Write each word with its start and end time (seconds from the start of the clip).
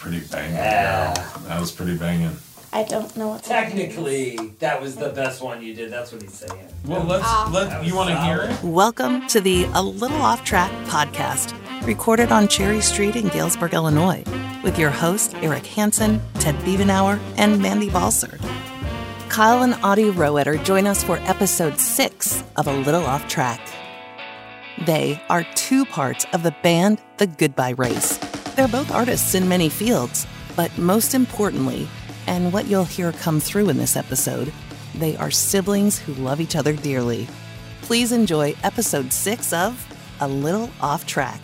pretty 0.00 0.20
banging. 0.32 0.54
Yeah. 0.54 1.12
That 1.46 1.60
was 1.60 1.70
pretty 1.70 1.94
banging. 1.96 2.34
I 2.72 2.84
don't 2.84 3.14
know 3.16 3.28
what 3.28 3.42
Technically, 3.44 4.36
that 4.60 4.80
was 4.80 4.96
the 4.96 5.10
best 5.10 5.42
one 5.42 5.60
you 5.62 5.74
did. 5.74 5.92
That's 5.92 6.10
what 6.10 6.22
he's 6.22 6.32
saying. 6.32 6.68
Well, 6.86 7.02
let's 7.04 7.24
Ah. 7.26 7.50
let 7.52 7.84
you 7.84 7.94
want 7.94 8.08
to 8.10 8.18
hear 8.22 8.42
it. 8.42 8.62
Welcome 8.62 9.26
to 9.28 9.40
the 9.42 9.64
A 9.74 9.82
Little 9.82 10.22
Off 10.22 10.42
Track 10.44 10.70
podcast, 10.86 11.52
recorded 11.84 12.30
on 12.32 12.48
Cherry 12.48 12.80
Street 12.80 13.14
in 13.16 13.28
Galesburg, 13.28 13.74
Illinois, 13.74 14.22
with 14.62 14.78
your 14.78 14.90
hosts 14.90 15.34
Eric 15.42 15.66
Hansen, 15.66 16.22
Ted 16.34 16.54
Biebenauer, 16.60 17.18
and 17.36 17.60
Mandy 17.60 17.90
Balser. 17.90 18.38
Kyle 19.28 19.62
and 19.64 19.74
Auty 19.82 20.10
Rohweder 20.12 20.62
join 20.64 20.86
us 20.86 21.02
for 21.02 21.18
episode 21.24 21.78
six 21.78 22.42
of 22.56 22.68
A 22.68 22.72
Little 22.72 23.04
Off 23.04 23.26
Track. 23.28 23.60
They 24.86 25.20
are 25.28 25.44
two 25.56 25.84
parts 25.84 26.24
of 26.32 26.42
the 26.44 26.54
band 26.62 27.00
The 27.18 27.26
Goodbye 27.26 27.74
Race. 27.76 28.19
They're 28.56 28.68
both 28.68 28.90
artists 28.90 29.34
in 29.34 29.48
many 29.48 29.68
fields, 29.68 30.26
but 30.56 30.76
most 30.76 31.14
importantly, 31.14 31.88
and 32.26 32.52
what 32.52 32.66
you'll 32.66 32.84
hear 32.84 33.12
come 33.12 33.40
through 33.40 33.68
in 33.70 33.76
this 33.76 33.96
episode, 33.96 34.52
they 34.94 35.16
are 35.16 35.30
siblings 35.30 35.98
who 35.98 36.12
love 36.14 36.40
each 36.40 36.56
other 36.56 36.72
dearly. 36.74 37.26
Please 37.82 38.12
enjoy 38.12 38.54
episode 38.62 39.12
six 39.12 39.52
of 39.52 39.86
A 40.20 40.28
Little 40.28 40.70
Off 40.80 41.06
Track. 41.06 41.40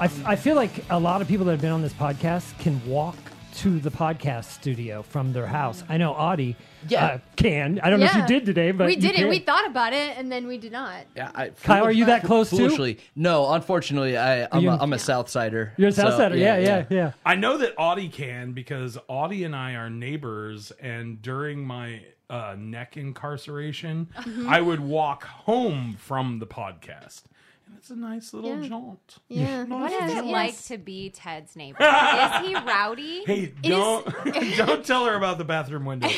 I, 0.00 0.04
f- 0.06 0.26
I 0.26 0.36
feel 0.36 0.54
like 0.56 0.84
a 0.90 0.98
lot 0.98 1.22
of 1.22 1.28
people 1.28 1.46
that 1.46 1.52
have 1.52 1.60
been 1.60 1.72
on 1.72 1.82
this 1.82 1.92
podcast 1.94 2.56
can 2.58 2.84
walk 2.86 3.16
to 3.58 3.80
the 3.80 3.90
podcast 3.90 4.44
studio 4.44 5.02
from 5.02 5.32
their 5.32 5.46
house. 5.46 5.82
I 5.88 5.96
know 5.96 6.12
Auty 6.14 6.54
Yeah. 6.88 7.04
uh, 7.06 7.18
can. 7.34 7.80
I 7.82 7.90
don't 7.90 7.98
know 7.98 8.06
if 8.06 8.14
you 8.14 8.26
did 8.26 8.46
today, 8.46 8.70
but 8.70 8.86
we 8.86 8.94
did 8.96 9.12
it. 9.12 9.16
can. 9.16 9.28
We 9.28 9.40
thought 9.40 9.66
about 9.66 9.92
it, 9.92 10.16
and 10.16 10.30
then 10.30 10.46
we 10.46 10.58
did 10.58 10.70
not. 10.70 11.06
Yeah, 11.16 11.30
I, 11.34 11.48
Kyle, 11.48 11.84
are 11.84 11.90
you 11.90 12.04
that 12.04 12.22
close 12.22 12.50
too? 12.50 12.56
Foolishly, 12.58 12.98
no. 13.16 13.50
Unfortunately, 13.52 14.16
I, 14.16 14.46
I'm, 14.52 14.62
you- 14.62 14.70
a, 14.70 14.76
I'm 14.78 14.92
a 14.92 14.98
South 14.98 15.28
Sider. 15.28 15.72
You're 15.76 15.88
a 15.88 15.92
South 15.92 16.12
so, 16.12 16.18
Sider. 16.18 16.36
Yeah, 16.36 16.58
yeah, 16.58 16.84
yeah. 16.88 17.12
I 17.26 17.34
know 17.34 17.58
that 17.58 17.76
Auty 17.76 18.12
can 18.12 18.52
because 18.52 18.96
Auty 19.08 19.44
and 19.44 19.56
I 19.56 19.74
are 19.74 19.90
neighbors, 19.90 20.70
and 20.80 21.20
during 21.20 21.66
my 21.66 22.02
uh, 22.30 22.54
neck 22.58 22.96
incarceration, 22.96 24.08
Mm-hmm. 24.18 24.48
I 24.48 24.60
would 24.60 24.80
walk 24.80 25.24
home 25.24 25.96
from 25.98 26.38
the 26.38 26.46
podcast, 26.46 27.22
and 27.68 27.76
it's 27.78 27.90
a 27.90 27.96
nice 27.96 28.32
little 28.32 28.60
Yeah. 28.62 28.68
jaunt. 28.68 29.16
Yeah. 29.28 29.58
What 29.64 29.68
Nice 29.90 29.92
is 29.92 30.10
it 30.12 30.14
jaunt. 30.16 30.26
like 30.28 30.62
to 30.64 30.78
be 30.78 31.10
Ted's 31.10 31.54
neighbor? 31.56 31.78
is 31.82 32.46
he 32.46 32.54
rowdy? 32.66 33.24
Hey, 33.26 33.52
is- 33.62 33.70
don't 33.70 34.06
don't 34.56 34.84
tell 34.84 35.04
her 35.06 35.14
about 35.14 35.38
the 35.38 35.44
bathroom 35.44 35.84
window. 35.84 36.08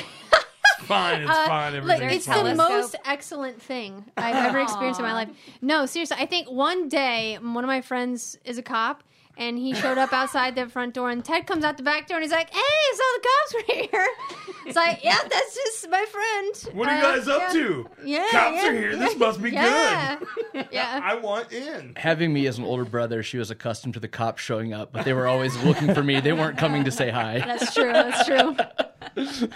Fine. 0.83 1.23
It's 1.23 1.31
Uh, 1.31 1.47
fine. 1.47 1.73
Look, 1.75 1.83
Everything's 1.97 2.15
it's 2.17 2.27
the 2.27 2.33
fine. 2.33 2.45
telescope? 2.57 2.71
most 2.71 2.97
excellent 3.05 3.61
thing 3.63 4.05
I've 4.17 4.35
ever 4.35 4.61
experienced 4.61 4.99
in 4.99 5.07
my 5.07 5.13
life. 5.13 5.29
No, 5.61 5.87
seriously, 5.87 6.17
I 6.19 6.27
think 6.27 6.51
one 6.51 6.89
day 6.89 7.39
one 7.41 7.63
of 7.65 7.69
my 7.69 7.81
friends 7.83 8.39
is 8.45 8.57
a 8.59 8.63
cop. 8.63 9.05
And 9.41 9.59
he 9.59 9.75
showed 9.75 9.97
up 9.99 10.13
outside 10.13 10.55
the 10.55 10.69
front 10.69 10.93
door, 10.95 11.09
and 11.11 11.25
Ted 11.25 11.47
comes 11.47 11.65
out 11.65 11.77
the 11.79 11.83
back 11.83 12.07
door, 12.07 12.19
and 12.19 12.23
he's 12.25 12.31
like, 12.33 12.51
"Hey, 12.51 12.61
so 12.95 13.03
the 13.17 13.27
cops 13.29 13.55
were 13.55 13.75
here." 13.75 14.07
It's 14.67 14.77
like, 14.77 15.03
"Yeah, 15.03 15.17
that's 15.29 15.55
just 15.55 15.89
my 15.91 16.05
friend." 16.05 16.77
What 16.77 16.89
are 16.89 16.97
you 16.99 17.05
Uh, 17.05 17.17
guys 17.17 17.27
up 17.29 17.41
yeah. 17.41 17.53
to? 17.55 17.87
Yeah, 18.05 18.27
Cops 18.31 18.57
yeah, 18.57 18.69
are 18.69 18.73
here. 18.73 18.97
This 18.97 19.17
must 19.17 19.43
be 19.43 19.51
yeah. 19.51 20.19
good. 20.53 20.69
Yeah, 20.71 21.01
I 21.03 21.15
want 21.15 21.51
in. 21.53 21.95
Having 21.97 22.33
me 22.35 22.47
as 22.47 22.59
an 22.59 22.65
older 22.65 22.85
brother, 22.85 23.23
she 23.23 23.39
was 23.39 23.51
accustomed 23.51 23.95
to 23.95 24.01
the 24.01 24.07
cops 24.09 24.43
showing 24.43 24.73
up, 24.75 24.93
but 24.93 25.05
they 25.07 25.15
were 25.15 25.27
always 25.27 25.57
looking 25.65 25.93
for 25.95 26.03
me. 26.05 26.21
They 26.21 26.33
weren't 26.35 26.59
coming 26.59 26.85
to 26.85 26.91
say 26.93 27.11
hi. 27.11 27.39
that's 27.45 27.75
true. 27.75 27.91
That's 27.93 28.27
true. 28.27 29.49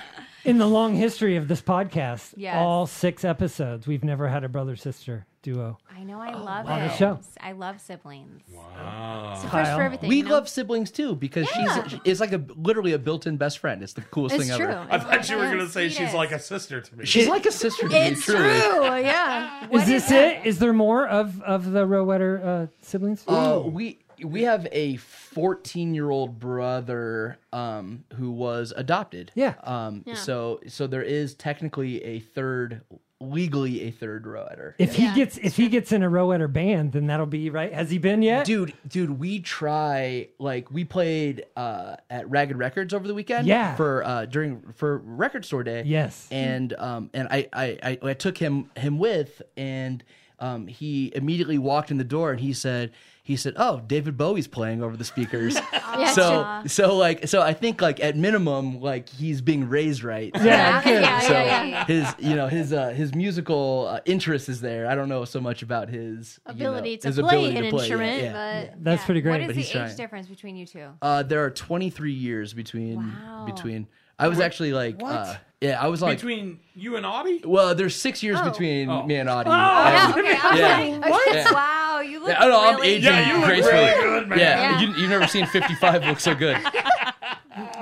In 0.45 0.59
the 0.59 0.67
long 0.67 0.95
history 0.95 1.37
of 1.37 1.47
this 1.49 1.63
podcast, 1.63 2.35
Yes. 2.37 2.57
all 2.57 2.87
six 2.87 3.25
episodes, 3.25 3.87
we've 3.87 4.05
never 4.05 4.29
had 4.29 4.43
a 4.43 4.49
brother 4.49 4.75
sister 4.77 5.27
duo. 5.45 5.79
I 5.97 6.03
know. 6.03 6.21
I 6.21 6.35
love 6.35 6.67
On 6.67 6.81
it. 6.83 6.89
the 6.89 6.97
show. 6.97 7.21
I 7.41 7.53
love 7.53 7.81
siblings. 7.81 8.43
It's 8.49 9.43
the 9.43 9.49
first 9.49 9.71
for 9.73 9.83
everything. 9.83 10.09
We 10.09 10.17
you 10.17 10.23
know? 10.25 10.31
love 10.33 10.49
siblings 10.49 10.91
too 10.91 11.15
because 11.15 11.47
Yeah. 11.55 11.87
she's 11.87 12.01
it's 12.05 12.21
like 12.21 12.33
a 12.33 12.43
literally 12.57 12.93
a 12.93 12.99
built-in 12.99 13.37
best 13.37 13.59
friend. 13.59 13.83
It's 13.83 13.93
the 13.93 14.01
coolest 14.01 14.35
It's 14.35 14.49
thing 14.49 14.57
true. 14.57 14.67
ever. 14.67 14.87
I 14.91 14.99
thought 14.99 15.29
you 15.31 15.37
were 15.37 15.45
going 15.47 15.59
to 15.59 15.69
say 15.69 15.89
she's 15.89 16.13
like 16.15 16.33
a 16.33 16.41
sister 16.41 16.81
to 16.81 16.97
me. 16.97 17.05
She's 17.05 17.29
like 17.29 17.47
a 17.47 17.53
sister 17.53 17.87
to 17.89 17.95
me, 17.95 18.09
It's 18.09 18.25
truly. 18.25 18.41
true. 18.61 18.85
Yeah. 18.99 19.69
is 19.73 19.87
this 19.87 20.11
it? 20.11 20.45
Is 20.45 20.59
there 20.59 20.73
more 20.73 21.07
of, 21.07 21.41
of 21.43 21.71
the 21.73 21.87
Rohweder 21.87 22.45
uh, 22.45 22.67
siblings? 22.83 23.23
Uh, 23.29 23.63
we 23.65 24.01
we 24.25 24.43
have 24.45 24.67
a 24.73 24.97
14 24.97 25.93
year 25.95 26.09
old 26.09 26.39
brother 26.39 27.37
um, 27.53 28.05
who 28.15 28.31
was 28.31 28.73
adopted. 28.77 29.31
Yeah. 29.35 29.55
Um. 29.63 30.03
Yeah. 30.07 30.15
So 30.15 30.61
so 30.69 30.87
there 30.87 31.03
is 31.03 31.35
technically 31.35 32.03
a 32.05 32.21
third, 32.21 32.83
legally 33.31 33.83
a 33.83 33.91
third 33.91 34.27
rower. 34.27 34.75
if 34.79 34.95
he 34.95 35.05
Yeah, 35.05 35.15
gets 35.15 35.39
if 35.39 35.57
he 35.57 35.69
gets 35.69 35.93
in 35.93 36.03
a 36.03 36.09
Rohweder 36.11 36.53
band, 36.53 36.93
then 36.93 37.07
that'll 37.07 37.27
be 37.27 37.51
right. 37.51 37.73
Has 37.73 37.91
he 37.91 37.99
been 37.99 38.23
yet? 38.23 38.45
Dude, 38.47 38.73
dude, 38.87 39.19
we 39.19 39.41
try 39.41 40.29
like 40.39 40.71
we 40.71 40.85
played 40.85 41.47
uh, 41.57 41.97
at 42.11 42.29
Ragged 42.31 42.57
Records 42.57 42.93
over 42.95 43.07
the 43.09 43.15
weekend. 43.15 43.47
Yeah. 43.47 43.75
For 43.77 44.05
uh, 44.05 44.27
during 44.27 44.63
for 44.75 44.99
Record 44.99 45.45
Store 45.45 45.63
Day. 45.65 45.83
Yes. 45.85 46.29
And 46.31 46.73
um 46.79 47.11
and 47.15 47.29
I 47.31 47.49
I 47.53 47.79
I, 47.83 47.99
I 48.11 48.15
took 48.15 48.39
him 48.39 48.71
him 48.77 48.99
with 48.99 49.43
and 49.57 50.03
um 50.41 50.67
he 50.67 51.13
immediately 51.15 51.59
walked 51.59 51.91
in 51.91 51.97
the 51.99 52.05
door 52.05 52.31
and 52.33 52.41
he 52.41 52.53
said 52.53 52.91
he 53.25 53.35
said 53.37 53.55
oh 53.57 53.81
David 53.87 54.17
Bowie's 54.17 54.47
playing 54.47 54.83
over 54.83 54.97
the 54.97 55.05
speakers. 55.05 55.57
Yeah, 55.97 56.11
so 56.11 56.63
so 56.67 56.97
like 56.97 57.29
so 57.29 57.41
I 57.41 57.53
think 57.55 57.81
like 57.81 58.01
at 58.01 58.17
minimum 58.17 58.81
like 58.81 59.09
he's 59.09 59.41
being 59.41 59.69
raised 59.69 60.03
right. 60.03 60.33
Yeah, 60.35 60.83
good. 60.83 61.03
yeah, 61.03 61.21
So 61.21 61.33
yeah, 61.35 61.63
yeah. 61.65 61.85
his 61.87 62.15
you 62.19 62.35
know 62.35 62.49
his 62.49 62.73
uh, 62.73 62.89
his 62.89 63.15
musical 63.15 63.87
uh, 63.89 64.01
interest 64.05 64.49
is 64.49 64.61
there. 64.61 64.89
I 64.89 64.97
don't 64.97 65.09
know 65.09 65.25
so 65.25 65.41
much 65.41 65.63
about 65.63 65.89
his 65.91 66.41
you 66.49 66.55
know, 66.55 66.71
Ability 66.71 66.97
to 66.97 67.07
his 67.07 67.21
play 67.21 67.29
ability 67.29 67.57
an 67.59 67.63
to 67.63 67.71
play. 67.71 67.79
Instrument, 67.85 68.23
yeah. 68.25 68.65
but 68.71 68.83
That's 68.85 69.05
pretty 69.05 69.21
great. 69.21 69.43
What 69.43 69.51
is 69.51 69.57
he's 69.57 69.67
the 69.67 69.79
age 69.79 69.85
trying. 69.87 69.97
difference 69.97 70.27
between 70.27 70.57
you 70.57 70.67
two? 70.67 70.89
Uh, 71.01 71.23
there 71.23 71.45
are 71.45 71.51
23 71.51 72.13
years 72.13 72.53
between 72.55 72.97
Wow. 72.97 73.45
between. 73.47 73.87
I 74.19 74.27
was 74.27 74.41
actually 74.41 74.73
like, 74.73 75.01
uh, 75.01 75.37
yeah, 75.65 75.83
I 75.83 75.89
was 75.89 76.03
like, 76.03 76.19
Between 76.19 76.59
you 76.77 76.97
and 76.97 77.07
Auty? 77.07 77.45
well, 77.45 77.75
there's 77.75 77.97
six 77.97 78.23
years 78.23 78.39
Oh. 78.41 78.51
between 78.51 78.89
Oh. 78.91 79.03
me 79.05 79.17
and 79.17 79.29
Auty. 79.29 79.47
Oh, 79.47 79.51
yeah, 79.51 80.07
And- 80.07 80.19
okay. 80.19 80.37
I 80.43 80.51
was 80.51 80.59
Yeah. 80.61 80.69
like, 80.79 81.07
oh, 81.07 81.11
What? 81.11 81.29
okay, 81.29 81.45
Wow, 81.53 82.01
you 82.01 82.19
look. 82.21 82.29
Yeah, 82.29 82.43
I 82.43 82.49
know 82.49 82.61
I'm 82.69 82.77
really 82.77 82.89
aging 82.89 83.13
Yeah, 83.13 83.29
you 83.29 83.37
look 83.39 83.45
gracefully. 83.47 83.75
really 83.85 84.03
good, 84.03 84.29
man. 84.29 84.39
Yeah, 84.39 84.61
Yeah. 84.61 84.81
You, 84.81 84.87
you've 84.95 85.11
never 85.11 85.27
seen 85.27 85.47
55 85.47 86.05
look 86.07 86.21
so 86.21 86.35
good. 86.35 86.59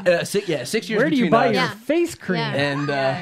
Uh, 0.06 0.24
six, 0.24 0.48
yeah, 0.48 0.64
six 0.64 0.88
years 0.88 1.00
Where 1.00 1.10
do 1.10 1.16
you 1.16 1.30
buy 1.30 1.48
us. 1.48 1.54
your 1.54 1.62
Yeah. 1.64 1.70
face 1.74 2.14
cream? 2.14 2.38
Yeah. 2.40 2.52
And 2.54 2.90
uh, 2.90 3.20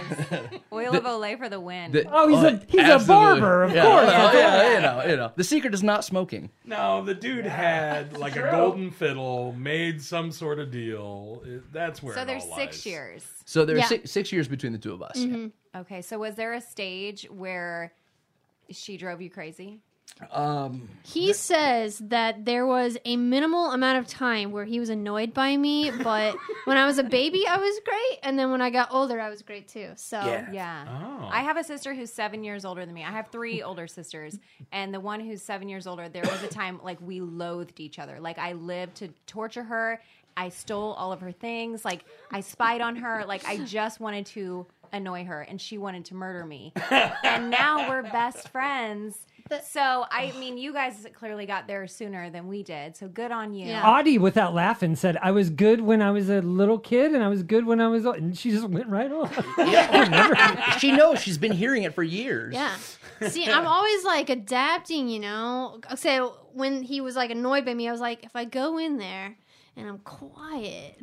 Oil 0.72 0.94
of 0.96 1.04
Olay 1.04 1.36
for 1.38 1.48
the 1.48 1.60
win. 1.60 1.92
the- 1.92 2.06
Oh, 2.10 2.28
he's 2.28 2.42
a 2.42 2.62
he's 2.68 2.80
a 2.80 2.94
absolutely. 2.94 3.41
barber, 3.41 3.62
of 3.64 3.72
Yeah, 3.74 3.82
course. 3.84 4.06
well, 4.06 4.34
yeah, 4.34 4.74
you 4.74 4.80
know, 4.80 5.10
you 5.10 5.16
know. 5.16 5.32
The 5.36 5.44
secret 5.44 5.74
is 5.74 5.82
not 5.82 6.04
smoking. 6.04 6.50
No, 6.64 7.04
the 7.04 7.14
dude 7.14 7.44
had 7.46 8.16
like 8.16 8.36
a 8.36 8.42
golden 8.50 8.90
fiddle, 8.90 9.52
made 9.58 10.00
some 10.02 10.30
sort 10.32 10.58
of 10.58 10.70
deal. 10.70 11.42
It- 11.44 11.72
that's 11.72 12.02
where. 12.02 12.14
so 12.14 12.22
it 12.22 12.26
there's 12.26 12.44
all 12.44 12.56
six 12.56 12.78
lies. 12.78 12.86
years. 12.86 13.24
So 13.44 13.64
there's 13.64 13.80
Yeah. 13.80 13.86
six, 13.86 14.10
six 14.10 14.32
years 14.32 14.48
between 14.48 14.72
the 14.72 14.78
two 14.78 14.92
of 14.92 15.02
us. 15.02 15.24
Okay, 15.76 16.02
so 16.02 16.19
was 16.19 16.34
there 16.34 16.52
a 16.54 16.60
stage 16.60 17.26
where 17.30 17.92
she 18.70 18.96
drove 18.96 19.20
you 19.20 19.30
crazy? 19.30 19.80
Um, 20.31 20.88
he 21.03 21.32
says 21.32 21.98
that 21.98 22.44
there 22.44 22.66
was 22.66 22.97
a 23.04 23.16
minimal 23.16 23.72
amount 23.72 23.98
of 23.98 24.06
time 24.06 24.53
where 24.53 24.64
he 24.64 24.78
was 24.78 24.88
annoyed 24.88 25.34
by 25.34 25.56
me, 25.56 25.91
but 25.91 26.36
when 26.64 26.76
I 26.76 26.86
was 26.86 26.98
a 26.98 27.03
baby, 27.03 27.47
I 27.48 27.56
was 27.56 27.81
great, 27.84 28.19
and 28.22 28.38
then 28.38 28.50
when 28.50 28.60
I 28.60 28.70
got 28.70 28.92
older, 28.92 29.20
I 29.20 29.31
was 29.31 29.42
great 29.42 29.69
too. 29.69 29.91
So 29.97 30.20
Yeah. 30.53 30.86
Oh. 30.88 31.28
I 31.31 31.42
have 31.42 31.56
a 31.56 31.64
sister 31.64 31.94
who's 31.94 32.12
seven 32.12 32.44
years 32.44 32.64
older 32.64 32.84
than 32.84 32.94
me. 32.94 33.03
I 33.03 33.10
have 33.10 33.28
three 33.28 33.62
older 33.70 33.86
sisters, 33.86 34.38
and 34.72 34.92
the 34.94 35.00
one 35.00 35.20
who's 35.20 35.42
seven 35.42 35.69
years 35.69 35.86
older, 35.86 36.08
there 36.08 36.22
was 36.22 36.42
a 36.42 36.48
time 36.48 36.81
like 36.82 37.00
we 37.00 37.20
loathed 37.20 37.81
each 37.81 37.98
other. 37.98 38.20
Like 38.20 38.38
I 38.38 38.52
lived 38.52 38.97
to 38.97 39.08
torture 39.26 39.64
her. 39.64 40.00
I 40.37 40.48
stole 40.48 40.92
all 40.92 41.12
of 41.12 41.20
her 41.20 41.32
things. 41.32 41.84
Like 41.84 42.04
I 42.31 42.41
spied 42.41 42.81
on 42.81 42.97
her. 42.97 43.25
Like 43.26 43.47
I 43.47 43.58
just 43.58 44.00
wanted 44.00 44.26
to 44.26 44.66
annoy 44.92 45.25
her, 45.25 45.43
and 45.43 45.61
she 45.61 45.78
wanted 45.78 46.05
to 46.06 46.14
murder 46.14 46.44
me. 46.44 46.72
and 46.90 47.50
now 47.50 47.88
we're 47.88 48.02
best 48.02 48.49
friends. 48.49 49.17
So 49.69 50.06
I 50.11 50.32
mean, 50.38 50.58
you 50.58 50.73
guys 50.73 51.06
clearly 51.14 51.47
got 51.47 51.67
there 51.67 51.87
sooner 51.87 52.31
than 52.31 52.49
we 52.49 52.62
did. 52.62 52.97
So 52.97 53.08
good 53.08 53.31
on 53.31 53.55
you. 53.55 53.67
Yeah. 53.67 53.82
Auty, 53.82 54.19
without 54.19 54.55
laughing, 54.55 54.97
said, 54.97 55.17
"I 55.23 55.31
was 55.31 55.50
good 55.50 55.81
when 55.81 56.02
I 56.02 56.11
was 56.11 56.29
a 56.29 56.41
little 56.41 56.79
kid, 56.79 57.12
and 57.12 57.23
I 57.23 57.29
was 57.29 57.43
good 57.43 57.67
when 57.67 57.81
I 57.81 57.88
was," 57.88 58.06
old. 58.06 58.17
and 58.17 58.37
she 58.37 58.50
just 58.50 58.69
went 58.69 58.88
right 58.88 59.11
on. 59.11 59.31
she 60.79 60.93
knows 60.93 61.20
she's 61.20 61.38
been 61.38 61.52
hearing 61.52 61.82
it 61.82 61.94
for 61.94 62.02
years. 62.02 62.55
Yeah. 62.55 62.76
See, 63.29 63.47
I'm 63.47 63.67
always 63.67 64.05
like 64.05 64.31
adapting, 64.31 65.08
you 65.08 65.20
know. 65.20 65.81
So 65.96 66.37
when 66.53 66.82
he 66.82 67.00
was 67.00 67.17
like 67.17 67.31
annoyed 67.31 67.64
by 67.64 67.75
me, 67.75 67.88
I 67.88 67.93
was 67.93 68.00
like, 68.00 68.25
if 68.25 68.35
I 68.35 68.44
go 68.44 68.79
in 68.79 68.96
there 68.96 69.37
and 69.76 69.88
I'm 69.88 69.99
quiet, 69.99 70.96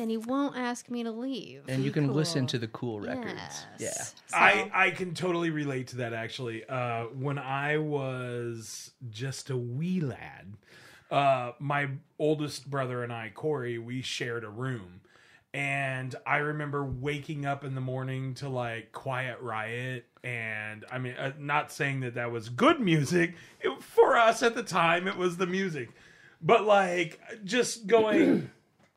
then 0.00 0.08
he 0.08 0.16
won't 0.16 0.56
ask 0.56 0.88
me 0.90 1.02
to 1.04 1.10
leave. 1.10 1.62
And 1.68 1.84
you 1.84 1.90
can 1.90 2.06
Cool. 2.06 2.14
listen 2.16 2.46
to 2.48 2.58
the 2.58 2.68
cool 2.68 3.00
records. 3.00 3.66
Yes. 3.78 4.14
Yeah. 4.30 4.38
I, 4.38 4.70
I 4.72 4.90
can 4.92 5.12
totally 5.14 5.50
relate 5.50 5.88
to 5.88 5.96
that 5.98 6.14
actually. 6.14 6.64
Uh, 6.66 7.04
when 7.06 7.38
I 7.38 7.76
was 7.78 8.92
just 9.10 9.50
a 9.50 9.56
wee 9.56 10.00
lad, 10.00 10.54
uh, 11.10 11.52
my 11.58 11.88
oldest 12.18 12.70
brother 12.70 13.02
and 13.04 13.12
I, 13.12 13.30
Corey, 13.34 13.78
we 13.78 14.00
shared 14.00 14.42
a 14.44 14.48
room. 14.48 15.02
And 15.52 16.14
I 16.24 16.36
remember 16.38 16.84
waking 16.84 17.44
up 17.44 17.64
in 17.64 17.74
the 17.74 17.80
morning 17.80 18.34
to 18.34 18.48
like 18.48 18.92
Quiet 18.92 19.40
Riot. 19.40 20.06
And 20.22 20.84
I 20.90 20.98
mean, 20.98 21.14
uh, 21.14 21.32
not 21.38 21.72
saying 21.72 22.00
that 22.00 22.14
that 22.14 22.30
was 22.30 22.48
good 22.48 22.80
music. 22.80 23.34
It, 23.60 23.82
for 23.82 24.16
us 24.16 24.42
at 24.44 24.54
the 24.54 24.62
time, 24.62 25.08
it 25.08 25.16
was 25.16 25.36
the 25.36 25.46
music. 25.48 25.90
But 26.40 26.64
like 26.64 27.20
just 27.44 27.86
going 27.88 28.50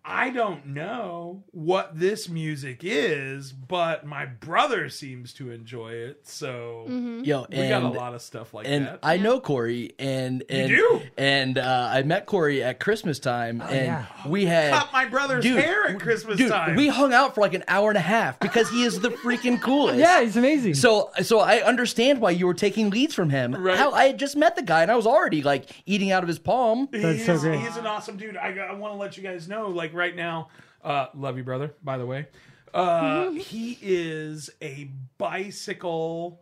I 0.06 0.32
don't 0.32 0.68
know 0.68 1.44
what 1.52 1.98
this 1.98 2.28
music 2.28 2.80
is, 2.84 3.54
but 3.54 4.06
my 4.06 4.26
brother 4.26 4.90
seems 4.90 5.34
to 5.36 5.52
enjoy 5.52 5.94
it. 5.94 6.28
So 6.28 6.86
Yo, 7.24 7.46
we 7.50 7.70
got 7.70 7.84
a 7.84 7.88
lot 7.88 8.14
of 8.14 8.22
stuff 8.22 8.54
like 8.54 8.68
and 8.68 8.88
that. 8.88 9.00
I 9.02 9.18
know 9.18 9.40
Corey, 9.40 9.94
and 9.98 10.44
and 10.50 10.70
do? 10.70 11.02
and 11.18 11.58
uh, 11.58 11.90
I 11.92 12.04
met 12.04 12.26
Corey 12.26 12.62
at 12.62 12.80
Christmas 12.82 13.20
time, 13.20 13.62
and 13.62 13.88
yeah. 13.88 14.06
we 14.28 14.46
had 14.46 14.74
Cut 14.74 14.92
my 14.92 15.06
brother's 15.06 15.46
hair 15.46 15.86
at 15.86 16.00
Christmas 16.00 16.38
dude, 16.38 16.52
time. 16.52 16.76
We 16.76 16.90
hung 16.90 17.14
out 17.14 17.36
for 17.36 17.42
like 17.42 17.54
an 17.54 17.64
hour 17.68 17.90
and 17.90 17.98
a 17.98 18.02
half 18.02 18.40
because 18.40 18.70
he 18.70 18.84
is 18.84 19.00
the 19.00 19.10
freaking 19.10 19.62
coolest. 19.62 20.00
Yeah, 20.00 20.22
he's 20.22 20.36
amazing. 20.36 20.74
So, 20.74 21.12
so 21.22 21.40
I 21.40 21.62
understand 21.62 22.20
why 22.20 22.32
you 22.32 22.46
were 22.46 22.54
taking 22.54 22.90
leads 22.90 23.14
from 23.14 23.30
him. 23.30 23.56
Right. 23.56 23.78
How 23.78 23.92
I 23.92 24.06
had 24.08 24.20
just 24.20 24.36
met 24.36 24.56
the 24.56 24.62
guy 24.62 24.82
and 24.82 24.92
I 24.92 24.96
was 24.96 25.08
already 25.08 25.42
like 25.42 25.70
eating 25.86 26.12
out 26.12 26.24
of 26.24 26.28
his 26.28 26.40
palm. 26.40 26.90
That's 26.92 27.20
he's, 27.20 27.26
so 27.26 27.40
great. 27.40 27.60
He's 27.60 27.78
an 27.78 27.88
awesome 27.88 28.18
dude. 28.18 28.36
I, 28.38 28.54
I 28.58 28.74
want 28.74 28.94
to 28.94 28.98
let 28.98 29.18
you 29.18 29.24
guys 29.24 29.48
know, 29.48 29.68
like 29.94 30.00
right 30.00 30.16
now, 30.16 30.50
uh, 30.84 31.08
love 31.14 31.38
you, 31.38 31.44
brother. 31.44 31.74
By 31.84 31.98
the 31.98 32.06
way, 32.06 32.28
uh, 32.74 33.32
he 33.32 33.78
is 33.82 34.50
a 34.62 34.90
bicycle 35.18 36.42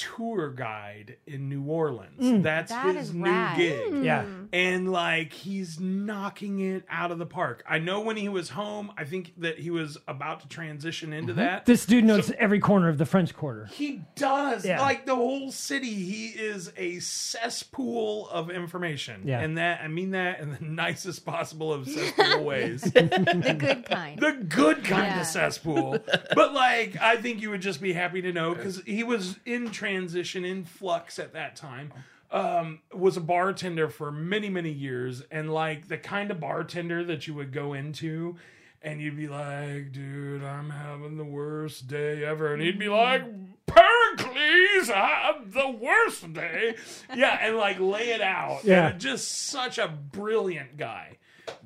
tour 0.00 0.50
guide 0.50 1.16
in 1.26 1.50
New 1.50 1.62
Orleans. 1.64 2.22
Mm. 2.22 2.42
That's 2.42 2.72
That 2.72 2.96
his 2.96 3.12
new 3.12 3.24
rad. 3.24 3.58
gig. 3.58 3.92
Mm. 3.92 4.04
yeah. 4.04 4.24
and 4.52 4.90
like 4.90 5.32
he's 5.34 5.78
knocking 5.78 6.60
it 6.60 6.84
out 6.88 7.10
of 7.10 7.18
the 7.18 7.26
park. 7.26 7.62
I 7.68 7.78
know 7.78 8.00
when 8.00 8.16
he 8.16 8.28
was 8.30 8.48
home, 8.48 8.92
I 8.96 9.04
think 9.04 9.34
that 9.38 9.58
he 9.58 9.70
was 9.70 9.98
about 10.08 10.40
to 10.40 10.48
transition 10.48 11.12
into 11.12 11.32
mm-hmm. 11.32 11.40
that. 11.40 11.66
This 11.66 11.84
dude 11.84 12.04
knows 12.04 12.30
every 12.38 12.60
corner 12.60 12.88
of 12.88 12.96
the 12.96 13.04
French 13.04 13.34
Quarter. 13.34 13.66
He 13.72 14.00
does. 14.16 14.64
Yeah. 14.64 14.80
Like 14.80 15.04
the 15.04 15.14
whole 15.14 15.52
city, 15.52 15.92
he 15.92 16.28
is 16.28 16.72
a 16.78 16.98
cesspool 17.00 18.28
of 18.30 18.50
information. 18.50 19.22
Yeah. 19.24 19.40
And 19.40 19.58
that 19.58 19.82
I 19.82 19.88
mean 19.88 20.12
that 20.12 20.40
in 20.40 20.50
the 20.52 20.58
nicest 20.64 21.26
possible 21.26 21.72
of 21.72 21.86
cesspool 21.86 22.44
ways. 22.44 22.80
The 22.82 23.56
good 23.58 23.84
kind. 23.84 24.18
the 24.18 24.32
good 24.48 24.82
kind 24.84 25.06
Yeah. 25.06 25.20
of 25.20 25.26
cesspool. 25.26 25.98
But 26.34 26.54
like 26.54 26.96
I 27.00 27.16
think 27.16 27.42
you 27.42 27.50
would 27.50 27.60
just 27.60 27.82
be 27.82 27.92
happy 27.92 28.22
to 28.22 28.32
know 28.32 28.54
because 28.54 28.80
he 28.86 29.02
was 29.04 29.36
in 29.44 29.70
transition, 29.70 29.89
in 29.94 30.64
flux 30.64 31.18
at 31.18 31.32
that 31.32 31.56
time. 31.56 31.92
Um, 32.32 32.78
was 32.94 33.16
a 33.16 33.20
bartender 33.20 33.88
for 33.88 34.12
many, 34.12 34.48
many 34.48 34.70
years, 34.70 35.22
and 35.32 35.52
like 35.52 35.88
the 35.88 35.98
kind 35.98 36.30
of 36.30 36.38
bartender 36.38 37.02
that 37.02 37.26
you 37.26 37.34
would 37.34 37.52
go 37.52 37.72
into 37.72 38.36
and 38.82 39.00
you'd 39.00 39.16
be 39.16 39.28
like, 39.28 39.92
dude, 39.92 40.42
I'm 40.42 40.70
having 40.70 41.16
the 41.16 41.24
worst 41.24 41.86
day 41.86 42.24
ever. 42.24 42.52
And 42.52 42.62
he'd 42.62 42.78
be 42.78 42.88
like, 42.88 43.22
Pericles, 43.66 44.90
I 44.90 45.32
have 45.34 45.52
the 45.52 45.68
worst 45.68 46.32
day. 46.32 46.76
Yeah, 47.14 47.38
and 47.42 47.56
like 47.56 47.78
lay 47.78 48.10
it 48.10 48.20
out. 48.20 48.64
Yeah. 48.64 48.88
And 48.88 49.00
just 49.00 49.30
such 49.30 49.78
a 49.78 49.86
brilliant 49.88 50.76
guy. 50.76 51.18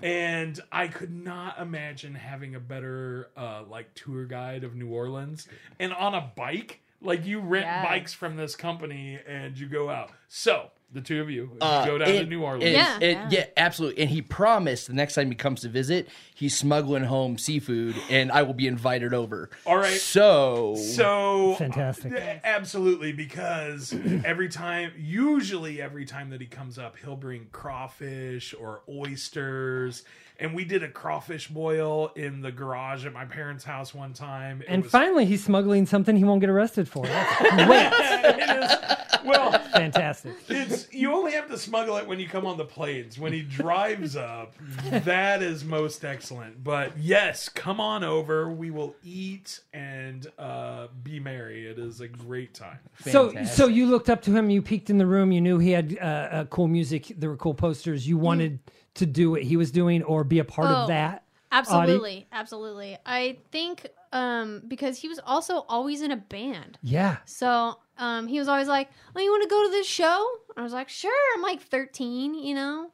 And 0.03 0.59
I 0.73 0.89
could 0.89 1.13
not 1.13 1.61
imagine 1.61 2.15
having 2.15 2.55
a 2.55 2.61
better 2.61 3.31
uh, 3.37 3.63
like 3.69 3.95
tour 3.95 4.25
guide 4.25 4.65
of 4.65 4.75
New 4.75 4.89
Orleans 4.89 5.47
and 5.79 5.93
on 5.93 6.15
a 6.15 6.33
bike. 6.35 6.81
Like 7.05 7.25
you 7.27 7.41
rent 7.41 7.67
Yes. 7.67 7.85
bikes 7.87 8.13
from 8.15 8.37
this 8.37 8.57
company 8.57 9.19
and 9.29 9.57
you 9.59 9.67
go 9.69 9.91
out. 9.91 10.11
So 10.29 10.71
the 10.93 11.01
two 11.01 11.21
of 11.21 11.29
you, 11.29 11.51
Uh, 11.61 11.85
go 11.85 11.99
down 11.99 12.09
to 12.09 12.25
New 12.27 12.43
Orleans. 12.43 12.65
and- 12.65 12.73
Yeah. 12.75 12.99
and- 13.23 13.33
yeah, 13.33 13.47
absolutely. 13.57 14.01
And 14.03 14.11
he 14.11 14.23
promised 14.23 14.87
the 14.87 14.93
next 14.95 15.15
time 15.15 15.29
he 15.29 15.35
comes 15.35 15.61
to 15.63 15.69
visit, 15.69 16.09
he's 16.35 16.57
smuggling 16.57 17.05
home 17.05 17.37
seafood, 17.37 17.97
and 18.11 18.31
I 18.31 18.43
will 18.43 18.55
be 18.55 18.69
invited 18.69 19.13
over. 19.13 19.51
All 19.67 19.77
right. 19.77 19.99
So, 20.01 20.77
So 20.77 21.57
Fantastic. 21.57 22.13
uh, 22.13 22.39
absolutely, 22.45 23.11
because 23.13 23.93
every 24.25 24.49
time, 24.49 24.93
usually 24.97 25.83
every 25.83 26.05
time 26.05 26.31
that 26.31 26.41
he 26.41 26.47
comes 26.47 26.79
up, 26.79 26.97
he'll 27.03 27.17
bring 27.17 27.49
crawfish 27.53 28.55
or 28.59 28.83
oysters. 28.89 30.05
And 30.41 30.53
we 30.53 30.65
did 30.65 30.83
a 30.83 30.89
crawfish 30.89 31.47
boil 31.49 32.11
in 32.17 32.41
the 32.41 32.51
garage 32.51 33.07
at 33.07 33.13
my 33.13 33.25
parents' 33.25 33.63
house 33.63 33.95
one 33.95 34.13
time. 34.13 34.63
It 34.63 34.67
And 34.69 34.83
was- 34.83 34.91
finally, 34.91 35.27
he's 35.27 35.45
smuggling 35.45 35.87
something 35.87 36.17
he 36.17 36.25
won't 36.25 36.41
get 36.41 36.51
arrested 36.51 36.89
for. 36.89 37.07
That's 37.07 37.41
it 37.41 38.65
is, 38.65 38.97
well, 39.25 39.53
fantastic. 39.73 40.35
it's 40.49 40.93
you 40.93 41.13
only 41.13 41.33
have 41.33 41.49
to 41.51 41.59
smuggle 41.59 41.97
it 41.97 42.07
when 42.07 42.19
you 42.21 42.29
come 42.29 42.47
on 42.47 42.57
the 42.57 42.65
planes. 42.65 43.19
When 43.19 43.33
he 43.33 43.43
drives 43.43 44.17
up, 44.17 44.55
that 44.91 45.43
is 45.43 45.65
most 45.65 46.05
excellent. 46.05 46.63
But 46.63 46.99
yes, 46.99 47.49
come 47.49 47.81
on 47.81 48.05
over. 48.05 48.51
We 48.51 48.71
will 48.71 48.95
eat 49.03 49.61
and 49.73 50.27
uh, 50.39 50.89
be 51.03 51.21
merry. 51.21 51.67
It 51.67 51.79
is 51.79 52.01
a 52.01 52.09
great 52.09 52.55
time. 52.55 52.79
So, 53.07 53.29
Fantastic. 53.31 53.57
so 53.57 53.67
you 53.69 53.87
looked 53.87 54.11
up 54.11 54.23
to 54.23 54.33
him. 54.37 54.51
You 54.51 54.63
peeked 54.63 54.91
in 54.91 54.99
the 54.99 55.07
room. 55.07 55.33
You 55.33 55.41
knew 55.41 55.59
he 55.59 55.71
had 55.71 55.97
uh, 56.01 56.05
uh, 56.05 56.45
cool 56.47 56.69
music. 56.69 57.13
There 57.19 57.31
were 57.31 57.37
cool 57.37 57.55
posters. 57.55 58.07
You 58.07 58.19
wanted 58.19 58.59
to 58.95 59.07
do 59.07 59.31
what 59.33 59.43
he 59.43 59.57
was 59.57 59.71
doing 59.71 60.03
or 60.05 60.23
be 60.25 60.39
a 60.39 60.45
part 60.45 60.71
Oh. 60.71 60.75
of 60.83 60.89
that. 60.89 61.23
Absolutely, 61.51 62.27
absolutely. 62.33 62.99
I 63.07 63.39
think 63.53 63.87
um, 64.15 64.63
because 64.67 64.97
he 64.97 65.09
was 65.09 65.21
also 65.27 65.67
always 65.69 66.01
in 66.01 66.13
a 66.13 66.17
band. 66.17 66.79
Yeah. 66.83 67.19
So 67.27 67.79
um, 67.99 68.29
he 68.29 68.39
was 68.39 68.49
always 68.49 68.69
like, 68.69 68.89
"Oh, 69.15 69.21
you 69.21 69.31
want 69.31 69.43
to 69.43 69.49
go 69.49 69.65
to 69.65 69.71
this 69.71 69.87
show?" 69.87 70.27
I 70.57 70.63
was 70.63 70.73
like, 70.73 70.89
"Sure." 70.89 71.13
I'm 71.35 71.43
like 71.43 71.61
13, 71.61 72.35
you 72.35 72.55
know. 72.55 72.93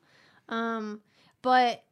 Um, 0.49 1.03
but 1.43 1.85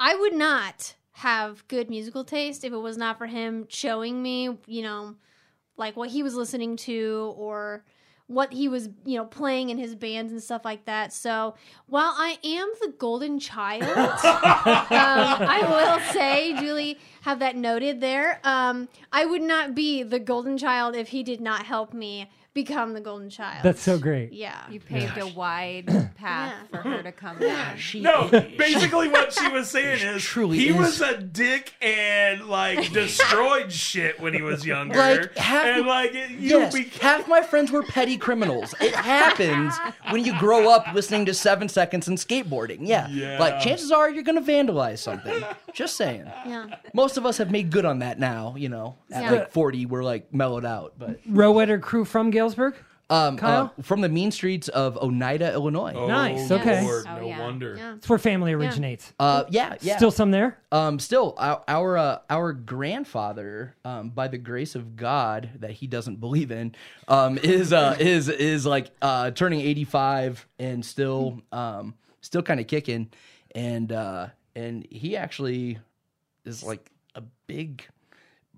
I 0.00 0.14
would 0.14 0.32
not 0.32 0.94
have 1.10 1.66
good 1.66 1.90
musical 1.90 2.24
taste 2.24 2.64
if 2.64 2.72
it 2.72 2.76
was 2.76 2.96
not 2.96 3.18
for 3.18 3.26
him 3.26 3.66
showing 3.68 4.22
me, 4.22 4.56
you 4.66 4.82
know, 4.82 5.16
like 5.76 5.96
what 5.96 6.10
he 6.10 6.22
was 6.22 6.36
listening 6.36 6.76
to 6.76 7.34
or 7.36 7.84
what 8.28 8.52
he 8.52 8.68
was, 8.68 8.90
you 9.04 9.16
know, 9.16 9.24
playing 9.24 9.70
in 9.70 9.78
his 9.78 9.94
bands 9.94 10.32
and 10.32 10.42
stuff 10.42 10.64
like 10.64 10.84
that. 10.84 11.12
So 11.12 11.54
while 11.86 12.14
I 12.16 12.38
am 12.44 12.70
the 12.82 12.92
golden 12.98 13.40
child, 13.40 13.82
um, 13.88 13.98
I 14.90 15.64
will 15.66 16.12
say, 16.12 16.54
Julie, 16.60 16.98
have 17.22 17.38
that 17.40 17.56
noted 17.56 18.00
there. 18.00 18.40
Um, 18.44 18.88
I 19.12 19.24
would 19.24 19.42
not 19.42 19.74
be 19.74 20.02
the 20.02 20.18
golden 20.18 20.58
child 20.58 20.94
if 20.94 21.08
he 21.08 21.22
did 21.22 21.40
not 21.40 21.64
help 21.64 21.94
me 21.94 22.30
become 22.64 22.92
the 22.94 23.00
golden 23.00 23.30
child. 23.30 23.62
That's 23.62 23.80
so 23.80 23.98
great. 23.98 24.32
yeah. 24.32 24.62
You 24.70 24.80
paved 24.80 25.16
a 25.18 25.26
wide 25.26 25.86
path 26.16 26.52
Yeah. 26.72 26.82
for 26.82 26.88
her 26.88 27.02
to 27.02 27.12
come 27.12 27.38
down. 27.38 27.76
she, 27.76 28.00
No, 28.00 28.28
basically 28.58 29.08
what 29.08 29.32
she 29.32 29.48
was 29.48 29.70
saying 29.70 30.00
is 30.00 30.22
Truly 30.22 30.58
he 30.58 30.68
is. 30.70 30.76
was 30.76 31.00
a 31.00 31.18
dick 31.18 31.72
and 31.80 32.46
like 32.46 32.92
destroyed 33.02 33.70
shit 33.72 34.18
when 34.20 34.34
he 34.34 34.42
was 34.42 34.66
younger. 34.66 34.98
Like, 34.98 35.36
half- 35.36 35.66
and 35.66 35.86
like 35.86 36.14
it- 36.14 36.30
you 36.30 36.58
yes, 36.58 36.74
be- 36.74 36.84
half 37.00 37.28
my 37.28 37.42
friends 37.42 37.70
were 37.70 37.82
petty 37.84 38.16
criminals. 38.16 38.74
It 38.80 38.94
happens 38.94 39.74
when 40.10 40.24
you 40.24 40.38
grow 40.38 40.70
up 40.70 40.86
listening 40.94 41.24
to 41.26 41.34
Seven 41.34 41.68
Seconds 41.68 42.08
and 42.08 42.18
skateboarding. 42.18 42.78
Yeah, 42.82 43.08
Yeah. 43.08 43.38
like 43.38 43.60
chances 43.60 43.92
are 43.92 44.10
you're 44.10 44.22
gonna 44.24 44.42
vandalize 44.42 44.98
something. 44.98 45.44
Just 45.72 45.96
saying. 45.96 46.24
Yeah. 46.46 46.66
Most 46.94 47.16
of 47.16 47.24
us 47.26 47.38
have 47.38 47.50
made 47.50 47.70
good 47.70 47.84
on 47.84 48.00
that 48.00 48.18
now. 48.18 48.54
You 48.56 48.68
know, 48.68 48.96
at 49.12 49.22
Yeah. 49.22 49.30
like 49.30 49.52
40, 49.52 49.86
we're 49.86 50.02
like 50.02 50.32
mellowed 50.34 50.64
out. 50.64 50.94
But 50.98 51.20
Rohweder 51.30 51.80
crew 51.80 52.04
from 52.04 52.30
Galesburg. 52.56 52.74
um, 53.10 53.36
Kyle? 53.38 53.72
uh, 53.78 53.82
from 53.82 54.00
the 54.02 54.08
mean 54.08 54.30
streets 54.30 54.68
of 54.68 54.96
Oneida, 54.98 55.52
Illinois. 55.52 55.94
Oh, 55.94 56.06
Nice, 56.08 56.50
okay. 56.50 56.82
Lord, 56.84 57.06
Oh, 57.08 57.16
no 57.20 57.26
yeah. 57.28 57.40
wonder. 57.40 57.74
Yeah. 57.76 57.94
It's 57.94 58.08
where 58.08 58.18
family 58.18 58.52
originates. 58.52 59.12
Uh, 59.18 59.44
yeah, 59.48 59.76
yeah. 59.80 59.96
Still 59.96 60.10
some 60.10 60.30
there. 60.30 60.58
Um, 60.72 60.98
still, 60.98 61.34
our 61.38 61.62
our, 61.68 61.96
uh, 61.96 62.18
our 62.28 62.52
grandfather, 62.52 63.74
um, 63.84 64.10
by 64.10 64.28
the 64.28 64.38
grace 64.38 64.74
of 64.74 64.96
God 64.96 65.50
that 65.60 65.70
he 65.72 65.86
doesn't 65.86 66.16
believe 66.20 66.50
in, 66.50 66.74
um, 67.08 67.38
is 67.38 67.72
uh, 67.72 67.96
is 68.00 68.28
is 68.28 68.66
like 68.66 68.90
uh, 69.00 69.30
turning 69.30 69.60
eighty 69.60 69.84
five 69.84 70.46
and 70.58 70.84
still 70.84 71.40
um, 71.52 71.94
still 72.20 72.42
kind 72.42 72.60
of 72.60 72.66
kicking, 72.66 73.08
and 73.54 73.90
uh, 73.92 74.28
and 74.54 74.86
he 74.90 75.16
actually 75.16 75.78
is 76.44 76.62
like 76.62 76.90
a 77.14 77.22
big 77.46 77.86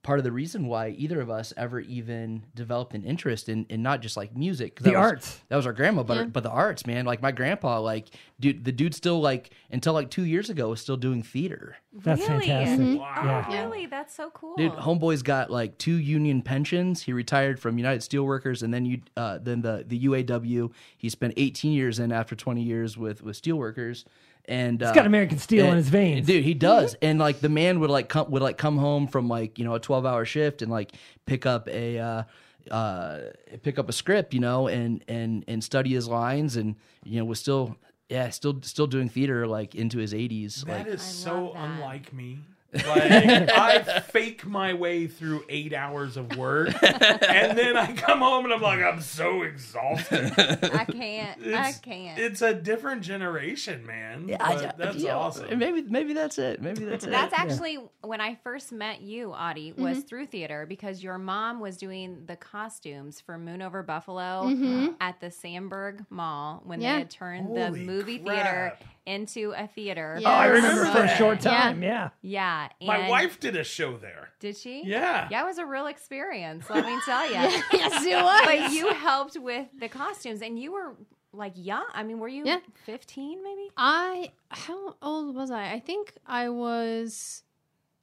part 0.03 0.19
of 0.19 0.25
the 0.25 0.33
reason 0.33 0.67
why 0.67 0.89
either 0.91 1.21
of 1.21 1.29
us 1.31 1.53
ever 1.57 1.81
even 1.81 2.43
developed 2.55 2.95
an 2.95 3.05
interest 3.05 3.49
in, 3.49 3.67
in 3.69 3.83
not 3.83 4.01
just 4.01 4.17
like 4.17 4.35
music 4.37 4.81
The 4.81 4.91
was- 4.91 4.97
arts. 4.97 5.41
that 5.49 5.57
was 5.57 5.67
our 5.67 5.73
grandma 5.73 6.03
but 6.03 6.17
Yeah. 6.17 6.25
but 6.25 6.43
the 6.43 6.51
arts 6.51 6.87
man 6.87 7.05
like 7.05 7.21
my 7.21 7.33
grandpa 7.33 7.81
like 7.81 8.07
dude 8.41 8.65
the 8.65 8.73
dude 8.73 8.95
still 8.95 9.21
like 9.21 9.51
until 9.71 9.93
like 9.93 10.11
two 10.11 10.25
years 10.25 10.49
ago 10.51 10.71
was 10.71 10.81
still 10.81 10.97
doing 10.97 11.23
theater 11.23 11.77
That's 11.93 12.21
Really? 12.29 12.47
fantastic. 12.47 13.01
Wow. 13.01 13.47
Yeah. 13.51 13.65
Really? 13.65 13.87
That's 13.87 14.15
so 14.15 14.31
cool. 14.31 14.55
Dude, 14.57 14.73
homeboy's 14.73 15.23
got 15.23 15.51
like 15.51 15.77
two 15.77 15.97
union 15.97 16.41
pensions. 16.41 17.03
He 17.03 17.13
retired 17.13 17.59
from 17.59 17.77
United 17.79 18.01
Steelworkers, 18.03 18.63
and 18.63 18.73
then 18.73 18.85
you, 18.87 19.01
uh, 19.17 19.39
then 19.43 19.61
the 19.63 19.85
the 19.87 19.99
UAW. 20.05 20.71
He 20.97 21.09
spent 21.09 21.35
18 21.37 21.73
years 21.73 21.99
in 21.99 22.13
after 22.13 22.37
20 22.37 22.63
years 22.63 22.97
with 22.97 23.23
with 23.25 23.41
steelworkers, 23.43 24.05
and 24.47 24.83
uh, 24.83 24.87
He's 24.87 24.95
got 24.95 25.07
American 25.07 25.39
steel 25.39 25.67
in 25.67 25.77
his 25.77 25.89
veins. 25.89 26.27
dude. 26.27 26.45
He 26.45 26.55
does, 26.55 26.95
and 27.03 27.19
like 27.19 27.41
the 27.41 27.49
man 27.49 27.81
would 27.81 27.91
like 27.91 28.09
come 28.09 28.31
would 28.31 28.43
like 28.43 28.59
come 28.59 28.79
home 28.79 29.07
from 29.07 29.29
like 29.29 29.59
you 29.59 29.65
know 29.65 29.75
a 29.75 29.81
12 29.81 30.07
hour 30.07 30.25
shift 30.25 30.63
and 30.63 30.71
like 30.71 30.93
pick 31.27 31.47
up 31.47 31.69
a. 31.69 31.99
Uh, 31.99 32.23
uh, 32.71 33.31
pick 33.63 33.79
up 33.79 33.89
a 33.89 33.93
script, 33.93 34.35
you 34.35 34.39
know, 34.39 34.69
and 34.69 35.03
and 35.09 35.45
and 35.49 35.65
study 35.65 35.91
his 35.95 36.07
lines, 36.07 36.57
and 36.57 36.77
you 37.05 37.19
know, 37.19 37.25
was 37.25 37.41
still, 37.41 37.75
yeah, 38.11 38.29
still 38.29 38.61
still 38.63 38.87
doing 38.87 39.09
theater 39.09 39.47
like 39.47 39.75
into 39.75 39.99
his 39.99 40.13
80s. 40.13 40.65
That 40.67 40.87
like, 40.87 40.87
is 40.87 41.03
so 41.03 41.53
that. 41.55 41.65
unlike 41.65 42.13
me. 42.13 42.41
Like 42.73 42.87
I 43.53 44.01
fake 44.01 44.47
my 44.47 44.75
way 44.75 45.09
through 45.09 45.45
eight 45.49 45.73
hours 45.75 46.17
of 46.17 46.37
work, 46.37 46.69
and 46.83 47.59
then 47.59 47.77
I 47.77 47.93
come 47.95 48.21
home 48.21 48.45
and 48.45 48.55
I'm 48.55 48.63
like, 48.63 48.81
I'm 48.81 49.01
so 49.01 49.43
exhausted. 49.43 50.33
I 50.39 50.85
can't. 50.85 51.41
I 51.43 51.49
It's- 51.49 51.79
can't. 51.81 52.19
It's 52.19 52.43
a 52.43 52.55
different 52.55 53.03
generation, 53.03 53.85
man. 53.85 54.29
Yeah, 54.29 54.37
but 54.39 54.65
I- 54.67 54.73
that's 54.79 54.97
yeah, 54.99 55.17
awesome. 55.17 55.59
Maybe 55.59 55.83
maybe 55.83 56.13
that's 56.13 56.39
it. 56.39 56.63
Maybe 56.63 56.85
that's 56.85 57.05
it. 57.05 57.11
That's 57.11 57.35
actually 57.35 57.79
when 58.03 58.21
I 58.21 58.37
first 58.45 58.71
met 58.71 59.01
you, 59.01 59.31
Auty, 59.31 59.73
was 59.77 59.99
Mm-hmm. 59.99 60.07
through 60.07 60.27
theater 60.27 60.65
because 60.69 61.03
your 61.03 61.19
mom 61.19 61.59
was 61.61 61.77
doing 61.77 62.25
the 62.27 62.37
costumes 62.37 63.21
for 63.21 63.37
Moon 63.37 63.63
Over 63.63 63.83
Buffalo 63.83 64.95
at 65.01 65.21
the 65.21 65.27
Sandburg 65.31 66.07
Mall 66.11 66.63
when 66.65 66.79
Mm-hmm. 66.79 66.85
Yeah. 66.85 66.93
they 66.95 66.99
had 67.01 67.11
turned 67.11 67.57
the 67.57 67.71
movie 67.73 68.19
crap. 68.21 68.37
theater 68.37 68.77
into 69.07 69.53
a 69.57 69.67
theater. 69.67 70.19
Yeah. 70.21 70.29
Oh, 70.29 70.33
I 70.33 70.47
remember 70.47 70.85
for 70.87 71.03
a 71.05 71.17
short 71.17 71.41
time. 71.41 71.83
Yeah. 71.83 72.11
Yeah. 72.23 72.69
My 72.85 73.09
wife 73.09 73.41
did 73.41 73.57
a 73.57 73.65
show 73.65 73.97
there. 73.97 74.31
Did 74.41 74.57
she? 74.57 74.83
Yeah. 74.85 75.29
Yeah, 75.31 75.43
it 75.43 75.47
was 75.47 75.59
a 75.59 75.67
real 75.67 75.87
experience, 75.87 76.69
let 76.71 76.85
me 76.85 76.99
tell 77.05 77.27
you. 77.27 77.33
yes, 77.73 78.05
it 78.05 78.15
was. 78.23 78.43
But 78.45 78.73
you 78.73 78.93
helped 78.95 79.37
with 79.39 79.67
the 79.79 79.89
costumes 79.89 80.43
and 80.43 80.59
you 80.59 80.73
were 80.73 80.95
like 81.33 81.53
young. 81.57 81.85
I 81.95 82.03
mean, 82.03 82.19
were 82.19 82.29
you 82.29 82.45
Yeah. 82.45 82.59
15 82.87 83.43
maybe? 83.43 83.71
I 83.77 84.33
how 84.51 84.97
old 85.03 85.35
was 85.35 85.51
I? 85.51 85.73
I 85.73 85.81
think 85.81 86.13
I 86.27 86.49
was 86.49 87.43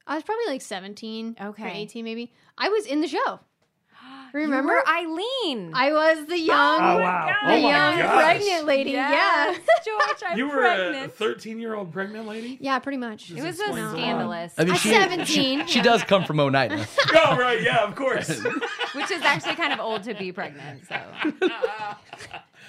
I 0.06 0.14
was 0.14 0.24
probably 0.24 0.46
like 0.46 0.62
17 0.62 1.36
or 1.38 1.48
Okay. 1.48 1.82
18 1.82 2.04
maybe. 2.04 2.32
I 2.56 2.68
was 2.70 2.86
in 2.86 3.00
the 3.02 3.08
show. 3.08 3.40
Remember? 4.32 4.82
Eileen. 4.88 5.72
I 5.74 5.92
was 5.92 6.26
the 6.26 6.38
young 6.38 6.80
Oh, 6.80 6.98
wow. 6.98 7.26
the 7.26 7.52
Oh 7.52 7.62
my 7.62 7.68
young 7.68 7.98
gosh. 7.98 8.24
pregnant 8.24 8.66
lady. 8.66 8.90
Yes, 8.92 9.58
George, 9.84 10.22
I'm 10.26 10.38
You 10.38 10.48
were 10.48 10.56
pregnant. 10.56 11.06
a 11.06 11.08
13 11.08 11.58
year 11.58 11.74
old 11.74 11.92
pregnant 11.92 12.26
lady? 12.26 12.58
Yeah. 12.60 12.68
Yeah, 12.74 12.78
pretty 12.80 12.98
much. 12.98 13.30
it 13.30 13.42
was 13.42 13.44
a 13.44 13.48
explains 13.64 13.78
a 13.78 13.82
lot. 13.82 13.90
scandalous, 13.92 14.52
I 14.58 14.64
mean, 14.64 14.74
At 14.74 14.80
she, 14.80 14.88
17. 14.90 15.66
she 15.66 15.80
does 15.80 16.02
come 16.02 16.24
from 16.24 16.38
Oneida. 16.38 16.86
oh, 17.14 17.36
right. 17.38 17.62
Yeah, 17.62 17.82
of 17.84 17.94
course. 17.94 18.28
which 18.92 19.10
is 19.10 19.22
actually 19.22 19.54
kind 19.54 19.72
of 19.72 19.80
old 19.80 20.02
to 20.04 20.14
be 20.14 20.32
pregnant. 20.32 20.82
So 20.86 20.96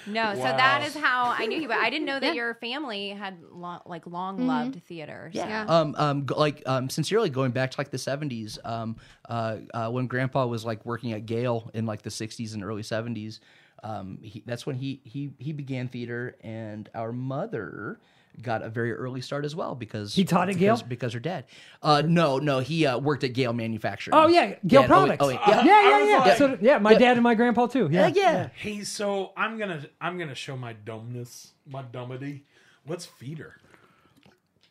no, 0.06 0.34
so 0.34 0.42
that 0.42 0.82
is 0.86 0.94
how 0.94 1.24
I 1.36 1.46
knew 1.46 1.60
you. 1.60 1.68
But 1.68 1.78
I 1.78 1.90
didn't 1.90 2.06
know 2.06 2.18
that 2.20 2.26
Yeah. 2.28 2.32
your 2.32 2.54
family 2.54 3.10
had 3.10 3.38
lo- 3.50 3.82
like 3.86 4.06
long 4.06 4.46
loved 4.46 4.82
theater. 4.84 5.30
So- 5.34 5.38
Yeah. 5.40 5.64
Um, 5.68 5.94
um, 5.98 6.26
g- 6.26 6.34
like 6.34 6.62
um, 6.66 6.88
sincerely 6.90 7.30
going 7.30 7.50
back 7.52 7.70
to 7.72 7.80
like 7.80 7.90
the 7.90 7.98
seventies, 7.98 8.58
um, 8.64 8.96
uh, 9.28 9.58
uh, 9.74 9.90
when 9.90 10.06
Grandpa 10.06 10.46
was 10.46 10.64
like 10.64 10.84
working 10.86 11.12
at 11.12 11.26
Gale 11.26 11.70
in 11.74 11.86
like 11.86 12.02
the 12.02 12.10
sixties 12.10 12.54
and 12.54 12.62
early 12.64 12.82
seventies, 12.82 13.40
um, 13.82 14.18
he, 14.22 14.42
that's 14.46 14.66
when 14.66 14.76
he 14.76 15.00
he 15.04 15.32
he 15.38 15.52
began 15.52 15.88
theater, 15.88 16.36
and 16.42 16.88
our 16.94 17.12
mother 17.12 17.98
got 18.42 18.62
a 18.62 18.68
very 18.70 18.92
early 18.92 19.20
start 19.20 19.44
as 19.44 19.54
well 19.54 19.74
because 19.74 20.14
He 20.14 20.24
taught 20.24 20.48
at 20.48 20.54
because, 20.56 20.80
Gale? 20.80 20.88
because 20.88 21.12
her 21.12 21.20
dad. 21.20 21.44
Uh, 21.82 22.02
no, 22.06 22.38
no, 22.38 22.58
he 22.60 22.86
uh, 22.86 22.98
worked 22.98 23.22
at 23.24 23.32
Gale 23.34 23.52
Manufacturing. 23.52 24.14
Oh 24.16 24.28
yeah, 24.28 24.54
Gale 24.66 24.80
Yeah, 24.80 24.80
oh, 24.80 24.86
Products. 24.86 25.22
oh, 25.24 25.28
yeah. 25.28 25.38
yeah, 25.46 25.48
I 25.50 25.62
yeah, 25.64 25.98
was 26.00 26.08
yeah. 26.08 26.18
like- 26.18 26.38
So, 26.38 26.58
yeah, 26.60 26.78
my 26.78 26.92
Yeah. 26.92 26.98
dad 26.98 27.12
and 27.16 27.22
my 27.22 27.34
grandpa 27.34 27.66
too. 27.66 27.88
Yeah, 27.90 28.06
yeah, 28.08 28.14
yeah. 28.32 28.48
Hey, 28.54 28.82
so 28.84 29.32
I'm 29.36 29.58
gonna 29.58 29.82
I'm 30.00 30.18
gonna 30.18 30.34
show 30.34 30.56
my 30.56 30.72
dumbness, 30.72 31.52
my 31.66 31.82
dumbity. 31.82 32.42
What's 32.84 33.04
feeder? 33.04 33.56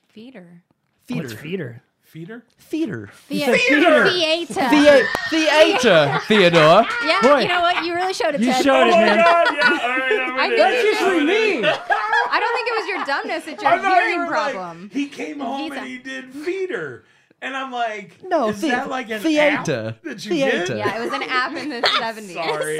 Feeder. 0.07 0.63
Theater, 1.07 1.23
What's 1.27 1.33
feeder? 1.41 1.81
Feeder? 2.01 2.43
theater, 2.57 3.09
Theater. 3.27 4.09
Theater. 4.09 4.09
Theater. 4.09 4.69
Thea- 4.69 5.05
theater, 5.29 6.19
Theodore. 6.27 6.85
Yeah, 7.05 7.21
Boy. 7.21 7.41
you 7.41 7.47
know 7.47 7.61
what? 7.61 7.85
You 7.85 7.93
really 7.93 8.13
showed 8.13 8.33
it, 8.33 8.41
You 8.41 8.47
Ted. 8.51 8.63
showed 8.63 8.87
it, 8.87 8.93
Oh 8.93 8.97
my 8.97 9.05
man. 9.05 9.17
god, 9.17 9.47
yeah. 9.53 9.69
All 9.69 9.89
right, 9.89 10.19
I'm 10.19 10.39
I 10.39 10.45
an 10.45 10.57
know 10.57 10.67
idiot. 10.69 10.85
it's 10.85 11.01
I'm 11.01 11.07
an 11.07 11.13
usually 11.27 11.61
me. 11.61 11.67
I 11.67 12.39
don't 12.39 12.53
think 12.55 12.67
it 12.67 12.75
was 12.79 12.87
your 13.07 13.15
dumbness; 13.17 13.47
it's 13.47 13.61
your 13.63 13.71
I 13.71 13.77
thought 13.79 13.95
you 13.97 14.01
hearing 14.03 14.19
were 14.19 14.25
like, 14.35 14.53
problem. 14.53 14.89
he 14.93 15.07
came 15.07 15.39
home 15.39 15.61
He's 15.61 15.71
and 15.73 15.81
a- 15.81 15.87
he 15.87 15.97
did 15.97 16.33
feeder. 16.33 17.03
And 17.41 17.55
I'm 17.55 17.71
like, 17.71 18.21
No, 18.21 18.49
is 18.49 18.59
the- 18.59 18.67
that 18.67 18.89
like 18.89 19.09
an 19.09 19.21
theater. 19.21 19.95
app 19.97 20.03
that 20.03 20.25
you 20.25 20.31
Theater. 20.31 20.65
get? 20.67 20.77
yeah, 20.77 20.97
it 20.97 21.05
was 21.05 21.13
an 21.13 21.23
app 21.23 21.55
in 21.55 21.69
the 21.69 21.87
seventies. 21.97 22.33
Sorry. 22.33 22.79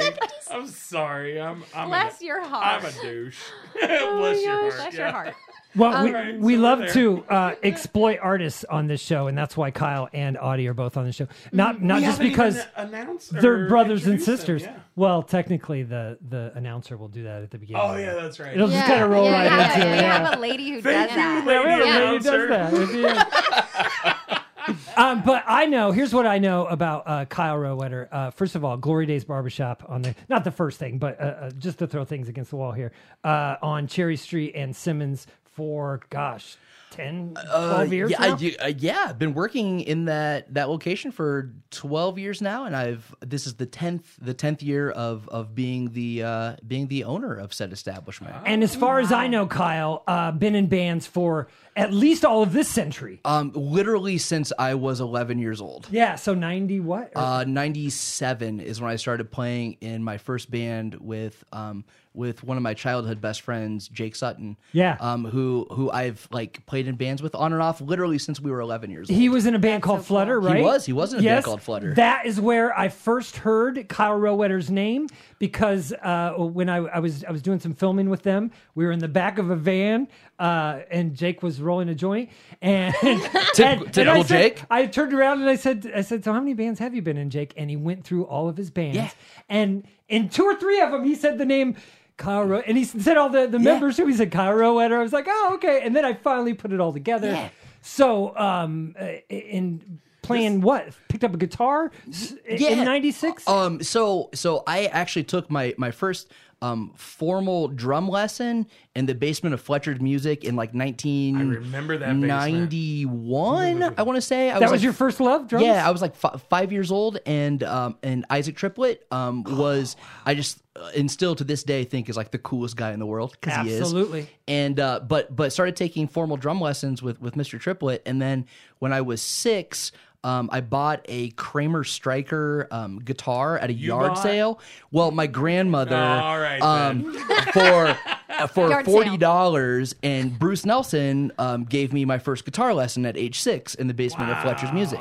I'm 0.50 0.66
sorry. 0.66 1.40
I'm 1.40 1.64
I'm 1.74 1.88
Bless 1.88 2.20
a, 2.20 2.24
your 2.26 2.42
heart. 2.46 2.84
I'm 2.84 2.90
a 2.90 3.02
douche. 3.02 3.38
Bless 3.72 4.42
your 4.44 4.52
heart. 4.60 4.74
Bless 4.74 4.94
yeah. 4.94 5.00
your 5.00 5.10
heart. 5.12 5.34
Well, 5.76 6.02
we, 6.02 6.08
Alright, 6.08 6.40
we 6.40 6.56
so 6.56 6.60
love 6.62 6.78
there. 6.80 6.88
to 6.94 7.24
uh, 7.28 7.54
exploit 7.62 8.18
artists 8.20 8.64
on 8.64 8.88
this 8.88 9.00
show, 9.00 9.28
and 9.28 9.38
that's 9.38 9.56
why 9.56 9.70
Kyle 9.70 10.08
and 10.12 10.36
Auty 10.36 10.66
are 10.66 10.74
both 10.74 10.96
on 10.96 11.04
the 11.04 11.12
show. 11.12 11.28
Not 11.52 11.80
not 11.80 12.00
We 12.00 12.06
just 12.06 12.18
haven't 12.18 12.32
because 12.32 12.56
even 12.56 12.68
announced 12.74 13.32
they're 13.40 13.68
brothers 13.68 14.04
and 14.04 14.14
introduced 14.18 14.26
them, 14.48 14.58
sisters. 14.58 14.62
yeah. 14.64 14.80
Well, 15.00 15.22
technically, 15.22 15.82
the 15.82 16.18
the 16.28 16.52
announcer 16.54 16.98
will 16.98 17.08
do 17.08 17.22
that 17.22 17.42
at 17.42 17.50
the 17.50 17.56
beginning. 17.56 17.80
Oh 17.82 17.96
yeah, 17.96 18.12
that's 18.12 18.38
right. 18.38 18.52
It'll 18.52 18.68
just 18.68 18.86
kind 18.86 19.02
of 19.02 19.08
roll 19.10 19.24
yeah, 19.24 19.32
right 19.32 19.44
yeah, 19.46 19.72
into 19.74 19.86
We 19.86 19.92
it. 19.92 19.96
yeah. 20.02 20.18
have 20.28 20.36
a 20.36 20.40
lady 20.42 20.70
who 20.72 20.82
Thank 20.82 21.08
does 21.08 21.16
you, 21.16 21.22
that. 21.22 21.46
lady 21.46 21.58
Yeah, 21.58 21.64
we 21.64 21.70
have 21.70 21.80
a 21.80 21.84
lady 21.84 22.24
who 22.28 22.34
announcer. 22.34 22.46
does 22.48 22.92
that. 23.02 24.96
um, 24.98 25.22
but 25.24 25.42
I 25.46 25.64
know. 25.64 25.90
Here's 25.92 26.12
what 26.12 26.26
I 26.26 26.36
know 26.38 26.66
about 26.66 27.04
uh, 27.06 27.24
Kyle 27.24 27.56
Rohweder. 27.56 28.08
Uh, 28.12 28.30
first 28.30 28.54
of 28.56 28.62
all, 28.64 28.76
Glory 28.76 29.06
Days 29.06 29.24
Barbershop 29.24 29.84
on 29.88 30.02
the 30.02 30.14
not 30.28 30.44
the 30.44 30.50
first 30.50 30.78
thing, 30.78 30.98
but 30.98 31.18
uh, 31.18 31.24
uh, 31.24 31.50
just 31.52 31.78
to 31.78 31.86
throw 31.86 32.04
things 32.04 32.28
against 32.28 32.50
the 32.50 32.56
wall 32.56 32.72
here 32.72 32.92
uh, 33.24 33.56
on 33.62 33.86
Cherry 33.86 34.16
Street 34.18 34.52
and 34.54 34.76
Simmons 34.76 35.26
for 35.54 36.00
gosh, 36.10 36.56
10, 36.90 37.34
12 37.34 37.92
years 37.92 38.10
yeah, 38.10 38.18
now. 38.18 38.38
I, 38.40 38.64
uh, 38.64 38.72
yeah, 38.78 39.06
I've 39.08 39.18
been 39.18 39.34
working 39.34 39.80
in 39.80 40.06
that 40.06 40.52
that 40.54 40.68
location 40.68 41.12
for 41.12 41.52
twelve 41.70 42.18
years 42.18 42.42
now, 42.42 42.64
and 42.64 42.74
I've 42.74 43.14
this 43.20 43.46
is 43.46 43.54
the 43.54 43.66
tenth 43.66 44.16
the 44.20 44.34
tenth 44.34 44.62
year 44.62 44.90
of 44.90 45.28
of 45.28 45.54
being 45.54 45.92
the 45.92 46.22
uh, 46.22 46.56
being 46.66 46.88
the 46.88 47.04
owner 47.04 47.34
of 47.34 47.54
said 47.54 47.72
establishment. 47.72 48.34
and 48.44 48.62
as 48.62 48.74
far 48.74 48.98
as 48.98 49.12
I 49.12 49.28
know, 49.28 49.46
Kyle, 49.46 50.02
uh, 50.06 50.32
been 50.32 50.54
in 50.54 50.66
bands 50.66 51.06
for 51.06 51.48
at 51.76 51.92
least 51.92 52.24
all 52.24 52.42
of 52.42 52.52
this 52.52 52.68
century. 52.68 53.20
Um, 53.24 53.52
literally 53.54 54.18
since 54.18 54.52
I 54.58 54.74
was 54.74 55.00
eleven 55.00 55.38
years 55.38 55.60
old. 55.60 55.88
Yeah, 55.90 56.16
so 56.16 56.34
ninety 56.34 56.80
what? 56.80 57.12
Or- 57.14 57.22
Uh, 57.22 57.44
97 57.44 58.60
is 58.60 58.80
when 58.80 58.90
I 58.90 58.96
started 58.96 59.30
playing 59.30 59.76
in 59.80 60.02
my 60.02 60.18
first 60.18 60.50
band 60.50 60.94
with 60.96 61.42
um, 61.52 61.84
with 62.12 62.42
one 62.42 62.56
of 62.56 62.62
my 62.64 62.74
childhood 62.74 63.20
best 63.20 63.42
friends, 63.42 63.86
Jake 63.88 64.16
Sutton. 64.16 64.56
Yeah. 64.72 64.96
Um, 64.98 65.24
who 65.24 65.66
who 65.70 65.90
I've 65.90 66.26
like 66.32 66.64
played 66.66 66.88
in 66.88 66.96
bands 66.96 67.22
with 67.22 67.34
on 67.36 67.52
and 67.52 67.62
off 67.62 67.80
literally 67.80 68.18
since 68.18 68.40
we 68.40 68.50
were 68.50 68.60
11 68.60 68.90
years 68.90 69.08
old. 69.08 69.16
He 69.18 69.28
was 69.28 69.46
in 69.46 69.54
a 69.54 69.58
band 69.60 69.82
called 69.84 70.00
so 70.00 70.04
Flutter, 70.06 70.40
cool. 70.40 70.48
right? 70.48 70.56
He 70.58 70.62
was. 70.62 70.86
He 70.86 70.92
was 70.92 71.12
in 71.12 71.20
a 71.20 71.22
band 71.22 71.44
called 71.44 71.62
Flutter. 71.62 71.94
That 71.94 72.26
is 72.26 72.40
where 72.40 72.76
I 72.76 72.88
first 72.88 73.36
heard 73.36 73.88
Kyle 73.88 74.18
Rohweder's 74.18 74.70
name 74.70 75.06
because 75.38 75.92
uh, 76.02 76.32
when 76.36 76.68
I, 76.68 76.78
I 76.78 76.98
was 76.98 77.22
I 77.24 77.30
was 77.30 77.42
doing 77.42 77.60
some 77.60 77.74
filming 77.74 78.10
with 78.10 78.22
them, 78.22 78.50
we 78.74 78.84
were 78.84 78.92
in 78.92 78.98
the 78.98 79.08
back 79.08 79.38
of 79.38 79.50
a 79.50 79.56
van, 79.56 80.08
uh, 80.40 80.80
and 80.90 81.14
Jake 81.14 81.42
was 81.42 81.60
rolling 81.60 81.88
a 81.88 81.94
joint, 81.94 82.30
and, 82.60 82.94
and, 83.02 83.98
and 83.98 84.08
I 84.10 84.22
said- 84.22 84.26
Jake. 84.26 84.62
I 84.70 84.86
turned 84.86 85.12
around 85.12 85.40
and 85.40 85.48
I 85.50 85.56
said, 85.56 85.90
I 85.94 86.00
said, 86.00 86.24
so 86.24 86.32
how 86.32 86.40
many 86.40 86.54
bands 86.54 86.80
have 86.80 86.94
you 86.94 87.02
been 87.02 87.16
in, 87.16 87.30
Jake? 87.30 87.52
And 87.56 87.70
he 87.70 87.76
went 87.76 88.04
through 88.04 88.24
all 88.24 88.48
of 88.48 88.56
his 88.56 88.70
bands, 88.70 88.96
Yeah. 88.96 89.10
and 89.48 89.84
in 90.08 90.28
two 90.28 90.42
or 90.44 90.56
three 90.56 90.80
of 90.80 90.90
them, 90.90 91.04
he 91.04 91.14
said 91.14 91.38
the 91.38 91.46
name. 91.46 91.76
Kyle 92.16 92.42
Row- 92.44 92.62
and 92.66 92.76
he 92.76 92.84
said 92.84 93.16
all 93.16 93.30
the, 93.30 93.46
the 93.46 93.58
members 93.58 93.96
who 93.96 94.06
he 94.06 94.12
said 94.12 94.30
Kyle 94.30 94.52
Rohweder. 94.52 94.92
I 94.98 95.02
was 95.02 95.10
like, 95.12 95.24
oh, 95.26 95.52
okay. 95.54 95.80
And 95.82 95.96
then 95.96 96.04
I 96.04 96.12
finally 96.12 96.52
put 96.52 96.70
it 96.70 96.78
all 96.78 96.92
together. 96.92 97.28
Yeah. 97.30 97.48
So, 97.80 98.36
um, 98.36 98.94
uh, 99.00 99.12
in 99.30 100.00
playing 100.20 100.60
what? 100.60 100.90
Picked 101.08 101.24
up 101.24 101.32
a 101.32 101.38
guitar 101.38 101.90
s- 102.10 102.34
in 102.46 102.84
'96. 102.84 103.48
Um, 103.48 103.82
so 103.82 104.28
so 104.34 104.62
I 104.66 104.84
actually 104.86 105.24
took 105.24 105.50
my 105.50 105.72
my 105.78 105.90
first 105.90 106.28
um 106.62 106.92
formal 106.96 107.68
drum 107.68 108.08
lesson 108.08 108.66
in 108.94 109.06
the 109.06 109.14
basement 109.14 109.54
of 109.54 109.60
Fletcher's 109.60 110.00
Music 110.00 110.44
in 110.44 110.56
like 110.56 110.74
19 110.74 111.36
I 111.36 111.40
remember 111.42 111.96
that 111.98 112.14
91 112.14 113.82
I 113.96 114.02
want 114.02 114.16
to 114.16 114.20
say 114.20 114.50
I 114.50 114.58
that 114.58 114.62
was 114.62 114.72
like, 114.72 114.82
your 114.82 114.92
first 114.92 115.20
love, 115.20 115.48
drums? 115.48 115.64
Yeah, 115.64 115.86
I 115.86 115.90
was 115.90 116.02
like 116.02 116.14
f- 116.22 116.42
five 116.48 116.72
years 116.72 116.90
old, 116.90 117.18
and 117.26 117.62
um, 117.62 117.96
and 118.02 118.24
Isaac 118.30 118.56
Triplett 118.56 119.06
um, 119.10 119.44
was 119.44 119.96
I 120.24 120.34
just 120.34 120.60
uh, 120.76 120.90
and 120.96 121.10
still 121.10 121.34
to 121.36 121.44
this 121.44 121.62
day 121.64 121.84
think 121.84 122.08
is 122.08 122.16
like 122.16 122.30
the 122.30 122.38
coolest 122.38 122.76
guy 122.76 122.92
in 122.92 122.98
the 122.98 123.06
world 123.06 123.36
because 123.40 123.66
he 123.66 123.72
is 123.72 123.80
Absolutely. 123.80 124.28
And 124.46 124.78
uh, 124.78 125.00
but 125.00 125.34
but 125.34 125.52
started 125.52 125.76
taking 125.76 126.08
formal 126.08 126.36
drum 126.36 126.60
lessons 126.60 127.02
with 127.02 127.20
with 127.20 127.34
Mr. 127.34 127.58
Triplett, 127.58 128.02
and 128.06 128.20
then 128.20 128.46
when 128.78 128.92
I 128.92 129.00
was 129.00 129.22
six. 129.22 129.92
Um, 130.22 130.50
I 130.52 130.60
bought 130.60 131.00
a 131.06 131.30
Kramer 131.30 131.82
Striker 131.84 132.68
um, 132.70 132.98
guitar 132.98 133.58
at 133.58 133.70
a 133.70 133.72
yard 133.72 134.14
bought- 134.14 134.22
sale. 134.22 134.60
Well, 134.90 135.10
my 135.12 135.26
grandmother, 135.26 135.96
all 135.96 136.38
right, 136.38 136.60
um, 136.60 137.12
for 137.52 137.96
uh, 138.28 138.46
for 138.48 138.68
Yard 138.68 138.84
forty 138.86 139.16
dollars, 139.16 139.94
and 140.02 140.38
Bruce 140.38 140.66
Nelson 140.66 141.32
um, 141.38 141.64
gave 141.64 141.92
me 141.92 142.04
my 142.04 142.18
first 142.18 142.44
guitar 142.44 142.74
lesson 142.74 143.06
at 143.06 143.16
age 143.16 143.40
six 143.40 143.74
in 143.74 143.86
the 143.86 143.94
basement 143.94 144.30
of 144.30 144.38
Fletcher's 144.42 144.72
Music. 144.72 145.00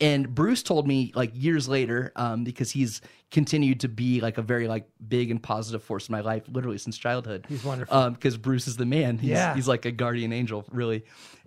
And 0.00 0.34
Bruce 0.34 0.62
told 0.64 0.86
me 0.88 1.12
like 1.14 1.30
years 1.34 1.68
later, 1.68 2.12
um, 2.16 2.42
because 2.42 2.70
he's 2.72 3.00
continued 3.30 3.80
to 3.80 3.88
be 3.88 4.20
like 4.20 4.36
a 4.36 4.42
very 4.42 4.66
like 4.66 4.84
big 5.08 5.30
and 5.30 5.40
positive 5.42 5.82
force 5.82 6.08
in 6.08 6.12
my 6.12 6.20
life, 6.20 6.42
literally 6.50 6.78
since 6.78 6.98
childhood. 6.98 7.46
He's 7.48 7.62
wonderful. 7.64 8.10
because 8.10 8.36
Bruce 8.36 8.66
is 8.66 8.76
the 8.76 8.84
man. 8.86 9.18
He's, 9.18 9.30
Yeah. 9.30 9.54
he's 9.54 9.68
like 9.68 9.84
a 9.86 9.92
guardian 9.92 10.32
angel, 10.32 10.64
really. 10.72 11.04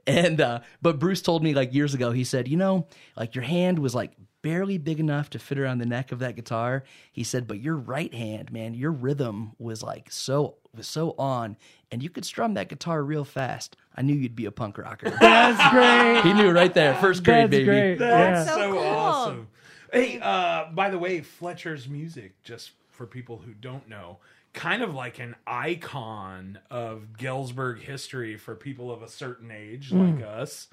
And 0.07 0.39
uh, 0.39 0.59
but 0.81 0.99
Bruce 0.99 1.21
told 1.21 1.43
me 1.43 1.53
like 1.53 1.73
years 1.73 1.93
ago, 1.93 2.11
he 2.11 2.23
said, 2.23 2.47
you 2.47 2.57
know, 2.57 2.87
like 3.17 3.33
your 3.35 3.43
hand 3.43 3.79
was 3.79 3.95
like 3.95 4.11
barely 4.43 4.77
big 4.77 4.99
enough 4.99 5.31
to 5.31 5.39
fit 5.39 5.57
around 5.57 5.79
the 5.79 5.85
neck 5.87 6.11
of 6.11 6.19
that 6.19 6.35
guitar. 6.35 6.83
He 7.11 7.23
said, 7.23 7.47
"But 7.47 7.59
your 7.59 7.75
right 7.75 8.13
hand, 8.13 8.51
man, 8.51 8.75
your 8.75 8.91
rhythm 8.91 9.53
was 9.57 9.81
like 9.81 10.11
so 10.11 10.57
was 10.75 10.87
so 10.87 11.15
on, 11.17 11.57
and 11.91 12.03
you 12.03 12.09
could 12.11 12.23
strum 12.25 12.53
that 12.53 12.69
guitar 12.69 13.01
real 13.03 13.23
fast. 13.23 13.75
I 13.95 14.03
knew 14.03 14.13
you'd 14.13 14.35
be 14.35 14.45
a 14.45 14.51
punk 14.51 14.77
rocker." 14.77 15.09
That's 15.19 15.71
great. 15.73 16.21
he 16.23 16.33
knew 16.39 16.51
right 16.51 16.73
there, 16.73 16.93
first 16.95 17.23
grade, 17.23 17.45
That's 17.45 17.51
baby. 17.51 17.65
great. 17.65 17.95
That's 17.97 18.47
yeah. 18.47 18.53
so, 18.53 18.59
So 18.61 18.71
cool. 18.73 18.83
awesome. 18.83 19.47
Hey, 19.91 20.19
uh, 20.21 20.65
by 20.73 20.91
the 20.91 20.99
way, 20.99 21.21
Fletcher's 21.21 21.87
music, 21.87 22.43
just 22.43 22.71
for 22.91 23.07
people 23.07 23.37
who 23.37 23.53
don't 23.53 23.87
know, 23.89 24.19
kind 24.55 24.81
of 24.81 24.95
like 24.95 25.19
an 25.19 25.35
icon 25.45 26.57
of 26.71 27.15
Galesburg 27.17 27.81
history 27.81 28.37
for 28.37 28.55
people 28.55 28.91
of 28.91 29.03
a 29.03 29.07
certain 29.07 29.51
age 29.51 29.89
Hmm. 29.89 30.17
like 30.19 30.25
us. 30.25 30.67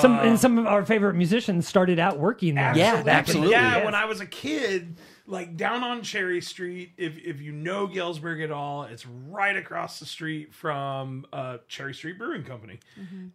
Some 0.00 0.18
and 0.18 0.40
some 0.40 0.58
of 0.58 0.66
our 0.66 0.84
favorite 0.84 1.14
musicians 1.14 1.68
started 1.68 2.00
out 2.00 2.18
working 2.18 2.54
there. 2.56 2.72
Yeah, 2.76 2.86
Absolutely. 2.94 3.12
absolutely. 3.12 3.50
Yeah, 3.52 3.76
Yes. 3.76 3.84
when 3.84 3.94
I 3.94 4.06
was 4.06 4.20
a 4.20 4.26
kid, 4.26 4.96
like 5.26 5.56
down 5.56 5.84
on 5.84 6.02
Cherry 6.02 6.40
Street, 6.40 6.92
if 6.96 7.18
if 7.18 7.40
you 7.40 7.52
know 7.52 7.86
Galesburg 7.86 8.40
at 8.40 8.50
all, 8.50 8.84
it's 8.84 9.06
right 9.06 9.54
across 9.56 10.00
the 10.00 10.06
street 10.06 10.52
from 10.54 11.26
uh, 11.32 11.58
Cherry 11.68 11.94
Street 11.94 12.18
Brewing 12.18 12.42
Company, 12.44 12.80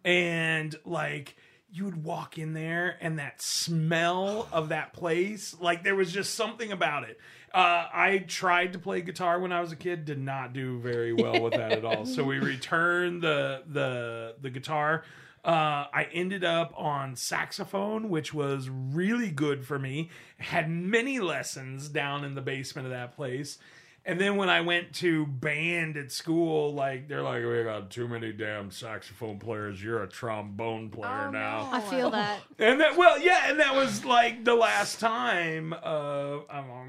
and 0.04 0.74
like 0.84 1.36
you 1.72 1.84
would 1.84 2.02
walk 2.02 2.36
in 2.36 2.52
there 2.52 2.96
and 3.00 3.20
that 3.20 3.40
smell 3.40 4.48
of 4.52 4.70
that 4.70 4.92
place, 4.92 5.54
like 5.60 5.84
there 5.84 5.94
was 5.94 6.12
just 6.12 6.34
something 6.34 6.72
about 6.72 7.04
it. 7.08 7.18
Uh, 7.52 7.88
I 7.92 8.18
tried 8.28 8.74
to 8.74 8.78
play 8.78 9.00
guitar 9.00 9.40
when 9.40 9.50
I 9.52 9.60
was 9.60 9.72
a 9.72 9.76
kid, 9.76 10.04
did 10.04 10.20
not 10.20 10.52
do 10.52 10.78
very 10.78 11.12
well 11.12 11.40
with 11.42 11.54
that 11.54 11.72
at 11.72 11.84
all. 11.84 12.06
So 12.06 12.22
we 12.22 12.38
returned 12.40 13.22
the 13.22 13.62
the 13.66 14.34
the 14.40 14.50
guitar. 14.50 15.02
Uh, 15.44 15.86
I 15.92 16.06
ended 16.12 16.44
up 16.44 16.74
on 16.76 17.16
saxophone, 17.16 18.10
which 18.10 18.34
was 18.34 18.68
really 18.68 19.30
good 19.30 19.64
for 19.64 19.78
me. 19.78 20.10
Had 20.38 20.70
many 20.70 21.18
lessons 21.18 21.88
down 21.88 22.24
in 22.24 22.34
the 22.34 22.42
basement 22.42 22.86
of 22.86 22.92
that 22.92 23.16
place. 23.16 23.58
And 24.04 24.20
then 24.20 24.36
when 24.36 24.48
I 24.48 24.62
went 24.62 24.94
to 24.96 25.26
band 25.26 25.96
at 25.96 26.10
school, 26.10 26.72
like 26.74 27.06
they're 27.08 27.22
like, 27.22 27.44
we 27.44 27.62
got 27.64 27.90
too 27.90 28.08
many 28.08 28.32
damn 28.32 28.70
saxophone 28.70 29.38
players. 29.38 29.82
You're 29.82 30.02
a 30.02 30.08
trombone 30.08 30.88
player 30.88 31.26
Oh, 31.28 31.30
now. 31.30 31.68
no. 31.70 31.76
I 31.76 31.80
feel 31.80 32.10
that. 32.10 32.40
And 32.58 32.80
that, 32.80 32.96
well, 32.96 33.18
yeah, 33.20 33.50
and 33.50 33.60
that 33.60 33.74
was 33.74 34.04
like 34.04 34.44
the 34.44 34.54
last 34.54 35.00
time. 35.00 35.72
Uh, 35.72 36.38
I'm 36.50 36.70
a 36.70 36.84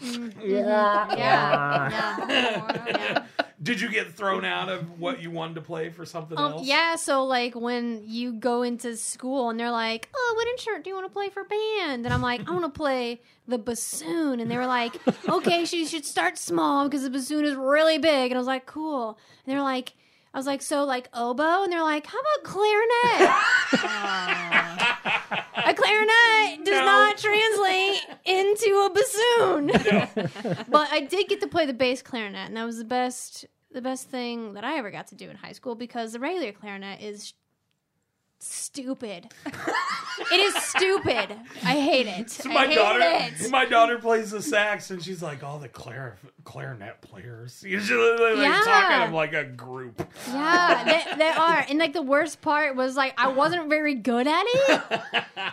Yeah. 0.00 1.06
yeah. 1.16 3.24
Did 3.62 3.80
you 3.80 3.90
get 3.90 4.14
thrown 4.14 4.44
out 4.46 4.70
of 4.70 4.98
what 4.98 5.20
you 5.22 5.30
wanted 5.30 5.54
to 5.56 5.60
play 5.60 5.90
for 5.90 6.06
something 6.06 6.38
Um, 6.38 6.52
else? 6.52 6.66
yeah, 6.66 6.96
so 6.96 7.24
like 7.26 7.54
when 7.54 8.02
you 8.06 8.32
go 8.32 8.62
into 8.62 8.96
school 8.96 9.50
and 9.50 9.60
they're 9.60 9.70
like, 9.70 10.08
"Oh, 10.14 10.32
what 10.36 10.48
instrument 10.48 10.84
do 10.84 10.90
you 10.90 10.96
want 10.96 11.06
to 11.06 11.12
play 11.12 11.28
for 11.28 11.44
band?" 11.44 12.06
and 12.06 12.14
I'm 12.14 12.22
like, 12.22 12.48
"I 12.48 12.52
want 12.52 12.64
to 12.64 12.70
play 12.70 13.20
the 13.46 13.58
bassoon," 13.58 14.40
and 14.40 14.50
they 14.50 14.56
were 14.56 14.66
like, 14.66 14.96
"Okay, 15.28 15.66
so 15.66 15.76
you 15.76 15.86
should 15.86 16.06
start 16.06 16.38
small 16.38 16.84
because 16.88 17.02
the 17.02 17.10
bassoon 17.10 17.44
is 17.44 17.54
really 17.54 17.98
big," 17.98 18.30
and 18.30 18.34
I 18.34 18.38
was 18.40 18.46
like, 18.46 18.66
"Cool," 18.66 19.18
and 19.46 19.54
they're 19.54 19.62
like. 19.62 19.92
I 20.32 20.38
was 20.38 20.46
like, 20.46 20.62
so 20.62 20.84
like 20.84 21.08
oboe, 21.12 21.64
and 21.64 21.72
they're 21.72 21.82
like, 21.82 22.06
how 22.06 22.18
about 22.18 22.44
clarinet? 22.44 23.34
a 25.66 25.74
clarinet 25.74 26.64
does 26.64 26.78
No. 26.78 26.84
not 26.84 27.18
translate 27.18 28.00
into 28.24 28.86
a 28.86 28.90
bassoon. 28.94 29.66
but 30.68 30.88
I 30.92 31.00
did 31.08 31.28
get 31.28 31.40
to 31.40 31.46
play 31.48 31.66
the 31.66 31.74
bass 31.74 32.02
clarinet, 32.02 32.46
and 32.48 32.56
that 32.56 32.64
was 32.64 32.78
the 32.78 32.84
best 32.84 33.44
the 33.72 33.80
best 33.82 34.08
thing 34.08 34.54
that 34.54 34.64
I 34.64 34.78
ever 34.78 34.90
got 34.90 35.06
to 35.08 35.14
do 35.14 35.30
in 35.30 35.36
high 35.36 35.52
school 35.52 35.76
because 35.76 36.12
the 36.12 36.18
regular 36.18 36.50
clarinet 36.52 37.00
is 37.02 37.34
stupid. 38.40 39.32
it 39.46 40.32
is 40.40 40.54
stupid. 40.62 41.36
I 41.64 41.80
hate 41.80 42.06
it. 42.06 42.40
my 42.46 42.54
I 42.62 42.66
hate 42.66 42.74
daughter, 42.74 43.00
it. 43.02 43.50
my 43.50 43.64
daughter 43.64 43.98
plays 43.98 44.30
the 44.30 44.42
sax, 44.42 44.90
and 44.90 45.02
she's 45.02 45.22
like, 45.22 45.42
"All 45.42 45.58
the 45.58 45.68
clar- 45.68 46.16
clarinet 46.44 47.00
players." 47.02 47.62
Usually, 47.66 48.16
they 48.16 48.34
like 48.34 48.42
Yeah. 48.42 48.62
talking 48.64 49.08
of 49.08 49.12
like 49.14 49.32
a 49.34 49.44
group. 49.44 50.02
Yeah, 50.28 50.84
they, 50.84 51.16
they 51.18 51.28
are. 51.28 51.64
And 51.68 51.78
like 51.78 51.92
the 51.92 52.02
worst 52.02 52.40
part 52.40 52.76
was 52.76 52.96
like 52.96 53.14
I 53.18 53.28
wasn't 53.28 53.68
very 53.68 53.94
good 53.94 54.26
at 54.26 54.44
it. 54.46 54.80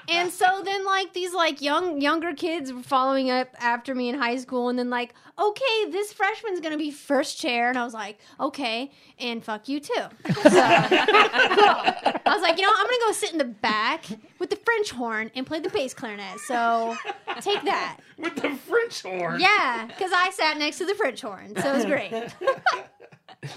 And 0.09 0.31
so 0.31 0.61
then 0.63 0.85
like 0.85 1.13
these 1.13 1.33
like 1.33 1.61
young 1.61 2.01
younger 2.01 2.33
kids 2.33 2.71
were 2.73 2.81
following 2.83 3.29
up 3.29 3.49
after 3.59 3.93
me 3.93 4.09
in 4.09 4.15
high 4.15 4.37
school 4.37 4.69
and 4.69 4.77
then 4.79 4.89
like, 4.89 5.13
okay, 5.39 5.91
this 5.91 6.11
freshman's 6.13 6.59
gonna 6.59 6.77
be 6.77 6.91
first 6.91 7.39
chair. 7.39 7.69
And 7.69 7.77
I 7.77 7.83
was 7.83 7.93
like, 7.93 8.19
okay, 8.39 8.91
and 9.19 9.43
fuck 9.43 9.67
you 9.67 9.79
too. 9.79 9.93
So, 10.27 10.49
cool. 10.49 10.53
I 10.53 12.33
was 12.33 12.41
like, 12.41 12.57
you 12.57 12.63
know, 12.63 12.71
I'm 12.75 12.85
gonna 12.85 12.97
go 13.05 13.11
sit 13.11 13.31
in 13.31 13.37
the 13.37 13.45
back 13.45 14.05
with 14.39 14.49
the 14.49 14.55
French 14.57 14.91
horn 14.91 15.31
and 15.35 15.45
play 15.45 15.59
the 15.59 15.69
bass 15.69 15.93
clarinet. 15.93 16.39
So 16.39 16.95
take 17.41 17.63
that. 17.63 17.99
with 18.17 18.35
the 18.35 18.55
French 18.55 19.01
horn. 19.01 19.39
Yeah, 19.39 19.85
because 19.87 20.11
I 20.13 20.29
sat 20.31 20.57
next 20.57 20.77
to 20.79 20.85
the 20.85 20.95
French 20.95 21.21
horn. 21.21 21.55
So 21.55 21.69
it 21.71 21.75
was 21.75 21.85
great. 21.85 22.11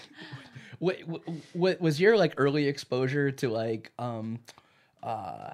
What, 0.79 0.97
what 1.53 1.79
was 1.79 2.01
your 2.01 2.17
like 2.17 2.33
early 2.39 2.67
exposure 2.67 3.31
to 3.31 3.51
like 3.51 3.93
um 3.99 4.39
uh 5.03 5.51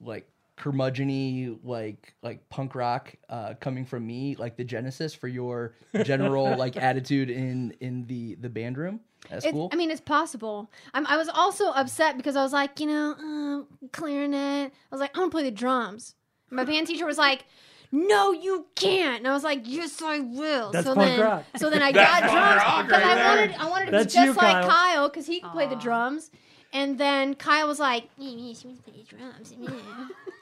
like 0.00 0.28
curmudgeony 0.56 1.58
like 1.64 2.14
like 2.22 2.48
punk 2.48 2.74
rock 2.74 3.12
uh 3.28 3.54
coming 3.60 3.84
from 3.84 4.06
me 4.06 4.36
like 4.36 4.56
the 4.56 4.64
genesis 4.64 5.14
for 5.14 5.28
your 5.28 5.74
general 6.04 6.56
like 6.64 6.76
attitude 6.76 7.28
in 7.30 7.74
in 7.80 8.06
the 8.06 8.36
the 8.36 8.48
band 8.48 8.78
room 8.78 9.00
at 9.30 9.38
It's, 9.38 9.46
school 9.48 9.68
I 9.72 9.76
mean, 9.76 9.90
it's 9.90 10.00
possible. 10.02 10.70
I'm, 10.92 11.06
I 11.06 11.16
was 11.16 11.28
also 11.30 11.70
upset 11.70 12.18
because 12.18 12.36
I 12.36 12.42
was 12.42 12.52
like, 12.52 12.78
you 12.78 12.86
know, 12.86 13.64
uh, 13.72 13.86
clarinet. 13.90 14.70
I 14.70 14.94
was 14.94 15.00
like, 15.00 15.16
I 15.16 15.20
want 15.20 15.30
to 15.32 15.34
play 15.34 15.44
the 15.44 15.50
drums. 15.50 16.14
My 16.50 16.64
band 16.64 16.86
teacher 16.86 17.06
was 17.06 17.16
like, 17.16 17.46
no, 17.90 18.32
you 18.32 18.66
can't. 18.74 19.18
And 19.20 19.28
I 19.28 19.32
was 19.32 19.42
like, 19.42 19.62
yes, 19.64 20.02
I 20.02 20.18
will. 20.20 20.72
That's 20.72 20.86
so 20.86 20.94
punk 20.94 21.06
then, 21.16 21.20
rock. 21.20 21.44
so 21.56 21.70
then 21.70 21.80
I 21.80 21.90
got 21.92 22.20
drums 22.22 22.86
because 22.86 23.02
right 23.02 23.18
I 23.18 23.28
wanted, 23.36 23.54
I 23.56 23.68
wanted 23.70 23.84
to 23.86 23.90
That's 23.92 24.14
be 24.14 24.20
just 24.20 24.26
you, 24.26 24.32
like 24.34 24.52
Kyle. 24.52 24.68
Kyle 24.68 25.08
because 25.08 25.26
he 25.26 25.40
could 25.40 25.52
play 25.52 25.66
the 25.68 25.76
drums. 25.76 26.30
And 26.74 26.98
then 26.98 27.34
Kyle 27.36 27.68
was 27.68 27.78
like, 27.78 28.08
yeah, 28.18 28.30
yeah, 28.30 28.52
she 28.54 28.66
wants 28.66 28.82
to 28.84 28.90
play 28.90 29.00
the 29.08 29.16
drums. 29.16 29.54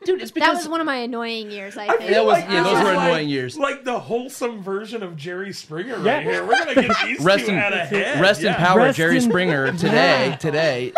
Dude 0.05 0.21
it's 0.21 0.33
That 0.33 0.55
was 0.55 0.66
one 0.66 0.81
of 0.81 0.87
my 0.87 0.97
annoying 0.97 1.51
years, 1.53 1.77
I 1.77 1.85
I 1.85 1.88
think. 1.97 2.01
feel 2.11 2.11
That 2.11 2.25
was- 2.25 2.33
like 2.40 2.51
yeah, 2.51 2.62
those 2.64 2.73
were 2.83 2.95
like- 2.95 3.09
annoying 3.09 3.29
years. 3.29 3.57
Like 3.57 3.85
the 3.85 4.01
wholesome 4.01 4.61
version 4.62 5.03
of 5.05 5.16
Jerry 5.16 5.53
Springer 5.53 5.95
right 5.97 6.05
Yeah. 6.05 6.21
here. 6.23 6.45
We're 6.45 6.59
gonna 6.59 6.75
get 6.75 6.97
these 7.05 7.21
Rest 7.21 7.45
two 7.47 7.53
in- 7.53 7.59
out 7.59 7.73
of 7.73 7.81
head. 7.88 8.21
rest 8.21 8.42
in 8.42 8.53
power 8.55 8.79
Rest 8.79 8.97
jerry 8.97 9.16
in- 9.16 9.23
springer 9.23 9.71
today 9.77 10.37
today 10.40 10.92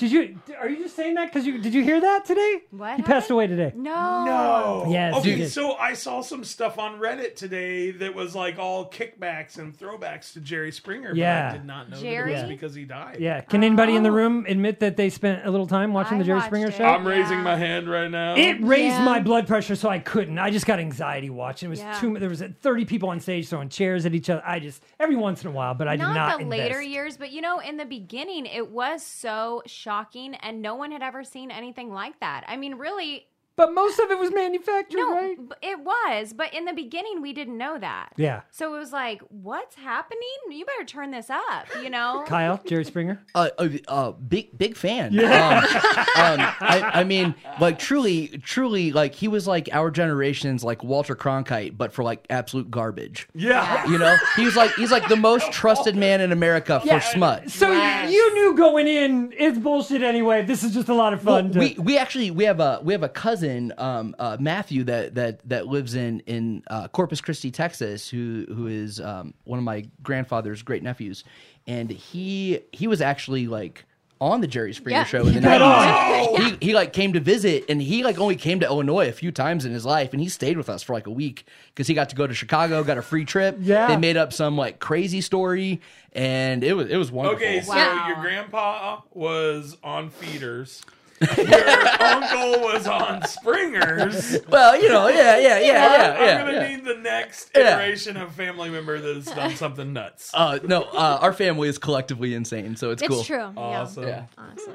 Did 0.00 0.12
you? 0.12 0.38
Are 0.58 0.68
you 0.68 0.78
just 0.78 0.96
saying 0.96 1.14
that 1.14 1.26
because 1.26 1.46
you 1.46 1.58
did 1.58 1.74
you 1.74 1.82
hear 1.84 2.00
that 2.00 2.24
today? 2.24 2.62
What 2.70 2.96
He 2.96 3.02
passed 3.02 3.30
away 3.30 3.46
today. 3.46 3.72
No. 3.76 4.24
No. 4.24 4.86
Yes, 4.88 5.14
Okay, 5.16 5.30
you 5.30 5.36
did. 5.36 5.50
so 5.52 5.74
I 5.74 5.92
saw 5.92 6.22
some 6.22 6.42
stuff 6.42 6.78
on 6.78 6.98
Reddit 6.98 7.36
today 7.36 7.90
that 7.90 8.14
was 8.14 8.34
like 8.34 8.58
all 8.58 8.90
kickbacks 8.90 9.58
and 9.58 9.76
throwbacks 9.78 10.32
to 10.32 10.40
Jerry 10.40 10.72
Springer. 10.72 11.12
Yeah. 11.14 11.48
But 11.50 11.54
I 11.54 11.58
did 11.58 11.66
not 11.66 11.90
know 11.90 12.00
that 12.00 12.06
it 12.06 12.26
was 12.40 12.48
because 12.48 12.74
he 12.74 12.84
died. 12.84 13.18
Yeah. 13.20 13.42
Can 13.42 13.62
anybody 13.62 13.94
in 13.94 14.02
the 14.02 14.08
Oh. 14.08 14.14
room 14.14 14.46
admit 14.48 14.80
that 14.80 14.96
they 14.96 15.10
spent 15.10 15.46
a 15.46 15.50
little 15.50 15.66
time 15.66 15.92
watching 15.92 16.14
I 16.14 16.18
the 16.18 16.24
Jerry 16.24 16.38
watched 16.38 16.46
Springer 16.48 16.68
it. 16.68 16.74
show? 16.74 16.84
I'm 16.84 17.06
raising 17.06 17.38
Yeah. 17.38 17.44
my 17.44 17.56
hand 17.56 17.88
right 17.90 18.10
now. 18.10 18.36
It 18.36 18.60
raised 18.62 18.96
Yeah. 18.96 19.04
my 19.04 19.20
blood 19.20 19.46
pressure, 19.46 19.76
so 19.76 19.90
I 19.90 19.98
couldn't. 19.98 20.38
I 20.38 20.48
just 20.50 20.64
got 20.66 20.78
anxiety 20.80 21.28
watching. 21.28 21.66
It 21.68 21.70
was 21.70 21.80
Yeah. 21.80 21.92
too. 22.00 22.18
There 22.18 22.28
was 22.30 22.40
uh, 22.40 22.48
30 22.62 22.86
people 22.86 23.10
on 23.10 23.20
stage 23.20 23.48
throwing 23.48 23.68
chairs 23.68 24.06
at 24.06 24.14
each 24.14 24.30
other. 24.30 24.42
I 24.46 24.60
just 24.60 24.82
every 24.98 25.16
once 25.16 25.42
in 25.42 25.48
a 25.48 25.52
while, 25.52 25.74
but 25.74 25.88
I 25.88 25.96
did 25.96 26.02
not, 26.04 26.14
not. 26.14 26.38
the 26.38 26.46
later 26.46 26.76
invest. 26.80 26.88
years, 26.88 27.16
but 27.18 27.30
you 27.32 27.42
know, 27.42 27.58
in 27.58 27.76
the 27.76 27.84
beginning, 27.84 28.46
it 28.46 28.70
was 28.70 29.04
so 29.04 29.62
shocking, 29.90 30.36
and 30.36 30.62
no 30.62 30.76
one 30.76 30.92
had 30.92 31.02
ever 31.02 31.24
seen 31.24 31.50
anything 31.50 31.92
like 31.92 32.20
that. 32.20 32.44
I 32.46 32.56
mean, 32.56 32.76
really, 32.76 33.26
But 33.60 33.74
most 33.74 33.98
of 33.98 34.10
it 34.10 34.18
was 34.18 34.32
manufactured, 34.32 34.96
no, 34.96 35.12
right? 35.12 35.36
b- 35.36 35.54
it 35.60 35.80
was. 35.80 36.32
But 36.32 36.54
in 36.54 36.64
the 36.64 36.72
beginning, 36.72 37.20
we 37.20 37.34
didn't 37.34 37.58
know 37.58 37.78
that. 37.78 38.14
Yeah. 38.16 38.40
So 38.50 38.74
it 38.74 38.78
was 38.78 38.90
like, 38.90 39.20
what's 39.28 39.74
happening? 39.74 40.20
You 40.50 40.64
better 40.64 40.86
turn 40.86 41.10
this 41.10 41.28
up. 41.28 41.66
You 41.82 41.90
know. 41.90 42.24
Kyle, 42.26 42.58
Jerry 42.66 42.86
Springer. 42.86 43.20
uh, 43.34 43.50
uh, 43.58 43.68
uh 43.86 44.10
big 44.12 44.56
big 44.56 44.76
fan 44.76 45.18
um, 45.18 45.24
um, 45.26 46.40
I, 46.60 46.90
I 46.94 47.04
mean 47.04 47.34
like 47.60 47.78
truly 47.78 48.28
truly 48.28 48.92
like 48.92 49.14
he 49.14 49.28
was 49.28 49.46
like 49.46 49.68
our 49.72 49.90
generation's 49.90 50.64
like 50.64 50.82
walter 50.82 51.14
cronkite 51.14 51.76
but 51.76 51.92
for 51.92 52.02
like 52.02 52.24
absolute 52.30 52.70
garbage 52.70 53.28
yeah. 53.34 53.86
you 53.86 53.98
know 53.98 54.16
he's 54.36 54.56
like 54.56 54.72
he's 54.74 54.90
like 54.90 55.08
the 55.08 55.16
most 55.16 55.52
trusted 55.52 55.96
man 55.96 56.20
in 56.20 56.32
america 56.32 56.80
for 56.80 57.00
smut 57.00 57.50
So 57.50 57.70
you 57.70 58.34
knew 58.34 58.56
going 58.56 58.86
in, 58.88 59.32
it's 59.36 59.58
bullshit 59.58 60.02
anyway. 60.02 60.42
This 60.44 60.62
is 60.62 60.72
just 60.72 60.88
a 60.88 60.94
lot 60.94 61.12
of 61.12 61.24
Well, 61.24 61.36
fun. 61.36 61.52
to- 61.52 61.58
we 61.58 61.76
we 61.78 61.98
actually 61.98 62.30
we 62.30 62.44
have 62.44 62.60
a 62.60 62.80
we 62.82 62.92
have 62.92 63.02
a 63.02 63.08
cousin 63.08 63.49
um, 63.78 64.14
uh, 64.18 64.36
Matthew 64.40 64.84
that 64.84 65.14
that 65.14 65.48
that 65.48 65.66
lives 65.66 65.94
in 65.94 66.20
in 66.26 66.62
uh, 66.68 66.88
Corpus 66.88 67.20
Christi, 67.20 67.50
Texas, 67.50 68.08
who 68.08 68.46
who 68.48 68.66
is 68.66 69.00
um, 69.00 69.34
one 69.44 69.58
of 69.58 69.64
my 69.64 69.86
grandfather's 70.02 70.62
great 70.62 70.82
nephews, 70.82 71.24
and 71.66 71.90
he 71.90 72.60
he 72.72 72.86
was 72.86 73.00
actually 73.00 73.46
like 73.46 73.84
on 74.20 74.42
the 74.42 74.46
Jerry 74.46 74.74
Springer 74.74 74.98
Yeah. 74.98 75.04
show 75.04 75.26
in 75.26 75.34
the 75.34 75.40
nineties. 75.40 76.06
He 76.60 76.66
he 76.68 76.74
like 76.74 76.92
came 76.92 77.12
to 77.14 77.20
visit, 77.20 77.64
and 77.68 77.80
he 77.82 78.04
like 78.04 78.18
only 78.18 78.36
came 78.36 78.60
to 78.60 78.66
Illinois 78.66 79.08
a 79.08 79.12
few 79.12 79.32
times 79.32 79.64
in 79.64 79.72
his 79.72 79.84
life, 79.86 80.12
and 80.12 80.20
he 80.22 80.28
stayed 80.28 80.56
with 80.56 80.68
us 80.68 80.82
for 80.82 80.92
like 80.92 81.06
a 81.06 81.10
week 81.10 81.44
because 81.74 81.86
he 81.86 81.94
got 81.94 82.10
to 82.10 82.16
go 82.16 82.26
to 82.26 82.34
Chicago, 82.34 82.84
got 82.84 82.98
a 82.98 83.02
free 83.02 83.24
trip. 83.24 83.56
Yeah. 83.60 83.86
they 83.88 83.96
made 83.96 84.16
up 84.16 84.32
some 84.32 84.56
like 84.56 84.78
crazy 84.78 85.20
story, 85.22 85.80
and 86.12 86.62
it 86.62 86.74
was 86.74 86.88
it 86.88 86.96
was 86.98 87.10
wonderful. 87.10 87.36
Okay, 87.44 87.60
so 87.62 87.72
Wow. 87.74 88.06
your 88.08 88.16
grandpa 88.20 89.00
was 89.12 89.76
on 89.82 90.10
feeders. 90.10 90.82
Your 91.20 92.02
uncle 92.02 92.60
was 92.62 92.86
on 92.86 93.26
Springers. 93.26 94.38
Well, 94.48 94.80
you 94.80 94.88
know, 94.88 95.08
yeah, 95.08 95.38
yeah, 95.38 95.58
yeah, 95.58 95.60
yeah, 95.60 96.14
I'm 96.16 96.22
yeah. 96.24 96.38
gonna 96.38 96.52
yeah. 96.52 96.68
need 96.76 96.84
the 96.84 96.94
next 96.96 97.50
Yeah. 97.54 97.74
iteration 97.78 98.16
of 98.16 98.32
family 98.34 98.70
member 98.70 98.98
that 98.98 99.16
has 99.16 99.26
done 99.26 99.54
something 99.56 99.92
nuts. 99.92 100.30
Uh, 100.34 100.58
no, 100.64 100.82
uh, 100.84 101.18
our 101.20 101.32
family 101.32 101.68
is 101.68 101.78
collectively 101.78 102.34
insane, 102.34 102.76
so 102.76 102.90
it's, 102.90 103.02
cool. 103.02 103.20
It's 103.20 103.28
cool. 103.28 103.36
true. 103.36 103.52
awesome. 103.56 104.04
Yeah. 104.04 104.08
Yeah, 104.08 104.24
honestly. 104.38 104.74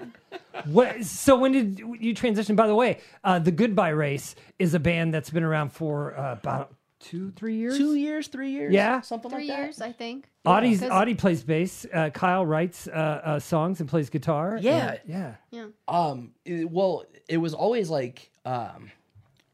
What, 0.66 1.04
so 1.04 1.36
when 1.38 1.52
did 1.52 1.80
you 2.00 2.14
transition? 2.14 2.56
By 2.56 2.68
the 2.68 2.76
way, 2.76 3.00
uh, 3.24 3.40
the 3.40 3.52
Goodbye 3.52 3.90
Race 3.90 4.36
is 4.60 4.74
a 4.74 4.80
band 4.80 5.14
that's 5.14 5.30
been 5.30 5.44
around 5.44 5.72
for 5.72 6.18
uh, 6.18 6.34
about 6.34 6.74
two, 7.00 7.32
three 7.32 7.56
years. 7.56 7.78
Two 7.78 7.96
years, 7.96 8.28
three 8.28 8.52
years, 8.52 8.74
Yeah. 8.74 9.02
something 9.02 9.30
Three 9.32 9.48
like 9.48 9.58
that. 9.58 9.64
years, 9.64 9.82
I 9.82 9.92
think. 9.92 10.30
Auty's, 10.46 10.80
'Cause- 10.82 10.90
Auty 10.92 11.18
plays 11.18 11.44
bass. 11.44 11.86
Uh, 11.94 12.10
Kyle 12.10 12.46
writes 12.46 12.88
uh, 12.88 12.92
uh, 13.24 13.40
songs 13.40 13.80
and 13.80 13.90
plays 13.90 14.10
guitar. 14.10 14.58
Yeah. 14.62 14.98
yeah. 15.06 15.36
Yeah. 15.52 15.66
Um, 15.88 16.32
it- 16.46 16.70
well, 16.70 17.04
it 17.28 17.38
was 17.38 17.54
always 17.54 17.90
like, 17.90 18.30
um, 18.46 18.92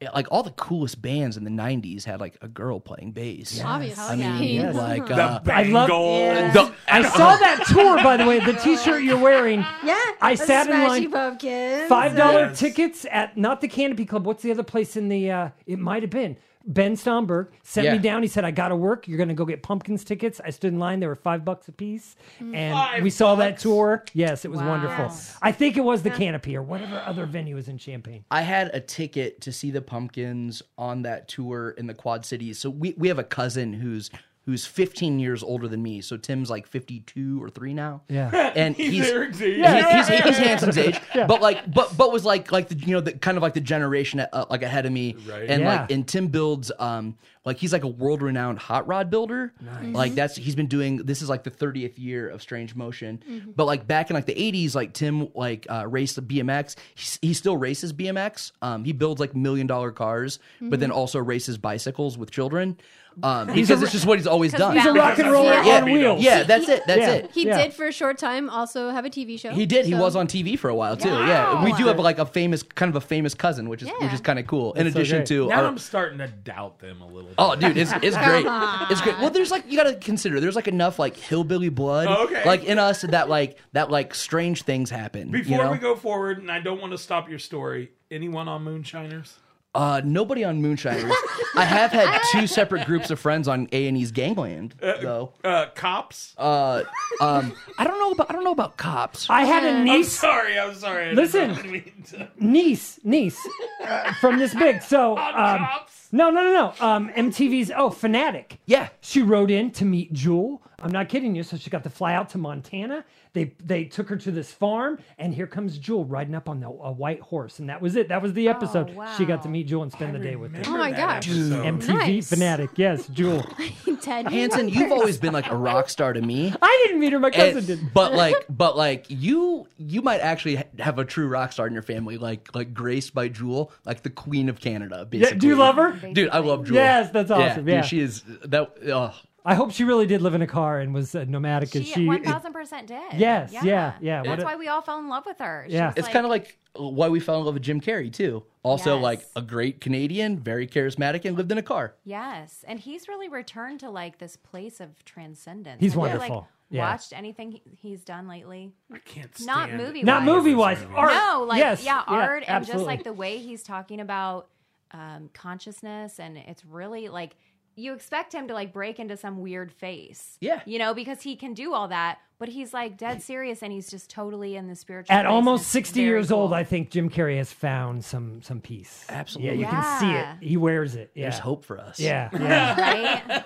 yeah, 0.01 0.09
like 0.15 0.27
all 0.31 0.41
the 0.41 0.49
coolest 0.51 0.99
bands 1.01 1.37
in 1.37 1.43
the 1.43 1.51
'90s 1.51 2.03
had 2.05 2.19
like 2.19 2.35
a 2.41 2.47
girl 2.47 2.79
playing 2.79 3.11
bass. 3.11 3.61
Obviously. 3.63 4.03
I 4.03 4.15
mean, 4.15 4.61
Yes. 4.61 4.73
like, 4.75 5.05
The 5.05 5.13
uh, 5.23 5.39
I 5.45 5.63
love- 5.63 5.89
Yeah. 5.89 6.51
the- 6.51 6.73
I 6.87 7.03
saw 7.03 7.35
that 7.37 7.65
tour, 7.67 7.97
by 8.03 8.17
the 8.17 8.25
way. 8.25 8.39
The 8.39 8.53
T-shirt 8.53 9.03
you're 9.03 9.19
wearing. 9.19 9.59
Yeah. 9.85 9.99
I 10.19 10.33
the 10.35 10.43
sat 10.45 10.67
in 10.69 10.87
line- 10.87 11.11
Pumpkins. 11.11 11.87
Five 11.87 12.15
dollar 12.17 12.47
Yes. 12.47 12.59
tickets 12.59 13.05
at 13.11 13.37
not 13.37 13.61
the 13.61 13.67
Canopy 13.67 14.05
Club. 14.05 14.25
What's 14.25 14.41
the 14.41 14.49
other 14.51 14.63
place 14.63 14.97
in 14.97 15.07
the? 15.07 15.29
uh 15.31 15.49
It 15.67 15.77
might 15.77 16.01
have 16.01 16.09
been 16.09 16.35
Ben 16.65 16.95
Stomberg 16.95 17.47
sent 17.63 17.91
me 17.91 17.97
down. 17.97 18.21
He 18.21 18.27
said, 18.27 18.45
"I 18.45 18.51
got 18.51 18.69
to 18.69 18.75
work. 18.75 19.07
You're 19.07 19.17
going 19.17 19.29
to 19.29 19.35
go 19.35 19.45
get 19.45 19.63
pumpkins 19.63 20.03
tickets." 20.03 20.39
I 20.43 20.49
stood 20.51 20.73
in 20.73 20.79
line. 20.79 20.99
They 20.99 21.07
were 21.07 21.15
five 21.15 21.43
bucks 21.43 21.67
a 21.67 21.71
piece, 21.71 22.15
mm. 22.39 22.55
and 22.55 22.73
Five 22.73 23.03
we 23.03 23.09
saw 23.09 23.35
that 23.35 23.57
tour. 23.57 24.05
Yes, 24.13 24.45
it 24.45 24.51
was 24.51 24.59
Wow. 24.59 24.69
wonderful. 24.69 25.05
Yes. 25.05 25.37
I 25.41 25.51
think 25.51 25.77
it 25.77 25.83
was 25.83 26.03
the 26.03 26.11
Canopy 26.11 26.55
or 26.55 26.61
whatever 26.61 27.01
other 27.05 27.25
venue 27.25 27.55
was 27.55 27.67
in 27.67 27.77
Champaign. 27.77 28.25
I 28.29 28.41
had 28.41 28.69
a 28.73 28.79
ticket 28.79 29.41
to 29.41 29.51
see 29.51 29.71
the 29.71 29.81
Pumpkins 29.81 30.61
on 30.77 31.01
that 31.03 31.27
tour 31.27 31.71
in 31.71 31.87
the 31.87 31.93
Quad 31.93 32.25
Cities. 32.25 32.59
So 32.59 32.69
we, 32.69 32.93
we 32.97 33.07
have 33.07 33.19
a 33.19 33.23
cousin 33.23 33.73
who's 33.73 34.09
who's 34.45 34.65
15 34.65 35.19
years 35.19 35.43
older 35.43 35.67
than 35.67 35.83
me. 35.83 36.01
So 36.01 36.17
Tim's 36.17 36.49
like 36.49 36.65
52 36.65 37.41
or 37.43 37.49
three 37.49 37.73
now. 37.75 38.01
Yeah. 38.09 38.51
and 38.55 38.75
He's, 38.75 38.91
he's 38.93 39.09
Eric's 39.09 39.41
age. 39.41 39.55
He- 39.57 39.97
he's, 39.97 40.07
he's 40.07 40.37
Hanson's 40.37 40.77
age, 40.77 40.99
but 41.13 41.41
like, 41.41 41.71
but 41.71 41.95
but 41.95 42.11
was 42.11 42.25
like 42.25 42.51
like 42.51 42.67
the 42.69 42.75
you 42.75 42.93
know 42.93 43.01
the 43.01 43.13
kind 43.13 43.37
of 43.37 43.43
like 43.43 43.53
the 43.53 43.61
generation 43.61 44.19
uh, 44.19 44.45
like 44.49 44.63
ahead 44.63 44.85
of 44.85 44.91
me, 44.91 45.15
Right. 45.27 45.49
and 45.49 45.61
Yeah. 45.61 45.81
like 45.81 45.91
and 45.91 46.07
Tim 46.07 46.27
builds 46.27 46.71
um 46.79 47.17
like 47.45 47.57
he's 47.57 47.73
like 47.73 47.83
a 47.83 47.87
world 47.87 48.21
renowned 48.21 48.59
hot 48.59 48.87
rod 48.87 49.09
builder. 49.09 49.53
Nice. 49.61 49.95
Like 49.95 50.15
that's 50.15 50.35
he's 50.35 50.55
been 50.55 50.67
doing 50.67 50.97
this 50.97 51.21
is 51.21 51.29
like 51.29 51.43
the 51.43 51.51
30th 51.51 51.97
year 51.97 52.27
of 52.29 52.41
Strange 52.41 52.75
Motion, 52.75 53.53
but 53.55 53.65
like 53.65 53.87
back 53.87 54.09
in 54.09 54.15
like 54.15 54.25
the 54.25 54.35
80s, 54.35 54.73
like 54.75 54.93
Tim 54.93 55.29
like 55.35 55.65
uh, 55.69 55.85
raced 55.87 56.15
the 56.15 56.21
BMX. 56.23 56.75
He, 56.95 57.27
he 57.29 57.33
still 57.33 57.57
races 57.57 57.93
BMX. 57.93 58.51
Um, 58.61 58.83
he 58.85 58.91
builds 58.91 59.19
like 59.19 59.35
million 59.35 59.67
dollar 59.67 59.91
cars, 59.91 60.39
but 60.59 60.79
then 60.79 60.89
also 60.91 61.19
races 61.19 61.57
bicycles 61.59 62.17
with 62.17 62.31
children. 62.31 62.77
Um, 63.21 63.47
because 63.53 63.81
it's 63.83 63.91
just 63.91 64.05
what 64.05 64.17
he's 64.17 64.25
always 64.27 64.53
done. 64.53 64.75
He's 64.75 64.85
a 64.85 64.93
rock 64.93 65.19
and 65.19 65.29
roller 65.31 65.61
Yeah. 65.63 65.81
on 65.81 65.91
wheels. 65.91 66.21
yeah, 66.23 66.43
that's 66.43 66.69
it. 66.69 66.83
That's 66.87 66.99
Yeah. 66.99 67.11
it. 67.11 67.31
He 67.33 67.45
Yeah. 67.45 67.57
did 67.63 67.73
for 67.73 67.85
a 67.87 67.91
short 67.91 68.17
time 68.17 68.49
also 68.49 68.89
have 68.89 69.03
a 69.05 69.09
TV 69.09 69.37
show. 69.37 69.51
He 69.51 69.65
did. 69.65 69.85
He 69.85 69.93
was 69.93 70.15
on 70.15 70.27
TV 70.27 70.55
for 70.57 70.69
a 70.69 70.75
while 70.75 70.95
too. 70.95 71.09
Yeah, 71.09 71.63
we 71.63 71.73
do 71.73 71.87
have 71.87 71.99
like 71.99 72.19
a 72.19 72.25
famous, 72.25 72.63
kind 72.63 72.89
of 72.89 72.95
a 72.95 73.05
famous 73.05 73.33
cousin, 73.33 73.67
which 73.69 73.81
is 73.83 73.89
which 73.99 74.13
is 74.13 74.21
kind 74.21 74.39
of 74.39 74.47
cool. 74.47 74.73
In 74.73 74.85
That's 74.85 74.93
so 74.93 74.99
addition 75.01 75.17
great. 75.19 75.27
to, 75.27 75.47
Now 75.49 75.61
our, 75.61 75.65
I'm 75.67 75.77
starting 75.77 76.17
to 76.19 76.27
doubt 76.27 76.79
them 76.79 77.01
a 77.01 77.05
little. 77.05 77.23
Bit. 77.29 77.35
oh, 77.37 77.55
dude, 77.55 77.77
it's 77.77 77.91
it's 78.01 78.15
great. 78.17 78.45
It's 78.89 79.01
great. 79.01 79.19
Well, 79.19 79.29
there's 79.29 79.51
like 79.51 79.69
you 79.69 79.77
got 79.77 79.83
to 79.89 79.95
consider 79.95 80.39
there's 80.39 80.55
like 80.55 80.67
enough 80.69 80.97
like 80.97 81.17
hillbilly 81.17 81.69
blood, 81.69 82.07
Oh, 82.09 82.23
Okay. 82.25 82.43
like 82.45 82.63
in 82.63 82.79
us 82.79 83.01
that 83.01 83.27
like 83.29 83.57
that 83.73 83.91
like 83.91 84.15
strange 84.15 84.63
things 84.63 84.89
happen. 84.89 85.31
Before 85.31 85.51
you 85.51 85.63
know? 85.63 85.71
we 85.71 85.77
go 85.77 85.95
forward, 85.95 86.37
and 86.39 86.49
I 86.51 86.59
don't 86.61 86.79
want 86.79 86.91
to 86.93 86.97
stop 86.97 87.29
your 87.29 87.39
story. 87.39 87.91
Anyone 88.09 88.47
on 88.47 88.63
Moonshiners? 88.63 89.37
Uh, 89.73 90.01
nobody 90.03 90.43
on 90.43 90.61
Moonshiners. 90.61 91.11
I 91.55 91.65
have 91.65 91.91
had 91.91 92.19
two 92.31 92.47
separate 92.47 92.85
groups 92.85 93.09
of 93.11 93.19
friends 93.19 93.47
on 93.47 93.67
A 93.71 93.87
and 93.87 93.97
E's 93.97 94.11
Gangland 94.11 94.75
though. 94.79 95.33
Uh, 95.43 95.67
cops? 95.75 96.33
Uh, 96.37 96.83
um, 97.19 97.53
I 97.77 97.83
don't 97.85 97.99
know 97.99 98.11
about 98.11 98.29
I 98.29 98.33
don't 98.33 98.43
know 98.43 98.51
about 98.51 98.77
cops. 98.77 99.29
I 99.29 99.43
had 99.43 99.63
a 99.63 99.69
I'm 99.69 99.83
niece. 99.83 100.11
sorry. 100.11 100.59
I'm 100.59 100.73
sorry. 100.75 101.09
I 101.09 101.11
Listen. 101.13 101.53
didn't 101.55 101.71
mean 101.71 102.03
to- 102.09 102.27
niece, 102.37 102.99
niece 103.03 103.39
uh, 103.83 104.13
from 104.15 104.37
this 104.39 104.53
big. 104.53 104.81
So, 104.81 105.17
um, 105.17 105.59
cops? 105.59 106.07
no, 106.11 106.29
no, 106.29 106.43
no, 106.43 106.53
no. 106.79 106.85
Um, 106.85 107.09
MTV's 107.09 107.71
oh, 107.75 107.89
Fanatic. 107.89 108.59
Yeah. 108.65 108.89
She 109.01 109.21
rode 109.21 109.51
in 109.51 109.71
to 109.71 109.85
meet 109.85 110.11
Jewel. 110.13 110.61
I'm 110.83 110.91
not 110.91 111.09
kidding 111.09 111.35
you. 111.35 111.43
So 111.43 111.57
she 111.57 111.69
got 111.69 111.83
to 111.83 111.89
fly 111.89 112.13
out 112.13 112.29
to 112.29 112.37
Montana. 112.37 113.05
They 113.33 113.53
they 113.63 113.85
took 113.85 114.09
her 114.09 114.17
to 114.17 114.31
this 114.31 114.51
farm, 114.51 114.99
and 115.17 115.33
here 115.33 115.47
comes 115.47 115.77
Jewel 115.77 116.03
riding 116.05 116.35
up 116.35 116.49
on 116.49 116.59
the, 116.59 116.67
a 116.67 116.91
white 116.91 117.21
horse, 117.21 117.59
and 117.59 117.69
that 117.69 117.81
was 117.81 117.95
it. 117.95 118.09
That 118.09 118.21
was 118.21 118.33
the 118.33 118.47
oh, 118.49 118.51
episode. 118.51 118.97
She 119.17 119.25
got 119.25 119.41
to 119.43 119.49
meet 119.49 119.67
Jewel 119.67 119.83
and 119.83 119.91
spend 119.91 120.13
the 120.13 120.19
day 120.19 120.35
with 120.35 120.53
her. 120.53 120.63
Oh 120.65 120.77
my 120.77 120.91
gosh. 120.91 121.27
MTV 121.27 121.87
Nice. 121.87 122.29
Fanatic, 122.29 122.71
yes, 122.75 123.07
Jewel. 123.07 123.45
Ted 124.01 124.27
Hanson, 124.29 124.67
you've 124.67 124.91
always 124.91 125.17
been 125.17 125.31
like 125.33 125.49
a 125.49 125.55
rock 125.55 125.87
star 125.89 126.11
to 126.11 126.21
me. 126.21 126.53
I 126.61 126.83
didn't 126.85 126.99
meet 126.99 127.13
her. 127.13 127.19
My 127.19 127.29
cousin 127.29 127.59
And- 127.59 127.67
did. 127.67 127.93
but 127.93 128.13
like 128.21 128.35
but 128.49 128.75
like 128.75 129.05
you 129.09 129.67
you 129.77 130.01
might 130.01 130.19
actually 130.19 130.61
have 130.79 130.97
a 130.99 131.05
true 131.05 131.27
rock 131.27 131.53
star 131.53 131.67
in 131.67 131.73
your 131.73 131.83
family 131.83 132.17
like 132.17 132.53
like 132.55 132.73
graced 132.73 133.13
by 133.13 133.27
jewel 133.27 133.71
like 133.85 134.01
the 134.03 134.09
queen 134.09 134.49
of 134.49 134.59
canada 134.59 135.05
basically 135.05 135.35
Yeah, 135.35 135.39
do 135.39 135.47
you 135.47 135.55
love 135.55 135.75
her? 135.75 135.91
dude 136.13 136.29
i 136.29 136.39
love 136.39 136.65
jewel 136.65 136.75
Yes, 136.77 137.11
that's 137.11 137.29
awesome, 137.31 137.65
dude, 137.65 137.73
yeah. 137.73 137.81
she 137.81 137.99
is 137.99 138.23
that 138.45 138.73
oh 138.87 139.13
I 139.43 139.55
hope 139.55 139.71
she 139.71 139.83
really 139.83 140.05
did 140.05 140.21
live 140.21 140.33
in 140.35 140.41
a 140.41 140.47
car 140.47 140.79
and 140.79 140.93
was 140.93 141.15
uh, 141.15 141.25
nomadic. 141.27 141.73
and 141.75 141.85
She 141.85 141.93
she, 141.93 142.05
one 142.05 142.23
thousand 142.23 142.53
percent 142.53 142.87
did. 142.87 143.13
Yes, 143.15 143.51
yeah, 143.51 143.93
yeah, 143.99 144.19
what 144.19 144.27
That's 144.29 144.43
a- 144.43 144.45
why 144.45 144.55
we 144.55 144.67
all 144.67 144.81
fell 144.81 144.99
in 144.99 145.09
love 145.09 145.25
with 145.25 145.39
her. 145.39 145.65
She 145.67 145.73
Yeah. 145.75 145.87
was 145.87 145.97
it's 145.97 146.07
kind 146.07 146.25
of 146.25 146.29
like 146.29 146.57
why 146.75 147.09
we 147.09 147.19
fell 147.19 147.39
in 147.39 147.45
love 147.45 147.53
with 147.55 147.63
jim 147.63 147.81
carrey 147.81 148.11
too 148.13 148.43
also 148.63 148.95
Yes. 148.95 149.03
like 149.03 149.21
a 149.35 149.41
great 149.41 149.81
canadian 149.81 150.39
very 150.39 150.65
charismatic 150.65 151.25
and 151.25 151.35
lived 151.35 151.51
in 151.51 151.57
a 151.57 151.61
car 151.61 151.95
Yes, 152.05 152.63
and 152.65 152.79
he's 152.79 153.09
really 153.09 153.27
returned 153.27 153.81
to 153.81 153.89
like 153.89 154.19
this 154.19 154.37
place 154.37 154.79
of 154.79 155.03
transcendence. 155.03 155.81
He's 155.81 155.91
Have 155.93 155.97
you, 155.97 156.01
wonderful. 156.01 156.35
like, 156.37 156.45
Yeah. 156.69 156.89
Watched 156.89 157.11
anything 157.11 157.59
he's 157.81 158.05
done 158.05 158.29
lately? 158.29 158.71
I 158.93 158.99
can't 158.99 159.35
stand 159.35 159.47
Not 159.47 159.73
movie. 159.73 160.03
not 160.03 160.23
movie 160.23 160.55
wise. 160.55 160.77
Art. 160.95 161.11
No, 161.11 161.43
like 161.45 161.59
yes, 161.59 161.83
yeah, 161.83 162.03
art 162.07 162.43
and 162.47 162.49
absolutely. 162.57 162.83
just 162.83 162.87
like 162.87 163.03
the 163.03 163.11
way 163.13 163.39
he's 163.39 163.63
talking 163.63 163.99
about 163.99 164.47
um, 164.91 165.29
consciousness, 165.33 166.19
and 166.19 166.37
it's 166.37 166.63
really 166.65 167.09
like 167.09 167.35
you 167.75 167.93
expect 167.93 168.33
him 168.33 168.47
to 168.47 168.53
like 168.53 168.73
break 168.73 168.99
into 168.99 169.17
some 169.17 169.39
weird 169.41 169.71
face. 169.71 170.37
Yeah. 170.41 170.61
you 170.65 170.79
know, 170.79 170.93
because 170.93 171.21
he 171.21 171.35
can 171.35 171.53
do 171.53 171.73
all 171.73 171.87
that, 171.87 172.19
but 172.39 172.49
he's 172.49 172.73
like 172.73 172.97
dead 172.97 173.21
serious, 173.21 173.61
and 173.61 173.71
he's 173.71 173.89
just 173.89 174.09
totally 174.09 174.55
in 174.55 174.67
the 174.67 174.75
spiritual. 174.75 175.15
At 175.15 175.25
almost 175.25 175.67
60 175.69 175.93
very 175.99 176.07
years 176.07 176.31
old. 176.31 176.53
I 176.53 176.63
think 176.63 176.89
Jim 176.89 177.09
Carrey 177.09 177.37
has 177.37 177.51
found 177.53 178.03
some 178.03 178.41
some 178.41 178.61
peace. 178.61 179.05
Absolutely. 179.09 179.59
Yeah, 179.59 179.65
you 179.65 179.71
can 179.71 179.99
see 179.99 180.11
it. 180.11 180.49
He 180.49 180.57
wears 180.57 180.95
it. 180.95 181.11
Yeah. 181.13 181.29
there's 181.29 181.39
hope 181.39 181.63
for 181.65 181.77
us 181.79 181.99
Yeah, 181.99 182.29
yeah. 182.33 183.31
right. 183.31 183.43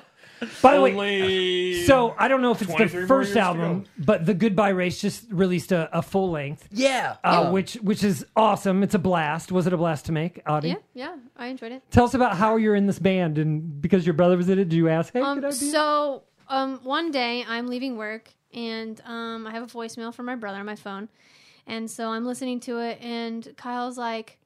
By 0.62 0.76
the 0.76 0.82
way, 0.96 1.84
so 1.84 2.16
I 2.18 2.28
don't 2.28 2.42
know 2.42 2.52
if 2.52 2.62
it's 2.62 2.70
the 2.72 2.76
23 2.78 3.00
more 3.02 3.08
first 3.08 3.28
years 3.30 3.36
to 3.36 3.40
album, 3.42 3.82
go. 3.82 3.90
but 4.00 4.26
the 4.26 4.34
Goodbye 4.34 4.70
Race 4.70 5.00
just 5.00 5.32
released 5.32 5.72
a, 5.72 5.90
a 5.98 6.02
full 6.02 6.30
length, 6.32 6.68
yeah 6.72 7.16
uh, 7.24 7.50
which 7.52 7.76
which 7.76 8.04
is 8.04 8.26
awesome. 8.36 8.84
It's 8.84 8.96
a 8.96 9.00
blast. 9.00 9.52
Was 9.52 9.68
it 9.68 9.74
a 9.74 9.78
blast 9.78 10.06
to 10.08 10.12
make, 10.12 10.44
Auty? 10.46 10.70
Yeah, 10.70 10.76
yeah, 10.94 11.16
I 11.38 11.48
enjoyed 11.48 11.72
it. 11.72 11.84
Tell 11.92 12.06
us 12.06 12.14
about 12.14 12.36
how 12.38 12.58
you're 12.58 12.76
in 12.76 12.86
this 12.88 13.00
band, 13.00 13.38
and 13.38 13.82
because 13.82 14.06
your 14.06 14.14
brother 14.14 14.36
was 14.38 14.50
in 14.50 14.60
it, 14.60 14.70
did 14.70 14.74
you 14.76 14.90
ask? 14.90 15.14
Hey, 15.14 15.20
could 15.22 15.28
I 15.28 15.32
Um, 15.32 15.42
be? 15.42 15.52
so 15.52 16.24
um, 16.50 16.80
one 16.84 17.12
day 17.12 17.44
I'm 17.48 17.68
leaving 17.68 17.98
work 17.98 18.30
and 18.54 19.02
um, 19.06 19.48
I 19.48 19.52
have 19.52 19.64
a 19.64 19.68
voicemail 19.68 20.14
from 20.14 20.26
my 20.28 20.36
brother 20.36 20.60
on 20.60 20.66
my 20.66 20.76
phone, 20.76 21.10
and 21.68 21.90
so 21.90 22.10
I'm 22.10 22.26
listening 22.26 22.60
to 22.62 22.80
it, 22.80 23.00
and 23.02 23.48
Kyle's 23.58 23.98
like, 23.98 24.38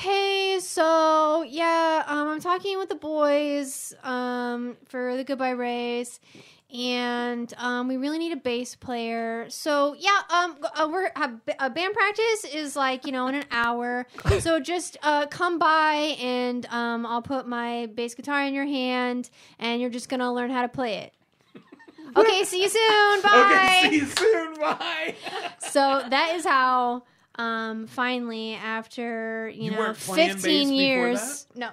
"Hey, 0.00 0.58
so 0.60 1.42
yeah, 1.42 2.04
um, 2.06 2.28
I'm 2.28 2.40
talking 2.40 2.78
with 2.78 2.88
the 2.88 2.94
boys 2.94 3.92
um, 4.02 4.78
for 4.88 5.14
the 5.16 5.24
goodbye 5.24 5.50
race." 5.50 6.20
And 6.72 7.52
um, 7.58 7.86
we 7.86 7.96
really 7.98 8.18
need 8.18 8.32
a 8.32 8.36
bass 8.36 8.76
player. 8.76 9.44
So 9.50 9.94
yeah, 9.98 10.20
um, 10.30 10.56
uh, 10.74 10.88
we're 10.90 11.10
uh, 11.14 11.28
uh, 11.58 11.68
band 11.68 11.92
practice 11.92 12.46
is 12.46 12.76
like 12.76 13.04
you 13.04 13.12
know 13.12 13.26
in 13.26 13.34
an 13.34 13.44
hour. 13.50 14.06
So 14.40 14.58
just 14.58 14.96
uh, 15.02 15.26
come 15.26 15.58
by 15.58 16.16
and 16.18 16.64
um, 16.66 17.04
I'll 17.04 17.20
put 17.20 17.46
my 17.46 17.86
bass 17.94 18.14
guitar 18.14 18.42
in 18.44 18.54
your 18.54 18.64
hand, 18.64 19.28
and 19.58 19.82
you're 19.82 19.90
just 19.90 20.08
gonna 20.08 20.32
learn 20.32 20.50
how 20.50 20.62
to 20.62 20.68
play 20.68 20.94
it. 20.98 21.12
Okay, 22.16 22.42
see 22.42 22.62
you 22.62 22.68
soon. 22.68 23.22
Bye. 23.22 23.80
Okay, 23.84 23.90
see 23.90 23.96
you 23.98 24.06
soon. 24.06 24.54
Bye. 24.60 25.14
So 25.58 26.02
that 26.08 26.34
is 26.34 26.44
how 26.44 27.04
um, 27.36 27.86
finally, 27.86 28.54
after 28.54 29.48
you, 29.54 29.64
You 29.64 29.70
know, 29.72 29.78
weren't 29.78 29.98
playing 29.98 30.28
bass 30.34 30.42
15 30.42 30.68
before 30.68 30.80
years, 30.80 31.46
no, 31.54 31.70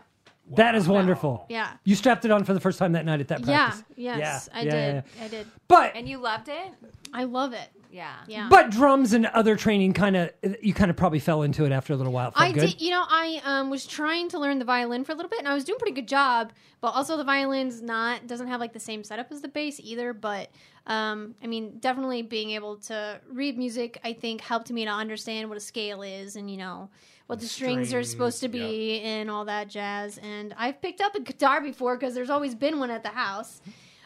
that 0.55 0.75
is 0.75 0.87
wonderful. 0.87 1.45
yeah, 1.49 1.71
You 1.83 1.95
strapped 1.95 2.23
it 2.25 2.31
on 2.31 2.43
for 2.43 2.53
the 2.53 2.59
first 2.59 2.79
time 2.79 2.93
that 2.93 3.05
night 3.05 3.19
at 3.19 3.27
that 3.29 3.45
yeah, 3.45 3.69
practice. 3.71 3.83
yes, 3.97 4.49
Yeah, 4.53 4.59
I 4.59 4.63
yeah, 4.63 4.71
did, 4.71 5.03
yeah. 5.17 5.23
I 5.23 5.27
did. 5.27 5.47
But 5.67 5.95
And 5.95 6.07
you 6.07 6.19
loved 6.19 6.47
it. 6.49 6.71
I 7.13 7.23
love 7.25 7.53
it. 7.53 7.69
Yeah. 7.91 8.15
Yeah. 8.27 8.47
But 8.49 8.71
drums 8.71 9.13
and 9.13 9.25
other 9.27 9.55
training 9.55 9.93
kind 9.93 10.15
of 10.15 10.31
you 10.61 10.73
kind 10.73 10.89
of 10.89 10.97
probably 10.97 11.19
fell 11.19 11.43
into 11.43 11.65
it 11.65 11.71
after 11.71 11.93
a 11.93 11.95
little 11.95 12.11
while. 12.11 12.31
Felt 12.31 12.49
I 12.49 12.51
good. 12.51 12.69
did, 12.71 12.81
you 12.81 12.91
know, 12.91 13.03
I 13.07 13.41
um, 13.43 13.69
was 13.69 13.85
trying 13.85 14.29
to 14.29 14.39
learn 14.39 14.59
the 14.59 14.65
violin 14.65 15.03
for 15.03 15.11
a 15.11 15.15
little 15.15 15.29
bit, 15.29 15.39
and 15.39 15.47
I 15.47 15.53
was 15.53 15.63
doing 15.63 15.77
a 15.77 15.79
pretty 15.79 15.95
good 15.95 16.07
job. 16.07 16.53
But 16.81 16.89
also, 16.89 17.17
the 17.17 17.23
violin's 17.23 17.81
not 17.81 18.27
doesn't 18.27 18.47
have 18.47 18.59
like 18.59 18.73
the 18.73 18.79
same 18.79 19.03
setup 19.03 19.31
as 19.31 19.41
the 19.41 19.47
bass 19.47 19.79
either. 19.81 20.13
But 20.13 20.49
um, 20.85 21.35
I 21.43 21.47
mean, 21.47 21.79
definitely 21.79 22.21
being 22.21 22.51
able 22.51 22.77
to 22.77 23.19
read 23.31 23.57
music, 23.57 23.99
I 24.03 24.13
think, 24.13 24.41
helped 24.41 24.71
me 24.71 24.85
to 24.85 24.91
understand 24.91 25.49
what 25.49 25.57
a 25.57 25.61
scale 25.61 26.01
is, 26.01 26.35
and 26.35 26.49
you 26.49 26.57
know 26.57 26.89
what 27.27 27.39
the 27.41 27.47
strings, 27.47 27.93
are 27.93 28.03
supposed 28.03 28.39
to 28.39 28.47
be, 28.47 29.01
and 29.01 29.29
all 29.29 29.45
that 29.45 29.69
jazz. 29.69 30.17
And 30.17 30.53
I've 30.57 30.81
picked 30.81 31.01
up 31.01 31.13
a 31.15 31.19
guitar 31.19 31.61
before 31.61 31.97
because 31.97 32.15
there's 32.15 32.29
always 32.29 32.55
been 32.55 32.79
one 32.79 32.89
at 32.89 33.03
the 33.03 33.09
house, 33.09 33.61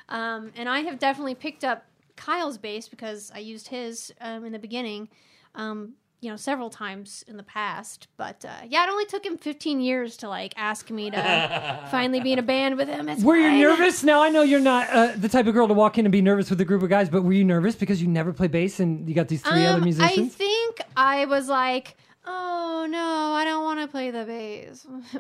um, 0.10 0.52
and 0.56 0.68
I 0.68 0.80
have 0.82 0.98
definitely 0.98 1.36
picked 1.36 1.64
up 1.64 1.86
Kyle's 2.22 2.58
bass 2.58 2.88
because 2.88 3.32
I 3.34 3.40
used 3.40 3.68
his 3.68 4.14
um, 4.22 4.46
in 4.46 4.52
the 4.52 4.60
beginning. 4.60 5.10
Um, 5.56 5.94
you 6.22 6.30
know, 6.30 6.36
several 6.36 6.70
times 6.70 7.26
in 7.28 7.36
the 7.36 7.42
past, 7.44 8.08
but 8.16 8.46
uh, 8.46 8.50
yeah, 8.70 8.84
it 8.84 8.90
only 8.92 9.06
took 9.06 9.26
him 9.26 9.40
15 9.40 9.82
years 9.82 10.18
to 10.18 10.30
like 10.30 10.54
ask 10.56 10.92
me 10.92 11.10
to 11.10 11.88
finally 11.92 12.20
be 12.20 12.32
in 12.32 12.38
a 12.38 12.44
band 12.44 12.78
with 12.78 12.88
him. 12.88 13.10
It's 13.10 13.24
Were 13.24 13.38
you 13.38 13.50
fine. 13.50 13.60
nervous? 13.60 14.04
Now 14.04 14.22
I 14.22 14.30
know 14.30 14.44
you're 14.44 14.60
not 14.60 14.88
uh, 14.92 15.14
the 15.16 15.28
type 15.28 15.48
of 15.48 15.56
girl 15.56 15.68
to 15.68 15.74
walk 15.74 15.98
in 15.98 16.06
and 16.06 16.12
be 16.12 16.22
nervous 16.22 16.52
with 16.52 16.62
a 16.62 16.66
group 16.66 16.84
of 16.84 16.90
guys, 16.90 17.10
but 17.10 17.24
were 17.24 17.34
you 17.34 17.44
nervous 17.44 17.74
because 17.74 18.04
you 18.04 18.08
never 18.08 18.32
play 18.34 18.48
bass 18.48 18.80
and 18.80 19.10
you 19.10 19.16
got 19.16 19.30
these 19.30 19.42
three 19.42 19.66
other 19.66 19.82
musicians? 19.82 20.36
I 20.36 20.38
think 20.38 20.82
I 20.96 21.26
was 21.26 21.50
like, 21.50 21.98
oh 22.28 22.86
no, 22.88 23.34
I 23.34 23.44
don't 23.44 23.64
want 23.64 23.80
to 23.80 23.88
play 23.88 24.12
the 24.12 24.26
bass. 24.26 24.86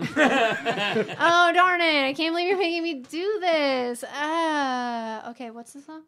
oh 1.19 1.51
darn 1.51 1.81
it! 1.81 2.05
I 2.05 2.13
can't 2.13 2.31
believe 2.31 2.47
you're 2.47 2.59
making 2.59 2.83
me 2.83 2.93
do 3.09 3.39
this. 3.39 4.03
Ah, 4.13 5.31
okay, 5.31 5.49
what's 5.49 5.73
the 5.73 5.81
song? 5.81 6.03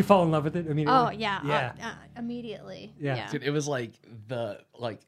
You 0.00 0.04
fall 0.04 0.22
in 0.22 0.30
love 0.30 0.44
with 0.44 0.56
it 0.56 0.66
immediately? 0.66 0.94
Oh 0.94 1.10
yeah, 1.10 1.40
yeah. 1.44 1.72
uh, 1.80 1.86
uh, 1.86 1.94
immediately. 2.18 2.92
Yeah. 2.98 3.16
yeah. 3.16 3.30
Dude, 3.30 3.42
it 3.42 3.50
was 3.50 3.68
like 3.68 3.92
the 4.28 4.60
like 4.78 5.00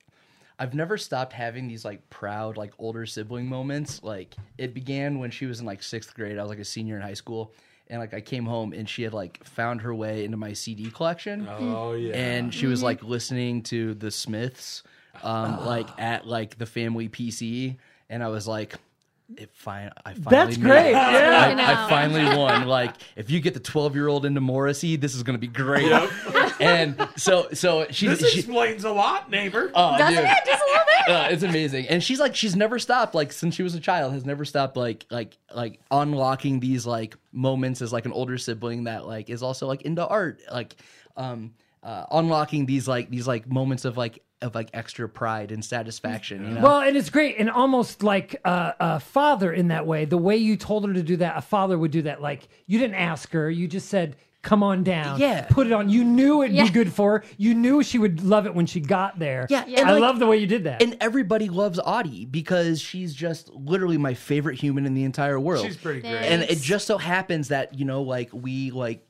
I've 0.59 0.75
never 0.75 0.97
stopped 0.97 1.33
having 1.33 1.67
these 1.67 1.85
like 1.85 2.09
proud 2.11 2.57
like 2.57 2.73
older 2.79 3.07
sibling 3.07 3.49
moments. 3.49 4.03
Like 4.03 4.37
it 4.59 4.75
began 4.75 5.19
when 5.19 5.31
she 5.31 5.47
was 5.47 5.61
in 5.61 5.67
like 5.67 5.83
sixth 5.83 6.15
grade. 6.15 6.39
I 6.39 6.43
was 6.43 6.51
like 6.51 6.59
a 6.59 6.65
senior 6.65 6.97
in 6.97 7.03
high 7.03 7.15
school, 7.15 7.53
and 7.89 8.01
like 8.01 8.15
I 8.15 8.21
came 8.21 8.45
home 8.45 8.73
and 8.73 8.89
she 8.89 9.03
had 9.03 9.13
like 9.13 9.43
found 9.45 9.81
her 9.83 9.95
way 9.95 10.25
into 10.25 10.37
my 10.37 10.53
CD 10.53 10.91
collection. 10.91 11.49
Oh 11.49 11.95
yeah. 11.95 12.15
and 12.15 12.53
she 12.53 12.67
was 12.67 12.83
like 12.83 13.03
listening 13.03 13.63
to 13.65 13.95
the 13.95 14.11
Smiths, 14.11 14.83
um, 15.23 15.65
like 15.65 15.89
at 15.99 16.27
like 16.27 16.59
the 16.59 16.67
family 16.67 17.09
PC, 17.09 17.77
and 18.09 18.23
I 18.23 18.29
was 18.29 18.47
like, 18.47 18.75
"It 19.39 19.51
fine, 19.55 19.91
I 20.05 20.15
finally 20.15 20.31
That's 20.31 20.59
made 20.59 20.67
great. 20.69 20.89
it. 20.89 20.93
Yeah. 20.93 21.47
Working 21.49 21.61
I, 21.65 21.85
I 21.87 21.89
finally 21.89 22.37
won. 22.37 22.67
Like, 22.67 22.95
if 23.17 23.31
you 23.31 23.41
get 23.41 23.55
the 23.55 23.61
twelve 23.61 23.95
year 23.95 24.09
old 24.09 24.25
into 24.25 24.41
Morrissey, 24.41 24.97
this 24.97 25.15
is 25.15 25.23
gonna 25.23 25.39
be 25.39 25.47
great." 25.49 25.91
and 26.61 27.09
so, 27.17 27.49
so 27.53 27.87
she, 27.91 28.09
this 28.09 28.31
she 28.31 28.41
explains 28.41 28.85
a 28.85 28.91
lot, 28.91 29.31
neighbor. 29.31 29.71
oh, 29.75 29.99
Doesn't 29.99 30.15
dude. 30.15 30.25
it? 30.25 30.39
Just 30.47 30.63
a 30.63 30.67
little 30.67 30.85
bit. 30.87 30.93
Uh, 31.09 31.27
it's 31.33 31.43
amazing, 31.43 31.85
and 31.89 32.01
she's 32.01 32.21
like, 32.21 32.37
she's 32.37 32.55
never 32.55 32.79
stopped. 32.79 33.13
Like 33.13 33.33
since 33.33 33.57
she 33.57 33.65
was 33.65 33.75
a 33.75 33.81
child, 33.81 34.13
has 34.13 34.25
never 34.25 34.45
stopped. 34.45 34.77
Like, 34.77 35.05
like, 35.11 35.37
like 35.53 35.81
unlocking 35.91 36.61
these 36.61 36.87
like 36.87 37.17
moments 37.33 37.83
as 37.83 37.93
like 37.93 38.07
an 38.07 38.13
older 38.13 38.39
sibling 38.39 38.85
that 38.85 39.05
like 39.05 39.29
is 39.29 39.43
also 39.43 39.67
like 39.67 39.83
into 39.83 40.07
art. 40.07 40.41
Like, 40.49 40.77
um, 41.17 41.55
uh, 41.83 42.05
unlocking 42.13 42.67
these 42.67 42.87
like 42.87 43.11
these 43.11 43.27
like 43.27 43.49
moments 43.51 43.85
of 43.85 43.97
like 43.97 44.23
of 44.43 44.55
like 44.55 44.71
extra 44.75 45.09
pride 45.09 45.53
and 45.53 45.65
satisfaction. 45.65 46.45
You 46.45 46.51
know? 46.55 46.61
Well, 46.63 46.81
and 46.81 46.97
it's 46.97 47.11
great, 47.11 47.37
and 47.39 47.51
almost 47.51 48.03
like 48.03 48.41
uh, 48.45 48.73
a 48.81 49.01
father 49.01 49.53
in 49.53 49.69
that 49.69 49.87
way. 49.87 50.05
The 50.05 50.19
way 50.19 50.37
you 50.37 50.57
told 50.57 50.87
her 50.87 50.93
to 50.95 51.03
do 51.03 51.17
that, 51.19 51.37
a 51.37 51.41
father 51.43 51.79
would 51.79 51.91
do 51.91 52.03
that. 52.03 52.21
Like 52.23 52.49
you 52.67 52.79
didn't 52.79 52.97
ask 52.97 53.31
her, 53.33 53.51
you 53.51 53.69
just 53.69 53.89
said, 53.89 54.17
"Come 54.43 54.63
on 54.63 54.83
down." 54.85 55.21
Yeah. 55.21 55.47
put 55.49 55.67
it 55.67 55.73
on. 55.73 55.89
You 55.89 56.05
knew 56.05 56.43
it'd 56.43 56.55
Yeah. 56.57 56.65
be 56.65 56.71
good 56.71 56.93
for 56.93 57.19
her. 57.19 57.25
You 57.37 57.55
knew 57.55 57.83
she 57.83 57.99
would 57.99 58.23
love 58.23 58.47
it 58.47 58.55
when 58.55 58.67
she 58.67 58.81
got 58.81 59.19
there. 59.19 59.47
Yeah, 59.51 59.65
Yeah. 59.67 59.81
and, 59.81 59.89
I 59.89 59.93
like- 59.93 60.01
love 60.03 60.19
the 60.19 60.27
way 60.27 60.39
you 60.39 60.47
did 60.47 60.65
that. 60.65 60.83
And 60.83 60.97
everybody 61.01 61.49
loves 61.49 61.79
Auty 61.79 62.31
because 62.31 62.81
she's 62.81 63.15
just 63.15 63.51
literally 63.55 63.99
my 63.99 64.15
favorite 64.15 64.59
human 64.59 64.87
in 64.87 64.95
the 64.95 65.05
entire 65.05 65.39
world. 65.39 65.65
She's 65.65 65.77
pretty 65.77 66.01
great. 66.01 66.13
Thanks. 66.13 66.29
and 66.29 66.43
it 66.43 66.61
just 66.61 66.87
so 66.87 66.99
happens 66.99 67.49
that 67.49 67.79
you 67.79 67.85
know 67.85 68.03
like 68.03 68.31
we 68.33 68.71
like 68.71 69.07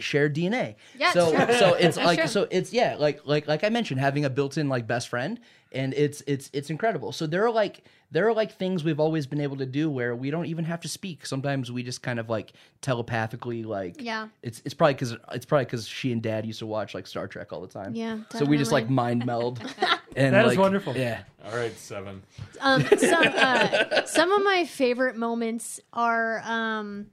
share 0.00 0.28
DNA. 0.28 0.76
Yeah, 0.98 1.10
so 1.12 1.28
it's 1.34 1.44
true. 1.44 1.54
so 1.58 1.74
it's 1.74 1.96
That's 1.96 2.06
like 2.06 2.18
true. 2.20 2.28
so 2.28 2.46
it's 2.50 2.72
yeah 2.72 2.96
like 2.98 3.20
like 3.24 3.46
like 3.48 3.64
I 3.64 3.68
mentioned 3.68 4.00
having 4.00 4.24
a 4.24 4.30
built-in 4.30 4.68
like 4.68 4.86
best 4.86 5.08
friend 5.08 5.40
and 5.72 5.92
it's 5.94 6.22
it's 6.26 6.50
it's 6.52 6.70
incredible. 6.70 7.12
So 7.12 7.26
there 7.26 7.44
are 7.44 7.50
like 7.50 7.84
there 8.10 8.26
are 8.26 8.32
like 8.32 8.52
things 8.52 8.84
we've 8.84 9.00
always 9.00 9.26
been 9.26 9.40
able 9.40 9.58
to 9.58 9.66
do 9.66 9.90
where 9.90 10.16
we 10.16 10.30
don't 10.30 10.46
even 10.46 10.64
have 10.64 10.80
to 10.80 10.88
speak. 10.88 11.26
Sometimes 11.26 11.70
we 11.70 11.82
just 11.82 12.02
kind 12.02 12.18
of 12.18 12.30
like 12.30 12.52
telepathically 12.80 13.62
like 13.64 13.96
Yeah. 14.00 14.28
It's 14.42 14.62
it's 14.64 14.74
probably 14.74 14.94
because 14.94 15.16
it's 15.32 15.44
probably 15.46 15.66
because 15.66 15.86
she 15.86 16.12
and 16.12 16.22
Dad 16.22 16.46
used 16.46 16.58
to 16.60 16.66
watch 16.66 16.94
like 16.94 17.06
Star 17.06 17.26
Trek 17.28 17.52
all 17.52 17.60
the 17.60 17.68
time. 17.68 17.94
Yeah, 17.94 18.18
So 18.32 18.44
we 18.44 18.56
just 18.56 18.72
like 18.72 18.88
mind 18.90 19.24
meld. 19.26 19.60
And 20.16 20.34
That 20.34 20.46
is 20.46 20.52
like, 20.52 20.58
wonderful. 20.58 20.96
Yeah. 20.96 21.20
All 21.44 21.56
right, 21.56 21.76
seven. 21.78 22.22
Um, 22.60 22.84
some 22.98 23.26
uh, 23.28 24.04
some 24.06 24.32
of 24.32 24.42
my 24.42 24.64
favorite 24.64 25.14
moments 25.16 25.78
are 25.92 26.40
um, 26.44 27.06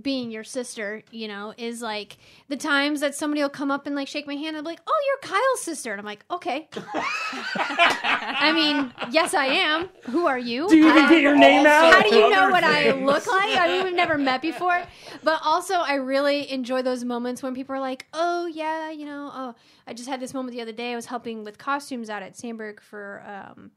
being 0.00 0.30
your 0.30 0.44
sister, 0.44 1.02
you 1.10 1.28
know, 1.28 1.54
is 1.56 1.80
like 1.82 2.18
the 2.48 2.56
times 2.56 3.00
that 3.00 3.14
somebody 3.14 3.42
will 3.42 3.48
come 3.48 3.70
up 3.70 3.86
and 3.86 3.96
like 3.96 4.08
shake 4.08 4.26
my 4.26 4.34
hand 4.34 4.56
and 4.56 4.64
be 4.64 4.70
like, 4.70 4.80
"Oh, 4.86 5.00
you're 5.06 5.30
Kyle's 5.30 5.62
sister," 5.62 5.92
and 5.92 6.00
I'm 6.00 6.06
like, 6.06 6.24
"Okay." 6.30 6.68
I 6.74 8.52
mean, 8.54 8.92
yes, 9.12 9.34
I 9.34 9.46
am. 9.46 9.88
Who 10.04 10.26
are 10.26 10.38
you? 10.38 10.68
Do 10.68 10.76
you 10.76 10.88
even 10.88 11.08
get 11.08 11.22
your 11.22 11.36
name 11.36 11.66
out? 11.66 11.92
How 11.92 12.02
do 12.02 12.14
you 12.14 12.30
know 12.30 12.50
what 12.50 12.64
I 12.64 12.92
look 12.92 13.26
like? 13.26 13.56
I 13.58 13.68
mean, 13.68 13.84
we've 13.84 13.94
never 13.94 14.18
met 14.18 14.42
before. 14.42 14.82
But 15.22 15.40
also, 15.44 15.74
I 15.74 15.94
really 15.94 16.50
enjoy 16.50 16.82
those 16.82 17.04
moments 17.04 17.42
when 17.42 17.54
people 17.54 17.74
are 17.74 17.80
like, 17.80 18.06
oh, 18.12 18.46
yeah, 18.46 18.90
you 18.90 19.06
know, 19.06 19.30
oh, 19.32 19.54
I 19.86 19.94
just 19.94 20.08
had 20.08 20.20
this 20.20 20.34
moment 20.34 20.54
the 20.54 20.62
other 20.62 20.72
day. 20.72 20.92
I 20.92 20.96
was 20.96 21.06
helping 21.06 21.44
with 21.44 21.58
costumes 21.58 22.10
out 22.10 22.22
at 22.22 22.34
Sandburg 22.34 22.80
for 22.80 23.22
um, 23.26 23.70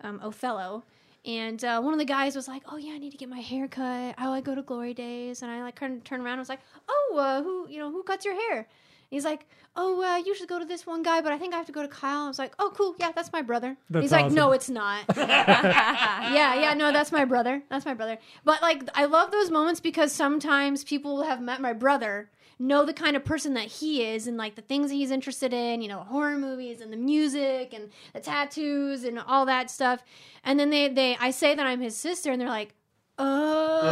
um, 0.00 0.20
Othello. 0.22 0.84
And 1.26 1.62
uh, 1.64 1.80
one 1.80 1.92
of 1.92 1.98
the 1.98 2.04
guys 2.04 2.36
was 2.36 2.48
like, 2.48 2.62
"Oh 2.70 2.76
yeah, 2.76 2.92
I 2.92 2.98
need 2.98 3.10
to 3.10 3.18
get 3.18 3.28
my 3.28 3.40
hair 3.40 3.68
cut. 3.68 4.14
Oh, 4.18 4.32
I 4.32 4.40
go 4.40 4.54
to 4.54 4.62
Glory 4.62 4.94
Days." 4.94 5.42
And 5.42 5.50
I 5.50 5.62
like 5.62 5.76
kind 5.76 5.96
of 5.96 6.04
turned 6.04 6.22
around 6.22 6.34
and 6.34 6.40
was 6.40 6.48
like, 6.48 6.60
"Oh, 6.88 7.16
uh, 7.18 7.42
who 7.42 7.68
you 7.68 7.78
know 7.78 7.90
who 7.90 8.02
cuts 8.02 8.24
your 8.24 8.34
hair?" 8.34 8.66
He's 9.10 9.24
like, 9.24 9.46
"Oh, 9.74 10.02
uh, 10.02 10.06
I 10.06 10.18
usually 10.18 10.46
go 10.46 10.58
to 10.58 10.64
this 10.64 10.86
one 10.86 11.02
guy, 11.02 11.20
but 11.20 11.32
I 11.32 11.38
think 11.38 11.54
I 11.54 11.56
have 11.56 11.66
to 11.66 11.72
go 11.72 11.82
to 11.82 11.88
Kyle." 11.88 12.24
I 12.24 12.28
was 12.28 12.38
like, 12.38 12.54
"Oh, 12.58 12.70
cool, 12.74 12.94
yeah, 12.98 13.10
that's 13.12 13.32
my 13.32 13.42
brother." 13.42 13.76
That's 13.90 14.04
He's 14.04 14.12
like, 14.12 14.30
"No, 14.30 14.52
it's 14.52 14.70
not." 14.70 15.04
yeah, 15.16 16.54
yeah, 16.54 16.74
no, 16.74 16.92
that's 16.92 17.10
my 17.10 17.24
brother. 17.24 17.62
That's 17.68 17.84
my 17.84 17.94
brother. 17.94 18.18
But 18.44 18.62
like, 18.62 18.82
I 18.94 19.06
love 19.06 19.30
those 19.30 19.50
moments 19.50 19.80
because 19.80 20.12
sometimes 20.12 20.84
people 20.84 21.22
have 21.22 21.40
met 21.40 21.60
my 21.60 21.72
brother 21.72 22.30
know 22.58 22.84
the 22.84 22.92
kind 22.92 23.16
of 23.16 23.24
person 23.24 23.54
that 23.54 23.66
he 23.66 24.04
is 24.04 24.26
and 24.26 24.36
like 24.36 24.56
the 24.56 24.62
things 24.62 24.90
that 24.90 24.96
he's 24.96 25.10
interested 25.10 25.52
in, 25.52 25.80
you 25.80 25.88
know, 25.88 26.00
horror 26.00 26.36
movies 26.36 26.80
and 26.80 26.92
the 26.92 26.96
music 26.96 27.72
and 27.72 27.90
the 28.12 28.20
tattoos 28.20 29.04
and 29.04 29.18
all 29.18 29.46
that 29.46 29.70
stuff. 29.70 30.02
And 30.44 30.58
then 30.58 30.70
they, 30.70 30.88
they 30.88 31.16
I 31.20 31.30
say 31.30 31.54
that 31.54 31.66
I'm 31.66 31.80
his 31.80 31.96
sister 31.96 32.32
and 32.32 32.40
they're 32.40 32.48
like, 32.48 32.74
Oh, 33.20 33.82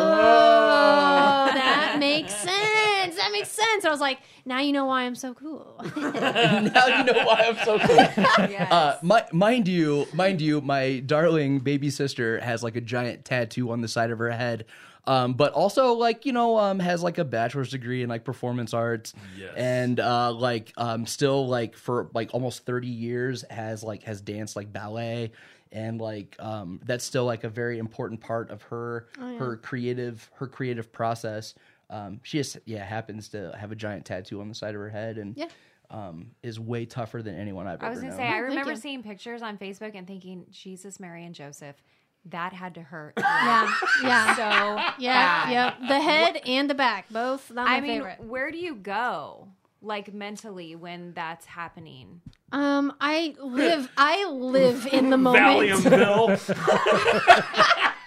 that 1.52 1.96
makes 1.98 2.33
sense. 2.33 3.16
That 3.16 3.31
makes 3.33 3.48
sense. 3.48 3.85
I 3.85 3.90
was 3.90 4.00
like, 4.00 4.20
now 4.44 4.61
you 4.61 4.72
know 4.72 4.87
why 4.87 5.02
I'm 5.02 5.16
so 5.16 5.35
cool. 5.35 5.81
now 5.96 6.87
you 6.87 7.05
know 7.05 7.24
why 7.24 7.44
I'm 7.48 7.57
so 7.64 7.76
cool. 7.79 7.98
Uh, 8.70 8.96
mi- 9.02 9.29
mind 9.33 9.66
you, 9.66 10.07
mind 10.12 10.40
you, 10.40 10.61
my 10.61 11.00
darling 11.00 11.59
baby 11.59 11.90
sister 11.90 12.38
has 12.40 12.62
like 12.62 12.76
a 12.76 12.81
giant 12.81 13.24
tattoo 13.24 13.72
on 13.72 13.81
the 13.81 13.88
side 13.88 14.12
of 14.12 14.18
her 14.18 14.31
head. 14.31 14.64
Um, 15.07 15.35
but 15.35 15.53
also 15.53 15.92
like 15.92 16.27
you 16.27 16.33
know 16.33 16.59
um, 16.59 16.79
has 16.81 17.03
like 17.03 17.19
a 17.19 17.25
bachelor's 17.25 17.71
degree 17.71 18.03
in 18.03 18.09
like 18.09 18.25
performance 18.25 18.75
arts 18.75 19.14
Yes. 19.38 19.53
and 19.57 20.01
uh, 20.01 20.33
like 20.33 20.73
um, 20.77 21.07
still 21.07 21.47
like 21.47 21.77
for 21.77 22.11
like 22.14 22.31
almost 22.35 22.66
30 22.66 22.88
years 22.88 23.45
has 23.51 23.83
like 23.85 24.03
has 24.05 24.21
danced 24.21 24.57
like 24.57 24.73
ballet 24.73 25.31
and 25.73 26.01
like 26.01 26.35
um, 26.40 26.81
that's 26.85 27.05
still 27.05 27.25
like 27.25 27.45
a 27.45 27.49
very 27.49 27.79
important 27.79 28.21
part 28.21 28.51
of 28.51 28.62
her 28.62 29.07
her 29.38 29.57
creative 29.59 30.29
her 30.35 30.47
creative 30.47 30.90
process 30.92 31.55
um, 31.90 32.19
she 32.25 32.38
just 32.38 32.57
yeah 32.64 32.85
happens 32.85 33.29
to 33.29 33.53
have 33.57 33.71
a 33.71 33.77
giant 33.77 34.05
tattoo 34.05 34.40
on 34.40 34.49
the 34.49 34.55
side 34.55 34.75
of 34.75 34.81
her 34.81 34.90
head 34.90 35.19
and 35.19 35.37
Yeah. 35.37 35.47
um, 35.90 36.33
is 36.42 36.59
way 36.59 36.85
tougher 36.85 37.23
than 37.23 37.37
anyone 37.38 37.69
I've 37.69 37.81
I 37.83 37.90
was 37.90 37.99
ever 37.99 38.09
gonna 38.09 38.23
known. 38.23 38.33
say, 38.33 38.35
I 38.35 38.38
remember 38.38 38.75
seeing 38.75 39.05
pictures 39.05 39.40
on 39.42 39.57
Facebook 39.57 39.95
and 39.95 40.05
thinking, 40.05 40.47
Jesus, 40.51 40.99
Mary, 40.99 41.25
and 41.25 41.33
Joseph, 41.33 41.77
that 42.30 42.52
had 42.52 42.74
to 42.74 42.82
hurt. 42.82 43.14
yeah, 43.18 43.72
yeah. 44.02 44.36
So 44.36 44.42
Yeah, 44.98 45.44
bad. 45.44 45.52
yep. 45.52 45.88
The 45.88 46.00
head 46.00 46.40
and 46.46 46.68
the 46.70 46.74
back, 46.74 47.06
both. 47.10 47.50
Not 47.50 47.66
my 47.66 47.76
I 47.76 47.80
mean, 47.80 47.92
favorite. 48.00 48.20
where 48.20 48.50
do 48.50 48.58
you 48.58 48.74
go, 48.74 49.48
like 49.82 50.12
mentally, 50.12 50.74
when 50.76 51.12
that's 51.14 51.46
happening? 51.46 52.20
Um, 52.52 52.92
I 53.00 53.34
live. 53.42 53.90
I 53.96 54.28
live 54.30 54.86
in 54.92 55.10
the 55.10 55.16
moment. 55.16 55.44
Valiumville. 55.44 57.92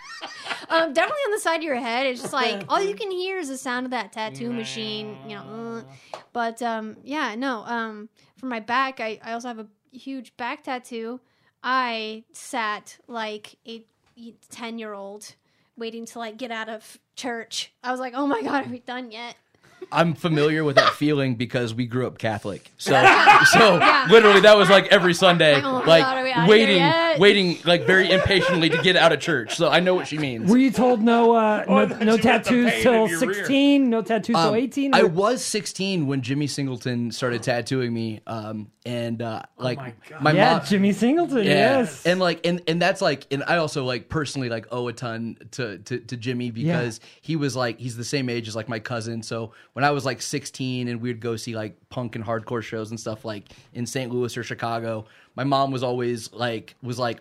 Um, 0.72 0.94
definitely 0.94 1.22
on 1.26 1.32
the 1.32 1.40
side 1.40 1.56
of 1.58 1.64
your 1.64 1.78
head. 1.78 2.06
It's 2.06 2.22
just 2.22 2.32
like 2.32 2.64
all 2.70 2.80
you 2.80 2.94
can 2.94 3.10
hear 3.10 3.40
is 3.40 3.50
the 3.50 3.58
sound 3.58 3.88
of 3.88 3.92
that 3.92 4.12
tattoo 4.12 4.54
machine. 4.54 5.18
You 5.28 5.38
know, 5.38 5.84
uh. 6.14 6.18
but 6.32 6.62
um, 6.62 6.98
yeah, 7.04 7.34
no. 7.34 7.64
Um, 7.66 8.08
for 8.38 8.46
my 8.46 8.60
back, 8.60 9.00
I, 9.00 9.20
I 9.24 9.34
also 9.34 9.48
have 9.48 9.58
a 9.58 9.66
huge 9.92 10.38
back 10.38 10.62
tattoo. 10.64 11.22
I 11.64 12.24
sat 12.34 13.00
like 13.08 13.56
a 13.68 13.84
ten 14.50 14.80
year 14.80 14.94
old 14.94 15.36
waiting 15.78 16.06
to 16.06 16.20
like 16.20 16.38
get 16.38 16.52
out 16.52 16.70
of 16.70 16.98
church. 17.16 17.72
I 17.84 17.92
was 17.92 18.00
like, 18.00 18.14
oh 18.16 18.28
my 18.28 18.42
god, 18.42 18.68
are 18.68 18.70
we 18.70 18.80
done 18.80 19.12
yet? 19.12 19.36
I'm 19.92 20.14
familiar 20.14 20.64
with 20.64 20.76
that 20.76 20.94
feeling 20.94 21.36
because 21.36 21.74
we 21.74 21.86
grew 21.86 22.06
up 22.08 22.18
Catholic. 22.18 22.72
So, 22.78 22.92
so 23.52 23.76
literally 24.10 24.42
that 24.42 24.56
was 24.58 24.70
like 24.70 24.88
every 24.88 25.14
Sunday, 25.14 25.62
Oh 25.62 25.84
like 25.86 26.04
God, 26.04 26.18
are 26.18 26.24
we 26.24 26.32
outta 26.32 26.42
here 26.42 26.50
waiting, 26.50 27.20
waiting, 27.20 27.58
like 27.66 27.86
very 27.86 28.10
impatiently 28.12 28.70
to 28.70 28.82
get 28.82 28.96
out 28.96 29.12
of 29.12 29.20
church. 29.20 29.56
So 29.56 29.70
I 29.70 29.80
know 29.80 29.96
what 29.96 30.08
she 30.08 30.18
means. 30.18 30.50
Were 30.50 30.58
you 30.58 30.72
told 30.72 31.02
no 31.02 31.34
uh, 31.34 31.66
Oh, 31.68 31.76
no, 31.80 31.86
that 31.86 32.02
no 32.02 32.16
you 32.16 32.22
got 32.22 32.44
the 32.44 32.50
tattoos 32.50 32.82
till 32.84 33.06
in 33.06 33.10
your 33.10 33.20
rear. 33.20 33.34
16? 33.34 33.90
No 33.90 34.02
tattoos 34.02 34.36
till 34.36 34.50
Um, 34.50 34.56
18? 34.56 34.94
I 34.94 35.04
was 35.04 35.44
16 35.44 36.08
when 36.08 36.22
Jimmy 36.22 36.48
Singleton 36.48 37.12
started 37.12 37.44
tattooing 37.44 37.94
me, 37.94 38.22
um, 38.28 38.72
and 38.86 39.22
uh, 39.22 39.44
like 39.58 39.78
my 39.78 39.94
God. 40.10 40.22
my 40.22 40.32
yeah, 40.32 40.54
mom, 40.58 40.66
Jimmy 40.66 40.94
Singleton. 40.94 41.44
Yeah. 41.46 41.80
Yes. 41.80 42.06
And 42.06 42.20
like 42.20 42.46
and 42.46 42.62
and 42.68 42.82
that's 42.82 43.02
like 43.02 43.28
and 43.30 43.44
I 43.46 43.58
also 43.58 43.84
like 43.86 44.10
personally 44.10 44.50
like 44.50 44.68
owe 44.72 44.88
a 44.88 44.94
ton 44.94 45.38
to 45.52 45.78
to, 45.80 46.00
to 46.00 46.18
Jimmy 46.18 46.50
because 46.52 47.00
he 47.22 47.36
was 47.36 47.56
like 47.56 47.78
he's 47.80 47.98
the 47.98 48.04
same 48.04 48.30
age 48.30 48.48
as 48.48 48.56
like 48.56 48.70
my 48.70 48.80
cousin. 48.80 49.22
So 49.22 49.52
when 49.74 49.79
I 49.86 49.92
was 49.92 50.06
like 50.06 50.22
16 50.22 50.88
and 50.88 51.02
we'd 51.02 51.20
go 51.20 51.36
see 51.36 51.56
like 51.56 51.76
punk 51.90 52.16
and 52.16 52.24
hardcore 52.26 52.62
shows 52.64 52.90
and 52.92 53.00
stuff 53.00 53.24
like 53.26 53.50
in 53.74 53.86
St. 53.86 54.12
Louis 54.12 54.36
or 54.38 54.44
Chicago, 54.44 55.06
my 55.36 55.44
mom 55.44 55.72
was 55.72 55.84
always 55.84 56.32
like 56.34 56.76
was 56.82 56.98
like 57.00 57.20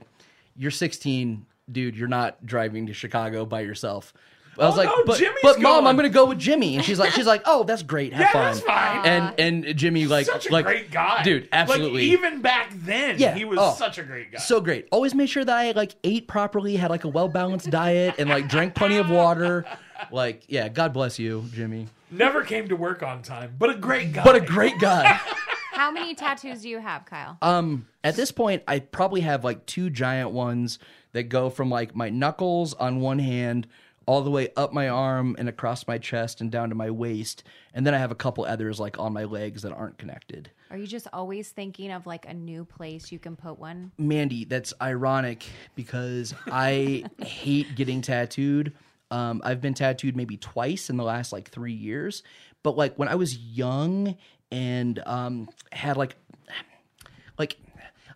you're 0.56 0.70
16, 0.70 1.44
dude, 1.70 1.96
you're 1.96 2.08
not 2.08 2.44
driving 2.44 2.86
to 2.86 2.92
Chicago 2.94 3.44
by 3.44 3.60
yourself. 3.60 4.12
I 4.60 4.66
was 4.66 4.74
Oh, 4.74 4.76
like, 4.78 4.88
no, 4.88 5.04
but, 5.04 5.22
but 5.44 5.60
mom, 5.60 5.74
going." 5.74 5.86
I'm 5.86 5.94
gonna 5.94 6.08
go 6.08 6.26
with 6.26 6.40
Jimmy, 6.40 6.74
and 6.74 6.84
she's 6.84 6.98
like, 6.98 7.12
she's 7.12 7.28
like, 7.28 7.42
oh, 7.44 7.62
that's 7.62 7.84
great, 7.84 8.12
have 8.12 8.22
Yeah, 8.22 8.32
fun. 8.32 8.42
that's 8.54 8.60
fine. 8.66 9.06
And 9.06 9.64
and 9.68 9.76
Jimmy 9.78 10.06
like 10.06 10.26
such 10.26 10.48
a 10.48 10.52
like 10.52 10.64
great 10.64 10.90
guy, 10.90 11.22
dude, 11.22 11.48
absolutely. 11.52 12.10
Like, 12.10 12.18
even 12.18 12.40
back 12.42 12.72
then, 12.74 13.20
Yeah. 13.20 13.36
he 13.36 13.44
was 13.44 13.60
Oh. 13.62 13.74
such 13.78 13.98
a 13.98 14.02
great 14.02 14.32
guy. 14.32 14.38
So 14.38 14.60
great. 14.60 14.88
Always 14.90 15.14
made 15.14 15.28
sure 15.28 15.44
that 15.44 15.56
I 15.56 15.70
like 15.72 15.94
ate 16.02 16.26
properly, 16.26 16.74
had 16.74 16.90
like 16.90 17.04
a 17.04 17.08
well 17.08 17.28
balanced 17.28 17.70
diet, 17.70 18.16
and 18.18 18.28
like 18.28 18.48
drank 18.48 18.74
plenty 18.74 18.96
of 18.96 19.08
water. 19.10 19.64
Like, 20.10 20.42
yeah, 20.48 20.68
God 20.68 20.92
bless 20.92 21.20
you, 21.20 21.44
Jimmy. 21.54 21.86
Never 22.10 22.42
came 22.42 22.68
to 22.68 22.76
work 22.76 23.02
on 23.02 23.22
time, 23.22 23.54
but 23.58 23.70
a 23.70 23.74
great 23.74 24.12
guy. 24.12 24.24
But 24.24 24.36
a 24.36 24.40
great 24.40 24.78
guy. 24.78 25.20
How 25.72 25.90
many 25.90 26.14
tattoos 26.14 26.62
do 26.62 26.68
you 26.68 26.80
have, 26.80 27.04
Kyle? 27.04 27.38
Um, 27.40 27.86
at 28.02 28.16
this 28.16 28.32
point, 28.32 28.62
I 28.66 28.80
probably 28.80 29.20
have 29.20 29.44
like 29.44 29.64
two 29.66 29.90
giant 29.90 30.30
ones 30.30 30.78
that 31.12 31.24
go 31.24 31.50
from 31.50 31.70
like 31.70 31.94
my 31.94 32.10
knuckles 32.10 32.74
on 32.74 33.00
one 33.00 33.18
hand 33.18 33.68
all 34.08 34.22
the 34.22 34.30
way 34.30 34.48
up 34.56 34.72
my 34.72 34.88
arm 34.88 35.36
and 35.38 35.50
across 35.50 35.86
my 35.86 35.98
chest 35.98 36.40
and 36.40 36.50
down 36.50 36.70
to 36.70 36.74
my 36.74 36.90
waist, 36.90 37.44
and 37.74 37.86
then 37.86 37.94
I 37.94 37.98
have 37.98 38.10
a 38.10 38.14
couple 38.14 38.42
others 38.44 38.80
like 38.80 38.98
on 38.98 39.12
my 39.12 39.24
legs 39.24 39.60
that 39.62 39.72
aren't 39.72 39.98
connected. 39.98 40.50
Are 40.70 40.78
you 40.78 40.86
just 40.86 41.06
always 41.12 41.50
thinking 41.50 41.92
of 41.92 42.06
like 42.06 42.26
a 42.26 42.32
new 42.32 42.64
place 42.64 43.12
you 43.12 43.18
can 43.18 43.36
put 43.36 43.58
one? 43.58 43.92
Mandy, 43.98 44.46
that's 44.46 44.72
ironic 44.80 45.44
because 45.74 46.34
I 46.46 47.04
hate 47.20 47.74
getting 47.74 48.00
tattooed. 48.00 48.72
Um, 49.10 49.40
I've 49.44 49.60
been 49.60 49.74
tattooed 49.74 50.16
maybe 50.16 50.36
twice 50.36 50.90
in 50.90 50.96
the 50.96 51.04
last 51.04 51.32
like 51.32 51.50
three 51.50 51.72
years, 51.72 52.22
but 52.62 52.76
like 52.76 52.96
when 52.96 53.08
I 53.08 53.14
was 53.14 53.36
young 53.36 54.16
and 54.50 55.02
um, 55.06 55.48
had 55.72 55.96
like 55.96 56.16
like 57.38 57.56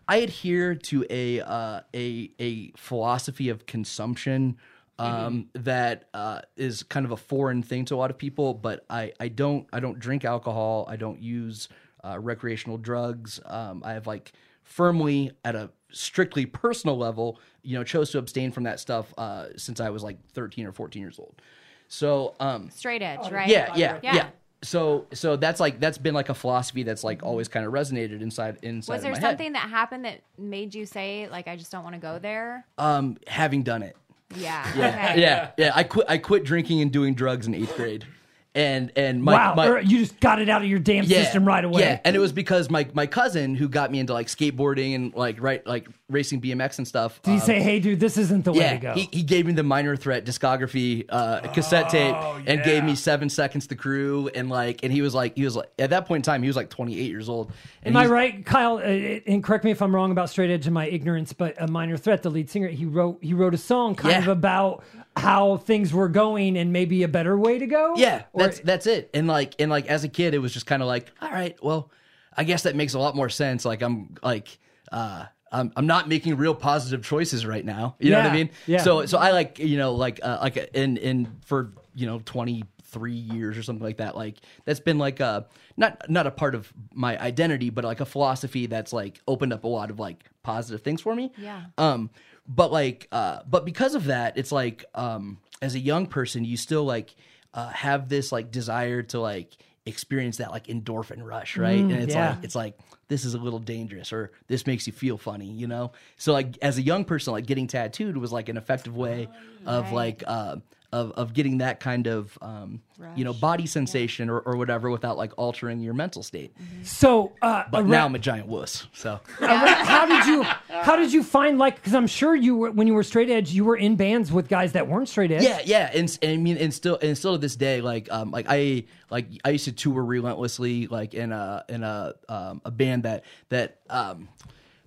I 0.07 0.17
adhere 0.17 0.75
to 0.75 1.05
a 1.09 1.41
uh, 1.41 1.81
a 1.93 2.31
a 2.39 2.71
philosophy 2.75 3.49
of 3.49 3.65
consumption 3.65 4.57
um, 4.99 5.49
that 5.53 6.09
uh, 6.13 6.41
is 6.55 6.83
kind 6.83 7.05
of 7.05 7.11
a 7.11 7.17
foreign 7.17 7.63
thing 7.63 7.85
to 7.85 7.95
a 7.95 7.97
lot 7.97 8.11
of 8.11 8.17
people. 8.17 8.53
But 8.53 8.85
I 8.89 9.13
I 9.19 9.29
don't 9.29 9.67
I 9.73 9.79
don't 9.79 9.99
drink 9.99 10.25
alcohol. 10.25 10.85
I 10.87 10.95
don't 10.95 11.21
use 11.21 11.69
uh, 12.03 12.19
recreational 12.19 12.77
drugs. 12.77 13.39
Um, 13.45 13.81
I 13.85 13.93
have 13.93 14.07
like 14.07 14.33
firmly 14.63 15.31
at 15.45 15.55
a 15.55 15.69
strictly 15.91 16.45
personal 16.45 16.97
level, 16.97 17.39
you 17.61 17.77
know, 17.77 17.83
chose 17.83 18.09
to 18.11 18.17
abstain 18.17 18.51
from 18.51 18.63
that 18.63 18.79
stuff 18.79 19.13
uh, 19.17 19.47
since 19.57 19.79
I 19.79 19.89
was 19.89 20.03
like 20.03 20.17
13 20.33 20.65
or 20.65 20.71
14 20.71 21.01
years 21.01 21.19
old. 21.19 21.41
So 21.87 22.35
um, 22.39 22.69
Straight 22.71 23.01
edge, 23.01 23.29
right? 23.31 23.47
yeah, 23.47 23.73
yeah, 23.75 23.99
Yeah. 24.01 24.15
yeah, 24.15 24.29
So 24.63 25.05
so 25.13 25.35
that's 25.35 25.59
like 25.59 25.79
that's 25.79 25.97
been 25.99 26.15
like 26.15 26.29
a 26.29 26.33
philosophy 26.33 26.81
that's 26.83 27.03
like 27.03 27.21
always 27.21 27.47
kind 27.47 27.65
of 27.65 27.71
resonated 27.73 28.21
inside 28.21 28.57
inside 28.63 28.93
Was 28.93 28.99
of 28.99 29.03
there 29.03 29.13
my 29.13 29.19
something 29.19 29.53
that 29.53 29.69
happened 29.69 30.05
that 30.05 30.21
made 30.37 30.73
you 30.73 30.85
say 30.87 31.27
like 31.29 31.47
I 31.47 31.55
just 31.55 31.71
don't 31.71 31.83
want 31.83 31.93
to 31.95 32.01
go 32.01 32.17
there? 32.17 32.65
Um, 32.79 33.17
having 33.27 33.61
done 33.63 33.83
it. 33.83 33.95
Yeah. 34.35 34.65
Yeah, 34.75 34.87
Okay. 34.87 35.21
yeah, 35.21 35.51
yeah. 35.59 35.71
I 35.75 35.83
quit. 35.83 36.07
I 36.09 36.17
quit 36.17 36.43
drinking 36.43 36.81
and 36.81 36.91
doing 36.91 37.13
drugs 37.13 37.45
in 37.45 37.53
eighth 37.53 37.75
grade, 37.75 38.05
and 38.55 38.91
and 38.95 39.23
my, 39.23 39.33
wow, 39.33 39.55
my 39.55 39.79
you 39.79 39.99
just 39.99 40.19
got 40.19 40.39
it 40.39 40.47
out 40.47 40.61
of 40.61 40.67
your 40.67 40.79
damn 40.79 41.05
system 41.05 41.45
right 41.45 41.63
away. 41.63 41.81
yeah, 41.81 41.99
and 42.05 42.15
it 42.15 42.19
was 42.19 42.31
because 42.31 42.69
my 42.69 42.87
my 42.93 43.07
cousin 43.07 43.55
who 43.55 43.67
got 43.67 43.91
me 43.91 43.99
into 43.99 44.13
like 44.13 44.27
skateboarding 44.27 44.93
and 44.93 45.13
like 45.15 45.41
right 45.41 45.65
like 45.65 45.87
racing 46.09 46.39
BMX 46.39 46.77
and 46.77 46.87
stuff. 46.87 47.19
Did 47.23 47.31
he 47.31 47.37
um, 47.37 47.41
say, 47.41 47.61
"Hey, 47.61 47.79
dude, 47.79 47.99
this 47.99 48.17
isn't 48.17 48.45
the 48.45 48.53
way 48.53 48.69
to 48.69 48.77
go"? 48.77 48.93
he, 48.93 49.09
he 49.11 49.23
gave 49.23 49.47
me 49.47 49.53
the 49.53 49.63
Minor 49.63 49.95
Threat 49.95 50.23
discography 50.25 51.05
uh, 51.09 51.41
cassette 51.53 51.89
tape 51.89 52.15
and 52.15 52.59
yeah. 52.59 52.63
gave 52.63 52.83
me 52.83 52.93
Seven 52.95 53.29
Seconds 53.29 53.67
to 53.67 53.75
Crew 53.75 54.29
and 54.35 54.49
like 54.49 54.83
and 54.83 54.93
he 54.93 55.01
was 55.01 55.15
like 55.15 55.35
he 55.35 55.43
was 55.43 55.55
like 55.55 55.71
at 55.79 55.89
that 55.89 56.05
point 56.05 56.19
in 56.19 56.31
time 56.31 56.43
he 56.43 56.47
was 56.47 56.55
like 56.55 56.69
28 56.69 57.09
years 57.09 57.29
old. 57.29 57.51
And 57.81 57.95
Am 57.95 58.03
I 58.03 58.05
right, 58.05 58.45
Kyle? 58.45 58.77
Uh, 58.77 58.81
and 58.81 59.43
correct 59.43 59.63
me 59.63 59.71
if 59.71 59.81
I'm 59.81 59.93
wrong 59.95 60.11
about 60.11 60.29
Straight 60.29 60.51
Edge 60.51 60.67
and 60.67 60.73
my 60.73 60.85
ignorance, 60.85 61.33
but 61.33 61.59
a 61.59 61.67
minor 61.67 61.97
threat, 61.97 62.21
the 62.21 62.29
lead 62.29 62.49
singer, 62.49 62.67
he 62.67 62.85
wrote 62.85 63.17
he 63.21 63.33
wrote 63.33 63.55
a 63.55 63.57
song 63.57 63.95
kind 63.95 64.11
Yeah. 64.11 64.19
of 64.19 64.27
about 64.27 64.83
how 65.15 65.57
things 65.57 65.93
were 65.93 66.09
going 66.09 66.57
and 66.57 66.73
maybe 66.73 67.03
a 67.03 67.07
better 67.07 67.37
way 67.37 67.59
to 67.59 67.67
go. 67.67 67.93
Yeah, 67.95 68.23
Or- 68.33 68.43
that's 68.43 68.59
that's 68.61 68.87
it. 68.87 69.09
And 69.13 69.27
like 69.27 69.55
and 69.59 69.69
like 69.69 69.87
as 69.87 70.03
a 70.03 70.09
kid, 70.09 70.33
it 70.33 70.39
was 70.39 70.53
just 70.53 70.65
kind 70.65 70.81
of 70.81 70.87
like, 70.87 71.11
all 71.21 71.29
right, 71.31 71.55
well, 71.63 71.91
I 72.35 72.43
guess 72.43 72.63
that 72.63 72.75
makes 72.75 72.93
a 72.93 72.99
lot 72.99 73.15
more 73.15 73.29
sense. 73.29 73.63
Like 73.65 73.81
I'm 73.81 74.15
like 74.23 74.57
uh 74.91 75.25
I'm, 75.51 75.71
I'm 75.75 75.85
not 75.85 76.09
making 76.09 76.35
real 76.37 76.55
positive 76.55 77.03
choices 77.05 77.45
right 77.45 77.63
now. 77.63 77.95
You 77.99 78.09
know 78.09 78.17
what 78.17 78.25
I 78.31 78.33
mean? 78.33 78.49
yeah. 78.65 78.79
So 78.81 79.05
so 79.05 79.19
I 79.19 79.31
like 79.31 79.59
you 79.59 79.77
know 79.77 79.93
like 79.93 80.19
uh, 80.23 80.39
like 80.41 80.57
in 80.73 80.97
in 80.97 81.27
for 81.45 81.73
you 81.93 82.07
know 82.07 82.19
23 82.25 83.11
years 83.13 83.55
or 83.55 83.61
something 83.61 83.83
like 83.83 83.97
that. 83.97 84.15
Like 84.15 84.37
that's 84.65 84.79
been 84.79 84.97
like 84.97 85.19
a 85.19 85.45
not 85.77 86.09
not 86.09 86.25
a 86.25 86.31
part 86.31 86.55
of 86.55 86.73
my 86.93 87.19
identity, 87.19 87.69
but 87.69 87.83
like 87.83 87.99
a 87.99 88.05
philosophy 88.05 88.65
that's 88.65 88.91
like 88.93 89.21
opened 89.27 89.53
up 89.53 89.63
a 89.63 89.67
lot 89.67 89.91
of 89.91 89.99
like 89.99 90.23
positive 90.41 90.81
things 90.81 91.01
for 91.01 91.13
me. 91.15 91.31
Yeah. 91.37 91.65
Um, 91.77 92.09
but 92.47 92.71
like, 92.71 93.07
uh, 93.11 93.39
but 93.49 93.65
because 93.65 93.95
of 93.95 94.05
that, 94.05 94.37
it's 94.37 94.51
like, 94.51 94.85
um, 94.95 95.37
as 95.61 95.75
a 95.75 95.79
young 95.79 96.07
person, 96.07 96.43
you 96.43 96.57
still 96.57 96.83
like, 96.83 97.15
uh, 97.53 97.69
have 97.69 98.09
this 98.09 98.31
like 98.31 98.51
desire 98.51 99.03
to 99.03 99.19
like 99.19 99.55
experience 99.85 100.37
that 100.37 100.51
like 100.51 100.67
endorphin 100.67 101.23
rush, 101.23 101.57
right? 101.57 101.79
and 101.79 101.91
it's 101.91 102.15
yeah. 102.15 102.31
like, 102.31 102.43
it's 102.43 102.55
like, 102.55 102.77
this 103.07 103.25
is 103.25 103.33
a 103.33 103.37
little 103.37 103.59
dangerous 103.59 104.11
or 104.11 104.31
this 104.47 104.65
makes 104.65 104.87
you 104.87 104.93
feel 104.93 105.17
funny, 105.17 105.47
you 105.51 105.67
know? 105.67 105.91
So 106.17 106.33
like, 106.33 106.57
as 106.61 106.77
a 106.77 106.81
young 106.81 107.05
person, 107.05 107.33
like 107.33 107.45
getting 107.45 107.67
tattooed 107.67 108.17
was 108.17 108.31
like 108.31 108.49
an 108.49 108.57
effective 108.57 108.95
way 108.95 109.29
of 109.65 109.85
Right. 109.85 109.93
like, 109.93 110.23
uh, 110.25 110.57
of, 110.93 111.11
of 111.13 111.33
getting 111.33 111.57
that 111.57 111.79
kind 111.79 112.07
of 112.07 112.37
um, 112.41 112.81
you 113.15 113.25
know 113.25 113.33
body 113.33 113.65
sensation 113.65 114.29
or, 114.29 114.39
or 114.39 114.55
whatever 114.55 114.89
without 114.89 115.17
like 115.17 115.33
altering 115.37 115.79
your 115.81 115.93
mental 115.93 116.23
state. 116.23 116.55
so. 116.83 117.33
Uh, 117.41 117.63
But 117.71 117.79
around- 117.81 117.89
now 117.89 118.05
I'm 118.05 118.15
a 118.15 118.19
giant 118.19 118.47
wuss. 118.47 118.87
So 118.93 119.19
how 119.39 120.05
did 120.05 120.25
you 120.27 120.43
how 120.69 120.95
did 120.95 121.11
you 121.11 121.23
find 121.23 121.57
like? 121.57 121.75
Because 121.75 121.93
I'm 121.95 122.07
sure 122.07 122.35
you 122.35 122.55
were 122.55 122.71
when 122.71 122.87
you 122.87 122.93
were 122.93 123.03
straight 123.03 123.29
edge, 123.29 123.51
you 123.51 123.65
were 123.65 123.75
in 123.75 123.95
bands 123.95 124.31
with 124.31 124.47
guys 124.47 124.71
that 124.73 124.87
weren't 124.87 125.09
straight 125.09 125.31
edge. 125.31 125.43
Yeah, 125.43 125.61
yeah, 125.65 125.89
and, 125.93 126.17
and 126.21 126.31
I 126.31 126.37
mean, 126.37 126.57
and 126.57 126.73
still, 126.73 126.97
and 127.01 127.17
still 127.17 127.33
to 127.33 127.37
this 127.37 127.55
day, 127.55 127.81
like, 127.81 128.11
um, 128.11 128.31
like 128.31 128.45
I, 128.49 128.85
like 129.09 129.27
I 129.43 129.49
used 129.49 129.65
to 129.65 129.71
tour 129.71 130.03
relentlessly, 130.03 130.87
like 130.87 131.13
in 131.13 131.31
a 131.31 131.65
in 131.69 131.83
a 131.83 132.13
um, 132.29 132.61
a 132.65 132.71
band 132.71 133.03
that 133.03 133.23
that 133.49 133.79
um, 133.89 134.29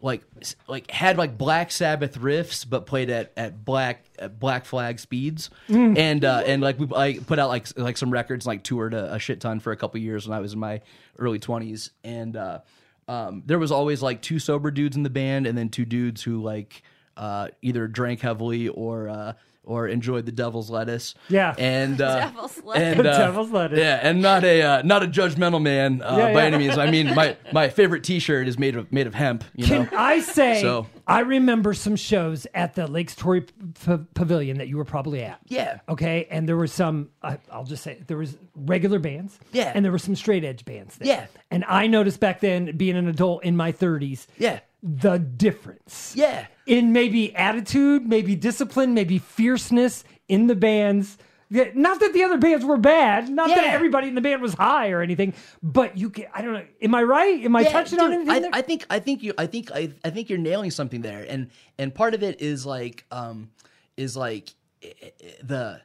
like 0.00 0.22
like 0.68 0.90
had 0.90 1.16
like 1.16 1.38
Black 1.38 1.70
Sabbath 1.70 2.18
riffs, 2.18 2.68
but 2.68 2.86
played 2.86 3.10
at 3.10 3.32
at 3.36 3.64
black 3.64 4.04
at 4.18 4.38
Black 4.38 4.64
Flag 4.64 4.98
speeds, 4.98 5.50
and 5.96 6.24
uh, 6.24 6.42
and 6.46 6.62
like 6.62 6.78
we 6.78 6.88
I 6.94 7.18
put 7.18 7.38
out 7.38 7.48
like 7.48 7.66
like 7.78 7.96
some 7.96 8.10
records, 8.10 8.46
like 8.46 8.62
toured 8.62 8.94
a, 8.94 9.14
a 9.14 9.18
shit 9.18 9.40
ton 9.40 9.60
for 9.60 9.72
a 9.72 9.76
couple 9.76 10.00
years 10.00 10.28
when 10.28 10.36
I 10.36 10.40
was 10.40 10.52
in 10.52 10.58
my 10.58 10.82
early 11.18 11.38
twenties, 11.38 11.90
and 12.04 12.36
uh, 12.36 12.60
um, 13.08 13.42
there 13.46 13.58
was 13.58 13.72
always 13.72 14.02
like 14.02 14.20
two 14.22 14.38
sober 14.38 14.70
dudes 14.70 14.96
in 14.96 15.02
the 15.02 15.10
band, 15.10 15.46
and 15.46 15.56
then 15.56 15.70
two 15.70 15.84
dudes 15.84 16.22
who 16.22 16.42
like 16.42 16.82
uh, 17.16 17.48
either 17.62 17.88
drank 17.88 18.20
heavily 18.20 18.68
or 18.68 19.08
uh, 19.08 19.32
or 19.66 19.86
enjoyed 19.88 20.24
the 20.24 20.32
devil's 20.32 20.70
lettuce. 20.70 21.14
Yeah. 21.28 21.54
and 21.58 22.00
uh, 22.00 22.20
Devil's 22.30 22.62
lettuce. 22.64 22.82
and 22.98 23.06
uh, 23.06 23.18
Devil's 23.26 23.50
lettuce. 23.50 23.78
Yeah, 23.78 24.00
and 24.02 24.22
not 24.22 24.44
a 24.44 24.62
uh, 24.62 24.82
not 24.82 25.02
a 25.02 25.06
judgmental 25.06 25.60
man 25.60 26.00
uh, 26.00 26.16
Yeah, 26.16 26.32
by 26.32 26.40
yeah. 26.40 26.46
any 26.46 26.58
means. 26.58 26.78
I 26.78 26.90
mean, 26.90 27.14
my 27.14 27.36
my 27.52 27.68
favorite 27.68 28.04
T-shirt 28.04 28.48
is 28.48 28.58
made 28.58 28.76
of 28.76 28.90
made 28.90 29.06
of 29.06 29.14
hemp. 29.14 29.44
You 29.54 29.66
know. 29.66 29.84
Can 29.86 29.98
I 29.98 30.20
say 30.20 30.62
So- 30.62 30.86
I 31.08 31.20
remember 31.20 31.72
some 31.72 31.94
shows 31.94 32.48
at 32.52 32.74
the 32.74 32.88
Lake 32.88 33.10
Storey 33.10 33.42
P- 33.42 33.98
Pavilion 34.14 34.58
that 34.58 34.66
you 34.66 34.76
were 34.76 34.84
probably 34.84 35.22
at. 35.22 35.38
Yeah. 35.46 35.78
Okay, 35.88 36.26
and 36.30 36.48
there 36.48 36.56
were 36.56 36.66
some. 36.66 37.10
I, 37.22 37.38
I'll 37.52 37.62
just 37.64 37.84
say 37.84 38.02
there 38.08 38.16
was 38.16 38.36
regular 38.56 38.98
bands. 38.98 39.38
Yeah. 39.52 39.70
and 39.74 39.84
there 39.84 39.92
were 39.92 39.98
some 40.00 40.16
straight 40.16 40.42
edge 40.44 40.64
bands. 40.64 40.96
There. 40.96 41.06
Yeah. 41.08 41.26
and 41.50 41.64
I 41.68 41.86
noticed 41.86 42.18
back 42.20 42.40
then, 42.40 42.76
being 42.76 42.96
an 42.96 43.06
adult 43.08 43.44
in 43.44 43.56
my 43.56 43.70
thirties. 43.72 44.26
Yeah. 44.38 44.60
The 44.86 45.18
difference. 45.18 46.12
Yeah. 46.16 46.46
in 46.66 46.92
maybe 46.92 47.34
attitude, 47.34 48.06
maybe 48.08 48.34
discipline, 48.36 48.94
maybe 48.94 49.18
fierceness 49.18 50.04
in 50.28 50.46
the 50.46 50.54
bands. 50.54 51.18
Yeah, 51.48 51.66
Not 51.74 52.00
that 52.00 52.12
the 52.12 52.24
other 52.24 52.38
bands 52.38 52.64
were 52.64 52.76
bad, 52.76 53.28
not 53.28 53.48
that 53.48 53.62
everybody 53.64 54.08
in 54.08 54.16
the 54.16 54.20
band 54.20 54.42
was 54.42 54.54
high 54.54 54.90
or 54.90 55.00
anything, 55.00 55.32
but 55.62 55.96
you 55.96 56.10
can. 56.10 56.26
I 56.34 56.42
don't 56.42 56.52
know. 56.54 56.64
Am 56.82 56.92
I 56.94 57.02
right? 57.04 57.44
Am 57.44 57.54
I 57.54 57.60
Yeah, 57.60 57.70
touching 57.70 58.00
on 58.00 58.10
dude, 58.10 58.14
anything? 58.28 58.34
I, 58.34 58.40
there? 58.40 58.50
I 58.52 58.62
think 58.62 58.86
I 58.90 58.98
think 58.98 59.22
you 59.22 59.32
I 59.38 59.46
think 59.46 59.70
I, 59.72 59.92
I 60.04 60.10
think 60.10 60.28
you're 60.28 60.40
nailing 60.40 60.72
something 60.72 61.02
there, 61.02 61.24
and 61.28 61.50
and 61.78 61.94
part 61.94 62.14
of 62.14 62.24
it 62.24 62.40
is 62.40 62.66
like 62.66 63.04
um 63.12 63.50
is 63.96 64.16
like 64.16 64.54
eh, 64.82 64.88
eh, 65.02 65.10
the 65.44 65.80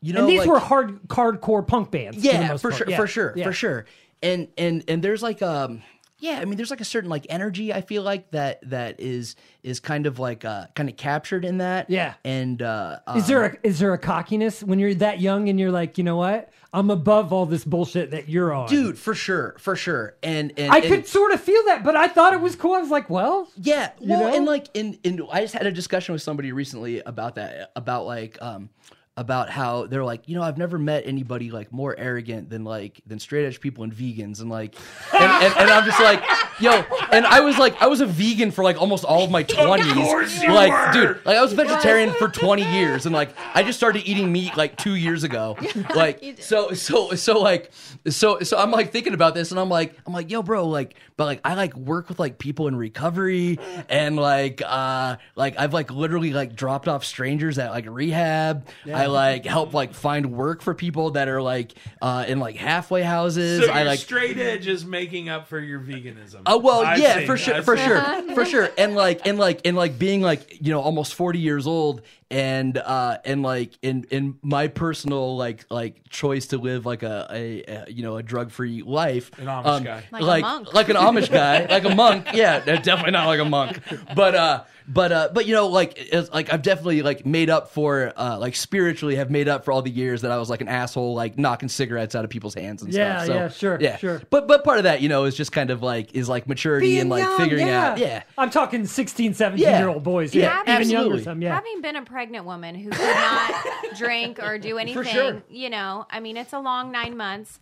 you 0.00 0.14
know 0.14 0.20
and 0.20 0.28
these 0.30 0.40
like, 0.40 0.48
were 0.48 0.58
hard, 0.58 1.02
hardcore 1.08 1.66
punk 1.66 1.90
bands. 1.90 2.16
for 2.16 2.22
the 2.22 2.28
yeah 2.28 2.48
most 2.48 2.62
for 2.62 2.72
sure 2.72 2.88
Yeah, 2.88 2.96
for 2.96 3.06
sure 3.06 3.34
yeah. 3.36 3.44
for 3.44 3.52
sure 3.52 3.84
and 4.22 4.48
and 4.56 4.82
and 4.88 5.02
there's 5.04 5.22
like 5.22 5.42
um 5.42 5.82
yeah 6.22 6.38
i 6.40 6.44
mean 6.46 6.56
there's 6.56 6.70
like 6.70 6.80
a 6.80 6.84
certain 6.84 7.10
like 7.10 7.26
energy 7.28 7.72
i 7.74 7.80
feel 7.80 8.02
like 8.02 8.30
that 8.30 8.58
that 8.70 8.98
is 9.00 9.34
is 9.62 9.80
kind 9.80 10.06
of 10.06 10.18
like 10.18 10.44
uh 10.44 10.66
kind 10.74 10.88
of 10.88 10.96
captured 10.96 11.44
in 11.44 11.58
that 11.58 11.90
Yeah. 11.90 12.14
and 12.24 12.62
uh 12.62 13.00
Is 13.16 13.26
there 13.26 13.44
um, 13.44 13.56
a 13.62 13.66
is 13.66 13.78
there 13.80 13.92
a 13.92 13.98
cockiness 13.98 14.62
when 14.62 14.78
you're 14.78 14.94
that 14.94 15.20
young 15.20 15.48
and 15.48 15.58
you're 15.60 15.70
like, 15.70 15.98
you 15.98 16.04
know 16.04 16.16
what? 16.16 16.50
I'm 16.74 16.90
above 16.90 17.32
all 17.34 17.44
this 17.44 17.64
bullshit 17.64 18.12
that 18.12 18.28
you're 18.30 18.52
on, 18.52 18.68
dude 18.68 18.96
for 18.98 19.14
sure 19.14 19.56
for 19.58 19.76
sure 19.76 20.16
and 20.22 20.52
and 20.56 20.72
I 20.72 20.78
and- 20.78 20.86
could 20.86 21.06
sort 21.06 21.32
of 21.32 21.40
feel 21.40 21.62
that, 21.66 21.84
but 21.84 21.96
I 21.96 22.08
thought 22.08 22.32
it 22.32 22.40
was 22.40 22.56
cool. 22.56 22.74
I 22.74 22.80
was 22.80 22.90
like, 22.90 23.10
well, 23.10 23.48
Yeah, 23.56 23.90
You 24.00 24.08
well, 24.10 24.20
know? 24.30 24.34
and 24.36 24.46
like, 24.46 24.68
in 24.74 24.98
in 25.04 25.20
I 25.30 25.40
just 25.42 25.54
had 25.54 25.66
a 25.66 25.72
discussion 25.72 26.12
with 26.12 26.22
somebody 26.22 26.50
recently 26.52 27.00
about 27.00 27.34
that, 27.34 27.72
about 27.76 28.06
like, 28.06 28.38
um, 28.40 28.70
about 29.16 29.50
how 29.50 29.86
they're 29.86 30.04
like, 30.04 30.26
you 30.26 30.34
know, 30.34 30.42
I've 30.42 30.56
never 30.56 30.78
met 30.78 31.02
anybody 31.04 31.50
like 31.50 31.70
more 31.70 31.94
arrogant 31.98 32.48
than 32.48 32.64
like 32.64 33.02
than 33.06 33.18
straight 33.18 33.44
edge 33.44 33.60
people 33.60 33.84
and 33.84 33.92
vegans, 33.92 34.40
and 34.40 34.48
like, 34.48 34.74
and, 35.12 35.22
and, 35.22 35.54
and 35.58 35.70
I'm 35.70 35.84
just 35.84 36.00
like, 36.00 36.22
yo, 36.58 36.82
and 37.10 37.26
I 37.26 37.40
was 37.40 37.58
like, 37.58 37.80
I 37.82 37.88
was 37.88 38.00
a 38.00 38.06
vegan 38.06 38.50
for 38.50 38.64
like 38.64 38.80
almost 38.80 39.04
all 39.04 39.22
of 39.22 39.30
my 39.30 39.42
twenties, 39.42 40.42
like, 40.44 40.72
were. 40.72 40.92
dude, 40.92 41.26
like 41.26 41.36
I 41.36 41.42
was 41.42 41.52
a 41.52 41.56
vegetarian 41.56 42.14
for 42.14 42.28
20 42.28 42.62
years, 42.72 43.04
and 43.04 43.14
like 43.14 43.36
I 43.54 43.62
just 43.62 43.78
started 43.78 44.02
eating 44.06 44.32
meat 44.32 44.56
like 44.56 44.76
two 44.78 44.94
years 44.94 45.24
ago, 45.24 45.58
like, 45.94 46.38
so 46.40 46.72
so 46.72 47.10
so 47.10 47.38
like, 47.38 47.70
so 48.08 48.40
so 48.40 48.56
I'm 48.56 48.70
like 48.70 48.92
thinking 48.92 49.12
about 49.12 49.34
this, 49.34 49.50
and 49.50 49.60
I'm 49.60 49.68
like, 49.68 49.94
I'm 50.06 50.14
like, 50.14 50.30
yo, 50.30 50.42
bro, 50.42 50.66
like, 50.68 50.94
but 51.18 51.26
like 51.26 51.40
I 51.44 51.52
like 51.52 51.76
work 51.76 52.08
with 52.08 52.18
like 52.18 52.38
people 52.38 52.66
in 52.66 52.76
recovery, 52.76 53.58
and 53.90 54.16
like, 54.16 54.62
uh, 54.64 55.16
like 55.36 55.58
I've 55.58 55.74
like 55.74 55.90
literally 55.90 56.32
like 56.32 56.56
dropped 56.56 56.88
off 56.88 57.04
strangers 57.04 57.58
at 57.58 57.72
like 57.72 57.84
rehab. 57.86 58.66
I 59.02 59.06
like 59.06 59.44
help 59.44 59.74
like 59.74 59.94
find 59.94 60.32
work 60.32 60.62
for 60.62 60.74
people 60.74 61.12
that 61.12 61.28
are 61.28 61.42
like 61.42 61.72
uh 62.00 62.24
in 62.26 62.38
like 62.40 62.56
halfway 62.56 63.02
houses. 63.02 63.64
So 63.64 63.70
I 63.72 63.82
like 63.82 63.98
straight 64.00 64.38
edge 64.38 64.66
is 64.66 64.84
making 64.84 65.28
up 65.28 65.48
for 65.48 65.58
your 65.58 65.80
veganism. 65.80 66.42
Oh 66.46 66.58
well, 66.58 66.82
I've 66.82 66.98
yeah, 66.98 67.18
seen- 67.18 67.26
for 67.26 67.36
sure, 67.36 67.54
I've 67.54 67.64
for 67.64 67.76
seen 67.76 67.86
sure, 67.86 68.34
for 68.34 68.44
sure, 68.44 68.70
and 68.78 68.94
like, 68.94 69.26
and 69.26 69.38
like, 69.38 69.66
and 69.66 69.76
like 69.76 69.98
being 69.98 70.22
like, 70.22 70.58
you 70.64 70.72
know, 70.72 70.80
almost 70.80 71.14
forty 71.14 71.38
years 71.38 71.66
old, 71.66 72.02
and 72.30 72.78
uh, 72.78 73.18
and 73.24 73.42
like, 73.42 73.72
in 73.82 74.04
in 74.10 74.38
my 74.42 74.68
personal 74.68 75.36
like 75.36 75.64
like 75.70 76.08
choice 76.08 76.48
to 76.48 76.58
live 76.58 76.86
like 76.86 77.02
a, 77.02 77.26
a, 77.30 77.62
a 77.62 77.90
you 77.90 78.02
know 78.02 78.16
a 78.16 78.22
drug 78.22 78.50
free 78.50 78.82
life, 78.82 79.30
An 79.38 79.46
Amish 79.46 79.66
um, 79.66 79.82
guy. 79.84 80.04
Like 80.10 80.22
a 80.22 80.24
like 80.24 80.42
monk. 80.42 80.74
like 80.74 80.88
an 80.88 80.96
Amish 80.96 81.30
guy, 81.30 81.66
like 81.70 81.84
a 81.84 81.94
monk, 81.94 82.28
yeah, 82.32 82.60
definitely 82.60 83.12
not 83.12 83.26
like 83.26 83.40
a 83.40 83.44
monk, 83.44 83.80
but 84.14 84.34
uh, 84.34 84.64
but 84.88 85.12
uh, 85.12 85.28
but 85.32 85.46
you 85.46 85.54
know, 85.54 85.68
like 85.68 85.94
it's, 85.96 86.30
like 86.30 86.52
I've 86.52 86.62
definitely 86.62 87.02
like 87.02 87.24
made 87.26 87.50
up 87.50 87.70
for 87.70 88.12
uh, 88.16 88.38
like 88.38 88.56
spiritually 88.92 89.16
have 89.16 89.30
made 89.30 89.48
up 89.48 89.64
for 89.64 89.72
all 89.72 89.80
the 89.80 89.90
years 89.90 90.20
that 90.20 90.30
I 90.30 90.36
was 90.38 90.50
like 90.50 90.60
an 90.60 90.68
asshole, 90.68 91.14
like 91.14 91.38
knocking 91.38 91.68
cigarettes 91.68 92.14
out 92.14 92.24
of 92.24 92.30
people's 92.30 92.54
hands 92.54 92.82
and 92.82 92.92
Yeah, 92.92 93.24
stuff. 93.24 93.26
So, 93.26 93.34
yeah, 93.34 93.48
sure, 93.48 93.78
yeah, 93.80 93.96
sure. 93.96 94.22
But 94.28 94.46
but 94.46 94.64
part 94.64 94.78
of 94.78 94.84
that, 94.84 95.00
you 95.00 95.08
know, 95.08 95.24
is 95.24 95.34
just 95.34 95.50
kind 95.52 95.70
of 95.70 95.82
like 95.82 96.14
is 96.14 96.28
like 96.28 96.46
maturity 96.46 96.88
being 96.88 97.00
and 97.02 97.10
like 97.10 97.22
young, 97.22 97.38
figuring 97.38 97.66
yeah. 97.66 97.90
out, 97.92 97.98
yeah. 97.98 98.22
I'm 98.36 98.50
talking 98.50 98.84
16, 98.86 99.34
17 99.34 99.62
Yeah. 99.64 99.78
year 99.78 99.88
old 99.88 100.02
boys, 100.02 100.34
Yeah, 100.34 100.62
yeah, 100.66 100.74
even 100.76 100.90
younger. 100.90 101.22
Some, 101.22 101.40
yeah. 101.40 101.54
Having 101.54 101.80
been 101.80 101.96
a 101.96 102.02
pregnant 102.02 102.44
woman 102.44 102.74
who 102.74 102.90
could 102.90 103.00
not 103.00 103.64
drink 103.96 104.38
or 104.42 104.58
do 104.58 104.76
anything, 104.78 105.04
sure. 105.04 105.42
you 105.48 105.70
know, 105.70 106.06
I 106.10 106.20
mean, 106.20 106.36
it's 106.36 106.52
a 106.52 106.60
long 106.60 106.92
nine 106.92 107.16
months. 107.16 107.58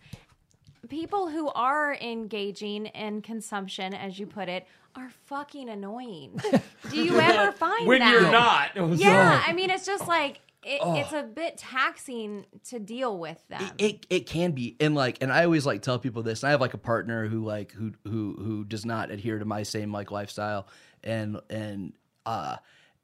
People 0.89 1.29
who 1.29 1.47
are 1.49 1.95
engaging 2.01 2.87
in 2.87 3.21
consumption, 3.21 3.93
as 3.93 4.19
you 4.19 4.25
put 4.27 4.49
it, 4.49 4.67
are 4.95 5.09
fucking 5.27 5.69
annoying. 5.69 6.37
Do 6.89 7.01
you 7.01 7.17
ever 7.17 7.53
find 7.53 7.87
when 7.87 7.99
that? 7.99 8.11
you're 8.11 8.29
not. 8.29 8.71
Oh, 8.75 8.91
yeah, 8.93 9.41
I 9.47 9.53
mean, 9.53 9.69
it's 9.69 9.85
just 9.85 10.05
like 10.07 10.41
it, 10.63 10.79
it's 10.83 11.11
a 11.13 11.23
bit 11.23 11.57
taxing 11.57 12.45
to 12.69 12.79
deal 12.79 13.17
with 13.17 13.39
them. 13.49 13.63
it 13.77 14.05
it 14.09 14.27
can 14.27 14.51
be 14.51 14.75
and 14.79 14.93
like 14.95 15.17
and 15.21 15.31
i 15.31 15.43
always 15.43 15.65
like 15.65 15.81
tell 15.81 15.97
people 15.99 16.21
this 16.23 16.43
and 16.43 16.49
i 16.49 16.51
have 16.51 16.61
like 16.61 16.73
a 16.75 16.77
partner 16.79 17.27
who 17.27 17.43
like 17.43 17.71
who 17.71 17.93
who 18.05 18.35
who 18.37 18.63
does 18.63 18.85
not 18.85 19.09
adhere 19.11 19.39
to 19.39 19.45
my 19.45 19.63
same 19.63 19.91
like 19.91 20.11
lifestyle 20.11 20.67
and 21.03 21.39
and 21.49 21.93
uh 22.25 22.55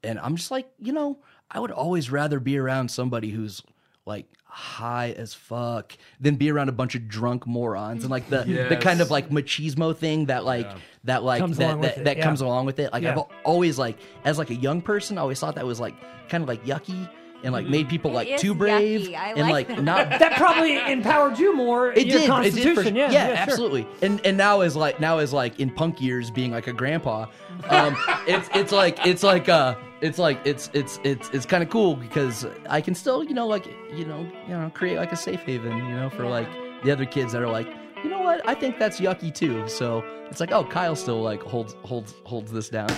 and 0.04 0.18
i'm 0.20 0.36
just 0.36 0.50
like 0.52 0.68
you 0.78 0.92
know 0.92 1.18
i 1.50 1.58
would 1.58 1.72
always 1.72 2.10
rather 2.10 2.38
be 2.38 2.56
around 2.58 2.90
somebody 2.90 3.30
who's 3.30 3.62
like 4.06 4.26
high 4.44 5.10
as 5.18 5.34
fuck 5.34 5.92
than 6.20 6.36
be 6.36 6.50
around 6.50 6.68
a 6.68 6.72
bunch 6.72 6.94
of 6.94 7.08
drunk 7.08 7.46
morons 7.46 8.02
and 8.04 8.10
like 8.10 8.28
the 8.30 8.44
the 8.70 8.76
kind 8.76 9.00
of 9.00 9.10
like 9.10 9.28
machismo 9.30 9.94
thing 9.94 10.26
that 10.26 10.44
like 10.44 10.70
that 11.04 11.22
like 11.22 11.40
Comes 11.40 11.58
that 11.58 11.80
that, 11.82 12.04
that 12.04 12.16
yeah. 12.18 12.22
comes 12.24 12.40
along 12.40 12.64
with 12.66 12.78
it 12.78 12.92
like 12.92 13.02
Yeah. 13.02 13.12
i've 13.18 13.24
always 13.44 13.78
like 13.78 13.98
as 14.24 14.38
like 14.38 14.50
a 14.50 14.54
young 14.54 14.80
person 14.80 15.18
i 15.18 15.20
always 15.20 15.38
thought 15.38 15.56
that 15.56 15.66
was 15.66 15.78
like 15.80 15.94
kind 16.28 16.42
of 16.42 16.48
like 16.48 16.64
yucky 16.64 17.08
and 17.42 17.52
like 17.52 17.66
made 17.66 17.88
people 17.88 18.10
It 18.12 18.14
like 18.14 18.28
is 18.28 18.40
too 18.40 18.54
brave 18.54 19.02
yucky. 19.02 19.16
I 19.16 19.28
and 19.30 19.40
like 19.40 19.68
like 19.68 19.68
that. 19.68 19.82
not 19.82 20.08
that 20.18 20.32
probably 20.36 20.76
empowered 20.90 21.38
you 21.38 21.54
more. 21.54 21.92
it 21.92 22.06
your 22.06 22.20
did. 22.20 22.22
It 22.22 22.22
did 22.22 22.22
for, 22.22 22.32
Constitution, 22.32 22.96
yeah, 22.96 23.10
yeah, 23.10 23.26
sure. 23.28 23.36
absolutely. 23.36 23.86
And 24.02 24.20
and 24.24 24.36
now 24.36 24.60
is 24.62 24.74
like 24.76 25.00
now 25.00 25.18
is 25.18 25.32
like 25.32 25.58
in 25.60 25.70
punk 25.70 26.00
years 26.00 26.30
being 26.30 26.50
like 26.52 26.66
a 26.66 26.72
grandpa. 26.72 27.26
Um, 27.68 27.96
it's 28.26 28.48
it's 28.54 28.72
like 28.72 29.06
it's 29.06 29.22
like 29.22 29.48
uh 29.48 29.74
it's 30.00 30.18
like 30.18 30.40
it's 30.44 30.70
it's 30.74 30.98
it's 31.04 31.28
it's 31.30 31.46
kind 31.46 31.62
of 31.62 31.70
cool 31.70 31.96
because 31.96 32.46
I 32.68 32.80
can 32.80 32.94
still 32.94 33.22
you 33.24 33.34
know 33.34 33.46
like 33.46 33.66
you 33.92 34.04
know 34.04 34.20
you 34.46 34.54
know 34.54 34.70
create 34.74 34.96
like 34.98 35.12
a 35.12 35.16
safe 35.16 35.40
haven 35.40 35.76
you 35.76 35.94
know 35.94 36.10
for 36.10 36.24
like 36.26 36.48
the 36.84 36.90
other 36.92 37.04
kids 37.04 37.32
that 37.32 37.42
are 37.42 37.50
like 37.50 37.68
you 38.04 38.10
know 38.10 38.20
what 38.20 38.46
I 38.48 38.54
think 38.54 38.78
that's 38.78 39.00
yucky 39.00 39.34
too. 39.34 39.66
So 39.68 40.04
it's 40.30 40.40
like 40.40 40.52
oh 40.52 40.64
Kyle 40.64 40.94
still 40.96 41.22
like 41.22 41.42
holds 41.42 41.74
holds 41.84 42.14
holds 42.24 42.52
this 42.52 42.68
down. 42.68 42.90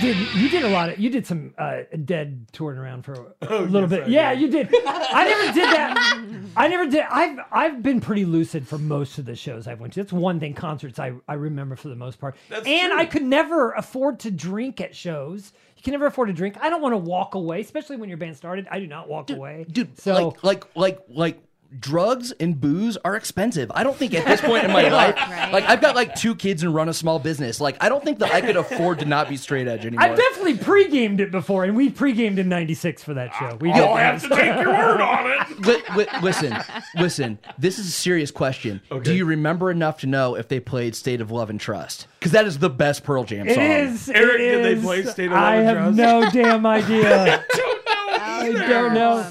Did. 0.00 0.34
You 0.34 0.48
did 0.48 0.64
a 0.64 0.68
lot 0.70 0.88
of. 0.90 0.98
You 0.98 1.10
did 1.10 1.26
some 1.26 1.54
uh, 1.58 1.82
dead 2.04 2.46
touring 2.52 2.78
around 2.78 3.04
for 3.04 3.12
a 3.14 3.26
Oh, 3.50 3.58
little 3.60 3.82
yes, 3.82 3.90
bit. 3.90 4.02
I 4.04 4.06
yeah, 4.08 4.30
did. 4.34 4.40
you 4.40 4.50
did. 4.50 4.68
I 4.86 5.24
never 5.28 5.52
did 5.52 5.64
that. 5.64 6.44
I 6.56 6.68
never 6.68 6.86
did. 6.90 7.04
I've 7.10 7.38
I've 7.52 7.82
been 7.82 8.00
pretty 8.00 8.24
lucid 8.24 8.66
for 8.66 8.78
most 8.78 9.18
of 9.18 9.24
the 9.26 9.36
shows 9.36 9.66
I've 9.66 9.80
went 9.80 9.92
to. 9.94 10.00
That's 10.02 10.12
one 10.12 10.40
thing. 10.40 10.54
Concerts 10.54 10.98
I 10.98 11.12
I 11.28 11.34
remember 11.34 11.76
for 11.76 11.88
the 11.88 11.96
most 11.96 12.18
part. 12.18 12.36
That's 12.48 12.66
and 12.66 12.90
true. 12.90 13.00
I 13.00 13.06
could 13.06 13.22
never 13.22 13.72
afford 13.72 14.20
to 14.20 14.30
drink 14.30 14.80
at 14.80 14.94
shows. 14.96 15.52
You 15.76 15.82
can 15.82 15.92
never 15.92 16.06
afford 16.06 16.28
to 16.28 16.34
drink. 16.34 16.56
I 16.60 16.68
don't 16.68 16.82
want 16.82 16.92
to 16.92 16.98
walk 16.98 17.34
away, 17.34 17.60
especially 17.60 17.96
when 17.96 18.08
your 18.08 18.18
band 18.18 18.36
started. 18.36 18.68
I 18.70 18.80
do 18.80 18.86
not 18.86 19.08
walk 19.08 19.30
away, 19.30 19.64
dude 19.70 19.98
So 19.98 20.28
like 20.28 20.44
like 20.44 20.64
like 20.76 20.98
like 21.08 21.42
drugs 21.78 22.32
and 22.40 22.60
booze 22.60 22.96
are 23.04 23.14
expensive. 23.14 23.70
I 23.74 23.84
don't 23.84 23.96
think 23.96 24.12
at 24.14 24.26
this 24.26 24.40
point 24.40 24.64
in 24.64 24.72
my 24.72 24.88
life, 24.88 25.14
Right. 25.16 25.52
like 25.52 25.64
I've 25.64 25.80
got 25.80 25.94
like 25.94 26.14
two 26.16 26.34
kids 26.34 26.62
and 26.62 26.74
run 26.74 26.88
a 26.88 26.92
small 26.94 27.18
business. 27.18 27.60
Like 27.60 27.76
I 27.80 27.88
don't 27.88 28.02
think 28.02 28.18
that 28.18 28.32
I 28.32 28.40
could 28.40 28.56
afford 28.56 28.98
to 29.00 29.04
not 29.04 29.28
be 29.28 29.36
straight 29.36 29.68
edge 29.68 29.86
anymore. 29.86 30.02
I've 30.04 30.16
definitely 30.16 30.58
pre-gamed 30.58 31.20
it 31.20 31.30
before, 31.30 31.64
and 31.64 31.76
we 31.76 31.88
pre-gamed 31.90 32.38
in 32.38 32.48
'96 32.48 33.02
for 33.04 33.14
that 33.14 33.32
show. 33.38 33.56
We 33.60 33.70
I'll 33.72 33.94
did. 33.94 34.02
have 34.02 34.22
to 34.22 34.28
take 34.30 34.56
your 34.60 34.68
word 34.70 35.00
on 35.00 35.30
it. 35.30 35.60
Li- 35.66 35.82
li- 35.96 36.20
listen, 36.22 36.56
listen. 36.96 37.38
This 37.58 37.78
is 37.78 37.86
a 37.88 37.92
serious 37.92 38.30
question. 38.30 38.80
Do 39.02 39.14
you 39.14 39.24
remember 39.24 39.70
enough 39.70 39.98
to 40.00 40.06
know 40.06 40.34
if 40.34 40.48
they 40.48 40.58
played 40.60 40.96
"State 40.96 41.20
of 41.20 41.30
Love 41.30 41.50
and 41.50 41.60
Trust"? 41.60 42.06
Because 42.18 42.32
that 42.32 42.46
is 42.46 42.58
the 42.58 42.70
best 42.70 43.04
Pearl 43.04 43.24
Jam 43.24 43.48
It 43.48 43.54
song. 43.54 43.64
is. 43.64 44.08
it 44.08 44.16
Eric, 44.16 44.38
did 44.38 44.64
they 44.64 44.82
play 44.82 45.04
State 45.04 45.26
of 45.26 45.32
I 45.34 45.62
Love 45.62 45.76
and 45.76 45.78
have 45.78 45.96
no 45.96 46.30
damn 46.30 46.66
idea. 46.66 47.44
don't 47.54 47.84
know 47.86 48.16
I 48.22 48.52
don't 48.68 48.94
know. 48.94 49.30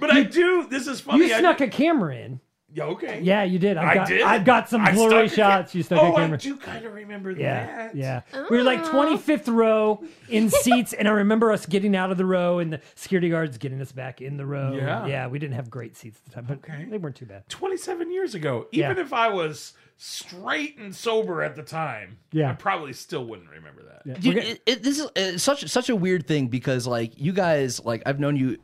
But 0.00 0.10
I 0.10 0.22
do. 0.22 0.66
This 0.68 0.86
is 0.86 1.00
funny. 1.00 1.26
You 1.28 1.34
I- 1.34 1.38
snuck 1.40 1.60
a 1.60 1.68
camera 1.68 2.16
in. 2.16 2.40
Yeah, 2.72 2.84
okay. 2.86 3.20
Yeah, 3.22 3.42
you 3.42 3.58
did. 3.58 3.78
I've 3.78 3.88
I 3.88 3.94
got, 3.94 4.08
did. 4.08 4.20
I've 4.22 4.44
got 4.44 4.68
some 4.68 4.82
I 4.82 4.92
blurry 4.92 5.28
shots. 5.28 5.74
You 5.74 5.82
stuck 5.82 5.98
oh, 6.02 6.12
a 6.12 6.16
camera. 6.16 6.26
In. 6.26 6.34
I 6.34 6.36
do 6.36 6.56
kind 6.58 6.84
of 6.84 6.92
remember 6.92 7.30
Yeah, 7.30 7.64
that. 7.64 7.96
yeah. 7.96 8.20
We 8.50 8.58
were 8.58 8.64
like 8.64 8.84
25th 8.84 9.48
row 9.48 10.04
in 10.28 10.50
seats, 10.50 10.92
and 10.92 11.08
I 11.08 11.12
remember 11.12 11.50
us 11.52 11.64
getting 11.64 11.96
out 11.96 12.10
of 12.10 12.18
the 12.18 12.26
row 12.26 12.58
and 12.58 12.70
the 12.74 12.80
security 12.94 13.30
guards 13.30 13.56
getting 13.56 13.80
us 13.80 13.92
back 13.92 14.20
in 14.20 14.36
the 14.36 14.44
row. 14.44 14.74
Yeah. 14.74 15.06
yeah. 15.06 15.26
We 15.26 15.38
didn't 15.38 15.54
have 15.54 15.70
great 15.70 15.96
seats 15.96 16.18
at 16.18 16.24
the 16.26 16.30
time, 16.32 16.44
but 16.46 16.58
Okay. 16.70 16.84
they 16.84 16.98
weren't 16.98 17.16
too 17.16 17.24
bad. 17.24 17.48
27 17.48 18.12
years 18.12 18.34
ago. 18.34 18.66
Even 18.72 18.96
Yeah. 18.98 19.02
if 19.02 19.12
I 19.14 19.28
was 19.28 19.72
straight 19.96 20.76
and 20.76 20.94
sober 20.94 21.42
at 21.42 21.56
the 21.56 21.62
time, 21.62 22.18
Yeah. 22.30 22.50
I 22.50 22.54
probably 22.54 22.92
still 22.92 23.24
wouldn't 23.24 23.48
remember 23.48 23.84
that. 23.84 23.95
Yeah. 24.06 24.14
Dude, 24.14 24.34
We're 24.36 24.40
it, 24.40 24.62
it, 24.66 24.82
this 24.82 25.00
is 25.00 25.08
it's 25.16 25.42
such 25.42 25.66
such 25.68 25.88
a 25.88 25.96
weird 25.96 26.26
thing 26.26 26.46
because 26.46 26.86
like 26.86 27.18
you 27.18 27.32
guys 27.32 27.84
like 27.84 28.02
I've 28.06 28.20
known 28.20 28.36
you 28.36 28.56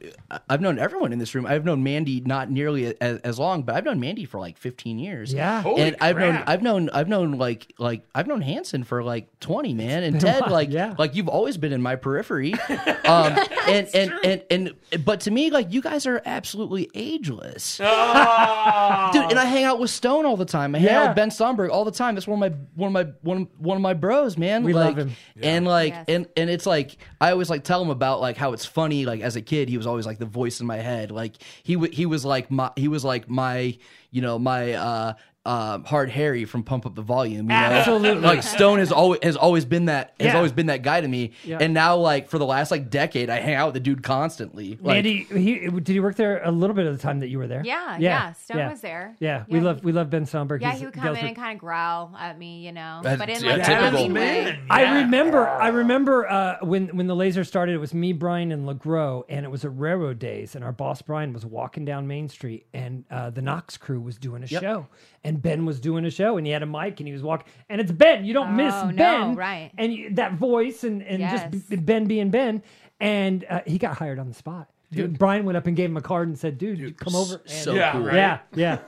I've 0.48 0.60
known 0.60 0.78
everyone 0.78 1.12
in 1.12 1.18
this 1.18 1.34
room 1.34 1.46
I've 1.46 1.64
known 1.64 1.82
Mandy 1.82 2.20
not 2.20 2.50
nearly 2.50 2.94
as, 3.00 3.18
as 3.18 3.38
long 3.38 3.62
but 3.64 3.74
I've 3.74 3.84
known 3.84 3.98
Mandy 3.98 4.24
for 4.24 4.38
like 4.38 4.56
15 4.56 4.98
years 4.98 5.34
Yeah. 5.34 5.62
Holy 5.62 5.82
and 5.82 5.96
I've 6.00 6.16
known. 6.16 6.42
I've 6.46 6.62
known 6.62 6.90
I've 6.90 7.08
known 7.08 7.32
like 7.32 7.72
like 7.78 8.02
I've 8.14 8.28
known 8.28 8.40
Hanson 8.40 8.84
for 8.84 9.02
like 9.02 9.40
20 9.40 9.74
man 9.74 10.04
and 10.04 10.20
Ted 10.20 10.50
like 10.50 10.70
yeah. 10.70 10.94
like 10.96 11.14
you've 11.16 11.28
always 11.28 11.56
been 11.56 11.72
in 11.72 11.82
my 11.82 11.96
periphery 11.96 12.54
um 13.04 13.36
and 13.66 13.88
and, 13.94 14.12
and 14.24 14.42
and 14.50 15.04
but 15.04 15.20
to 15.22 15.30
me 15.30 15.50
like 15.50 15.72
you 15.72 15.82
guys 15.82 16.06
are 16.06 16.22
absolutely 16.24 16.88
ageless 16.94 17.80
Oh, 17.82 19.10
Dude, 19.12 19.30
and 19.30 19.38
I 19.38 19.44
hang 19.44 19.64
out 19.64 19.78
with 19.78 19.90
Stone 19.90 20.26
all 20.26 20.36
the 20.36 20.44
time. 20.44 20.74
I 20.74 20.78
hang 20.78 20.90
out 20.90 21.08
with 21.08 21.16
Ben 21.16 21.30
Stomberg 21.30 21.70
all 21.70 21.84
the 21.84 21.90
time. 21.90 22.14
That's 22.14 22.26
one 22.26 22.42
of 22.42 22.52
my 22.52 22.56
one 22.74 22.88
of 22.88 22.92
my 22.92 23.12
one 23.22 23.42
of, 23.42 23.48
one 23.58 23.76
of 23.76 23.82
my 23.82 23.94
bros, 23.94 24.36
man. 24.38 24.62
We 24.62 24.72
like, 24.72 24.96
love 24.96 25.06
him. 25.08 25.16
And 25.42 25.66
like 25.66 25.92
Yes. 25.94 26.04
and 26.08 26.26
and 26.36 26.50
it's 26.50 26.66
like 26.66 26.98
I 27.20 27.30
always 27.30 27.48
like 27.48 27.64
tell 27.64 27.80
him 27.82 27.90
about 27.90 28.20
like 28.20 28.36
how 28.36 28.52
it's 28.52 28.66
funny. 28.66 29.06
Like 29.06 29.20
as 29.20 29.36
a 29.36 29.42
kid, 29.42 29.68
he 29.68 29.76
was 29.76 29.86
always 29.86 30.06
like 30.06 30.18
the 30.18 30.26
voice 30.26 30.60
in 30.60 30.66
my 30.66 30.76
head. 30.78 31.10
Like 31.10 31.34
he 31.62 31.74
w- 31.74 31.92
he 31.92 32.06
was 32.06 32.24
like 32.24 32.50
my 32.50 32.70
he 32.76 32.88
was 32.88 33.04
like 33.04 33.28
my 33.28 33.76
you 34.10 34.20
know 34.20 34.38
my 34.38 34.72
uh 34.72 35.12
um, 35.44 35.82
hard 35.84 36.08
Harry 36.10 36.44
from 36.44 36.62
Pump 36.62 36.86
Up 36.86 36.94
the 36.94 37.02
Volume. 37.02 37.36
You 37.36 37.42
know? 37.48 37.54
Absolutely. 37.54 38.22
Like 38.22 38.44
Stone 38.44 38.78
has 38.78 38.92
always 38.92 39.18
has 39.24 39.36
always 39.36 39.64
been 39.64 39.86
that 39.86 40.14
has 40.20 40.28
Yeah. 40.28 40.36
always 40.36 40.52
been 40.52 40.66
that 40.66 40.82
guy 40.82 41.00
to 41.00 41.08
me. 41.08 41.32
Yeah. 41.42 41.58
And 41.60 41.74
now 41.74 41.96
like 41.96 42.28
for 42.28 42.38
the 42.38 42.46
last 42.46 42.70
like 42.70 42.90
decade, 42.90 43.28
I 43.28 43.40
hang 43.40 43.54
out 43.56 43.66
with 43.66 43.74
the 43.74 43.80
dude 43.80 44.04
constantly. 44.04 44.78
Like, 44.80 45.04
Mandy, 45.04 45.24
he, 45.24 45.68
did 45.68 45.88
he 45.88 45.98
work 45.98 46.14
there 46.14 46.40
a 46.44 46.52
little 46.52 46.74
bit 46.76 46.86
of 46.86 46.96
the 46.96 47.02
time 47.02 47.18
that 47.20 47.28
you 47.28 47.38
were 47.38 47.48
there? 47.48 47.62
Yeah, 47.64 47.96
yeah. 47.98 48.32
Stone 48.34 48.70
was 48.70 48.80
there. 48.82 49.16
Yeah, 49.18 49.44
we 49.48 49.58
Yeah, 49.58 49.64
love 49.64 49.80
he- 49.80 49.86
we 49.86 49.92
love 49.92 50.10
Ben 50.10 50.26
Somberg. 50.26 50.60
Yeah, 50.60 50.70
He's 50.70 50.78
he 50.80 50.84
would 50.86 50.94
come 50.94 51.06
in 51.08 51.14
Galesburg- 51.14 51.26
and 51.28 51.36
kind 51.36 51.54
of 51.56 51.60
growl 51.60 52.14
at 52.16 52.38
me, 52.38 52.64
you 52.64 52.70
know, 52.70 53.00
That's- 53.02 53.18
but 53.18 53.28
in 53.28 53.42
yeah, 53.44 53.50
like 53.56 53.62
a 53.62 53.64
typical. 53.64 53.90
loving 53.92 54.14
way. 54.14 54.44
man. 54.44 54.58
I 54.70 54.82
Yeah. 54.82 55.02
remember. 55.02 55.48
I 55.48 55.68
remember 55.68 56.28
uh, 56.30 56.56
when 56.62 56.88
when 56.96 57.08
the 57.08 57.16
laser 57.16 57.42
started. 57.42 57.72
It 57.74 57.78
was 57.78 57.94
me, 57.94 58.12
Brian, 58.12 58.52
and 58.52 58.68
Legros, 58.68 59.24
and 59.28 59.44
it 59.44 59.48
was 59.50 59.64
at 59.64 59.76
Railroad 59.76 60.18
Days. 60.20 60.54
And 60.54 60.62
our 60.64 60.72
boss 60.72 61.02
Brian 61.02 61.32
was 61.32 61.44
walking 61.44 61.84
down 61.84 62.06
Main 62.06 62.28
Street, 62.28 62.66
and 62.72 63.04
uh, 63.10 63.30
the 63.30 63.42
Knox 63.42 63.76
crew 63.76 64.00
was 64.00 64.18
doing 64.18 64.42
a 64.42 64.46
show, 64.46 64.86
and 65.24 65.40
Ben 65.40 65.64
was 65.66 65.78
doing 65.80 66.04
a 66.04 66.10
show, 66.10 66.36
and 66.36 66.46
he 66.46 66.52
had 66.52 66.62
a 66.62 66.66
mic, 66.66 67.00
and 67.00 67.06
he 67.06 67.12
was 67.12 67.22
walking, 67.22 67.46
and 67.68 67.80
it's 67.80 67.92
Ben. 67.92 68.24
You 68.24 68.32
don't 68.34 68.56
miss 68.56 68.74
Oh, 68.74 68.90
no, 68.90 68.94
Ben, 68.96 69.34
right. 69.36 69.70
And 69.78 69.92
you, 69.94 70.14
that 70.14 70.34
voice, 70.34 70.84
and 70.84 71.02
and 71.02 71.20
Yes. 71.20 71.48
just 71.52 71.70
b- 71.70 71.76
Ben 71.76 72.06
being 72.06 72.30
Ben, 72.30 72.62
and 73.00 73.44
uh, 73.48 73.60
he 73.66 73.78
got 73.78 73.96
hired 73.96 74.18
on 74.18 74.28
the 74.28 74.34
spot. 74.34 74.68
Dude, 74.90 75.18
Brian 75.18 75.46
went 75.46 75.56
up 75.56 75.66
and 75.66 75.74
gave 75.74 75.88
him 75.88 75.96
a 75.96 76.02
card 76.02 76.28
and 76.28 76.38
said, 76.38 76.58
"Dude, 76.58 76.78
you 76.78 76.92
come 76.92 77.14
over." 77.16 77.36
And, 77.36 77.50
so 77.50 77.72
Yeah, 77.74 77.92
cool. 77.92 78.02
right. 78.02 78.14
yeah, 78.14 78.38
yeah. 78.54 78.78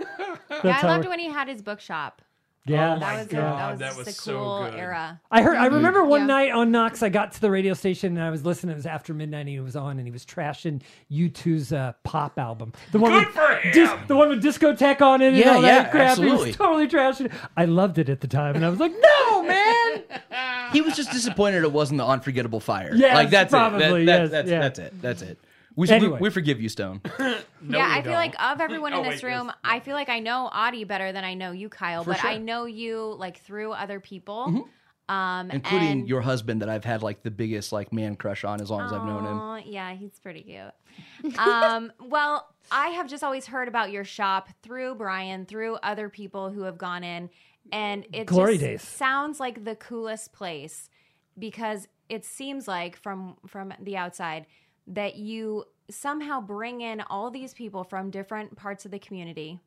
Yeah, 0.63 0.79
I 0.83 0.87
loved 0.87 1.07
it- 1.07 1.09
when 1.09 1.19
he 1.19 1.29
had 1.29 1.49
his 1.49 1.63
bookshop. 1.63 2.21
Yeah. 2.67 2.95
Oh 2.95 2.99
That 2.99 3.01
my 3.01 3.17
was, 3.17 3.27
a, 3.27 3.31
that 3.37 3.71
was 3.71 3.79
that 3.81 3.97
was 3.97 4.09
a 4.09 4.13
so 4.13 4.33
cool 4.39 4.65
good. 4.65 4.75
era. 4.75 5.21
I 5.31 5.43
heard. 5.43 5.57
I 5.57 5.67
remember 5.67 6.05
one 6.05 6.23
Yeah. 6.23 6.27
night 6.27 6.51
on 6.53 6.71
Knox, 6.71 7.03
I 7.03 7.09
got 7.09 7.33
to 7.33 7.41
the 7.41 7.51
radio 7.51 7.75
station 7.75 8.17
and 8.17 8.25
I 8.25 8.31
was 8.31 8.45
listening. 8.45 8.73
It 8.73 8.77
was 8.77 8.87
after 8.87 9.13
midnight, 9.15 9.41
and 9.41 9.49
he 9.49 9.61
was 9.61 9.77
on, 9.77 9.99
and 9.99 10.07
he 10.07 10.11
was 10.11 10.25
trashing 10.25 10.81
U2's 11.13 11.73
uh, 11.73 11.93
pop 12.05 12.39
album, 12.39 12.73
the 12.93 12.99
one 12.99 13.13
Good 13.13 13.27
with 13.27 13.35
for 13.35 13.55
him. 13.57 13.73
dis- 13.73 13.91
the 14.09 14.17
one 14.17 14.29
with 14.31 14.43
discotheque 14.43 15.01
on 15.03 15.21
it, 15.23 15.29
and 15.29 15.37
Yeah, 15.37 15.55
all 15.57 15.63
yeah, 15.63 15.83
that 15.83 15.91
crap. 15.91 16.19
He 16.19 16.25
was 16.27 16.57
totally 16.57 16.89
trashing. 16.89 17.33
I 17.57 17.65
loved 17.67 17.99
it 17.99 18.09
at 18.09 18.21
the 18.21 18.29
time, 18.29 18.57
and 18.57 18.65
I 18.65 18.69
was 18.71 18.81
like, 18.81 18.93
"No, 18.99 19.43
man!" 19.43 20.03
he 20.73 20.81
was 20.81 20.97
just 20.97 21.11
disappointed 21.13 21.63
it 21.65 21.73
wasn't 21.73 21.99
the 21.99 22.07
unforgettable 22.07 22.61
fire. 22.61 22.95
Yes, 22.95 23.15
like 23.15 23.31
that's 23.31 23.51
probably, 23.51 24.03
it. 24.03 24.07
That, 24.07 24.07
that- 24.07 24.07
yes, 24.07 24.31
that's 24.31 24.51
yeah. 24.51 24.61
that's 24.61 24.79
it. 24.79 25.03
That's 25.03 25.23
it. 25.23 25.39
We, 25.77 25.89
Anyway. 25.89 26.15
we, 26.15 26.21
we 26.29 26.31
forgive 26.31 26.61
you, 26.61 26.69
Stone. 26.69 27.01
No, 27.67 27.79
yeah, 27.79 27.89
I 27.91 27.95
feel 28.03 28.13
don't. 28.13 28.21
like 28.21 28.35
of 28.45 28.61
everyone 28.61 28.93
in 28.93 28.99
Oh, 28.99 29.03
this 29.11 29.23
wait, 29.23 29.33
room, 29.33 29.47
yes. 29.47 29.57
I 29.65 29.81
feel 29.81 29.95
like 29.95 30.11
I 30.11 30.21
know 30.21 30.51
Auty 30.53 30.87
better 30.87 31.13
than 31.13 31.25
I 31.25 31.33
know 31.33 31.51
you, 31.53 31.71
Kyle. 31.71 32.05
but 32.05 32.19
sure. 32.19 32.29
I 32.29 32.37
know 32.37 32.67
you 32.67 33.17
like 33.19 33.39
through 33.41 33.73
other 33.73 34.01
people, 34.01 34.69
um, 35.09 35.51
Including 35.51 35.89
and- 35.89 36.09
your 36.09 36.21
husband 36.21 36.61
that 36.61 36.69
I've 36.69 36.85
had 36.85 37.03
like 37.03 37.23
the 37.23 37.31
biggest 37.31 37.73
like 37.73 37.91
man 37.91 38.17
crush 38.17 38.45
on 38.45 38.61
as 38.61 38.71
long 38.71 38.83
as 38.83 38.93
I've 38.93 39.07
known 39.07 39.25
him. 39.65 39.73
Yeah, 39.73 39.95
he's 39.95 40.19
pretty 40.21 40.43
cute. 40.43 41.39
um, 41.39 41.91
well, 42.01 42.49
I 42.71 42.89
have 42.89 43.09
just 43.09 43.25
always 43.25 43.47
heard 43.47 43.67
about 43.67 43.91
your 43.91 44.05
shop 44.05 44.51
through 44.63 44.97
Brian, 44.97 45.47
through 45.47 45.77
other 45.83 46.11
people 46.11 46.51
who 46.51 46.65
have 46.65 46.77
gone 46.77 47.03
in, 47.03 47.31
and 47.73 48.07
it 48.13 48.27
Glory 48.27 48.53
just 48.59 48.61
days. 48.63 48.83
sounds 48.83 49.41
like 49.41 49.65
the 49.65 49.75
coolest 49.77 50.35
place 50.35 50.91
because 51.39 51.89
it 52.11 52.27
seems 52.27 52.69
like 52.69 52.95
from 52.97 53.37
from 53.47 53.73
the 53.81 53.97
outside 53.97 54.45
that 54.87 55.17
you 55.17 55.65
somehow 55.91 56.41
bring 56.41 56.81
in 56.81 57.01
all 57.03 57.31
these 57.31 57.55
people 57.55 57.85
from 57.85 58.11
different 58.11 58.57
parts 58.57 58.85
of 58.85 58.91
the 58.91 58.99
community, 58.99 59.59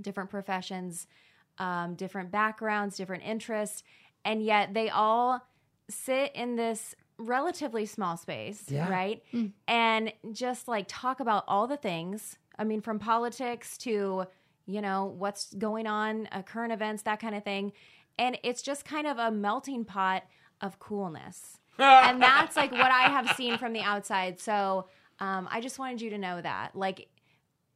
different 0.00 0.30
professions, 0.30 1.06
um, 1.58 1.94
different 1.94 2.30
backgrounds, 2.30 2.96
different 2.96 3.22
interests, 3.24 3.82
and 4.24 4.42
yet 4.42 4.72
they 4.74 4.88
all 4.88 5.46
sit 5.90 6.32
in 6.34 6.56
this 6.56 6.94
relatively 7.18 7.84
small 7.86 8.16
space, 8.16 8.70
Yeah. 8.70 8.88
right? 8.90 9.22
And 9.68 10.12
just 10.32 10.66
like 10.68 10.86
talk 10.88 11.20
about 11.20 11.44
all 11.46 11.66
the 11.66 11.76
things. 11.76 12.38
I 12.58 12.64
mean, 12.64 12.80
from 12.80 12.98
politics 12.98 13.76
to, 13.78 14.24
you 14.66 14.80
know, 14.80 15.06
what's 15.06 15.52
going 15.54 15.86
on, 15.86 16.28
uh, 16.32 16.42
current 16.42 16.72
events, 16.72 17.02
that 17.02 17.20
kind 17.20 17.34
of 17.34 17.44
thing. 17.44 17.72
And 18.18 18.38
it's 18.42 18.62
just 18.62 18.84
kind 18.84 19.06
of 19.06 19.18
a 19.18 19.30
melting 19.30 19.84
pot 19.84 20.24
of 20.60 20.78
coolness. 20.78 21.58
and 21.78 22.22
that's 22.22 22.56
like 22.56 22.72
what 22.72 22.90
I 22.90 23.08
have 23.08 23.34
seen 23.36 23.58
from 23.58 23.72
the 23.72 23.80
outside. 23.80 24.40
So 24.40 24.86
um, 25.20 25.48
I 25.50 25.60
just 25.60 25.78
wanted 25.78 26.00
you 26.00 26.10
to 26.10 26.18
know 26.18 26.40
that. 26.40 26.74
Like, 26.74 27.08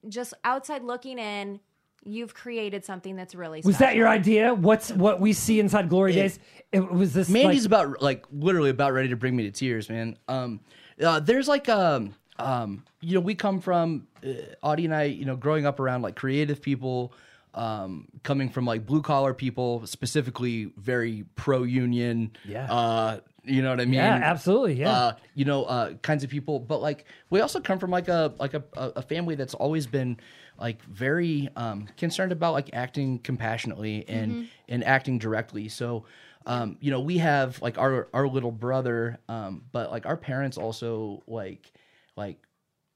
just 0.09 0.35
outside 0.45 0.83
looking 0.83 1.19
in, 1.19 1.61
you've 2.05 2.35
created 2.35 2.85
something 2.85 3.17
that's 3.17 3.35
really 3.35 3.61
Was 3.65 3.79
that 3.79 3.97
your 3.97 4.09
idea? 4.09 4.55
What's 4.55 4.93
what 4.93 5.21
we 5.21 5.33
see 5.33 5.61
inside 5.61 5.89
Glory 5.89 6.13
Days? 6.13 6.39
It 6.73 6.91
was 6.91 7.13
this. 7.13 7.29
Mandy's 7.29 7.63
like, 7.63 7.67
about 7.67 8.03
like 8.03 8.25
literally 8.33 8.71
about 8.71 8.93
ready 8.93 9.09
to 9.09 9.17
bring 9.17 9.37
me 9.37 9.45
to 9.45 9.51
tears, 9.51 9.89
man. 9.89 10.17
Um, 10.29 10.61
uh, 11.03 11.21
there's 11.21 11.49
like 11.49 11.69
um 11.69 12.15
um 12.39 12.85
you 13.01 13.15
know 13.15 13.21
we 13.21 13.35
come 13.35 13.61
from 13.61 14.07
uh, 14.25 14.29
Auty 14.63 14.85
and 14.85 14.95
I 14.95 15.05
you 15.05 15.25
know 15.25 15.37
growing 15.37 15.67
up 15.67 15.81
around 15.81 16.03
like 16.03 16.17
creative 16.17 16.63
people. 16.63 17.13
Um, 17.55 18.09
coming 18.23 18.51
from 18.51 18.67
like 18.67 18.85
blue 18.85 19.01
collar 19.01 19.33
people, 19.33 19.87
specifically 19.87 20.73
very 20.77 21.25
pro 21.37 21.63
union. 21.63 22.37
Yeah. 22.45 22.71
Uh, 22.71 23.21
you 23.47 23.63
know 23.63 23.71
what 23.71 23.81
I 23.81 23.85
mean? 23.85 23.95
Yeah, 23.95 24.15
absolutely, 24.23 24.75
yeah. 24.75 24.91
Uh, 24.91 25.13
you 25.35 25.45
know, 25.45 25.65
uh, 25.65 25.95
kinds 25.95 26.25
of 26.25 26.31
people. 26.31 26.59
But 26.59 26.83
like, 26.83 27.05
we 27.31 27.41
also 27.41 27.61
come 27.61 27.79
from 27.79 27.91
like 27.91 28.09
a 28.09 28.35
like 28.39 28.55
a, 28.55 28.63
a 28.77 28.93
a 28.97 29.03
family 29.03 29.35
that's 29.35 29.55
always 29.55 29.87
been 29.87 30.19
like 30.59 30.83
very 30.85 31.49
um, 31.57 31.89
concerned 31.97 32.33
about 32.33 32.53
like 32.53 32.71
acting 32.73 33.19
compassionately 33.21 34.05
and 34.09 34.49
and 34.69 34.85
acting 34.85 35.19
directly. 35.19 35.69
So, 35.69 36.05
um, 36.47 36.77
you 36.81 36.91
know, 36.91 37.01
we 37.01 37.19
have 37.19 37.61
like 37.63 37.79
our 37.79 38.09
our 38.13 38.27
little 38.27 38.53
brother, 38.53 39.19
um, 39.29 39.63
but 39.73 39.91
like 39.91 40.07
our 40.07 40.17
parents 40.17 40.59
also 40.59 41.23
like 41.27 41.71
like 42.17 42.39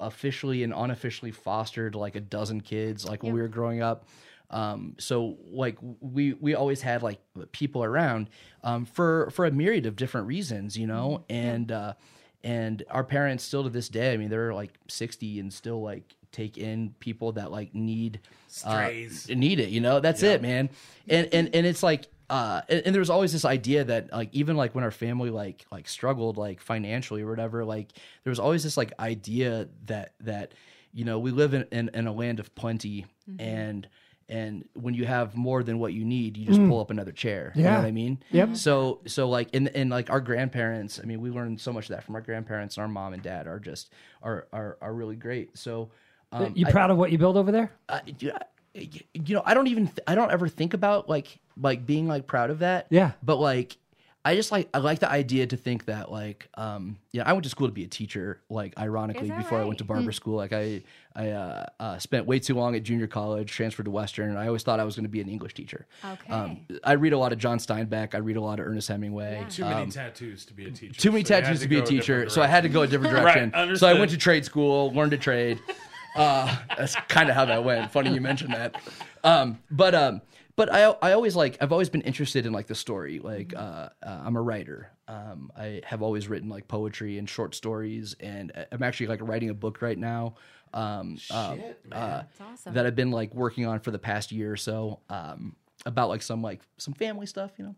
officially 0.00 0.62
and 0.62 0.72
unofficially 0.74 1.30
fostered 1.30 1.94
like 1.94 2.16
a 2.16 2.20
dozen 2.20 2.60
kids 2.60 3.06
like 3.06 3.22
when 3.22 3.34
we 3.34 3.40
were 3.42 3.48
growing 3.48 3.82
up 3.82 4.08
um 4.50 4.94
so 4.98 5.36
like 5.50 5.78
we 6.00 6.34
we 6.34 6.54
always 6.54 6.82
had 6.82 7.02
like 7.02 7.20
people 7.52 7.82
around 7.84 8.28
um 8.64 8.84
for 8.84 9.30
for 9.30 9.46
a 9.46 9.50
myriad 9.50 9.86
of 9.86 9.96
different 9.96 10.26
reasons 10.26 10.76
you 10.76 10.86
know? 10.86 11.24
And 11.28 11.70
uh 11.72 11.94
and 12.42 12.82
our 12.90 13.04
parents 13.04 13.44
still 13.44 13.64
to 13.64 13.70
this 13.70 13.88
day 13.88 14.12
i 14.12 14.16
mean 14.16 14.30
they're 14.30 14.54
like 14.54 14.72
60 14.88 15.40
and 15.40 15.52
still 15.52 15.82
like 15.82 16.14
take 16.32 16.58
in 16.58 16.94
people 17.00 17.32
that 17.32 17.50
like 17.50 17.74
need 17.74 18.20
uh, 18.64 18.86
Strays. 18.86 19.28
need 19.28 19.60
it 19.60 19.70
you 19.70 19.80
know? 19.80 20.00
That's 20.00 20.22
it 20.22 20.42
man. 20.42 20.70
And 21.08 21.28
and 21.32 21.54
and 21.54 21.66
it's 21.66 21.82
like 21.82 22.08
uh 22.28 22.62
and, 22.68 22.82
and 22.86 22.94
there 22.94 23.00
was 23.00 23.10
always 23.10 23.32
this 23.32 23.44
idea 23.44 23.84
that 23.84 24.12
like 24.12 24.28
even 24.32 24.56
like 24.56 24.74
when 24.74 24.84
our 24.84 24.92
family 24.92 25.30
like 25.30 25.66
like 25.72 25.88
struggled 25.88 26.36
like 26.36 26.60
financially 26.60 27.22
or 27.22 27.28
whatever 27.28 27.64
like 27.64 27.92
there 28.24 28.30
was 28.30 28.38
always 28.38 28.62
this 28.62 28.76
like 28.76 28.92
idea 29.00 29.68
that 29.86 30.14
that 30.20 30.54
you 30.92 31.04
know 31.04 31.18
we 31.18 31.32
live 31.32 31.54
in, 31.54 31.66
in, 31.72 31.90
in 31.92 32.06
a 32.06 32.12
land 32.12 32.38
of 32.40 32.54
plenty 32.54 33.06
and 33.40 33.88
and 34.30 34.66
when 34.74 34.94
you 34.94 35.04
have 35.04 35.34
more 35.36 35.62
than 35.62 35.78
what 35.78 35.92
you 35.92 36.04
need 36.04 36.36
you 36.36 36.46
just 36.46 36.60
pull 36.68 36.80
up 36.80 36.90
another 36.90 37.12
chair 37.12 37.52
you 37.54 37.62
know 37.62 37.70
Yeah. 37.70 37.76
what 37.78 37.86
i 37.86 37.90
mean 37.90 38.18
Yep. 38.30 38.56
so 38.56 39.00
so 39.06 39.28
like 39.28 39.52
in 39.52 39.68
and 39.68 39.90
like 39.90 40.08
our 40.08 40.20
grandparents 40.20 40.98
i 41.02 41.04
mean 41.06 41.20
we 41.20 41.30
learned 41.30 41.60
so 41.60 41.72
much 41.72 41.84
of 41.90 41.96
that 41.96 42.04
from 42.04 42.14
our 42.14 42.20
grandparents 42.22 42.76
and 42.76 42.82
our 42.82 42.88
mom 42.88 43.12
and 43.12 43.22
dad 43.22 43.46
are 43.46 43.58
just 43.58 43.90
are 44.22 44.46
are, 44.52 44.78
are 44.80 44.94
really 44.94 45.16
great 45.16 45.58
so 45.58 45.90
um, 46.32 46.52
you 46.54 46.64
I- 46.66 46.70
proud 46.70 46.90
of 46.90 46.96
what 46.96 47.10
you 47.10 47.18
build 47.18 47.36
over 47.36 47.50
there? 47.50 47.72
I, 47.88 48.02
you 48.20 48.32
you 48.72 49.34
know, 49.34 49.42
I 49.44 49.52
don't 49.54 49.66
even, 49.66 49.86
th- 49.88 49.98
I 50.06 50.14
don't 50.14 50.30
ever 50.30 50.46
think 50.48 50.74
about 50.74 51.08
like, 51.08 51.40
like 51.60 51.84
being 51.84 52.06
like 52.06 52.28
proud 52.28 52.50
of 52.50 52.60
that. 52.60 52.86
Yeah. 52.88 53.10
But 53.20 53.40
like, 53.40 53.76
I 54.22 54.34
just 54.34 54.52
like, 54.52 54.68
I 54.74 54.78
like 54.78 54.98
the 54.98 55.10
idea 55.10 55.46
to 55.46 55.56
think 55.56 55.86
that 55.86 56.12
like, 56.12 56.46
um, 56.54 56.98
yeah, 57.12 57.22
I 57.24 57.32
went 57.32 57.44
to 57.44 57.48
school 57.50 57.68
to 57.68 57.72
be 57.72 57.84
a 57.84 57.88
teacher. 57.88 58.42
Like, 58.50 58.78
ironically, 58.78 59.24
Is 59.24 59.28
that 59.30 59.38
before 59.38 59.58
I 59.60 59.64
went 59.64 59.78
to 59.78 59.84
right? 59.84 59.96
barber 59.96 60.12
school, 60.12 60.36
like 60.36 60.52
I, 60.52 60.82
I 61.16 61.30
uh, 61.30 61.66
uh, 61.80 61.98
spent 61.98 62.26
way 62.26 62.38
too 62.38 62.54
long 62.54 62.76
at 62.76 62.82
junior 62.82 63.06
college, 63.06 63.50
transferred 63.50 63.84
to 63.84 63.90
Western, 63.90 64.28
and 64.28 64.38
I 64.38 64.46
always 64.46 64.62
thought 64.62 64.78
I 64.78 64.84
was 64.84 64.94
going 64.94 65.04
to 65.04 65.10
be 65.10 65.22
an 65.22 65.28
English 65.30 65.54
teacher. 65.54 65.86
Okay. 66.04 66.32
Um, 66.32 66.60
I 66.84 66.92
read 66.92 67.14
a 67.14 67.18
lot 67.18 67.32
of 67.32 67.38
John 67.38 67.58
Steinbeck. 67.58 68.14
I 68.14 68.18
read 68.18 68.36
a 68.36 68.42
lot 68.42 68.60
of 68.60 68.66
Ernest 68.66 68.88
Hemingway. 68.88 69.46
Too 69.48 69.64
many 69.64 69.82
Um, 69.84 69.90
tattoos 69.90 70.44
to 70.44 70.52
be 70.52 70.66
a 70.66 70.70
teacher. 70.70 71.00
too 71.00 71.12
many 71.12 71.24
so 71.24 71.40
tattoos 71.40 71.60
to 71.60 71.68
be 71.68 71.78
a 71.78 71.82
teacher, 71.82 72.14
different 72.16 72.32
so 72.32 72.42
I 72.42 72.46
had 72.46 72.62
to 72.64 72.68
go 72.68 72.82
a 72.82 72.86
different 72.86 73.14
direction. 73.16 73.52
Right, 73.54 73.76
so 73.78 73.88
I 73.88 73.94
went 73.94 74.10
to 74.10 74.18
trade 74.18 74.44
school, 74.44 74.92
learned 74.92 75.14
a 75.14 75.18
trade. 75.18 75.60
Uh, 76.16 76.56
that's 76.76 76.96
kind 77.06 77.28
of 77.28 77.36
how 77.36 77.44
that 77.44 77.62
went. 77.62 77.88
Funny 77.92 78.12
you 78.12 78.20
mentioned 78.20 78.52
that. 78.52 78.74
Um, 79.22 79.60
but 79.70 79.94
um, 79.94 80.22
but 80.60 80.70
I 80.70 80.82
I 81.00 81.12
always 81.12 81.34
like 81.34 81.56
I've 81.62 81.72
always 81.72 81.88
been 81.88 82.02
interested 82.02 82.44
in 82.44 82.52
like 82.52 82.66
the 82.66 82.74
story. 82.74 83.18
Like 83.18 83.54
uh, 83.56 83.88
uh, 84.02 84.20
I'm 84.24 84.36
a 84.36 84.42
writer. 84.42 84.92
Um, 85.08 85.50
I 85.56 85.80
have 85.86 86.02
always 86.02 86.28
written 86.28 86.50
like 86.50 86.68
poetry 86.68 87.16
and 87.16 87.26
short 87.26 87.54
stories, 87.54 88.14
and 88.20 88.52
I'm 88.70 88.82
actually 88.82 89.06
like 89.06 89.20
writing 89.22 89.48
a 89.48 89.54
book 89.54 89.80
right 89.80 89.96
now. 89.96 90.34
Um, 90.74 91.16
uh, 91.30 91.56
uh, 91.90 92.22
awesome. 92.38 92.74
that 92.74 92.84
I've 92.84 92.94
been 92.94 93.10
like 93.10 93.34
working 93.34 93.64
on 93.64 93.80
for 93.80 93.90
the 93.90 93.98
past 93.98 94.32
year 94.32 94.52
or 94.52 94.58
so. 94.58 95.00
Um, 95.08 95.56
about 95.86 96.10
like 96.10 96.20
some 96.20 96.42
like 96.42 96.60
some 96.76 96.92
family 96.92 97.24
stuff, 97.24 97.52
you 97.56 97.64
know. 97.64 97.74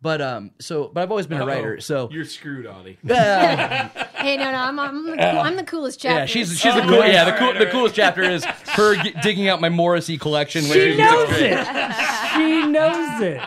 But 0.00 0.22
um, 0.22 0.52
so 0.60 0.86
but 0.86 1.02
I've 1.02 1.10
always 1.10 1.26
been 1.26 1.40
a 1.40 1.46
writer. 1.46 1.80
So 1.80 2.10
you're 2.12 2.24
screwed, 2.24 2.66
Auty. 2.66 2.96
Hey, 4.20 4.36
no, 4.36 4.44
no, 4.50 4.56
I'm, 4.58 4.78
I'm, 4.78 5.04
the, 5.10 5.16
cool, 5.16 5.40
I'm 5.40 5.56
the 5.56 5.64
coolest 5.64 6.00
chapter. 6.00 6.20
Yeah, 6.20 6.26
she's 6.26 6.58
she's 6.58 6.74
the 6.74 6.82
cool. 6.82 6.98
yeah. 6.98 7.06
Yeah, 7.06 7.24
the 7.24 7.32
cool 7.32 7.46
Alright, 7.48 7.64
the 7.66 7.70
coolest 7.70 7.94
chapter 7.94 8.22
is 8.22 8.44
her 8.44 8.96
g- 9.02 9.14
digging 9.22 9.48
out 9.48 9.60
my 9.60 9.68
Morrissey 9.68 10.18
collection. 10.18 10.62
when 10.68 10.72
She 10.72 10.90
was 10.90 10.98
in 10.98 10.98
sixth 10.98 11.12
knows 11.12 11.28
grade. 11.28 11.52
it. 11.52 12.34
she 12.34 12.66
knows 12.66 13.20
it. 13.22 13.40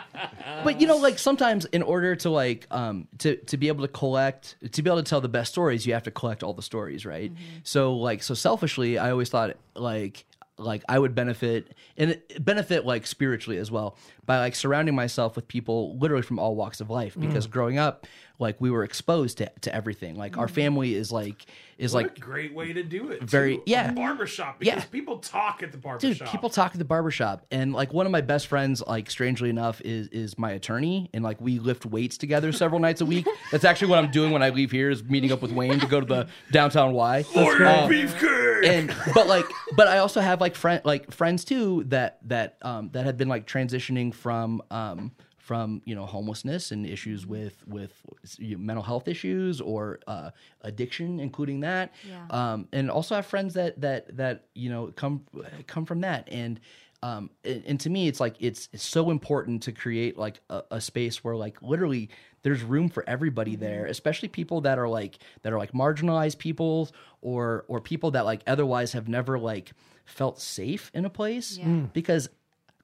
But 0.63 0.81
you 0.81 0.87
know, 0.87 0.97
like 0.97 1.19
sometimes 1.19 1.65
in 1.65 1.81
order 1.83 2.15
to 2.17 2.29
like 2.29 2.67
um 2.71 3.07
to 3.19 3.35
to 3.35 3.57
be 3.57 3.67
able 3.67 3.81
to 3.83 3.91
collect 3.91 4.55
to 4.71 4.81
be 4.81 4.89
able 4.89 5.01
to 5.03 5.09
tell 5.09 5.21
the 5.21 5.29
best 5.29 5.51
stories, 5.51 5.85
you 5.85 5.93
have 5.93 6.03
to 6.03 6.11
collect 6.11 6.43
all 6.43 6.53
the 6.53 6.61
stories, 6.61 7.05
right? 7.05 7.31
So 7.63 7.95
like 7.95 8.23
so 8.23 8.33
selfishly, 8.33 8.97
I 8.97 9.11
always 9.11 9.29
thought 9.29 9.55
like 9.75 10.25
like 10.57 10.83
I 10.87 10.99
would 10.99 11.15
benefit 11.15 11.73
and 11.97 12.11
it- 12.11 12.43
benefit 12.43 12.85
like 12.85 13.07
spiritually 13.07 13.57
as 13.57 13.71
well 13.71 13.97
by 14.25 14.37
like 14.39 14.55
surrounding 14.55 14.95
myself 14.95 15.35
with 15.35 15.47
people 15.47 15.97
literally 15.97 16.21
from 16.23 16.39
all 16.39 16.55
walks 16.55 16.79
of 16.79 16.89
life 16.89 17.15
because 17.19 17.47
growing 17.47 17.77
up 17.79 18.05
like 18.43 18.61
we 18.61 18.69
were 18.69 18.83
exposed 18.83 19.39
to, 19.39 19.51
to 19.61 19.73
everything 19.73 20.15
like 20.15 20.37
our 20.37 20.47
family 20.47 20.93
is 20.93 21.11
like 21.11 21.45
is 21.79 21.91
What 21.91 22.03
like 22.03 22.17
a 22.17 22.21
great 22.21 22.53
way 22.53 22.71
to 22.73 22.83
do 22.83 23.09
it. 23.09 23.23
Very- 23.23 23.55
too. 23.57 23.63
yeah. 23.65 23.89
A 23.89 23.93
barbershop 23.93 24.59
because 24.59 24.83
Yeah. 24.83 24.89
people 24.91 25.17
talk 25.17 25.63
at 25.63 25.71
the 25.71 25.77
dude 25.77 25.83
barbershop. 25.83 26.27
people 26.29 26.49
talk 26.51 26.71
at 26.73 26.77
the 26.77 26.85
barbershop 26.85 27.45
and 27.49 27.73
like 27.73 27.91
one 27.91 28.05
of 28.05 28.11
my 28.11 28.21
best 28.21 28.45
friends 28.47 28.83
like 28.85 29.09
strangely 29.09 29.49
enough 29.49 29.81
is 29.81 30.07
is 30.09 30.37
my 30.37 30.51
attorney 30.51 31.09
and 31.15 31.23
like 31.23 31.41
we 31.41 31.57
lift 31.57 31.85
weights 31.87 32.17
together 32.17 32.51
several 32.51 32.79
nights 32.79 33.01
a 33.01 33.05
week 33.05 33.25
that's 33.51 33.63
actually 33.65 33.87
what 33.87 33.97
i'm 33.97 34.11
doing 34.11 34.31
when 34.31 34.43
i 34.43 34.49
leave 34.49 34.69
here 34.71 34.91
is 34.91 35.03
meeting 35.05 35.31
up 35.31 35.41
with 35.41 35.51
wayne 35.51 35.79
to 35.79 35.87
go 35.87 35.99
to 35.99 36.05
the 36.05 36.27
downtown 36.51 36.93
y 36.93 37.25
Lawyer 37.35 37.65
Uh, 37.65 37.87
Beefcake. 37.87 38.67
and 38.67 38.95
but 39.15 39.27
like 39.27 39.45
but 39.75 39.87
i 39.87 39.97
also 39.97 40.21
have 40.21 40.39
like 40.39 40.55
friend 40.55 40.81
like 40.85 41.11
friends 41.11 41.43
too 41.43 41.83
that 41.87 42.19
that 42.27 42.57
um 42.61 42.89
that 42.93 43.05
have 43.05 43.17
been 43.17 43.29
like 43.29 43.47
transitioning 43.47 44.13
from 44.13 44.61
um 44.69 45.11
from 45.43 45.81
you 45.83 45.93
know 45.93 46.05
homelessness 46.05 46.71
and 46.71 46.85
issues 46.85 47.27
with 47.27 47.57
with 47.67 47.91
you 48.37 48.55
know, 48.55 48.63
mental 48.63 48.83
health 48.83 49.09
issues 49.09 49.59
or 49.59 49.99
uh, 50.07 50.29
addiction, 50.61 51.19
including 51.19 51.59
that. 51.59 51.93
Yeah. 52.09 52.25
Um, 52.29 52.67
and 52.71 52.89
also 52.89 53.13
have 53.15 53.25
friends 53.25 53.53
that 53.55 53.81
that 53.81 54.15
that 54.15 54.45
you 54.55 54.69
know 54.69 54.87
come 54.95 55.25
come 55.67 55.85
from 55.85 56.01
that 56.01 56.29
and. 56.31 56.59
Um, 57.03 57.31
and, 57.43 57.63
and 57.67 57.79
to 57.81 57.89
me, 57.89 58.07
it's 58.07 58.21
like 58.21 58.37
it's, 58.39 58.69
it's 58.71 58.81
so 58.81 59.11
important 59.11 59.63
to 59.63 59.73
create 59.73 60.17
like 60.17 60.39
a, 60.49 60.63
a 60.71 60.79
space 60.79 61.21
where 61.21 61.35
like 61.35 61.61
literally 61.61 62.09
there's 62.43 62.63
room 62.63 62.87
for 62.87 63.03
everybody 63.09 63.57
there, 63.57 63.87
especially 63.87 64.29
people 64.29 64.61
that 64.61 64.79
are 64.79 64.87
like 64.87 65.17
that 65.41 65.51
are 65.51 65.57
like 65.57 65.73
marginalized 65.73 66.37
people 66.37 66.89
or 67.19 67.65
or 67.67 67.81
people 67.81 68.11
that 68.11 68.23
like 68.23 68.41
otherwise 68.47 68.93
have 68.93 69.09
never 69.09 69.37
like 69.37 69.73
felt 70.05 70.39
safe 70.39 70.91
in 70.93 71.03
a 71.03 71.09
place 71.09 71.57
Yeah. 71.57 71.65
Mm. 71.65 71.91
because 71.91 72.29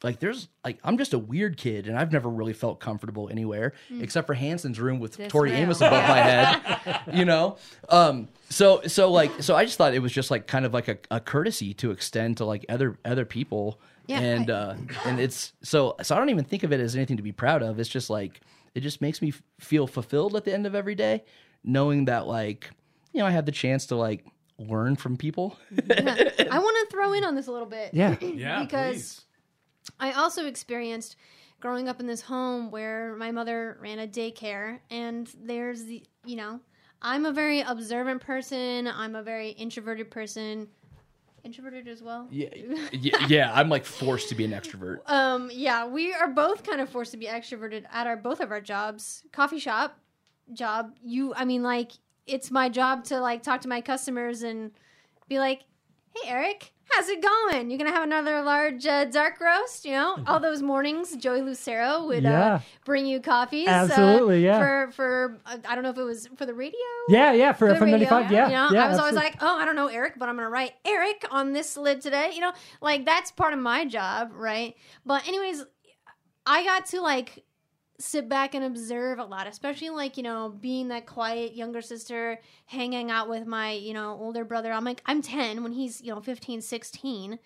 like 0.04 0.20
there's 0.20 0.48
like 0.64 0.80
I'm 0.84 0.98
just 0.98 1.14
a 1.14 1.20
weird 1.20 1.58
kid 1.58 1.88
and 1.88 1.98
I've 1.98 2.12
never 2.12 2.30
really 2.30 2.54
felt 2.54 2.80
comfortable 2.80 3.28
anywhere 3.30 3.74
except 4.00 4.28
for 4.28 4.34
Hanson's 4.34 4.80
room 4.80 5.00
with 5.00 5.18
This 5.18 5.32
Tori 5.32 5.52
room. 5.52 5.60
Amos 5.62 5.78
above 5.82 6.08
my 6.08 6.18
head, 6.20 7.02
you 7.14 7.26
know. 7.26 7.58
Um, 7.90 8.30
so 8.50 8.82
so 8.88 9.12
like 9.12 9.44
so 9.44 9.56
I 9.56 9.66
just 9.66 9.78
thought 9.78 9.94
it 9.94 10.00
was 10.00 10.12
just 10.12 10.32
like 10.32 10.48
kind 10.48 10.66
of 10.66 10.74
like 10.74 10.88
a, 10.88 10.98
a 11.12 11.20
courtesy 11.20 11.74
to 11.76 11.92
extend 11.92 12.38
to 12.38 12.46
like 12.46 12.66
other 12.70 12.98
other 13.04 13.26
people, 13.26 13.80
Yeah, 14.08 14.20
and 14.22 14.50
I- 14.50 14.54
uh, 14.54 14.78
and 15.06 15.20
it's 15.20 15.54
so 15.64 15.96
so 16.02 16.16
I 16.16 16.18
don't 16.18 16.30
even 16.30 16.46
think 16.46 16.64
of 16.64 16.72
it 16.72 16.80
as 16.80 16.96
anything 16.96 17.18
to 17.18 17.24
be 17.24 17.32
proud 17.34 17.62
of. 17.62 17.78
It's 17.80 17.90
just 17.90 18.10
like 18.10 18.40
it 18.76 18.82
just 18.82 19.02
makes 19.02 19.22
me 19.22 19.30
f- 19.30 19.42
feel 19.60 19.86
fulfilled 19.88 20.36
at 20.36 20.46
the 20.46 20.54
end 20.54 20.66
of 20.66 20.76
every 20.76 20.96
day, 20.96 21.24
knowing 21.64 22.06
that 22.06 22.26
like 22.26 22.70
you 23.12 23.20
know 23.20 23.26
I 23.26 23.32
have 23.32 23.46
the 23.46 23.52
chance 23.52 23.88
to 23.88 23.96
like 23.98 24.26
learn 24.58 24.96
from 24.96 25.18
people. 25.18 25.58
I 25.90 26.60
want 26.60 26.78
to 26.78 26.88
throw 26.92 27.14
in 27.14 27.24
on 27.24 27.36
this 27.36 27.48
a 27.48 27.52
little 27.52 27.68
bit. 27.68 27.94
Yeah. 27.94 28.16
yeah, 28.22 28.62
because 28.64 28.94
please. 28.96 29.22
I 30.00 30.12
also 30.14 30.46
experienced 30.46 31.16
growing 31.60 31.90
up 31.90 32.00
in 32.00 32.08
this 32.08 32.22
home 32.22 32.72
where 32.72 33.16
my 33.16 33.32
mother 33.32 33.78
ran 33.82 34.00
a 34.00 34.08
daycare, 34.08 34.80
and 34.90 35.30
there's 35.44 35.84
the, 35.84 36.04
you 36.26 36.36
know, 36.36 36.60
I'm 37.02 37.26
a 37.26 37.32
very 37.32 37.62
observant 37.62 38.22
person. 38.22 38.88
I'm 38.88 39.16
a 39.16 39.24
very 39.24 39.50
introverted 39.52 40.12
person. 40.12 40.68
Introverted 41.44 41.88
as 41.88 42.02
well. 42.02 42.28
yeah, 42.30 42.50
yeah, 42.92 43.26
yeah, 43.28 43.52
I'm 43.54 43.70
like 43.70 43.86
forced 43.86 44.30
to 44.30 44.36
be 44.36 44.44
an 44.44 44.52
extrovert. 44.52 45.00
Um, 45.10 45.50
yeah, 45.54 45.88
we 45.88 46.14
are 46.14 46.28
both 46.28 46.64
kind 46.64 46.82
of 46.82 46.90
forced 46.90 47.12
to 47.12 47.18
be 47.18 47.28
extroverted 47.28 47.86
at 47.92 48.08
our 48.08 48.18
both 48.18 48.42
of 48.42 48.52
our 48.52 48.60
jobs. 48.60 49.24
Coffee 49.32 49.60
shop 49.60 49.98
job, 50.54 50.96
you 51.02 51.34
I 51.36 51.46
mean 51.46 51.64
like 51.64 51.92
it's 52.28 52.52
my 52.52 52.70
job 52.70 53.06
to 53.06 53.20
like 53.20 53.44
talk 53.44 53.62
to 53.62 53.68
my 53.68 53.82
customers 53.82 54.44
and 54.44 54.72
be 55.28 55.40
like, 55.40 55.62
"Hey 56.16 56.30
Eric, 56.30 56.74
how's 56.92 57.08
it 57.10 57.22
going? 57.22 57.70
You're 57.70 57.78
going 57.78 57.90
to 57.90 57.96
have 57.96 58.04
another 58.04 58.42
large 58.42 58.86
uh, 58.86 59.06
dark 59.06 59.40
roast, 59.40 59.86
you 59.86 59.92
know? 59.92 60.18
All 60.28 60.40
those 60.40 60.62
mornings 60.62 61.16
Joey 61.16 61.42
Lucero 61.42 62.06
would 62.08 62.24
Yeah. 62.24 62.56
uh, 62.56 62.60
bring 62.86 63.06
you 63.06 63.20
coffees 63.20 63.68
Absolutely, 63.68 64.48
uh, 64.48 64.52
yeah. 64.54 64.60
For 64.60 64.92
for 64.92 65.38
uh, 65.46 65.58
I 65.68 65.76
don't 65.76 65.84
know 65.84 65.92
if 65.92 65.98
it 65.98 66.04
was 66.04 66.28
for 66.36 66.46
the 66.46 66.54
radio 66.54 66.78
Yeah, 67.08 67.32
yeah, 67.34 67.54
for 67.54 67.74
for 67.76 67.86
ninety 67.86 68.06
radio. 68.06 68.20
Yeah, 68.30 68.46
you 68.48 68.54
know, 68.54 68.70
yeah. 68.72 68.86
I 68.86 68.90
was 68.90 69.00
always 69.00 69.16
like, 69.16 69.36
oh, 69.42 69.58
I 69.58 69.66
don't 69.66 69.76
know 69.76 69.88
Eric, 69.88 70.14
but 70.18 70.30
I'm 70.30 70.36
gonna 70.36 70.50
write 70.50 70.74
Eric 70.86 71.26
on 71.32 71.54
this 71.54 71.78
lid 71.78 72.02
today. 72.02 72.32
You 72.34 72.42
know, 72.42 72.54
like 72.82 73.06
that's 73.06 73.32
part 73.32 73.54
of 73.54 73.60
my 73.60 73.86
job, 73.86 74.32
right? 74.34 74.76
But 75.06 75.28
anyways, 75.28 75.64
I 76.46 76.64
got 76.64 76.86
to 76.88 77.02
like 77.02 77.44
sit 78.00 78.30
back 78.30 78.56
and 78.56 78.64
observe 78.64 79.20
a 79.20 79.26
lot, 79.26 79.46
especially 79.48 79.90
like 79.90 80.18
you 80.18 80.24
know 80.24 80.50
being 80.62 80.88
that 80.88 81.06
quiet 81.06 81.56
younger 81.56 81.82
sister, 81.82 82.40
hanging 82.66 83.12
out 83.12 83.30
with 83.30 83.46
my 83.46 83.74
you 83.74 83.94
know 83.94 84.18
older 84.20 84.44
brother. 84.44 84.72
I'm 84.72 84.86
like 84.86 85.02
I'm 85.06 85.22
10 85.22 85.64
when 85.64 85.72
he's 85.74 86.02
you 86.02 86.14
know 86.14 86.22
15, 86.22 86.62
16 86.62 87.40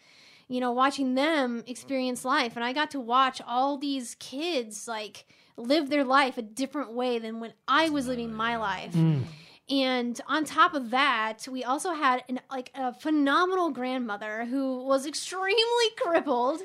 you 0.47 0.60
know, 0.60 0.72
watching 0.72 1.16
them 1.16 1.64
experience 1.68 2.26
life. 2.26 2.56
And 2.56 2.64
I 2.64 2.74
got 2.74 2.91
to 2.91 2.99
watch 2.99 3.41
all 3.47 3.78
these 3.78 4.16
kids 4.20 4.88
like 4.88 5.26
live 5.58 5.89
their 5.89 6.04
life 6.04 6.38
a 6.38 6.41
different 6.41 6.93
way 6.93 7.20
than 7.20 7.39
when 7.39 7.54
I 7.68 7.89
was 7.89 8.08
living 8.08 8.34
my 8.34 8.54
mm. 8.54 8.60
life. 8.60 8.93
Mm. 8.93 9.24
And 9.70 10.22
on 10.28 10.43
top 10.43 10.74
of 10.74 10.89
that, 10.89 11.47
we 11.49 11.64
also 11.64 11.93
had 11.93 12.24
an, 12.28 12.39
like 12.51 12.70
a 12.76 12.93
phenomenal 12.93 13.72
grandmother 13.72 14.45
who 14.45 14.84
was 14.84 15.06
extremely 15.06 15.89
crippled. 15.97 16.62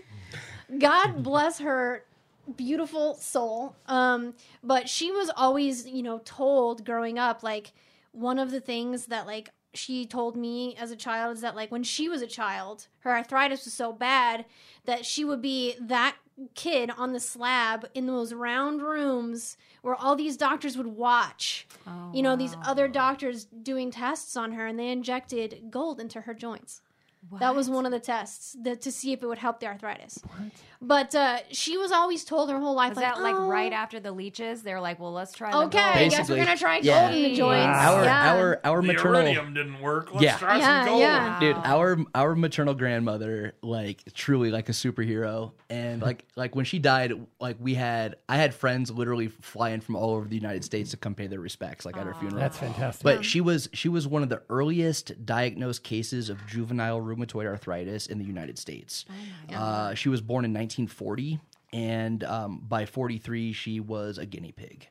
God 0.78 1.22
bless 1.22 1.61
her 1.61 2.05
beautiful 2.57 3.14
soul. 3.14 3.76
Um, 3.86 4.34
but 4.62 4.88
she 4.88 5.11
was 5.11 5.30
always, 5.36 5.86
you 5.86 6.03
know, 6.03 6.20
told 6.24 6.84
growing 6.84 7.18
up, 7.18 7.42
like, 7.42 7.72
one 8.12 8.38
of 8.38 8.51
the 8.51 8.61
things 8.61 9.07
that, 9.07 9.26
like, 9.26 9.51
she 9.74 10.07
told 10.07 10.34
me 10.36 10.74
as 10.76 10.90
a 10.90 10.96
child 10.96 11.36
is 11.36 11.42
that, 11.42 11.55
like, 11.55 11.70
when 11.70 11.82
she 11.82 12.09
was 12.09 12.22
a 12.22 12.26
child, 12.26 12.88
her 13.01 13.11
arthritis 13.11 13.64
was 13.64 13.74
so 13.74 13.92
bad 13.92 14.46
that 14.86 15.05
she 15.05 15.24
would 15.24 15.42
be 15.42 15.74
that 15.80 16.16
kid 16.55 16.90
on 16.96 17.12
the 17.12 17.20
slab 17.20 17.86
in 17.94 18.07
those 18.07 18.32
round 18.32 18.80
rooms 18.80 19.57
where 19.82 19.94
all 19.94 20.16
these 20.16 20.36
doctors 20.36 20.76
would 20.76 20.86
watch, 20.86 21.66
you 22.14 22.22
know, 22.22 22.36
these 22.36 22.57
other 22.64 22.88
doctors 22.88 23.44
doing 23.44 23.90
tests 23.90 24.36
on 24.36 24.53
her 24.53 24.66
and 24.66 24.78
they 24.78 24.88
injected 24.88 25.64
gold 25.70 26.01
into 26.01 26.22
her 26.22 26.34
joints. 26.34 26.80
That 27.40 27.55
was 27.57 27.68
one 27.68 27.84
of 27.84 27.92
the 27.92 27.99
tests 28.01 28.57
that, 28.62 28.80
to 28.82 28.92
see 28.92 29.12
if 29.12 29.22
it 29.22 29.26
would 29.26 29.38
help 29.38 29.59
the 29.59 29.66
arthritis. 29.66 30.20
But 30.81 31.12
uh, 31.14 31.39
she 31.51 31.76
was 31.76 31.91
always 31.91 32.24
told 32.24 32.51
her 32.51 32.59
whole 32.61 32.74
life, 32.76 32.91
Was 32.91 32.99
like, 32.99 33.14
that 33.16 33.20
like 33.22 33.35
"Oh, 33.35 33.49
right 33.49 33.72
after 33.72 33.99
the 33.99 34.12
leeches? 34.12 34.62
They're 34.62 34.81
like, 34.81 35.01
well, 35.01 35.12
let's 35.12 35.33
try. 35.33 35.51
Okay, 35.64 35.79
the 35.79 35.85
I 36.05 36.09
guess 36.09 36.29
we're 36.31 36.37
gonna 36.37 36.57
try 36.57 36.79
yeah. 36.79 37.09
gold 37.09 37.16
in 37.16 37.31
the 37.31 37.37
joints. 37.37 37.66
Our 37.66 38.05
yeah. 38.05 38.33
our 38.35 38.61
our 38.64 38.81
The 38.81 38.87
maternal 38.87 39.20
iridium 39.22 39.55
didn't 39.55 39.81
work. 39.81 40.12
Let's 40.12 40.22
Yeah. 40.22 40.37
try 40.39 40.59
Yeah, 40.59 40.81
some 40.85 40.87
gold. 40.89 41.01
yeah. 41.01 41.41
dude 41.41 41.57
our 41.64 41.99
our 42.14 42.35
maternal 42.37 42.74
grandmother 42.74 43.55
like 43.62 44.03
truly 44.14 44.51
like 44.53 44.68
a 44.68 44.72
superhero 44.72 45.51
and 45.68 46.01
like 46.01 46.24
like 46.37 46.55
when 46.55 46.64
she 46.64 46.79
died 46.79 47.12
like 47.41 47.57
we 47.61 47.74
had 47.74 48.16
i 48.29 48.37
had 48.37 48.55
friends 48.55 48.91
literally 48.91 49.29
flying 49.29 49.81
from 49.81 49.97
all 49.97 50.14
over 50.14 50.26
the 50.26 50.35
united 50.37 50.64
states 50.64 50.91
to 50.93 50.97
come 50.97 51.14
pay 51.14 51.26
their 51.26 51.41
respects 51.41 51.85
like 51.85 51.97
at 51.97 52.07
her 52.07 52.14
funeral 52.14 52.41
That's 52.41 52.57
fantastic. 52.57 53.03
but 53.05 53.24
she 53.24 53.41
was 53.43 53.68
she 53.74 53.89
was 53.89 54.07
one 54.07 54.22
of 54.22 54.29
the 54.31 54.43
earliest 54.49 55.26
diagnosed 55.26 55.83
cases 55.83 56.31
of 56.31 56.39
juvenile 56.47 57.01
rheumatoid 57.01 57.47
arthritis 57.47 58.07
in 58.07 58.18
the 58.18 58.24
United 58.24 58.59
States. 58.59 59.05
uh, 59.55 59.95
she 59.95 60.09
was 60.09 60.20
born 60.20 60.45
in 60.45 60.53
1940, 60.69 61.41
and 61.73 62.25
um, 62.25 62.62
by 62.66 62.87
43 62.87 63.53
she 63.53 63.79
was 63.81 64.16
a 64.19 64.25
guinea 64.27 64.53
pig. 64.53 64.89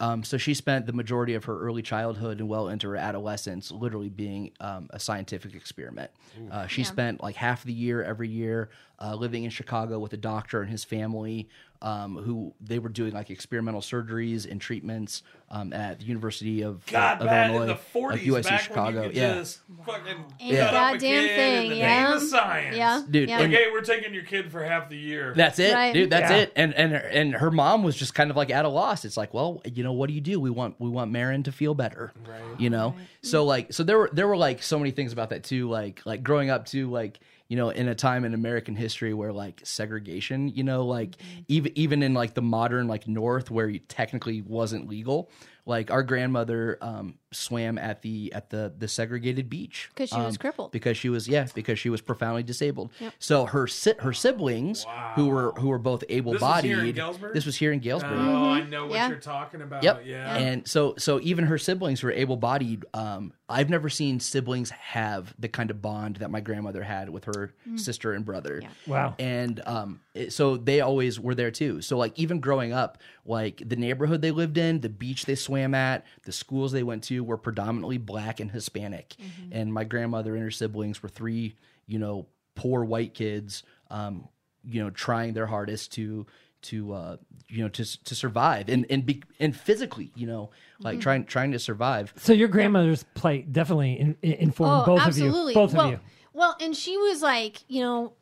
Um, 0.00 0.22
so 0.24 0.36
she 0.36 0.54
spent 0.54 0.86
the 0.86 0.92
majority 0.92 1.34
of 1.34 1.44
her 1.44 1.58
early 1.60 1.82
childhood 1.82 2.38
and 2.40 2.48
well 2.48 2.68
into 2.68 2.88
her 2.88 2.96
adolescence 2.96 3.70
literally 3.72 4.08
being 4.08 4.52
um, 4.60 4.88
a 4.90 4.98
scientific 5.00 5.54
experiment. 5.54 6.10
Uh, 6.50 6.66
she 6.66 6.82
spent 6.84 7.22
like 7.22 7.36
half 7.36 7.64
the 7.64 7.72
year 7.72 8.02
every 8.02 8.28
year 8.28 8.68
uh, 9.00 9.14
living 9.14 9.44
in 9.44 9.50
Chicago 9.50 9.98
with 9.98 10.12
a 10.12 10.16
doctor 10.16 10.60
and 10.60 10.70
his 10.70 10.84
family. 10.84 11.48
Um, 11.80 12.16
who 12.16 12.52
they 12.60 12.80
were 12.80 12.88
doing 12.88 13.12
like 13.12 13.30
experimental 13.30 13.80
surgeries 13.80 14.50
and 14.50 14.60
treatments 14.60 15.22
um, 15.48 15.72
at 15.72 16.00
the 16.00 16.06
University 16.06 16.62
of, 16.62 16.84
God, 16.86 17.22
of 17.22 17.28
Illinois, 17.28 17.62
in 17.62 17.68
the 17.68 17.74
40s, 17.74 18.10
like 18.10 18.20
USC 18.22 18.42
back 18.48 18.60
Chicago. 18.62 18.82
when 18.84 18.94
you 19.04 19.08
could 19.10 19.16
yeah, 19.16 19.34
just 19.34 19.60
fucking 19.86 20.24
Any 20.40 20.56
cut 20.56 20.64
up 20.64 20.70
a 20.70 20.72
goddamn 20.94 21.26
thing, 21.28 21.62
in 21.66 21.70
the 21.70 21.76
yeah. 21.76 22.04
name 22.08 22.16
of 22.16 22.22
science. 22.24 22.76
Yeah, 22.76 23.02
Dude, 23.08 23.28
yeah. 23.28 23.38
Like, 23.38 23.50
hey, 23.50 23.66
we're 23.70 23.82
taking 23.82 24.12
your 24.12 24.24
kid 24.24 24.50
for 24.50 24.64
half 24.64 24.88
the 24.88 24.96
year. 24.96 25.34
That's 25.36 25.60
it, 25.60 25.72
Right. 25.72 25.92
dude. 25.94 26.10
That's 26.10 26.30
Yeah. 26.32 26.36
it. 26.38 26.52
And 26.56 26.74
and 26.74 26.90
her, 26.92 26.98
and 26.98 27.34
her 27.34 27.52
mom 27.52 27.84
was 27.84 27.94
just 27.94 28.12
kind 28.12 28.30
of 28.32 28.36
like 28.36 28.50
at 28.50 28.64
a 28.64 28.68
loss. 28.68 29.04
It's 29.04 29.16
like, 29.16 29.32
well, 29.32 29.62
you 29.64 29.84
know, 29.84 29.92
what 29.92 30.08
do 30.08 30.14
you 30.14 30.20
do? 30.20 30.40
We 30.40 30.50
want 30.50 30.74
we 30.80 30.88
want 30.90 31.12
Marin 31.12 31.44
to 31.44 31.52
feel 31.52 31.74
better, 31.74 32.12
right? 32.28 32.58
You 32.60 32.70
know. 32.70 32.96
So 33.22 33.44
like, 33.44 33.72
so 33.72 33.84
there 33.84 33.98
were 33.98 34.10
there 34.12 34.26
were 34.26 34.36
like 34.36 34.64
so 34.64 34.78
many 34.80 34.90
things 34.90 35.12
about 35.12 35.30
that 35.30 35.44
too. 35.44 35.68
Like 35.70 36.02
like 36.04 36.24
growing 36.24 36.50
up 36.50 36.66
too, 36.66 36.90
like 36.90 37.20
you 37.48 37.56
know, 37.56 37.70
in 37.70 37.88
a 37.88 37.94
time 37.94 38.24
in 38.24 38.34
American 38.34 38.76
history 38.76 39.14
where 39.14 39.32
like 39.32 39.60
segregation, 39.64 40.48
you 40.48 40.62
know, 40.62 40.84
like 40.84 41.16
even 41.48 41.72
even 41.76 42.02
in 42.02 42.12
like 42.14 42.34
the 42.34 42.42
modern 42.42 42.88
like 42.88 43.08
North 43.08 43.50
where 43.50 43.68
it 43.70 43.88
technically 43.88 44.42
wasn't 44.42 44.88
legal. 44.88 45.30
Like 45.64 45.90
our 45.90 46.02
grandmother 46.02 46.78
um, 46.80 47.16
swam 47.30 47.76
at 47.76 48.00
the 48.00 48.32
at 48.32 48.48
the 48.48 48.72
the 48.78 48.88
segregated 48.88 49.50
beach 49.50 49.90
because 49.94 50.08
she 50.08 50.16
was 50.16 50.34
um, 50.36 50.38
crippled. 50.38 50.72
because 50.72 50.96
she 50.96 51.10
was 51.10 51.28
yeah 51.28 51.46
because 51.54 51.78
she 51.78 51.90
was 51.90 52.00
profoundly 52.00 52.42
disabled. 52.42 52.90
So 53.18 53.44
her 53.44 53.66
si- 53.66 53.92
her 53.98 54.14
siblings 54.14 54.86
who 55.14 55.28
were 55.28 55.52
who 55.58 55.68
were 55.68 55.78
both 55.78 56.04
able 56.08 56.38
bodied. 56.38 56.70
This 56.70 56.72
was 56.72 56.80
here 56.80 56.84
in 56.88 56.94
Galesburg? 56.94 57.34
This 57.34 57.46
was 57.46 57.56
here 57.56 57.72
in 57.72 57.80
Oh, 57.86 58.50
I 58.50 58.64
know 58.64 58.86
what 58.86 58.94
Yeah. 58.94 59.08
you're 59.08 59.18
talking 59.18 59.60
about. 59.60 59.82
Yep. 59.82 60.02
Yeah. 60.06 60.36
And 60.36 60.66
so 60.66 60.94
so 60.96 61.20
even 61.20 61.44
her 61.44 61.58
siblings 61.58 62.02
were 62.02 62.12
able 62.12 62.36
bodied, 62.38 62.86
um, 62.94 63.32
I've 63.48 63.70
never 63.70 63.88
seen 63.88 64.20
siblings 64.20 64.68
have 64.70 65.34
the 65.38 65.48
kind 65.48 65.70
of 65.70 65.80
bond 65.80 66.16
that 66.16 66.30
my 66.30 66.40
grandmother 66.40 66.82
had 66.82 67.08
with 67.08 67.24
her 67.24 67.54
sister 67.76 68.12
and 68.12 68.24
brother. 68.24 68.62
Wow. 68.86 69.14
And 69.18 69.62
um, 69.66 70.00
it- 70.14 70.32
so 70.34 70.56
they 70.58 70.80
always 70.82 71.18
were 71.18 71.34
there 71.34 71.50
too. 71.50 71.80
So 71.80 71.96
like 71.96 72.18
even 72.18 72.40
growing 72.40 72.72
up, 72.74 72.98
like 73.24 73.62
the 73.66 73.76
neighborhood 73.76 74.20
they 74.20 74.32
lived 74.32 74.58
in, 74.58 74.80
the 74.80 74.88
beach 74.90 75.24
they 75.24 75.34
swam 75.34 75.74
at, 75.74 76.04
the 76.24 76.32
schools 76.32 76.72
they 76.72 76.82
went 76.82 77.04
to 77.04 77.24
were 77.24 77.38
predominantly 77.38 77.96
black 77.98 78.38
and 78.40 78.50
Hispanic. 78.50 79.16
And 79.50 79.72
my 79.72 79.84
grandmother 79.84 80.34
and 80.34 80.42
her 80.42 80.50
siblings 80.50 81.02
were 81.02 81.08
three, 81.08 81.56
you 81.86 81.98
know, 81.98 82.26
poor 82.54 82.84
white 82.84 83.14
kids, 83.14 83.62
um, 83.90 84.28
you 84.64 84.82
know, 84.82 84.90
trying 84.90 85.32
their 85.32 85.46
hardest 85.46 85.92
to 85.92 86.26
to 86.62 86.92
uh, 86.92 87.16
you 87.48 87.62
know 87.62 87.68
to 87.68 88.04
to 88.04 88.14
survive 88.14 88.68
and 88.68 88.86
and 88.90 89.06
be 89.06 89.22
and 89.40 89.56
physically, 89.56 90.10
you 90.14 90.26
know, 90.26 90.50
like 90.80 91.00
trying 91.00 91.24
trying 91.24 91.52
to 91.52 91.58
survive. 91.58 92.12
so 92.16 92.32
your 92.32 92.48
grandmother's 92.48 93.04
plight 93.14 93.52
definitely 93.52 93.98
in, 93.98 94.16
in, 94.22 94.32
informed 94.34 94.86
both 94.86 95.00
absolutely. 95.00 95.38
of 95.38 95.48
you. 95.48 95.54
Both 95.54 95.74
well, 95.74 95.86
of 95.86 95.92
you. 95.92 96.00
Well, 96.32 96.56
and 96.60 96.76
she 96.76 96.96
was 96.96 97.22
like, 97.22 97.62
you 97.68 97.82
know, 97.82 98.12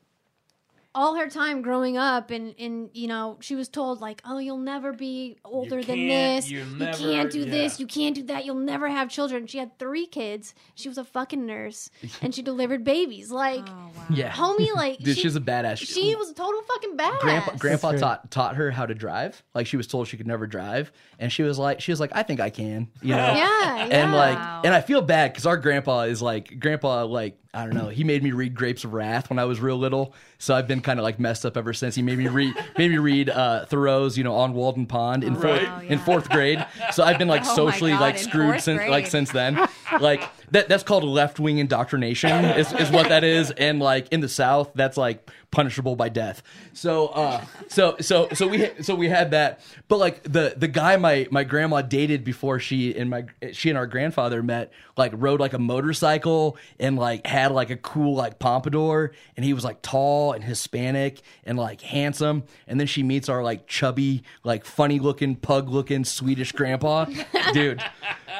all 0.97 1.15
her 1.15 1.29
time 1.29 1.63
growing 1.63 1.97
up, 1.97 2.31
and 2.33 2.55
and 2.59 2.91
you 2.95 3.07
know, 3.07 3.37
she 3.41 3.55
was 3.55 3.69
told 3.69 4.01
like, 4.01 4.21
oh, 4.25 4.39
you'll 4.39 4.57
never 4.59 4.93
be 4.93 5.37
older 5.45 5.83
than 5.83 6.09
this. 6.09 6.51
you 6.51 6.61
You 6.61 6.65
never- 6.79 6.99
can't 6.99 7.31
do 7.31 7.45
this. 7.45 7.79
You 7.79 7.87
can't 7.87 8.15
do 8.17 8.23
that. 8.25 8.45
You'll 8.45 8.57
never 8.57 8.89
have 8.89 9.09
children. 9.11 9.47
She 9.47 9.59
had 9.59 9.79
three 9.79 10.07
kids. 10.07 10.55
She 10.75 10.89
was 10.89 10.99
a 10.99 11.05
fucking 11.05 11.45
nurse, 11.47 11.91
and 12.23 12.35
she 12.35 12.43
delivered 12.43 12.83
babies. 12.83 13.31
Like, 13.31 13.65
oh, 13.69 13.91
Yeah. 14.11 14.33
homie, 14.33 14.75
like, 14.75 14.99
Dude, 15.01 15.15
she, 15.17 15.23
she's 15.23 15.37
a 15.37 15.41
badass. 15.41 15.79
She 15.79 16.15
was 16.17 16.31
a 16.31 16.35
total 16.35 16.63
fucking 16.63 16.97
badass. 16.97 17.21
Grandpa, 17.21 17.53
grandpa 17.59 17.93
taught 17.93 18.31
taught 18.31 18.57
her 18.57 18.71
how 18.71 18.87
to 18.87 18.95
drive. 18.95 19.43
Like 19.55 19.67
she 19.67 19.77
was 19.77 19.87
told 19.87 20.09
she 20.09 20.17
could 20.17 20.27
never 20.27 20.47
drive, 20.47 20.91
and 21.19 21.31
she 21.31 21.43
was 21.43 21.59
like, 21.59 21.81
she 21.81 21.93
was 21.93 22.01
like, 22.01 22.11
I 22.15 22.23
think 22.23 22.41
I 22.41 22.51
can, 22.51 22.89
you 23.03 23.15
know. 23.15 23.27
Yeah, 23.37 23.77
And 23.83 23.91
yeah. 24.13 24.15
like, 24.15 24.39
and 24.65 24.75
I 24.75 24.81
feel 24.81 25.03
bad 25.03 25.33
because 25.33 25.45
our 25.47 25.59
grandpa 25.59 26.03
is 26.03 26.23
like, 26.23 26.59
grandpa 26.59 27.05
like, 27.05 27.39
I 27.55 27.65
don't 27.65 27.75
know. 27.75 27.89
He 27.89 28.05
made 28.05 28.23
me 28.23 28.33
read 28.33 28.55
Grapes 28.55 28.85
of 28.85 28.93
Wrath 28.93 29.31
when 29.31 29.39
I 29.39 29.45
was 29.45 29.61
real 29.61 29.77
little, 29.79 30.15
so 30.39 30.55
I've 30.55 30.69
been 30.69 30.83
kind 30.83 30.99
of 30.99 31.05
like 31.05 31.19
messed 31.19 31.47
up 31.47 31.57
ever 31.57 31.73
since. 31.73 31.95
He 31.95 32.03
made 32.03 32.19
me 32.19 32.29
read 32.29 32.55
made 32.79 32.91
me 32.91 32.99
read 32.99 33.31
uh, 33.31 33.65
Thoreau's, 33.67 34.19
you 34.19 34.25
know, 34.25 34.35
on 34.35 34.53
Walden 34.53 34.87
Pond 34.87 35.25
in 35.25 35.35
fourth 35.35 35.63
Right. 35.63 35.85
in 35.91 35.99
fourth 35.99 36.29
grade. 36.29 36.65
So 36.93 37.03
I've 37.03 37.19
been 37.19 37.29
like 37.29 37.43
Oh 37.47 37.55
socially 37.57 37.93
God, 37.93 38.01
like 38.01 38.19
screwed 38.19 38.61
since 38.61 38.83
like 38.89 39.07
since 39.07 39.33
then. 39.33 39.67
Like 40.01 40.23
that 40.51 40.69
that's 40.69 40.83
called 40.83 41.05
left 41.05 41.39
wing 41.41 41.59
indoctrination 41.59 42.45
is, 42.45 42.73
is 42.73 42.91
what 42.91 43.09
that 43.09 43.25
is, 43.25 43.51
and 43.53 43.81
like 43.81 44.09
in 44.13 44.21
the 44.21 44.29
South, 44.29 44.71
that's 44.75 44.97
like 44.97 45.31
punishable 45.51 45.97
by 45.97 46.09
death. 46.09 46.43
So 46.73 47.07
uh 47.09 47.45
so 47.69 47.97
so 48.01 48.29
so 48.33 48.47
we 48.47 48.71
so 48.83 48.95
we 48.95 49.09
had 49.09 49.31
that, 49.31 49.61
but 49.89 49.99
like 49.99 50.23
the 50.23 50.55
the 50.57 50.69
guy 50.69 50.97
my 50.97 51.27
my 51.31 51.45
grandma 51.45 51.83
dated 51.83 52.25
before 52.25 52.59
she 52.61 52.97
and 52.97 53.11
my 53.11 53.25
she 53.53 53.71
and 53.71 53.79
our 53.79 53.87
grandfather 53.87 54.43
met, 54.43 54.73
like 54.97 55.13
rode 55.15 55.41
like 55.41 55.53
a 55.53 55.59
motorcycle 55.59 56.57
and 56.79 56.97
like 56.97 57.27
had 57.27 57.53
like 57.53 57.71
a 57.71 57.77
cool 57.77 58.15
like 58.15 58.39
pompadour, 58.39 59.13
and 59.37 59.45
he 59.45 59.53
was 59.53 59.65
like 59.65 59.83
tall 59.83 60.33
and 60.33 60.45
Hispanic 60.45 61.23
and 61.45 61.59
like 61.59 61.81
handsome, 61.81 62.45
and 62.67 62.79
then 62.79 62.87
she 62.87 63.03
meets 63.03 63.29
our 63.29 63.43
like 63.43 63.67
chubby 63.67 64.23
like 64.45 64.65
funny 64.65 64.99
looking 64.99 65.37
pug 65.37 65.69
looking 65.69 66.05
Swedish 66.05 66.53
grandpa, 66.53 67.07
dude. 67.53 67.83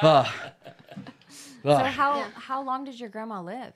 Uh, 0.01 0.29
So 1.63 1.75
how 1.77 2.23
how 2.35 2.63
long 2.63 2.83
did 2.83 2.99
your 2.99 3.09
grandma 3.09 3.41
live? 3.41 3.73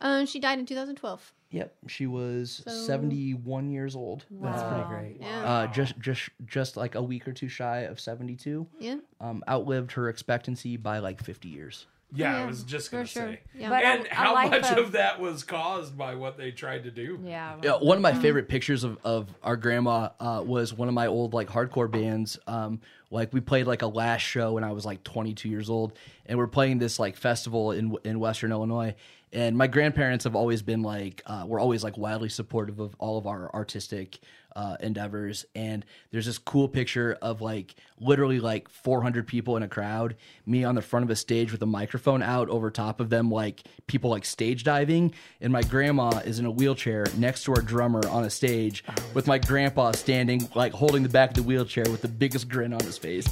Um, 0.00 0.26
she 0.26 0.40
died 0.40 0.58
in 0.58 0.66
2012. 0.66 1.32
Yep, 1.52 1.74
she 1.86 2.06
was 2.06 2.62
71 2.66 3.70
years 3.70 3.94
old. 3.94 4.24
That's 4.30 4.62
pretty 4.62 4.88
great. 4.88 5.16
Yeah. 5.20 5.44
Uh, 5.44 5.66
just 5.68 5.98
just 6.00 6.30
just 6.46 6.76
like 6.76 6.94
a 6.94 7.02
week 7.02 7.28
or 7.28 7.32
two 7.32 7.48
shy 7.48 7.80
of 7.80 8.00
72. 8.00 8.66
Yeah. 8.80 8.96
Um, 9.20 9.44
outlived 9.48 9.92
her 9.92 10.08
expectancy 10.08 10.76
by 10.76 10.98
like 10.98 11.22
50 11.22 11.48
years. 11.48 11.86
Yeah, 12.14 12.36
Yeah, 12.38 12.42
I 12.42 12.46
was 12.46 12.62
just 12.62 12.90
gonna 12.90 13.06
sure. 13.06 13.22
say. 13.22 13.40
Yeah. 13.54 13.70
But 13.70 13.84
and 13.84 14.06
a- 14.06 14.10
a 14.10 14.14
how 14.14 14.34
life 14.34 14.50
much 14.50 14.70
of- 14.70 14.78
of 14.78 14.92
that 14.92 15.18
was 15.20 15.42
caused 15.44 15.96
by 15.96 16.14
what 16.14 16.36
they 16.36 16.50
tried 16.50 16.84
to 16.84 16.90
do? 16.90 17.18
Yeah. 17.24 17.56
Yeah, 17.62 17.72
one 17.78 17.96
of 17.96 18.02
my 18.02 18.12
favorite 18.12 18.48
pictures 18.48 18.84
of, 18.84 18.98
of 19.04 19.28
our 19.42 19.56
grandma 19.56 20.10
uh, 20.20 20.42
was 20.46 20.74
one 20.74 20.88
of 20.88 20.94
my 20.94 21.06
old 21.06 21.32
like 21.32 21.48
hardcore 21.48 21.90
bands. 21.90 22.38
Um, 22.46 22.80
like 23.10 23.32
we 23.32 23.40
played 23.40 23.66
like 23.66 23.82
a 23.82 23.86
last 23.86 24.20
show 24.22 24.52
when 24.52 24.64
I 24.64 24.72
was 24.72 24.84
like 24.84 25.02
22 25.04 25.48
years 25.48 25.70
old, 25.70 25.92
and 26.26 26.36
we're 26.38 26.46
playing 26.46 26.78
this 26.78 26.98
like 26.98 27.16
festival 27.16 27.72
in 27.72 27.96
in 28.04 28.20
Western 28.20 28.52
Illinois. 28.52 28.94
And 29.34 29.56
my 29.56 29.66
grandparents 29.66 30.24
have 30.24 30.36
always 30.36 30.60
been 30.60 30.82
like, 30.82 31.22
uh, 31.24 31.44
we're 31.46 31.60
always 31.60 31.82
like 31.82 31.96
wildly 31.96 32.28
supportive 32.28 32.78
of 32.80 32.94
all 32.98 33.16
of 33.16 33.26
our 33.26 33.50
artistic 33.54 34.18
uh, 34.56 34.76
endeavors. 34.80 35.44
And 35.54 35.84
there's 36.10 36.26
this 36.26 36.38
cool 36.38 36.68
picture 36.68 37.16
of 37.22 37.40
like 37.40 37.74
literally 37.98 38.40
like 38.40 38.68
400 38.68 39.26
people 39.26 39.56
in 39.56 39.62
a 39.62 39.68
crowd, 39.68 40.16
me 40.46 40.64
on 40.64 40.74
the 40.74 40.82
front 40.82 41.04
of 41.04 41.10
a 41.10 41.16
stage 41.16 41.52
with 41.52 41.62
a 41.62 41.66
microphone 41.66 42.22
out 42.22 42.48
over 42.48 42.70
top 42.70 43.00
of 43.00 43.10
them, 43.10 43.30
like 43.30 43.62
people 43.86 44.10
like 44.10 44.24
stage 44.24 44.64
diving. 44.64 45.14
And 45.40 45.52
my 45.52 45.62
grandma 45.62 46.20
is 46.24 46.38
in 46.38 46.46
a 46.46 46.50
wheelchair 46.50 47.06
next 47.16 47.44
to 47.44 47.54
our 47.54 47.62
drummer 47.62 48.06
on 48.08 48.24
a 48.24 48.30
stage 48.30 48.84
with 49.14 49.26
my 49.26 49.38
grandpa 49.38 49.92
standing, 49.92 50.48
like 50.54 50.72
holding 50.72 51.02
the 51.02 51.08
back 51.08 51.30
of 51.30 51.36
the 51.36 51.42
wheelchair 51.42 51.84
with 51.90 52.02
the 52.02 52.08
biggest 52.08 52.48
grin 52.48 52.72
on 52.72 52.80
his 52.80 52.98
face. 52.98 53.28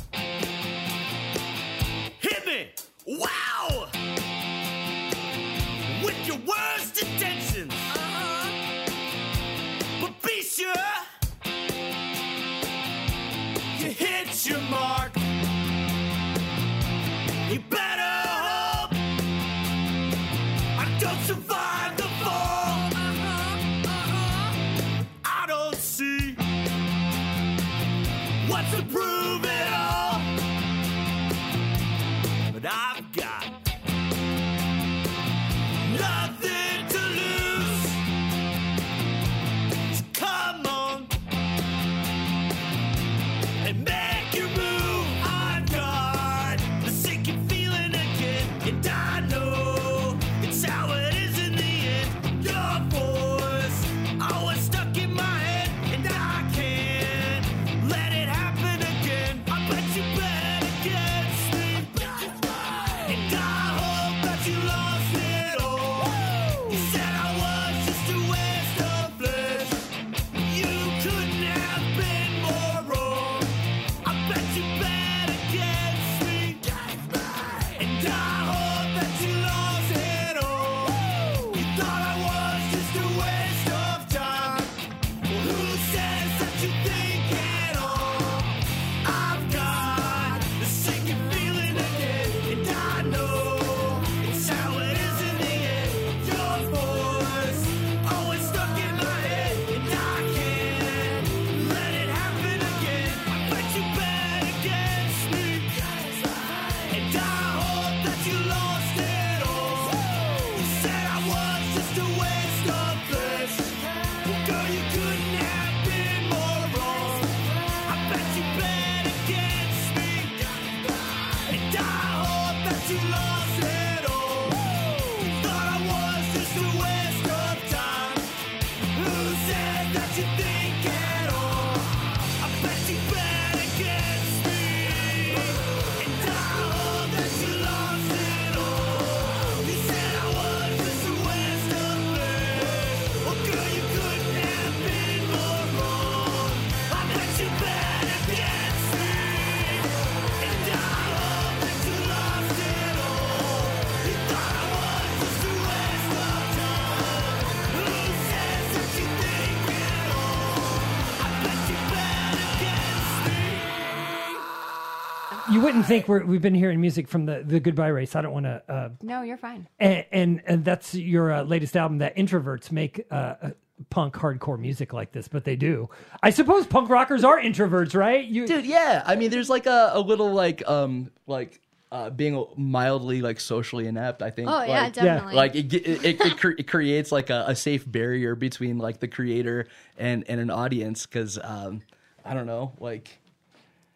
Think 165.91 166.09
we're, 166.09 166.25
we've 166.25 166.41
been 166.41 166.55
hearing 166.55 166.81
music 166.81 167.07
from 167.09 167.27
the, 167.27 167.43
the 167.45 167.61
Goodbye 167.61 167.89
Race. 167.89 168.17
I 168.17 168.23
don't 168.23 168.33
want 168.33 168.47
to. 168.47 168.63
Uh, 168.67 168.89
No, 169.03 169.21
you're 169.23 169.37
fine. 169.37 169.69
and, 169.79 170.05
and, 170.11 170.43
and 170.47 170.65
that's 170.65 170.95
your 170.95 171.31
uh, 171.33 171.43
latest 171.43 171.77
album 171.77 171.99
that 171.99 172.17
introverts 172.17 172.73
make 172.73 173.05
uh, 173.11 173.15
uh, 173.15 173.51
punk 173.91 174.15
hardcore 174.15 174.59
music 174.59 174.93
like 174.93 175.13
this, 175.13 175.29
but 175.29 175.45
they 175.45 175.57
do. 175.57 175.89
I 176.23 176.31
suppose 176.31 176.67
punk 176.67 176.89
rockers 176.91 177.25
are 177.25 177.41
introverts, 177.41 177.95
right? 177.95 178.25
You, 178.25 178.47
dude 178.47 178.65
yeah 178.67 179.03
i 179.07 179.17
mean 179.17 179.31
there's 179.31 179.49
like 179.51 179.67
a, 179.67 179.91
a 179.95 180.01
little 180.01 180.33
like 180.33 180.63
um 180.69 181.11
like 181.27 181.61
uh 181.93 182.11
being 182.11 182.45
mildly 182.57 183.21
like 183.23 183.41
socially 183.41 183.87
inept 183.87 184.23
i 184.23 184.31
think 184.31 184.49
Oh, 184.51 184.63
yeah, 184.63 184.83
like, 184.85 184.93
definitely. 184.93 185.35
like 185.35 185.55
it 185.57 185.73
it, 185.75 186.05
it, 186.05 186.21
it, 186.21 186.37
cre- 186.39 186.59
it 186.59 186.69
creates 186.69 187.11
like 187.11 187.31
a, 187.31 187.45
a 187.49 187.57
safe 187.57 187.91
barrier 187.91 188.35
between 188.35 188.79
like 188.79 189.01
the 189.01 189.09
creator 189.09 189.67
and 189.99 190.25
and 190.29 190.41
an 190.41 190.51
audience 190.51 191.07
because 191.07 191.39
um 191.43 191.81
i 192.25 192.35
don't 192.35 192.47
know 192.47 192.73
like 192.79 193.19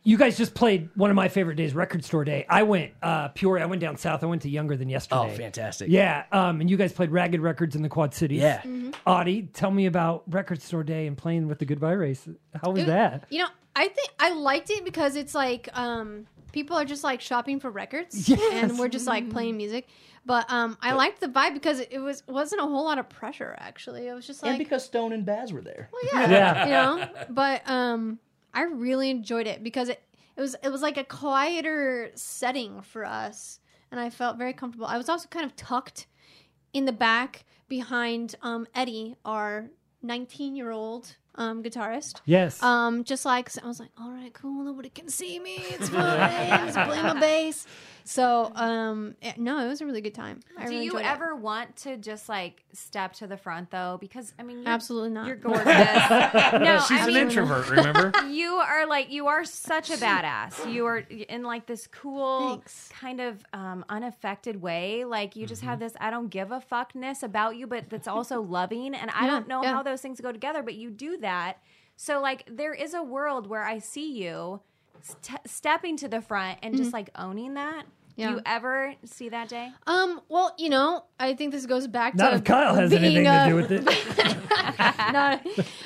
you 0.07 0.19
guys 0.19 0.37
just 0.37 0.55
played 0.55 0.91
one 0.95 1.09
of 1.11 1.17
my 1.17 1.29
favorite 1.29 1.57
days, 1.57 1.75
Record 1.75 2.05
Store 2.05 2.25
Day. 2.25 2.45
I 2.49 2.63
went 2.63 2.93
uh, 3.03 3.29
pure. 3.29 3.59
I 3.59 3.65
went 3.65 3.81
down 3.81 3.97
south. 3.97 4.23
I 4.23 4.27
went 4.27 4.43
to 4.43 4.51
Younger 4.51 4.77
Than 4.77 4.89
Yesterday. 4.91 5.21
oh 5.33 5.37
fantastic 5.37 5.89
Yeah, 5.91 6.25
um, 6.31 6.61
and 6.61 6.69
you 6.71 6.77
guys 6.77 6.93
played 6.93 7.11
Ragged 7.11 7.41
Records 7.41 7.75
in 7.75 7.83
the 7.83 7.89
Quad 7.89 8.15
Cities. 8.15 8.43
Yeah. 8.43 8.63
Auty, 9.07 9.49
tell 9.53 9.71
me 9.71 9.87
about 9.87 10.23
Record 10.29 10.61
Store 10.63 10.85
Day 10.85 11.07
and 11.07 11.17
playing 11.17 11.49
with 11.49 11.59
the 11.59 11.65
Goodbye 11.65 11.93
Race. 11.93 12.29
How 12.63 12.71
was 12.71 12.83
It- 12.83 12.87
that? 12.87 13.25
You 13.31 13.41
know, 13.41 13.49
I 13.75 13.89
think 13.89 14.09
I 14.21 14.31
liked 14.35 14.71
it 14.71 14.85
because 14.85 15.17
it's 15.17 15.35
like 15.35 15.69
um, 15.77 16.27
people 16.53 16.77
are 16.77 16.85
just 16.85 17.03
like 17.03 17.21
shopping 17.21 17.59
for 17.59 17.71
records, 17.71 18.29
Yes. 18.29 18.41
and 18.53 18.79
we're 18.79 18.89
just 18.89 19.07
like 19.07 19.31
playing 19.31 19.57
music. 19.57 19.89
But 20.27 20.51
um, 20.51 20.79
I 20.81 20.93
liked 20.93 21.21
the 21.21 21.29
vibe 21.29 21.55
because 21.55 21.81
it 21.81 21.99
was 21.99 22.23
wasn't 22.29 22.61
a 22.63 22.65
whole 22.65 22.85
lot 22.85 22.99
of 22.99 23.09
pressure. 23.09 23.55
Actually, 23.59 24.07
it 24.09 24.15
was 24.15 24.27
just 24.27 24.43
and 24.43 24.53
like, 24.53 24.59
because 24.59 24.85
stone 24.85 25.13
and 25.13 25.27
baz 25.27 25.53
were 25.53 25.61
there 25.61 25.89
well, 25.93 26.03
yeah, 26.13 26.31
Yeah. 26.31 26.65
you 26.67 26.71
know. 27.07 27.09
But 27.31 27.69
um, 27.69 28.19
I 28.55 28.63
really 28.63 29.11
enjoyed 29.11 29.47
it 29.47 29.63
because 29.63 29.89
it 29.89 30.03
it 30.37 30.41
was 30.41 30.57
it 30.63 30.71
was 30.71 30.83
like 30.83 30.97
a 30.97 31.05
quieter 31.05 32.11
setting 32.15 32.81
for 32.83 33.05
us, 33.05 33.61
and 33.91 34.01
I 34.01 34.11
felt 34.11 34.39
very 34.39 34.53
comfortable. 34.53 34.87
I 34.87 34.97
was 34.97 35.09
also 35.09 35.29
kind 35.29 35.45
of 35.45 35.55
tucked 35.57 36.07
in 36.73 36.87
the 36.87 36.93
back 36.93 37.45
behind 37.69 38.35
um, 38.43 38.67
Eddie, 38.75 39.17
our 39.25 39.71
19 40.03 40.55
year 40.57 40.71
old 40.71 41.17
um, 41.37 41.63
guitarist. 41.63 42.21
Yes. 42.25 42.63
Um, 42.63 43.05
just 43.05 43.25
like 43.25 43.51
I 43.63 43.67
was 43.67 43.81
like, 43.81 43.91
all 43.99 44.11
right, 44.11 44.33
cool, 44.33 44.65
nobody 44.65 44.89
can 44.89 45.09
see 45.09 45.39
me. 45.39 45.57
It's 45.57 45.89
fine. 45.89 46.67
Just 46.67 46.79
playing 46.79 47.03
my 47.05 47.19
bass. 47.19 47.67
So, 48.07 48.53
um, 48.55 49.15
eh, 49.23 49.33
no, 49.39 49.65
it 49.65 49.67
was 49.69 49.81
a 49.81 49.87
really 49.87 50.03
good 50.03 50.15
time. 50.15 50.41
I 50.59 50.65
Do 50.67 50.71
really 50.73 50.85
you 50.85 50.91
enjoyed 50.93 51.07
it. 51.07 51.11
ever 51.11 51.35
want 51.37 51.77
to 51.77 51.97
just 51.97 52.29
like 52.29 52.63
step 52.75 53.15
to 53.15 53.27
the 53.27 53.39
front 53.39 53.71
though? 53.71 53.97
Because 53.99 54.35
I 54.39 54.43
mean, 54.43 54.59
you're, 54.63 54.69
Absolutely 54.69 55.09
not. 55.11 55.27
You're 55.27 55.37
gorgeous. 55.49 55.65
no, 55.65 56.79
She's 56.87 57.01
I 57.01 57.01
an 57.01 57.07
mean, 57.07 57.17
introvert, 57.17 57.71
remember? 57.71 58.13
you 58.29 58.57
are 58.57 58.87
like 58.87 59.11
you 59.11 59.29
are 59.29 59.45
such 59.47 59.91
a 59.91 59.97
badass. 59.97 60.71
You 60.71 60.85
are 60.87 60.99
in 60.99 61.45
like 61.45 61.67
this 61.67 61.87
cool 61.87 62.57
Thanks. 62.57 62.91
kind 62.91 63.23
of 63.23 63.43
um, 63.55 63.85
unaffected 63.89 64.61
way. 64.61 65.05
Like 65.07 65.35
you 65.35 65.47
just 65.47 65.63
Mm-hmm. 65.63 65.71
have 65.71 65.79
this 65.81 65.95
I 65.99 66.11
don't 66.11 66.29
give 66.29 66.53
a 66.53 66.61
fuckness 66.61 67.23
about 67.23 67.57
you, 67.57 67.67
but 67.67 67.89
that's 67.89 68.07
also 68.09 68.43
loving. 68.43 68.95
And 68.95 69.11
I 69.13 69.25
Yeah, 69.25 69.31
don't 69.31 69.49
know 69.49 69.63
yeah. 69.63 69.73
how 69.73 69.83
those 69.83 70.03
things 70.03 70.21
go 70.21 70.31
together, 70.31 70.63
but 70.63 70.75
you 70.75 70.91
do 70.91 71.17
that. 71.19 71.57
So 71.97 72.21
like 72.21 72.43
there 72.51 72.75
is 72.75 72.93
a 72.93 73.03
world 73.03 73.47
where 73.47 73.65
I 73.65 73.79
see 73.79 74.13
you 74.23 74.61
st- 75.05 75.41
stepping 75.47 75.97
to 75.99 76.09
the 76.09 76.21
front 76.21 76.59
and 76.63 76.77
just 76.77 76.93
like 76.93 77.11
owning 77.15 77.55
that. 77.55 77.85
Mm-hmm. 77.85 77.91
Yeah. 78.17 78.29
Do 78.29 78.35
you 78.35 78.41
ever 78.47 78.95
see 79.05 79.29
that 79.31 79.49
day? 79.49 79.73
Um, 79.89 80.21
well, 80.29 80.55
you 80.57 80.69
know, 80.69 81.05
I 81.19 81.35
think 81.35 81.53
this 81.53 81.67
goes 81.67 81.89
back 81.89 82.15
Not 82.15 82.31
to 82.31 82.37
if 82.37 82.45
Kyle 82.45 82.75
has 82.75 82.91
being, 82.91 83.05
anything 83.05 83.27
uh, 83.27 83.45
to 83.45 83.51
do 83.51 83.57
with 83.57 83.73
it. 83.73 83.85
no, 85.13 85.41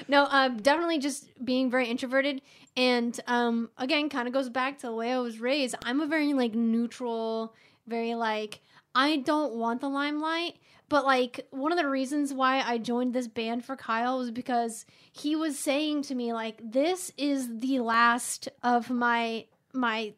no, 0.08 0.26
um, 0.30 0.58
definitely 0.58 0.98
just 0.98 1.26
being 1.42 1.70
very 1.70 1.86
introverted, 1.88 2.42
and 2.76 3.18
um, 3.26 3.70
again, 3.78 4.08
kind 4.08 4.28
of 4.28 4.34
goes 4.34 4.50
back 4.50 4.78
to 4.80 4.88
the 4.88 4.92
way 4.92 5.12
I 5.12 5.18
was 5.18 5.40
raised. 5.40 5.74
I'm 5.84 6.00
a 6.00 6.06
very 6.06 6.34
like 6.34 6.54
neutral, 6.54 7.54
very 7.86 8.14
like 8.14 8.60
I 8.94 9.16
don't 9.16 9.54
want 9.54 9.80
the 9.80 9.88
limelight. 9.88 10.56
But 10.88 11.04
like 11.04 11.46
one 11.50 11.72
of 11.72 11.78
the 11.78 11.88
reasons 11.88 12.32
why 12.32 12.60
I 12.60 12.78
joined 12.78 13.14
this 13.14 13.28
band 13.28 13.64
for 13.64 13.76
Kyle 13.76 14.18
was 14.18 14.30
because 14.30 14.86
he 15.12 15.36
was 15.36 15.58
saying 15.58 16.02
to 16.02 16.14
me 16.14 16.32
like 16.32 16.60
this 16.62 17.12
is 17.18 17.58
the 17.60 17.80
last 17.80 18.48
of 18.62 18.90
my 18.90 19.46
my 19.72 20.14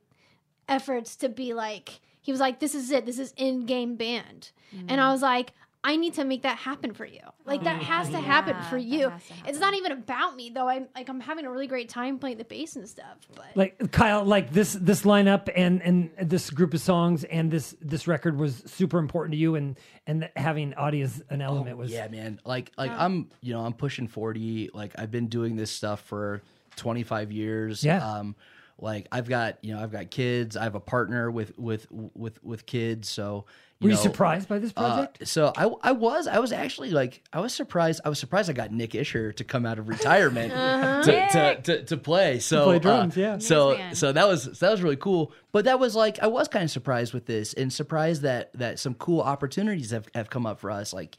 efforts 0.68 1.16
to 1.16 1.28
be 1.28 1.52
like 1.54 2.00
he 2.20 2.30
was 2.30 2.40
like 2.40 2.60
this 2.60 2.74
is 2.74 2.90
it. 2.90 3.06
This 3.06 3.18
is 3.18 3.34
in 3.36 3.66
game 3.66 3.96
band. 3.96 4.52
And 4.72 4.88
mm. 4.88 4.98
i 4.98 5.10
was 5.10 5.22
like 5.22 5.52
i 5.82 5.96
need 5.96 6.14
to 6.14 6.24
make 6.24 6.42
that 6.42 6.58
happen 6.58 6.92
for 6.92 7.06
you. 7.06 7.20
Like 7.46 7.64
that 7.64 7.82
has 7.82 8.10
to 8.10 8.20
happen 8.20 8.54
for 8.68 8.76
you. 8.78 9.08
has 9.08 9.26
to 9.26 9.34
it's 9.46 9.58
not 9.58 9.74
even 9.74 9.92
about 9.92 10.36
me 10.36 10.50
though. 10.50 10.68
I'm 10.68 10.88
like 10.94 11.08
i'm 11.08 11.20
having 11.20 11.46
a 11.46 11.50
really 11.50 11.66
great 11.66 11.88
time 11.88 12.18
playing 12.18 12.36
the 12.38 12.44
bass 12.44 12.76
and 12.76 12.88
stuff 12.88 13.16
but 13.34 13.46
like 13.54 13.90
Kyle, 13.90 14.24
like 14.24 14.52
this 14.52 14.74
this 14.74 15.02
lineup 15.02 15.48
and 15.56 15.82
and 15.82 16.10
this 16.20 16.50
group 16.50 16.74
of 16.74 16.80
songs 16.80 17.24
and 17.24 17.50
this 17.50 17.74
this 17.80 18.06
record 18.06 18.36
was 18.38 18.62
super 18.66 18.98
important 18.98 19.32
to 19.32 19.38
you, 19.38 19.54
and 19.54 19.78
and 20.06 20.28
having 20.36 20.72
Auty 20.74 21.02
as 21.02 21.22
an 21.30 21.40
element 21.40 21.76
was 21.76 21.90
Oh, 21.90 21.94
yeah 21.94 22.08
man. 22.08 22.40
Like 22.44 22.72
like 22.76 22.90
i'm 22.92 23.30
you 23.40 23.52
know 23.54 23.60
i'm 23.64 23.72
pushing 23.72 24.06
40 24.06 24.70
like 24.74 24.92
i've 24.98 25.10
been 25.10 25.28
doing 25.28 25.56
this 25.56 25.70
stuff 25.70 26.00
for 26.02 26.42
25 26.76 27.32
years. 27.32 27.82
Yeah. 27.84 28.06
um 28.18 28.36
like 28.78 29.06
i've 29.12 29.28
got 29.28 29.58
you 29.62 29.74
know 29.74 29.82
i've 29.82 29.92
got 29.92 30.10
kids. 30.10 30.56
I 30.56 30.64
have 30.64 30.74
a 30.74 30.80
partner 30.80 31.30
with 31.30 31.58
with 31.58 31.86
with 31.90 32.42
with 32.44 32.66
kids. 32.66 33.08
So 33.08 33.46
you 33.80 33.86
Were 33.86 33.90
you 33.92 33.96
know, 33.96 34.02
surprised 34.02 34.46
by 34.48 34.58
this 34.58 34.72
uh, 34.76 34.80
project? 35.06 35.26
so 35.26 35.52
I, 35.56 35.70
I 35.82 35.92
was 35.92 36.26
I 36.26 36.38
was 36.38 36.52
actually 36.52 36.90
like 36.90 37.22
I 37.32 37.40
was 37.40 37.54
surprised 37.54 38.02
I 38.04 38.10
was 38.10 38.18
surprised 38.18 38.50
I 38.50 38.52
got 38.52 38.70
Nick 38.72 38.94
Isher 38.94 39.32
to 39.32 39.42
come 39.44 39.64
out 39.64 39.78
of 39.78 39.88
retirement 39.88 40.52
to, 41.04 41.28
to, 41.32 41.60
to, 41.62 41.84
to 41.84 41.96
play 41.96 42.40
so 42.40 42.64
play 42.64 42.76
uh, 42.76 42.78
drums, 42.80 43.16
yeah. 43.16 43.38
so 43.38 43.76
man. 43.78 43.94
so 43.94 44.12
that 44.12 44.28
was 44.28 44.58
that 44.60 44.70
was 44.70 44.82
really 44.82 44.96
cool 44.96 45.32
but 45.50 45.64
that 45.64 45.80
was 45.80 45.96
like 45.96 46.18
I 46.22 46.26
was 46.26 46.46
kind 46.46 46.62
of 46.64 46.70
surprised 46.70 47.14
with 47.14 47.24
this 47.24 47.54
and 47.54 47.72
surprised 47.72 48.20
that 48.22 48.52
that 48.52 48.78
some 48.78 48.92
cool 48.94 49.22
opportunities 49.22 49.92
have, 49.92 50.06
have 50.14 50.28
come 50.28 50.44
up 50.44 50.60
for 50.60 50.70
us 50.70 50.92
like 50.92 51.16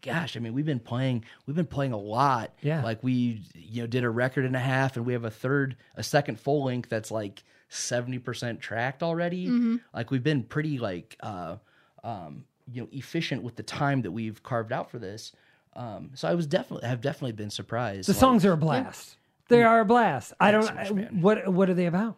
gosh 0.00 0.36
I 0.36 0.40
mean 0.40 0.52
we've 0.54 0.64
been 0.66 0.78
playing 0.78 1.24
we've 1.46 1.56
been 1.56 1.66
playing 1.66 1.92
a 1.94 1.98
lot 1.98 2.54
Yeah. 2.62 2.84
like 2.84 3.02
we 3.02 3.42
you 3.56 3.82
know 3.82 3.86
did 3.88 4.04
a 4.04 4.10
record 4.10 4.44
and 4.44 4.54
a 4.54 4.60
half 4.60 4.96
and 4.96 5.04
we 5.04 5.14
have 5.14 5.24
a 5.24 5.30
third 5.32 5.74
a 5.96 6.02
second 6.04 6.38
full 6.38 6.62
length 6.64 6.90
that's 6.90 7.10
like 7.10 7.42
70% 7.70 8.60
tracked 8.60 9.02
already 9.02 9.46
Mm-hmm. 9.48 9.76
like 9.92 10.10
we've 10.12 10.22
been 10.22 10.44
pretty 10.44 10.78
like 10.78 11.16
uh 11.20 11.56
um 12.04 12.44
you 12.72 12.80
know 12.82 12.88
efficient 12.92 13.42
with 13.42 13.56
the 13.56 13.62
time 13.64 14.02
that 14.02 14.12
we've 14.12 14.42
carved 14.44 14.72
out 14.72 14.90
for 14.90 14.98
this 15.00 15.32
um 15.74 16.10
so 16.14 16.28
i 16.28 16.34
was 16.34 16.46
definitely 16.46 16.86
have 16.88 17.00
definitely 17.00 17.32
been 17.32 17.50
surprised 17.50 18.08
The 18.08 18.12
like- 18.12 18.20
songs 18.20 18.44
are 18.46 18.52
a 18.52 18.56
blast. 18.56 19.16
They 19.48 19.62
are 19.62 19.80
a 19.80 19.84
blast. 19.84 20.32
I 20.40 20.50
don't. 20.52 20.64
so 20.86 20.94
much, 20.94 21.10
what 21.12 21.52
what 21.52 21.68
are 21.68 21.74
they 21.74 21.84
about? 21.86 22.16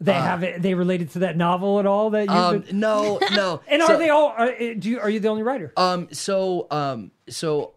They 0.00 0.12
have 0.12 0.42
it. 0.42 0.60
They 0.60 0.74
related 0.74 1.10
to 1.10 1.20
that 1.20 1.36
novel 1.36 1.78
at 1.78 1.86
all? 1.86 2.10
That 2.10 2.24
you 2.26 2.32
um 2.34 2.64
no 2.72 3.20
no 3.32 3.60
and 3.68 3.80
So- 3.82 3.94
are 3.94 3.96
they 3.98 4.08
all? 4.10 4.28
Are, 4.36 4.48
uh, 4.50 4.74
do 4.76 4.88
you, 4.90 4.98
are 5.00 5.08
you 5.10 5.20
the 5.20 5.28
only 5.28 5.44
writer? 5.44 5.72
Um. 5.76 6.08
So. 6.12 6.66
Um. 6.72 7.12
So. 7.28 7.74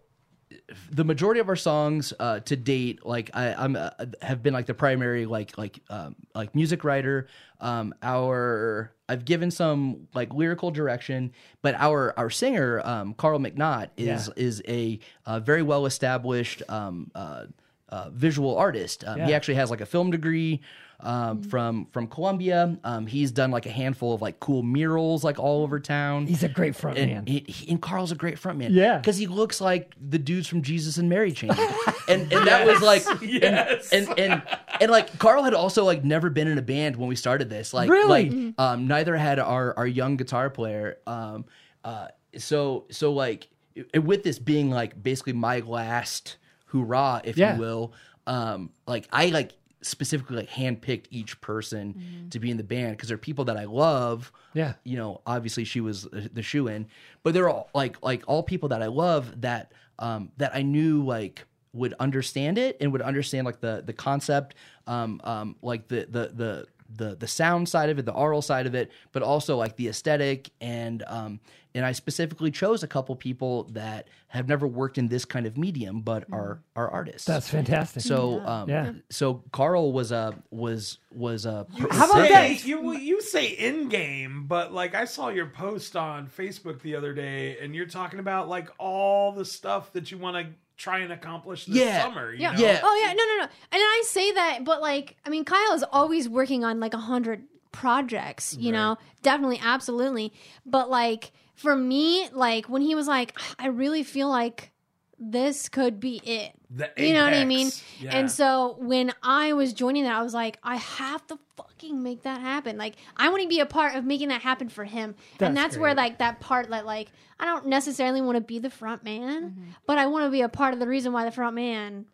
The 0.90 1.04
majority 1.04 1.40
of 1.40 1.48
our 1.48 1.56
songs 1.56 2.12
uh, 2.18 2.40
to 2.40 2.56
date, 2.56 3.04
like 3.06 3.30
I, 3.34 3.54
I'm, 3.54 3.76
uh, 3.76 3.90
have 4.20 4.42
been 4.42 4.54
like 4.54 4.66
the 4.66 4.74
primary, 4.74 5.26
like 5.26 5.56
like 5.58 5.80
um, 5.90 6.16
like 6.34 6.54
music 6.54 6.84
writer. 6.84 7.28
Um, 7.60 7.94
our 8.02 8.92
I've 9.08 9.24
given 9.24 9.50
some 9.50 10.08
like 10.14 10.32
lyrical 10.34 10.70
direction, 10.70 11.32
but 11.62 11.74
our 11.76 12.12
our 12.18 12.30
singer, 12.30 12.80
um, 12.84 13.14
Carl 13.14 13.38
McNaught, 13.38 13.90
is 13.96 14.28
Yeah. 14.28 14.44
is 14.44 14.62
a 14.66 14.98
uh, 15.26 15.40
very 15.40 15.62
well 15.62 15.86
established 15.86 16.62
um, 16.68 17.10
uh, 17.14 17.44
uh, 17.92 18.08
visual 18.10 18.56
artist. 18.56 19.04
Um, 19.06 19.20
He 19.20 19.32
actually 19.34 19.54
has 19.56 19.70
like 19.70 19.80
a 19.82 19.86
film 19.86 20.10
degree 20.10 20.60
um, 21.00 21.42
from 21.42 21.86
from 21.92 22.06
Columbia. 22.06 22.78
Um, 22.84 23.06
he's 23.06 23.30
done 23.32 23.50
like 23.50 23.66
a 23.66 23.70
handful 23.70 24.14
of 24.14 24.22
like 24.22 24.38
cool 24.40 24.62
murals 24.62 25.24
like 25.24 25.38
all 25.38 25.62
over 25.62 25.78
town. 25.80 26.26
He's 26.26 26.42
a 26.44 26.48
great 26.48 26.74
front 26.76 26.96
and, 26.98 27.10
man. 27.12 27.26
he, 27.26 27.44
he- 27.48 27.70
and 27.72 27.82
Carl's 27.82 28.12
a 28.12 28.14
great 28.14 28.38
front 28.38 28.58
man. 28.58 28.72
Yeah. 28.72 28.98
because 28.98 29.16
he 29.18 29.26
looks 29.26 29.60
like 29.60 29.94
the 30.00 30.18
dudes 30.18 30.46
from 30.48 30.62
Jesus 30.62 30.96
and 30.98 31.08
Mary 31.08 31.32
Chain, 31.32 31.50
and 32.08 32.32
and 32.32 32.46
that 32.46 32.66
was 32.66 32.80
like 32.80 33.02
Yes. 33.20 33.92
and, 33.92 34.08
and 34.10 34.18
and 34.18 34.42
and 34.80 34.90
like 34.90 35.18
Carl 35.18 35.42
had 35.42 35.54
also 35.54 35.84
like 35.84 36.04
never 36.04 36.30
been 36.30 36.46
in 36.48 36.56
a 36.58 36.62
band 36.62 36.96
when 36.96 37.08
we 37.08 37.16
started 37.16 37.50
this. 37.50 37.74
Like 37.74 37.90
Really? 37.90 38.30
like 38.30 38.54
um, 38.58 38.86
neither 38.86 39.16
had 39.16 39.38
our 39.40 39.76
our 39.76 39.86
young 39.86 40.16
guitar 40.16 40.50
player. 40.50 40.98
Um, 41.06 41.44
uh, 41.84 42.08
so 42.38 42.84
so 42.90 43.12
like 43.12 43.48
with 43.94 44.22
this 44.22 44.38
being 44.38 44.70
like 44.70 45.02
basically 45.02 45.32
my 45.34 45.58
last 45.60 46.36
hoorah, 46.72 47.20
if 47.24 47.36
Yeah. 47.36 47.54
you 47.54 47.60
will. 47.60 47.92
Um, 48.26 48.70
like 48.86 49.08
I 49.12 49.26
like 49.26 49.52
specifically 49.82 50.36
like 50.36 50.48
handpicked 50.48 51.06
each 51.10 51.40
person 51.40 52.28
to 52.30 52.38
be 52.38 52.50
in 52.50 52.56
the 52.56 52.62
band 52.62 52.96
because 52.96 53.08
they're 53.08 53.18
people 53.18 53.44
that 53.46 53.56
I 53.56 53.64
love. 53.64 54.32
Yeah. 54.54 54.74
You 54.84 54.96
know, 54.96 55.20
obviously 55.26 55.64
she 55.64 55.80
was 55.80 56.06
uh, 56.06 56.28
the 56.32 56.42
shoe 56.42 56.68
in, 56.68 56.86
but 57.24 57.34
they're 57.34 57.48
all 57.48 57.68
like 57.74 58.02
like 58.02 58.22
all 58.26 58.42
people 58.42 58.68
that 58.70 58.82
I 58.82 58.86
love 58.86 59.40
that 59.42 59.72
um 59.98 60.30
that 60.36 60.54
I 60.54 60.62
knew 60.62 61.04
like 61.04 61.44
would 61.72 61.94
understand 61.98 62.58
it 62.58 62.76
and 62.80 62.92
would 62.92 63.02
understand 63.02 63.44
like 63.44 63.60
the 63.60 63.82
the 63.84 63.92
concept 63.92 64.54
um 64.86 65.20
um 65.24 65.56
like 65.62 65.88
the 65.88 66.06
the 66.08 66.30
the 66.34 66.66
the 66.94 67.16
the 67.16 67.26
sound 67.26 67.68
side 67.68 67.88
of 67.88 67.98
it, 67.98 68.04
the 68.04 68.12
aural 68.12 68.42
side 68.42 68.66
of 68.66 68.74
it, 68.74 68.92
but 69.12 69.22
also 69.22 69.56
like 69.56 69.76
the 69.76 69.88
aesthetic 69.88 70.50
and 70.60 71.02
um 71.08 71.40
and 71.74 71.84
I 71.86 71.92
specifically 71.92 72.50
chose 72.50 72.82
a 72.82 72.86
couple 72.88 73.14
people 73.16 73.64
that 73.72 74.08
have 74.28 74.48
never 74.48 74.66
worked 74.66 74.98
in 74.98 75.08
this 75.08 75.24
kind 75.24 75.46
of 75.46 75.56
medium 75.56 76.00
but 76.02 76.24
are 76.32 76.60
are 76.76 76.88
artists. 76.90 77.26
That's 77.26 77.48
fantastic. 77.48 78.02
So 78.02 78.40
um 78.44 78.68
Yeah. 78.68 78.92
so 79.10 79.42
Carl 79.52 79.92
was 79.92 80.12
a 80.12 80.42
was 80.50 80.98
was 81.10 81.46
a 81.46 81.66
How 81.90 82.10
about 82.10 82.28
that? 82.28 82.64
You 82.64 82.92
you 82.96 83.20
say 83.22 83.46
in 83.46 83.88
game, 83.88 84.46
but 84.46 84.72
like 84.72 84.94
I 84.94 85.04
saw 85.06 85.28
your 85.28 85.46
post 85.46 85.96
on 85.96 86.26
Facebook 86.28 86.80
the 86.82 86.96
other 86.96 87.12
day, 87.14 87.58
and 87.58 87.74
you're 87.74 87.86
talking 87.86 88.18
about 88.20 88.48
like 88.48 88.68
all 88.78 89.32
the 89.32 89.44
stuff 89.44 89.92
that 89.94 90.10
you 90.10 90.18
want 90.18 90.36
to 90.46 90.52
try 90.78 90.98
and 91.00 91.12
accomplish 91.12 91.66
this 91.66 91.76
Yeah. 91.76 92.02
summer. 92.02 92.32
You 92.32 92.40
Yeah. 92.42 92.52
know? 92.52 92.58
Yeah. 92.58 92.80
Oh 92.82 93.02
yeah, 93.06 93.12
no, 93.12 93.24
no, 93.24 93.36
no. 93.36 93.42
And 93.44 93.50
I 93.72 94.02
say 94.06 94.32
that, 94.32 94.64
but 94.64 94.80
like, 94.80 95.16
I 95.24 95.30
mean, 95.30 95.44
Kyle 95.44 95.74
is 95.74 95.84
always 95.92 96.28
working 96.28 96.64
on 96.64 96.80
like 96.80 96.94
a 96.94 96.98
hundred 96.98 97.44
projects. 97.72 98.56
You 98.58 98.72
know, 98.72 98.96
definitely, 99.22 99.60
absolutely. 99.62 100.32
But 100.66 100.90
like 100.90 101.32
for 101.54 101.74
me, 101.76 102.28
like 102.32 102.68
when 102.68 102.82
he 102.82 102.94
was 102.94 103.06
like, 103.06 103.38
I 103.58 103.68
really 103.68 104.02
feel 104.02 104.28
like 104.28 104.72
this 105.18 105.68
could 105.68 106.00
be 106.00 106.20
it. 106.24 106.52
You 106.96 107.12
know 107.12 107.24
what 107.24 107.34
I 107.34 107.44
mean? 107.44 107.70
Yeah. 108.00 108.16
And 108.16 108.30
so 108.30 108.76
when 108.78 109.12
I 109.22 109.52
was 109.52 109.72
joining 109.72 110.04
that, 110.04 110.14
I 110.14 110.22
was 110.22 110.34
like, 110.34 110.58
I 110.62 110.76
have 110.76 111.26
to 111.28 111.38
fucking 111.56 112.02
make 112.02 112.22
that 112.22 112.40
happen. 112.40 112.76
Like, 112.78 112.96
I 113.16 113.28
want 113.28 113.42
to 113.42 113.48
be 113.48 113.60
a 113.60 113.66
part 113.66 113.94
of 113.94 114.04
making 114.04 114.28
that 114.28 114.40
happen 114.40 114.68
for 114.68 114.84
him. 114.84 115.14
That's 115.38 115.48
and 115.48 115.56
that's 115.56 115.76
where 115.76 115.94
like 115.94 116.18
that 116.18 116.40
part 116.40 116.70
that 116.70 116.86
like 116.86 117.12
I 117.38 117.44
don't 117.44 117.66
necessarily 117.66 118.20
want 118.20 118.36
to 118.36 118.40
be 118.40 118.58
the 118.58 118.70
front 118.70 119.04
man, 119.04 119.74
but 119.86 119.98
I 119.98 120.06
want 120.06 120.24
to 120.24 120.30
be 120.30 120.42
a 120.42 120.48
part 120.48 120.74
of 120.74 120.80
the 120.80 120.88
reason 120.88 121.12
why 121.12 121.24
the 121.24 121.30
front 121.30 121.54
man 121.54 122.06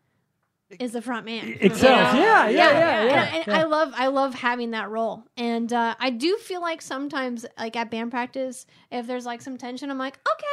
is 0.79 0.93
the 0.93 1.01
front 1.03 1.25
man. 1.25 1.57
Itself. 1.61 2.15
You 2.15 2.21
know? 2.21 2.25
Yeah, 2.25 2.49
yeah, 2.49 2.71
yeah, 2.71 3.05
yeah. 3.05 3.35
And, 3.37 3.49
and 3.49 3.57
I 3.57 3.63
love 3.65 3.93
I 3.97 4.09
love 4.09 4.35
having 4.35 4.73
that 4.73 4.91
role. 4.91 5.25
And 5.37 5.73
uh, 5.73 5.95
I 5.99 6.11
do 6.11 6.37
feel 6.37 6.61
like 6.61 6.83
sometimes 6.83 7.47
like 7.59 7.75
at 7.77 7.91
band 7.91 8.11
practice, 8.11 8.67
if 8.91 9.07
there's 9.07 9.25
like 9.27 9.41
some 9.41 9.57
tension, 9.57 9.91
I'm 9.91 9.99
like, 9.99 10.19
okay, 10.31 10.47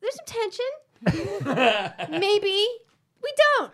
there's 0.00 0.16
some 0.16 0.26
tension. 0.26 2.10
Maybe 2.20 2.66
we 3.22 3.32
don't 3.58 3.72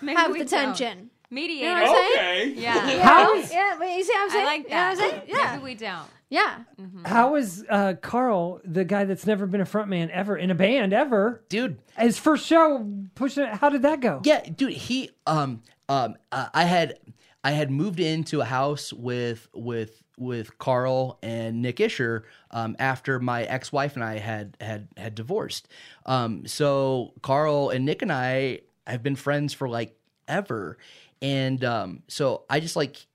Maybe 0.00 0.16
have 0.16 0.32
we 0.32 0.40
the 0.40 0.44
don't. 0.46 0.76
tension. 0.76 1.10
Mediator. 1.32 1.66
You 1.66 1.74
know 1.74 1.80
what 1.80 1.90
I'm 1.90 2.12
saying? 2.12 2.50
Okay. 2.52 2.60
Yeah. 2.60 2.88
Yeah, 2.90 3.02
How 3.02 3.34
is- 3.34 3.52
yeah, 3.52 3.78
wait, 3.78 3.96
you 3.96 4.04
see 4.04 4.12
what 4.12 4.22
I'm 4.22 4.30
saying? 4.30 4.42
I 4.42 4.46
like 4.46 4.62
You 4.64 4.68
know 4.68 4.76
what 4.76 4.84
I'm 4.90 4.96
saying? 4.96 5.22
Yeah. 5.26 5.50
Maybe 5.52 5.62
we 5.64 5.74
don't. 5.74 6.06
Yeah. 6.28 6.58
How 7.04 7.34
is 7.36 7.64
uh, 7.68 7.94
Carl, 8.00 8.60
the 8.64 8.84
guy 8.84 9.04
that's 9.04 9.26
never 9.26 9.46
been 9.46 9.60
a 9.60 9.64
frontman 9.66 10.08
ever 10.10 10.36
in 10.36 10.50
a 10.50 10.54
band 10.54 10.92
ever, 10.94 11.42
dude. 11.48 11.78
his 11.98 12.18
first 12.18 12.46
show 12.46 12.86
pushing? 13.14 13.44
it- 13.44 13.54
How 13.54 13.68
did 13.70 13.82
that 13.82 14.00
go? 14.00 14.20
Yeah, 14.24 14.42
dude. 14.48 14.72
He 14.72 15.10
um 15.26 15.62
um 15.88 16.16
uh, 16.30 16.48
I 16.54 16.64
had 16.64 16.98
I 17.44 17.50
had 17.52 17.70
moved 17.70 18.00
into 18.00 18.40
a 18.40 18.44
house 18.46 18.92
with 18.94 19.48
with 19.54 20.02
with 20.16 20.56
Carl 20.58 21.18
and 21.22 21.60
Nick 21.60 21.80
Isher 21.80 22.24
um, 22.50 22.76
after 22.78 23.18
my 23.18 23.42
ex 23.44 23.70
wife 23.72 23.94
and 23.96 24.04
I 24.04 24.18
had 24.18 24.56
had 24.60 24.88
had 24.96 25.14
divorced. 25.14 25.68
Um, 26.06 26.46
so 26.46 27.12
Carl 27.22 27.70
and 27.70 27.84
Nick 27.84 28.00
and 28.02 28.12
I 28.12 28.60
have 28.86 29.02
been 29.02 29.16
friends 29.16 29.52
for 29.52 29.68
like 29.68 29.96
ever, 30.28 30.78
and 31.22 31.64
um, 31.64 32.02
so 32.08 32.44
I 32.50 32.60
just 32.60 32.76
like 32.76 33.06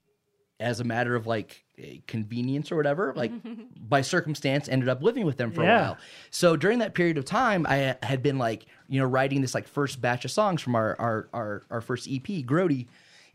as 0.59 0.79
a 0.79 0.83
matter 0.83 1.15
of 1.15 1.27
like 1.27 1.63
eh, 1.77 1.97
convenience 2.07 2.71
or 2.71 2.77
whatever, 2.77 3.13
like 3.15 3.31
by 3.89 4.01
circumstance, 4.01 4.67
ended 4.67 4.89
up 4.89 5.03
living 5.03 5.23
with 5.25 5.37
them 5.37 5.51
for 5.51 5.61
Yeah. 5.63 5.77
a 5.77 5.81
while. 5.81 5.97
So 6.31 6.55
during 6.55 6.79
that 6.79 6.95
period 6.95 7.19
of 7.19 7.25
time, 7.25 7.67
I 7.69 7.95
had 8.01 8.23
been 8.23 8.39
like, 8.39 8.65
you 8.87 8.99
know, 8.99 9.05
writing 9.05 9.41
this 9.41 9.53
like 9.53 9.67
first 9.67 10.01
batch 10.01 10.25
of 10.25 10.31
songs 10.31 10.61
from 10.63 10.73
our 10.75 10.95
our 10.99 11.29
our, 11.33 11.63
our 11.69 11.81
first 11.81 12.07
EP, 12.09 12.23
Grody. 12.43 12.87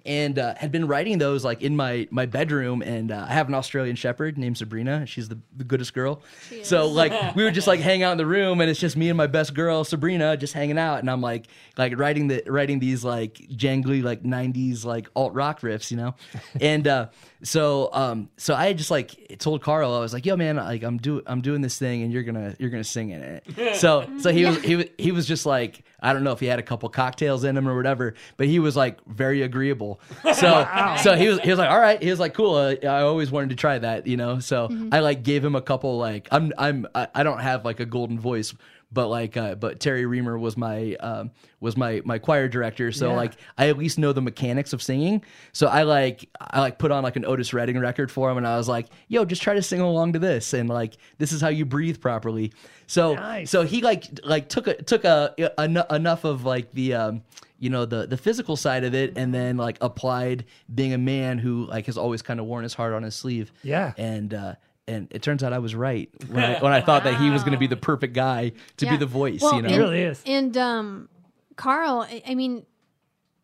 And 0.04 0.38
uh, 0.38 0.54
had 0.56 0.72
been 0.72 0.86
writing 0.86 1.18
those 1.18 1.44
like 1.44 1.62
in 1.62 1.76
my 1.76 2.08
my 2.10 2.26
bedroom, 2.26 2.82
and 2.82 3.12
uh, 3.12 3.26
I 3.28 3.32
have 3.32 3.48
an 3.48 3.54
Australian 3.54 3.96
Shepherd 3.96 4.36
named 4.36 4.58
Sabrina. 4.58 5.06
She's 5.06 5.28
the, 5.28 5.38
the 5.56 5.64
goodest 5.64 5.94
girl. 5.94 6.22
So 6.62 6.88
like 6.88 7.12
we 7.36 7.44
would 7.44 7.54
just 7.54 7.66
like 7.66 7.80
hang 7.80 8.02
out 8.02 8.12
in 8.12 8.18
the 8.18 8.26
room, 8.26 8.60
and 8.60 8.68
it's 8.68 8.80
just 8.80 8.96
me 8.96 9.08
and 9.08 9.16
my 9.16 9.26
best 9.26 9.54
girl 9.54 9.84
Sabrina 9.84 10.36
just 10.36 10.54
hanging 10.54 10.78
out, 10.78 10.98
and 11.00 11.10
I'm 11.10 11.20
like 11.20 11.46
like 11.76 11.98
writing 11.98 12.28
the 12.28 12.42
writing 12.46 12.78
these 12.80 13.04
like 13.04 13.34
jangly 13.52 14.02
like 14.02 14.22
'90s 14.22 14.84
like 14.84 15.08
alt 15.14 15.34
rock 15.34 15.60
riffs, 15.60 15.90
you 15.90 15.96
know. 15.96 16.14
And 16.60 16.86
uh, 16.86 17.08
so 17.44 17.90
um 17.92 18.28
so 18.36 18.54
I 18.54 18.72
just 18.72 18.90
like 18.90 19.38
told 19.38 19.62
Carl 19.62 19.94
I 19.94 19.98
was 20.00 20.12
like, 20.12 20.24
yo 20.26 20.36
man, 20.36 20.56
like 20.56 20.82
I'm 20.82 20.98
do 20.98 21.22
I'm 21.26 21.40
doing 21.40 21.60
this 21.60 21.78
thing, 21.78 22.02
and 22.02 22.12
you're 22.12 22.22
gonna 22.22 22.54
you're 22.58 22.70
gonna 22.70 22.84
sing 22.84 23.10
in 23.10 23.22
it. 23.22 23.44
So 23.76 24.06
so 24.18 24.30
he 24.32 24.44
was 24.44 24.60
he 24.62 24.76
was 24.76 24.86
he 24.98 25.12
was 25.12 25.26
just 25.26 25.46
like 25.46 25.84
I 26.00 26.12
don't 26.12 26.24
know 26.24 26.32
if 26.32 26.40
he 26.40 26.46
had 26.46 26.58
a 26.58 26.62
couple 26.62 26.88
cocktails 26.88 27.44
in 27.44 27.56
him 27.56 27.68
or 27.68 27.76
whatever, 27.76 28.14
but 28.36 28.46
he 28.46 28.58
was 28.58 28.76
like 28.76 29.04
very 29.06 29.42
agreeable. 29.42 30.00
So 30.34 30.66
so 31.02 31.14
he 31.14 31.28
was 31.28 31.40
he 31.40 31.50
was 31.50 31.58
like, 31.58 31.70
all 31.70 31.80
right. 31.80 32.02
He 32.02 32.10
was 32.10 32.18
like, 32.20 32.34
cool. 32.34 32.54
Uh, 32.54 32.74
I 32.82 33.02
always 33.02 33.30
wanted 33.30 33.50
to 33.50 33.56
try 33.56 33.78
that, 33.78 34.06
you 34.06 34.16
know. 34.16 34.38
So 34.40 34.68
I 34.90 35.00
like 35.00 35.22
gave 35.22 35.44
him 35.44 35.54
a 35.54 35.62
couple 35.62 35.98
like 35.98 36.28
I'm 36.30 36.52
I'm 36.58 36.86
I 36.94 37.08
I 37.14 37.22
don't 37.22 37.40
have 37.40 37.64
like 37.64 37.80
a 37.80 37.86
golden 37.86 38.18
voice. 38.18 38.54
But 38.94 39.08
like, 39.08 39.36
uh, 39.38 39.54
but 39.54 39.80
Terry 39.80 40.04
Reamer 40.04 40.38
was 40.38 40.56
my 40.56 40.94
um, 41.00 41.30
was 41.60 41.76
my 41.78 42.02
my 42.04 42.18
choir 42.18 42.46
director, 42.46 42.92
so 42.92 43.08
Yeah. 43.10 43.16
like 43.16 43.32
I 43.56 43.68
at 43.70 43.78
least 43.78 43.98
know 43.98 44.12
the 44.12 44.20
mechanics 44.20 44.72
of 44.74 44.82
singing. 44.82 45.24
So 45.52 45.66
I 45.66 45.84
like 45.84 46.28
I 46.38 46.60
like 46.60 46.78
put 46.78 46.90
on 46.90 47.02
like 47.02 47.16
an 47.16 47.24
Otis 47.24 47.54
Redding 47.54 47.78
record 47.78 48.10
for 48.10 48.30
him, 48.30 48.36
and 48.36 48.46
I 48.46 48.56
was 48.58 48.68
like, 48.68 48.88
"Yo, 49.08 49.24
just 49.24 49.40
try 49.40 49.54
to 49.54 49.62
sing 49.62 49.80
along 49.80 50.12
to 50.12 50.18
this, 50.18 50.52
and 50.52 50.68
like 50.68 50.94
this 51.18 51.32
is 51.32 51.40
how 51.40 51.48
you 51.48 51.64
breathe 51.64 52.00
properly." 52.00 52.52
So 52.86 53.14
Nice. 53.14 53.50
so 53.50 53.62
he 53.62 53.80
like 53.80 54.04
like 54.24 54.48
took 54.50 54.66
a 54.66 54.74
took 54.82 55.04
a, 55.04 55.34
en- 55.58 55.82
enough 55.90 56.24
of 56.24 56.44
like 56.44 56.70
the 56.72 56.92
um 56.94 57.22
you 57.58 57.70
know 57.70 57.86
the 57.86 58.06
the 58.06 58.18
physical 58.18 58.56
side 58.56 58.84
of 58.84 58.92
it, 58.94 59.16
and 59.16 59.32
then 59.32 59.56
like 59.56 59.78
applied 59.80 60.44
being 60.74 60.92
a 60.92 60.98
man 60.98 61.38
who 61.38 61.64
like 61.64 61.86
has 61.86 61.96
always 61.96 62.20
kind 62.20 62.40
of 62.40 62.46
worn 62.46 62.62
his 62.62 62.74
heart 62.74 62.92
on 62.92 63.04
his 63.04 63.14
sleeve. 63.14 63.52
Yeah. 63.62 63.94
and 63.96 64.34
uh, 64.34 64.54
and 64.92 65.08
it 65.10 65.22
turns 65.22 65.42
out 65.42 65.52
I 65.52 65.58
was 65.58 65.74
right 65.74 66.08
when 66.28 66.44
I, 66.44 66.58
when 66.60 66.72
I 66.72 66.80
thought 66.80 67.04
that 67.04 67.16
he 67.20 67.30
was 67.30 67.42
going 67.42 67.52
to 67.52 67.58
be 67.58 67.66
the 67.66 67.76
perfect 67.76 68.12
guy 68.14 68.52
to 68.76 68.86
be 68.86 68.96
the 68.96 69.06
voice. 69.06 69.40
Well, 69.42 69.56
you 69.56 69.62
know, 69.62 69.68
It 69.68 69.78
really 69.78 70.00
is. 70.02 70.22
And 70.26 70.56
um, 70.56 71.08
Carl, 71.56 72.02
I- 72.08 72.22
I 72.26 72.34
mean, 72.34 72.64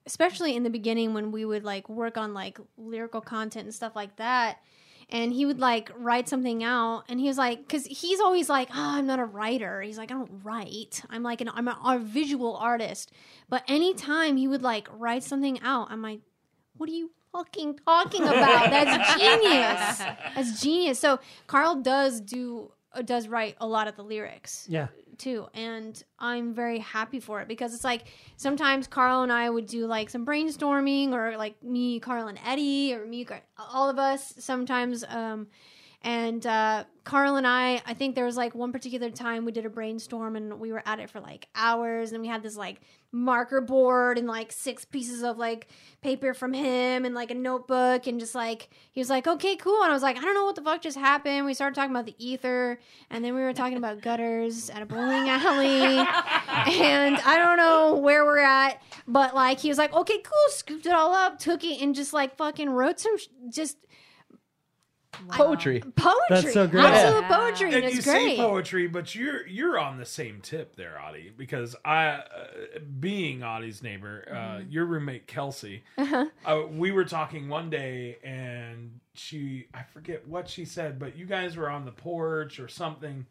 especially 0.07 0.57
in 0.57 0.62
the 0.62 0.70
beginning 0.70 1.14
when 1.14 1.32
we 1.32 1.44
would 1.44 1.64
like 1.64 1.88
work 1.88 2.16
on 2.16 2.32
like 2.34 2.59
lyrical 2.76 3.20
content 3.20 3.64
and 3.66 3.74
stuff 3.74 3.94
like 3.96 4.16
that. 4.16 4.59
And 5.11 5.32
he 5.32 5.46
would 5.46 5.59
like 5.59 5.90
write 5.96 6.28
something 6.28 6.62
out, 6.62 7.05
and 7.09 7.18
he 7.18 7.28
was 7.28 7.38
like, 7.38 7.61
because 7.61 7.86
he's 7.86 8.20
always 8.20 8.51
like, 8.51 8.68
oh, 8.72 8.74
I'm 8.76 9.07
not 9.07 9.18
a 9.18 9.24
writer. 9.24 9.80
He's 9.80 9.96
like, 9.96 10.11
I 10.11 10.14
don't 10.14 10.40
write. 10.44 11.01
I'm 11.09 11.22
like, 11.22 11.40
an, 11.40 11.49
I'm 11.49 11.66
a, 11.66 11.78
a 11.82 11.99
visual 11.99 12.55
artist. 12.57 13.11
But 13.49 13.62
anytime 13.68 14.36
he 14.36 14.46
would 14.46 14.61
like 14.61 14.86
write 14.92 15.22
something 15.24 15.61
out, 15.62 15.91
I'm 15.91 16.03
like, 16.03 16.20
what 16.76 16.91
are 16.91 16.92
you 16.92 17.11
fucking 17.33 17.79
talking 17.87 18.22
about? 18.22 18.71
That's 18.71 19.14
genius. 19.21 19.99
That's 20.34 20.61
genius. 20.63 20.99
So 20.99 21.21
Carl 21.46 21.76
does 21.76 22.21
do 22.21 22.71
uh, 22.92 23.03
does 23.03 23.29
write 23.29 23.57
a 23.61 23.67
lot 23.67 23.87
of 23.88 23.96
the 23.96 24.03
lyrics 24.03 24.64
Yeah. 24.68 24.87
too 25.18 25.46
and 25.53 26.03
i'm 26.18 26.55
very 26.55 26.79
happy 26.79 27.21
for 27.21 27.42
it 27.42 27.46
because 27.49 27.75
it's 27.75 27.84
like 27.84 28.05
sometimes 28.38 28.87
carl 28.87 29.22
and 29.22 29.30
i 29.30 29.50
would 29.50 29.67
do 29.67 29.87
like 29.87 30.09
some 30.09 30.25
brainstorming 30.25 31.13
or 31.13 31.37
like 31.37 31.63
me 31.63 32.00
carl 32.00 32.29
and 32.29 32.38
eddie 32.46 32.95
or 32.95 33.05
me 33.05 33.26
all 33.59 33.91
of 33.91 33.99
us 33.99 34.33
sometimes 34.38 35.05
um 35.05 35.49
And 36.03 36.46
uh, 36.46 36.84
Carl 37.03 37.37
and 37.37 37.46
I, 37.46 37.83
I 37.84 37.92
think 37.92 38.14
there 38.14 38.25
was 38.25 38.37
like 38.37 38.55
one 38.55 38.71
particular 38.71 39.11
time 39.11 39.45
we 39.45 39.50
did 39.50 39.67
a 39.67 39.68
brainstorm 39.71 40.37
and 40.37 40.61
we 40.61 40.71
were 40.71 40.83
at 40.87 41.00
it 41.00 41.11
for 41.11 41.18
like 41.21 41.49
hours. 41.57 42.13
And 42.13 42.22
we 42.22 42.29
had 42.29 42.41
this 42.41 42.57
like 42.57 42.80
marker 43.11 43.61
board 43.61 44.18
and 44.18 44.26
like 44.26 44.53
six 44.53 44.85
pieces 44.85 45.22
of 45.22 45.39
like 45.39 45.68
paper 46.03 46.35
from 46.35 46.53
him 46.53 47.05
and 47.05 47.14
like 47.14 47.30
a 47.30 47.35
notebook. 47.35 48.07
And 48.07 48.21
just 48.21 48.35
like, 48.35 48.68
he 48.93 49.01
was 49.01 49.09
like, 49.09 49.26
okay, 49.26 49.57
cool. 49.57 49.83
And 49.83 49.91
I 49.91 49.95
was 49.95 50.03
like, 50.03 50.17
I 50.17 50.21
don't 50.21 50.35
know 50.35 50.45
what 50.45 50.57
the 50.57 50.63
fuck 50.63 50.83
just 50.83 50.99
happened. 50.99 51.47
We 51.47 51.55
started 51.55 51.75
talking 51.75 51.91
about 51.91 52.07
the 52.07 52.14
ether. 52.18 52.79
And 53.11 53.25
then 53.25 53.35
we 53.35 53.41
were 53.41 53.55
talking 53.55 53.79
about 53.79 54.03
gutters 54.03 54.71
at 54.71 54.83
a 54.83 54.87
bowling 54.87 55.29
alley. 55.29 55.68
and 56.76 57.17
I 57.17 57.37
don't 57.39 57.57
know 57.57 57.97
where 57.97 58.25
we're 58.25 58.39
at. 58.39 58.83
But 59.07 59.35
like, 59.35 59.61
he 59.61 59.68
was 59.68 59.79
like, 59.79 59.93
okay, 59.93 60.18
cool. 60.18 60.49
Scooped 60.51 60.87
it 60.87 60.93
all 60.93 61.14
up, 61.14 61.39
took 61.39 61.64
it, 61.64 61.80
and 61.80 61.95
just 61.95 62.13
like 62.13 62.37
fucking 62.37 62.68
wrote 62.68 63.01
some 63.01 63.17
sh- 63.18 63.29
just 63.49 63.79
Poetry. 65.30 65.80
poetry. 65.97 66.14
That's 66.29 66.53
so 66.53 66.67
great. 66.67 66.85
Absolute 66.85 67.21
Yeah. 67.22 67.37
poetry. 67.37 67.75
And, 67.75 67.85
and 67.85 67.95
you 67.95 68.03
great. 68.03 68.05
say 68.05 68.37
poetry, 68.37 68.87
but 68.89 69.14
you're 69.14 69.47
you're 69.47 69.79
on 69.79 69.99
the 69.99 70.05
same 70.05 70.41
tip 70.41 70.76
there, 70.76 70.97
Auty, 71.03 71.33
because 71.37 71.75
I, 71.85 72.07
uh, 72.09 72.21
being 73.01 73.41
Auty's 73.41 73.83
neighbor, 73.83 74.25
uh, 74.30 74.35
Mm-hmm. 74.35 74.71
your 74.71 74.85
roommate 74.85 75.26
Kelsey, 75.26 75.83
Uh-huh. 75.97 76.26
uh, 76.47 76.63
we 76.71 76.93
were 76.93 77.05
talking 77.05 77.49
one 77.49 77.68
day, 77.71 78.18
and 78.22 79.01
she 79.14 79.67
I 79.75 79.83
forget 79.83 80.29
what 80.29 80.49
she 80.49 80.64
said, 80.64 80.99
but 80.99 81.17
you 81.17 81.26
guys 81.26 81.57
were 81.57 81.68
on 81.71 81.85
the 81.85 81.93
porch 81.93 82.61
or 82.61 82.68
something, 82.68 83.26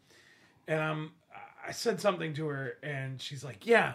and 0.66 0.80
I'm 0.80 1.12
I 1.66 1.70
said 1.72 2.00
something 2.00 2.34
to 2.34 2.46
her, 2.48 2.74
and 2.82 3.20
she's 3.20 3.44
like, 3.44 3.66
"Yeah." 3.66 3.94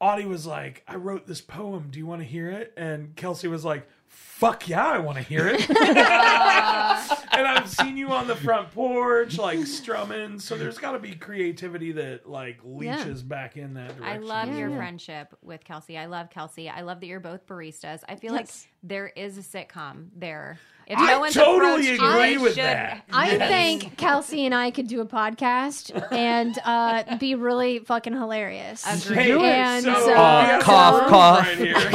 Auty 0.00 0.24
was 0.26 0.46
like, 0.46 0.84
"I 0.86 0.94
wrote 0.94 1.26
this 1.26 1.40
poem. 1.40 1.88
Do 1.90 1.98
you 1.98 2.06
want 2.06 2.20
to 2.22 2.26
hear 2.26 2.48
it?" 2.50 2.72
And 2.76 3.16
Kelsey 3.16 3.48
was 3.48 3.64
like, 3.64 3.88
"Fuck 4.08 4.68
yeah, 4.68 4.86
I 4.86 4.98
want 4.98 5.16
to 5.18 5.22
hear 5.24 5.46
it." 5.46 5.68
and 5.70 7.46
I've 7.46 7.68
seen 7.68 7.96
you 7.96 8.08
on 8.10 8.26
the 8.26 8.36
front 8.36 8.70
porch, 8.72 9.38
like 9.38 9.66
strumming. 9.66 10.38
So 10.38 10.56
there's 10.56 10.78
got 10.78 10.92
to 10.92 10.98
be 10.98 11.14
creativity 11.14 11.92
that 11.92 12.28
like 12.28 12.58
leaches 12.64 13.22
back 13.22 13.56
in 13.56 13.74
that 13.74 13.88
direction. 13.96 14.04
I 14.04 14.12
direction. 14.14 14.28
love 14.28 14.58
your 14.58 14.70
friendship 14.70 15.36
with 15.42 15.64
Kelsey. 15.64 15.96
I 15.98 16.06
love 16.06 16.30
Kelsey. 16.30 16.68
I 16.68 16.80
love 16.82 17.00
that 17.00 17.06
you're 17.06 17.20
both 17.20 17.46
baristas. 17.46 18.02
I 18.08 18.16
feel 18.16 18.32
Yes. 18.34 18.66
like 18.66 18.72
there 18.82 19.06
is 19.08 19.38
a 19.38 19.42
sitcom 19.42 20.08
there. 20.14 20.58
If 20.90 20.98
I 20.98 21.06
no 21.12 21.20
one's 21.20 21.34
totally 21.34 21.94
approached 21.94 22.00
you, 22.02 22.08
agree 22.08 22.34
it 22.34 22.40
with 22.40 22.54
should- 22.54 22.64
that. 22.64 23.04
I 23.12 23.32
Yes. 23.32 23.48
think 23.82 23.96
Kelsey 23.98 24.46
and 24.46 24.54
I 24.54 24.70
could 24.70 24.88
do 24.88 25.02
a 25.02 25.04
podcast 25.06 25.90
and 26.12 26.58
uh, 26.64 27.16
be 27.18 27.34
really 27.34 27.80
fucking 27.80 28.14
hilarious. 28.14 28.84
Agreed. 29.06 29.38
Hey, 29.38 29.60
And 29.60 29.84
so, 29.84 29.94
so- 29.94 30.14
Uh, 30.14 30.60
cough, 30.62 30.96
some 31.00 31.08
cough. 31.10 31.46
right 31.46 31.58
here. 31.58 31.74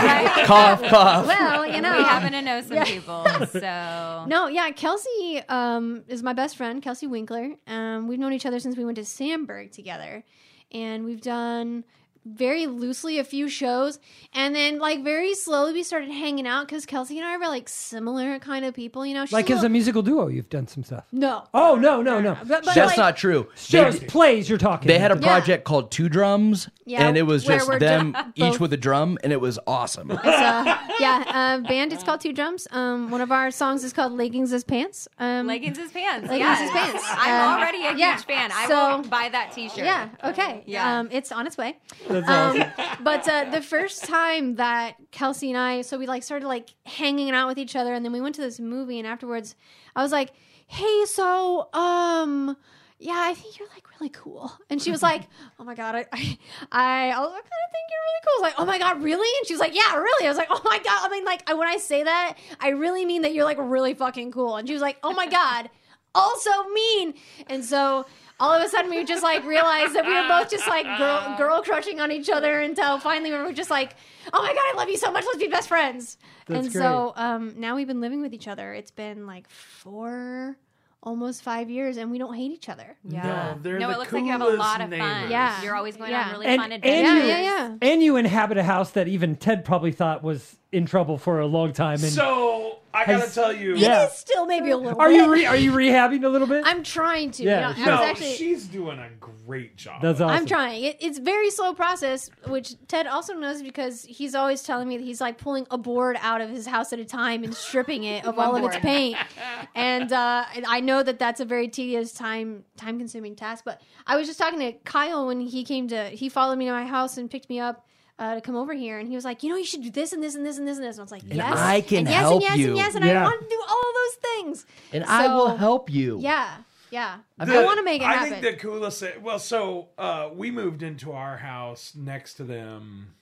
cough, 0.46 0.84
cough. 0.90 1.26
Well, 1.26 1.66
you 1.66 1.82
know. 1.82 1.98
We 1.98 2.04
happen 2.04 2.34
to 2.34 2.42
know 2.44 2.62
some 2.62 2.84
people, 2.86 3.26
so 3.52 4.26
No, 4.28 4.48
yeah, 4.48 4.70
Kelsey 4.72 5.42
um, 5.50 6.04
is 6.08 6.22
my 6.22 6.34
best 6.34 6.56
friend, 6.56 6.82
Kelsey 6.82 7.08
Winkler. 7.08 7.56
Um, 7.68 8.08
we've 8.08 8.20
known 8.20 8.34
each 8.34 8.46
other 8.46 8.60
since 8.60 8.78
we 8.78 8.86
went 8.86 8.98
to 8.98 9.04
Sandburg 9.04 9.72
together, 9.72 10.24
and 10.72 11.04
we've 11.04 11.22
done 11.22 11.84
very 12.26 12.68
loosely 12.68 13.20
a 13.20 13.24
few 13.24 13.50
shows, 13.50 14.00
and 14.34 14.56
then 14.56 14.80
like 14.80 15.04
very 15.04 15.34
slowly 15.34 15.74
we 15.74 15.84
started 15.84 16.10
hanging 16.12 16.48
out 16.48 16.68
because 16.68 16.86
Kelsey 16.86 17.18
and 17.20 17.28
I 17.28 17.38
were 17.38 17.48
like 17.48 17.68
similar 17.70 18.40
kind 18.40 18.64
of 18.66 18.74
people, 18.74 19.06
you 19.06 19.14
know. 19.14 19.26
She's 19.26 19.34
Like 19.34 19.50
a 19.50 19.54
as 19.54 19.64
a 19.64 19.70
musical 19.70 20.02
duo, 20.02 20.28
you've 20.28 20.50
done 20.50 20.68
some 20.68 20.84
stuff. 20.84 21.06
no, 21.12 21.44
Oh 21.54 21.76
no, 21.76 22.02
no, 22.02 22.20
no. 22.22 22.36
But- 22.46 22.64
but, 22.66 22.76
That's 22.76 22.78
like- 22.92 22.98
not 22.98 23.18
true. 23.18 23.48
Shows, 23.56 24.00
They, 24.00 24.06
plays. 24.08 24.48
You're 24.50 24.58
talking. 24.58 24.88
they 24.88 25.00
had 25.00 25.12
a 25.12 25.16
Yeah. 25.20 25.28
project 25.28 25.64
called 25.66 25.92
Two 25.92 26.10
Drums, 26.10 26.70
Yeah, 26.86 27.06
and 27.08 27.18
it 27.18 27.24
was 27.24 27.48
where 27.48 27.58
just 27.58 27.70
we're 27.70 27.80
them 27.80 28.14
ju- 28.14 28.20
each 28.46 28.52
both- 28.54 28.60
with 28.62 28.74
a 28.74 28.78
drum, 28.78 29.18
and 29.24 29.32
it 29.34 29.42
was 29.42 29.60
awesome. 29.68 30.10
So 30.10 30.20
yeah, 30.24 31.24
uh, 31.28 31.68
band. 31.68 31.92
It's 31.94 32.04
called 32.04 32.22
Two 32.22 32.34
Drums. 32.34 32.68
Um, 32.72 33.10
one 33.12 33.22
of 33.22 33.32
our 33.32 33.52
songs 33.52 33.84
is 33.84 33.92
called 33.94 34.14
"Leggings 34.14 34.54
as 34.54 34.64
Pants." 34.64 35.08
Um, 35.20 35.48
leggings 35.48 35.78
is 35.78 35.92
pants. 35.92 36.28
Leggings 36.30 36.40
yes. 36.40 36.62
is 36.62 36.72
pants. 36.72 37.04
I'm 37.10 37.54
Um, 37.54 37.60
already 37.60 37.86
a 37.86 37.96
yeah, 37.96 38.16
huge 38.16 38.26
fan. 38.26 38.52
I 38.54 38.68
so- 38.68 38.98
will 38.98 39.04
buy 39.10 39.30
that 39.32 39.52
T-shirt. 39.54 39.78
Yeah. 39.86 40.10
Okay. 40.24 40.64
Yeah. 40.66 41.00
Um, 41.00 41.10
it's 41.12 41.32
on 41.32 41.48
its 41.48 41.58
way. 41.58 41.78
That's 42.22 42.30
Um, 42.30 42.64
but 43.04 43.28
uh, 43.28 43.50
the 43.52 43.62
first 43.62 44.06
time 44.06 44.56
that 44.56 44.96
Kelsey 45.12 45.50
and 45.50 45.58
I, 45.58 45.82
so 45.82 45.98
we 45.98 46.06
like 46.08 46.24
started 46.24 46.48
like 46.48 46.74
hanging 46.86 47.32
out 47.32 47.48
with 47.48 47.58
each 47.58 47.76
other, 47.76 47.94
and 47.94 48.04
then 48.06 48.12
we 48.14 48.22
went 48.22 48.36
to 48.36 48.42
this 48.42 48.60
movie, 48.60 49.00
and 49.00 49.08
afterwards, 49.08 49.56
I 49.96 50.04
was 50.04 50.12
like, 50.12 50.32
"Hey, 50.68 51.06
so 51.06 51.70
um." 51.74 52.58
Yeah, 53.00 53.18
I 53.18 53.34
think 53.34 53.60
you're 53.60 53.68
like 53.68 53.84
really 54.00 54.10
cool. 54.12 54.50
And 54.70 54.82
she 54.82 54.90
was 54.90 55.04
like, 55.10 55.24
"Oh 55.60 55.66
my 55.66 55.76
god, 55.76 55.96
I, 55.96 56.06
I, 56.14 56.38
I, 56.72 57.10
I 57.10 57.12
kind 57.12 57.26
of 57.26 57.72
think 57.72 57.88
you're 57.90 58.06
really 58.06 58.22
cool." 58.24 58.32
I 58.32 58.38
was 58.38 58.42
like, 58.42 58.54
"Oh 58.60 58.66
my 58.66 58.80
god, 58.80 59.04
really?" 59.04 59.28
And 59.40 59.48
she 59.48 59.54
was 59.54 59.60
like, 59.60 59.76
"Yeah, 59.76 59.96
really." 59.96 60.26
I 60.26 60.30
was 60.30 60.38
like, 60.38 60.48
"Oh 60.50 60.62
my 60.64 60.78
god." 60.78 61.06
I 61.06 61.10
mean, 61.10 61.26
like, 61.26 61.50
when 61.50 61.68
I 61.68 61.78
say 61.78 62.04
that, 62.04 62.38
I 62.62 62.70
really 62.70 63.06
mean 63.06 63.24
that 63.24 63.34
you're 63.34 63.44
like 63.44 63.58
really 63.60 63.94
fucking 63.94 64.32
cool. 64.32 64.56
And 64.56 64.68
she 64.68 64.74
was 64.74 64.82
like, 64.82 65.00
"Oh 65.04 65.12
my 65.14 65.28
god, 65.28 65.70
also 66.16 66.50
mean." 66.74 67.16
And 67.48 67.66
so 67.66 68.06
all 68.40 68.52
of 68.52 68.62
a 68.66 68.70
sudden, 68.70 68.90
we 68.92 69.04
just 69.06 69.24
like 69.24 69.44
realized 69.46 69.94
that 69.94 70.06
we 70.06 70.14
were 70.14 70.28
both 70.28 70.50
just 70.50 70.68
like 70.68 70.86
girl, 70.98 71.36
girl 71.38 71.62
crushing 71.62 72.00
on 72.02 72.12
each 72.12 72.30
other 72.30 72.62
until 72.62 72.98
finally 73.00 73.32
we 73.32 73.38
were 73.38 73.54
just 73.54 73.70
like, 73.70 73.96
"Oh 74.34 74.42
my 74.42 74.50
god, 74.54 74.58
I 74.58 74.74
love 74.76 74.90
you 74.90 74.98
so 74.98 75.12
much. 75.12 75.24
Let's 75.26 75.38
be 75.40 75.48
best 75.48 75.68
friends." 75.70 76.18
That's 76.48 76.66
and 76.66 76.74
so 76.74 77.14
um, 77.16 77.54
now 77.58 77.76
we've 77.76 77.88
been 77.88 78.02
living 78.02 78.22
with 78.22 78.34
each 78.34 78.48
other. 78.48 78.74
It's 78.74 78.92
been 78.92 79.26
like 79.28 79.48
four, 79.50 80.58
almost 81.02 81.42
five 81.44 81.70
years, 81.70 81.98
and 81.98 82.10
we 82.12 82.18
don't 82.18 82.34
hate 82.34 82.52
each 82.52 82.70
other. 82.70 82.98
Yeah. 83.04 83.24
No, 83.24 83.60
they're 83.62 83.80
no, 83.80 83.88
the 83.90 83.94
it 83.94 83.98
looks 84.00 84.12
like 84.14 84.24
you 84.26 84.32
have 84.32 84.42
a 84.42 84.46
lot 84.50 84.82
of 84.82 84.90
coolest 84.90 85.08
fun. 85.08 85.32
Yeah. 85.32 85.62
You're 85.62 85.76
always 85.76 85.96
going 85.98 86.12
Yeah. 86.12 86.26
on 86.26 86.32
really 86.32 86.46
And, 86.48 86.62
fun 86.62 86.72
and 86.72 86.84
adventures. 86.84 87.24
you, 87.24 87.28
Yeah, 87.30 87.42
yeah, 87.42 87.76
and 87.82 88.02
you 88.04 88.18
inhabit 88.18 88.58
a 88.58 88.64
house 88.64 88.92
that 88.92 89.08
even 89.08 89.36
Ted 89.36 89.64
probably 89.64 89.92
thought 89.92 90.24
was 90.24 90.58
in 90.72 90.86
trouble 90.86 91.18
for 91.18 91.40
a 91.40 91.46
long 91.46 91.72
time. 91.74 92.02
And 92.02 92.12
So 92.12 92.80
I 92.94 93.06
gotta 93.06 93.20
Has- 93.22 93.34
tell 93.34 93.52
you, 93.52 93.76
Yeah. 93.76 94.04
It 94.04 94.12
is 94.12 94.18
still 94.18 94.46
maybe 94.46 94.70
a 94.70 94.78
little. 94.78 95.00
are 95.02 95.10
bit. 95.10 95.18
you 95.18 95.32
re- 95.32 95.46
are 95.46 95.56
you 95.56 95.72
rehabbing 95.72 96.24
a 96.24 96.30
little 96.30 96.48
bit? 96.48 96.64
I'm 96.66 96.84
trying 96.84 97.32
to. 97.32 97.44
Yeah, 97.44 97.70
Yeah, 97.70 97.74
sure. 97.76 97.86
I 97.86 97.90
was 97.92 98.00
no, 98.00 98.06
actually. 98.06 98.34
she's 98.36 98.66
doing 98.68 99.00
a 99.00 99.10
great 99.20 99.76
job. 99.76 100.02
That's 100.02 100.22
awesome. 100.22 100.36
I'm 100.36 100.46
trying. 100.46 100.84
It, 100.84 100.98
it's 101.00 101.18
very 101.18 101.50
slow 101.50 101.74
process, 101.74 102.30
which 102.48 102.76
Ted 102.88 103.08
also 103.08 103.34
knows 103.34 103.62
because 103.64 104.04
he's 104.04 104.36
always 104.36 104.62
telling 104.64 104.88
me 104.88 104.98
that 104.98 105.04
he's 105.04 105.20
like 105.20 105.38
pulling 105.38 105.66
a 105.72 105.78
board 105.78 106.18
out 106.22 106.40
of 106.42 106.50
his 106.50 106.68
house 106.68 106.94
at 106.94 107.00
a 107.00 107.06
time 107.06 107.44
and 107.44 107.54
stripping 107.56 108.04
it 108.04 108.26
of 108.26 108.38
One 108.38 108.48
all 108.48 108.56
of 108.56 108.64
its 108.66 108.78
paint. 108.78 109.18
And 109.76 110.12
uh, 110.14 110.46
and 110.56 110.66
I 110.68 110.80
know 110.82 111.02
that 111.02 111.18
that's 111.18 111.40
a 111.40 111.46
very 111.46 111.68
tedious, 111.68 112.12
time 112.14 112.64
time 112.78 113.00
consuming 113.00 113.36
task. 113.36 113.64
But 113.66 113.82
I 114.06 114.18
was 114.18 114.28
just 114.28 114.38
talking 114.38 114.60
to 114.60 114.72
Kyle 114.84 115.26
when 115.28 115.42
he 115.42 115.64
came 115.64 115.88
to 115.88 116.10
he 116.10 116.30
followed 116.30 116.58
me 116.58 116.66
to 116.66 116.72
my 116.72 116.86
house 116.86 117.18
and 117.18 117.30
picked 117.30 117.50
me 117.50 117.60
up. 117.60 117.86
Uh, 118.20 118.36
to 118.36 118.42
come 118.42 118.56
over 118.56 118.74
here, 118.74 119.00
and 119.00 119.10
he 119.10 119.16
was 119.16 119.26
like, 119.26 119.42
"You 119.42 119.50
know, 119.50 119.56
you 119.56 119.66
should 119.66 119.82
do 119.82 119.90
this 119.90 120.14
and 120.14 120.22
this 120.22 120.36
and 120.36 120.46
this 120.46 120.58
and 120.60 120.68
this 120.68 120.78
and 120.78 120.86
this." 120.86 120.98
And 120.98 121.02
I 121.02 121.04
was 121.04 121.12
like, 121.12 121.24
"Yes, 121.26 121.32
and 121.34 121.42
I 121.60 121.82
can 121.82 121.98
and 122.00 122.10
yes, 122.10 122.20
help 122.20 122.34
and 122.34 122.42
yes, 122.44 122.58
you. 122.58 122.68
and 122.68 122.78
yes, 122.78 122.96
and 122.96 123.06
Yeah. 123.06 123.22
I 123.22 123.24
want 123.24 123.42
to 123.42 123.48
do 123.50 123.62
all 123.68 123.80
of 123.80 123.96
those 123.96 124.16
things." 124.22 124.66
and 124.94 125.04
I 125.06 125.34
will 125.36 125.56
help 125.58 125.90
you. 125.90 126.20
Yeah, 126.20 126.58
yeah. 126.92 127.18
I 127.40 127.64
want 127.66 127.80
to 127.80 127.84
make 127.84 128.02
it 128.04 128.06
I 128.08 128.14
happen. 128.14 128.40
think 128.40 128.44
the 128.44 128.54
coolest 128.62 129.00
thing. 129.00 129.24
Well, 129.24 129.40
so 129.40 129.90
uh, 129.98 130.30
we 130.32 130.52
moved 130.52 130.84
into 130.84 131.12
our 131.12 131.38
house 131.38 131.94
next 131.96 132.36
to 132.36 132.44
them, 132.44 133.16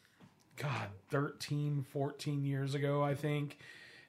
God, 0.58 0.90
13, 1.10 1.86
14 1.90 2.44
years 2.44 2.76
ago, 2.76 3.02
I 3.02 3.16
think. 3.16 3.58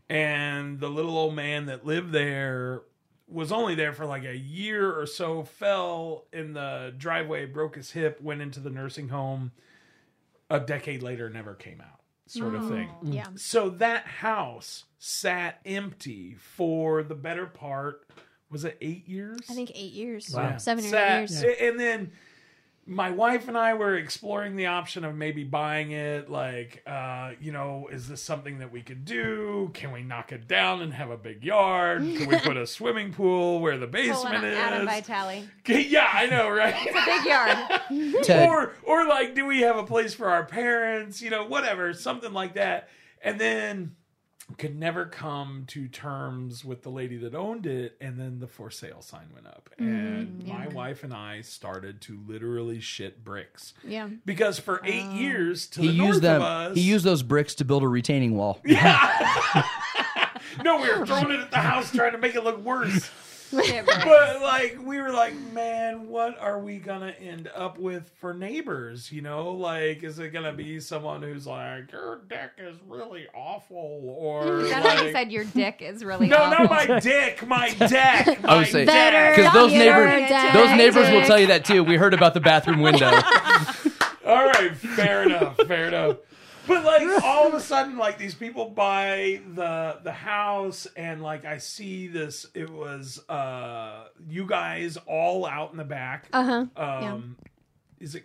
And 0.09 0.81
the 0.81 0.89
little 0.89 1.17
old 1.17 1.35
man 1.37 1.67
that 1.67 1.87
lived 1.87 2.11
there 2.11 2.83
was 3.29 3.53
only 3.53 3.77
there 3.77 3.93
for 3.93 4.05
like 4.05 4.25
a 4.25 4.37
year 4.37 4.93
or 4.93 5.07
so, 5.07 5.45
fell 5.45 6.25
in 6.33 6.53
the 6.55 6.93
driveway, 6.99 7.47
broke 7.47 7.77
his 7.77 7.93
hip, 7.93 8.21
went 8.21 8.43
into 8.43 8.59
the 8.59 8.69
nursing 8.69 9.09
home. 9.11 9.53
A 10.53 10.61
decade 10.61 11.03
later, 11.03 11.31
never 11.31 11.55
came 11.55 11.81
out, 11.81 12.01
sort 12.27 12.55
of 12.55 12.69
thing. 12.69 12.89
Mm. 13.03 13.15
yeah. 13.15 13.27
So 13.37 13.71
that 13.71 14.05
house 14.07 14.85
sat 14.99 15.61
empty 15.65 16.35
for 16.35 17.03
the 17.03 17.15
better 17.15 17.47
part. 17.47 18.07
Was 18.51 18.65
it 18.67 18.77
eight 18.83 19.09
years? 19.09 19.41
I 19.51 19.55
think 19.55 19.73
eight 19.75 19.93
years, 19.95 20.31
Wow. 20.35 20.59
seven 20.59 20.85
or 20.85 20.89
Sat- 20.89 21.23
eight 21.23 21.31
years. 21.31 21.59
And 21.61 21.81
then 21.81 22.13
my 22.85 23.11
wife 23.11 23.47
and 23.47 23.57
I 23.57 23.75
were 23.75 23.97
exploring 23.97 24.57
the 24.57 24.67
option 24.67 25.05
of 25.05 25.15
maybe 25.15 25.45
buying 25.45 25.93
it. 25.93 26.29
Like, 26.29 26.83
uh, 26.87 27.33
you 27.41 27.53
know, 27.53 27.89
is 27.93 28.09
this 28.09 28.23
something 28.23 28.59
that 28.59 28.73
we 28.73 28.83
could 28.83 29.05
do? 29.05 29.71
Can 29.73 29.93
we 29.93 30.03
knock 30.03 30.33
it 30.33 30.49
down 30.49 30.83
and 30.83 30.93
have 30.93 31.11
a 31.11 31.17
big 31.17 31.45
yard? 31.45 32.03
Can 32.03 32.29
we 32.29 32.39
put 32.39 32.57
a 32.57 32.67
swimming 32.67 33.13
pool 33.13 33.61
where 33.61 33.79
the 33.79 33.87
Pulling 33.87 34.09
basement 34.09 34.45
is? 34.45 34.59
Adam 34.59 34.87
Vitale. 34.87 35.49
yeah, 35.67 36.09
I 36.13 36.27
know, 36.27 36.49
right? 36.49 36.75
It's 36.79 36.97
a 36.97 37.05
big 37.05 37.25
yard. 37.25 38.25
Ted, 38.25 38.49
or 38.49 38.73
or 38.83 39.07
like 39.07 39.35
do 39.35 39.47
we 39.47 39.61
have 39.61 39.77
a 39.77 39.85
place 39.85 40.15
for 40.15 40.29
our 40.29 40.45
parents 40.45 41.21
you 41.23 41.31
know 41.31 41.45
whatever 41.47 41.93
something 41.95 42.33
like 42.33 42.55
that 42.55 42.89
and 43.23 43.41
then 43.41 43.95
could 44.59 44.79
never 44.79 45.07
come 45.07 45.65
to 45.69 45.89
terms 45.89 46.65
with 46.65 46.83
the 46.83 46.91
lady 46.91 47.17
that 47.17 47.35
owned 47.35 47.67
it 47.67 47.97
and 48.01 48.19
then 48.19 48.39
the 48.41 48.47
for 48.47 48.71
sale 48.71 49.01
sign 49.03 49.27
went 49.35 49.47
up 49.47 49.71
mm, 49.81 49.87
and 49.87 50.47
my 50.47 50.67
wife 50.69 51.03
and 51.05 51.13
i 51.15 51.41
started 51.41 52.01
to 52.01 52.19
literally 52.27 52.81
shit 52.81 53.23
bricks 53.25 53.75
Yeah. 53.87 54.09
because 54.25 54.59
for 54.59 54.81
eight 54.85 55.07
oh. 55.09 55.15
years 55.15 55.67
to 55.69 55.81
he 55.81 55.89
the 55.89 55.93
north 55.95 56.09
used 56.09 56.23
them. 56.23 56.37
of 56.37 56.43
us 56.43 56.77
He 56.77 56.83
used 56.83 57.05
those 57.05 57.23
bricks 57.23 57.55
to 57.57 57.65
build 57.65 57.83
a 57.83 57.89
retaining 57.89 58.37
wall. 58.37 58.61
no 60.65 60.81
we 60.81 60.89
were 60.99 61.07
throwing 61.07 61.31
it 61.31 61.41
at 61.41 61.51
the 61.51 61.59
house 61.59 61.91
trying 61.93 62.13
to 62.13 62.19
make 62.19 62.35
it 62.35 62.45
look 62.45 62.59
worse 62.65 62.93
Shit 62.93 63.03
bricks. 63.03 63.11
But 63.53 64.41
like 64.43 64.79
we 64.83 65.01
were 65.01 65.11
like, 65.11 65.35
man, 65.53 66.09
what 66.09 66.39
are 66.39 66.59
we 66.59 66.79
gonna 66.79 67.15
end 67.21 67.51
up 67.55 67.79
with 67.79 68.11
for 68.21 68.33
neighbors? 68.33 69.13
You 69.13 69.23
know, 69.23 69.51
like 69.53 70.03
is 70.03 70.19
it 70.19 70.31
gonna 70.31 70.53
be 70.53 70.81
someone 70.81 71.23
who's 71.23 71.47
like, 71.47 71.93
your 71.93 72.21
dick 72.29 72.53
is 72.59 72.77
really 72.89 73.27
awful, 73.35 74.01
or 74.19 74.63
That's 74.63 74.85
what 74.85 75.05
you 75.05 75.13
said. 75.13 75.31
Your 75.33 75.45
dick 75.45 75.79
is 75.81 76.05
really 76.05 76.29
no, 76.29 76.37
awful. 76.37 76.65
not 76.67 76.89
my 76.89 77.01
dick, 77.01 77.47
my 77.47 77.71
deck. 77.79 78.27
I 78.29 78.33
would 78.33 78.47
my 78.47 78.65
say 78.65 78.85
deck. 78.85 79.37
because 79.37 79.53
those 79.53 79.73
neighbors, 79.73 80.29
dick. 80.29 80.53
those 80.53 80.77
neighbors 80.77 81.11
will 81.11 81.27
tell 81.27 81.39
you 81.39 81.49
that 81.49 81.65
too. 81.65 81.85
We 81.85 81.97
heard 81.97 82.15
about 82.15 82.35
the 82.35 82.41
bathroom 82.41 82.81
window. 82.81 83.11
All 84.25 84.47
right, 84.47 84.75
fair 84.77 85.25
enough, 85.25 85.57
fair 85.67 85.89
enough. 85.89 86.17
But 86.67 86.85
like 86.85 87.23
all 87.25 87.49
of 87.49 87.55
a 87.55 87.61
sudden, 87.61 87.99
like 87.99 88.19
these 88.19 88.35
people 88.35 88.71
buy 88.71 89.41
the 89.55 89.99
the 90.03 90.13
house, 90.13 90.87
and 90.97 91.23
like 91.23 91.45
I 91.45 91.59
see 91.59 92.07
this. 92.09 92.47
It 92.55 92.71
was 92.71 93.21
uh 93.29 94.05
you 94.29 94.47
guys 94.47 94.97
all 95.07 95.45
out 95.47 95.73
in 95.73 95.77
the 95.77 95.85
back. 95.85 96.29
Uh 96.33 96.45
huh. 96.45 96.67
Um, 96.77 97.37
is 97.99 98.15
it 98.15 98.25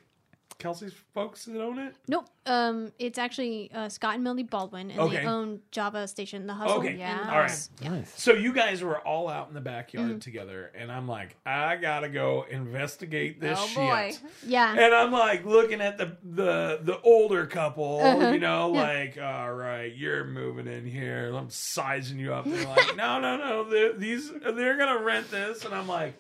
Kelsey's 0.60 0.94
folks 1.14 1.46
that 1.46 1.62
own 1.62 1.78
it? 1.78 1.96
Nope. 2.08 2.28
Um, 2.48 2.92
it's 2.98 3.20
actually 3.20 3.70
uh, 3.74 3.90
Scott 3.90 4.16
and 4.16 4.24
Millie 4.24 4.44
Baldwin, 4.44 4.90
and 4.90 5.00
Okay. 5.02 5.18
they 5.18 5.26
own 5.26 5.60
Java 5.72 6.08
Station, 6.08 6.48
the 6.48 6.54
Hustle. 6.54 6.78
Okay. 6.80 6.96
Yeah. 6.98 7.18
the 7.26 7.32
All 7.32 7.40
right. 7.40 7.50
House. 7.50 7.70
Yeah. 7.82 7.90
Nice. 7.90 8.14
So 8.20 8.34
you 8.34 8.54
guys 8.54 8.82
were 8.82 8.98
all 9.00 9.30
out 9.30 9.50
in 9.50 9.54
the 9.54 9.62
backyard 9.62 10.08
Mm-hmm. 10.10 10.20
together, 10.20 10.72
and 10.76 10.92
I'm 10.92 11.08
like, 11.08 11.36
I 11.46 11.76
gotta 11.76 12.10
go 12.10 12.46
investigate 12.50 13.40
this 13.42 13.60
Oh 13.62 13.68
shit. 13.68 13.76
boy. 13.76 14.14
Yeah. 14.46 14.72
And 14.74 14.96
I'm 14.96 15.12
like 15.12 15.46
looking 15.46 15.82
at 15.82 15.98
the 15.98 16.18
the 16.24 16.80
the 16.82 17.00
older 17.02 17.46
couple, 17.46 18.00
Uh-huh. 18.04 18.30
you 18.30 18.40
know, 18.40 18.70
like, 18.70 19.18
all 19.22 19.54
right, 19.54 19.94
you're 19.96 20.24
moving 20.26 20.68
in 20.68 20.86
here. 20.86 21.32
I'm 21.36 21.50
sizing 21.50 22.18
you 22.18 22.34
up. 22.34 22.46
They're 22.46 22.66
like, 22.68 22.96
no, 22.96 23.20
no, 23.20 23.38
no, 23.38 23.64
they're, 23.70 23.94
these 23.94 24.32
they're 24.32 24.78
gonna 24.78 25.04
rent 25.04 25.30
this, 25.30 25.66
and 25.66 25.74
I'm 25.76 25.88
like, 25.88 26.14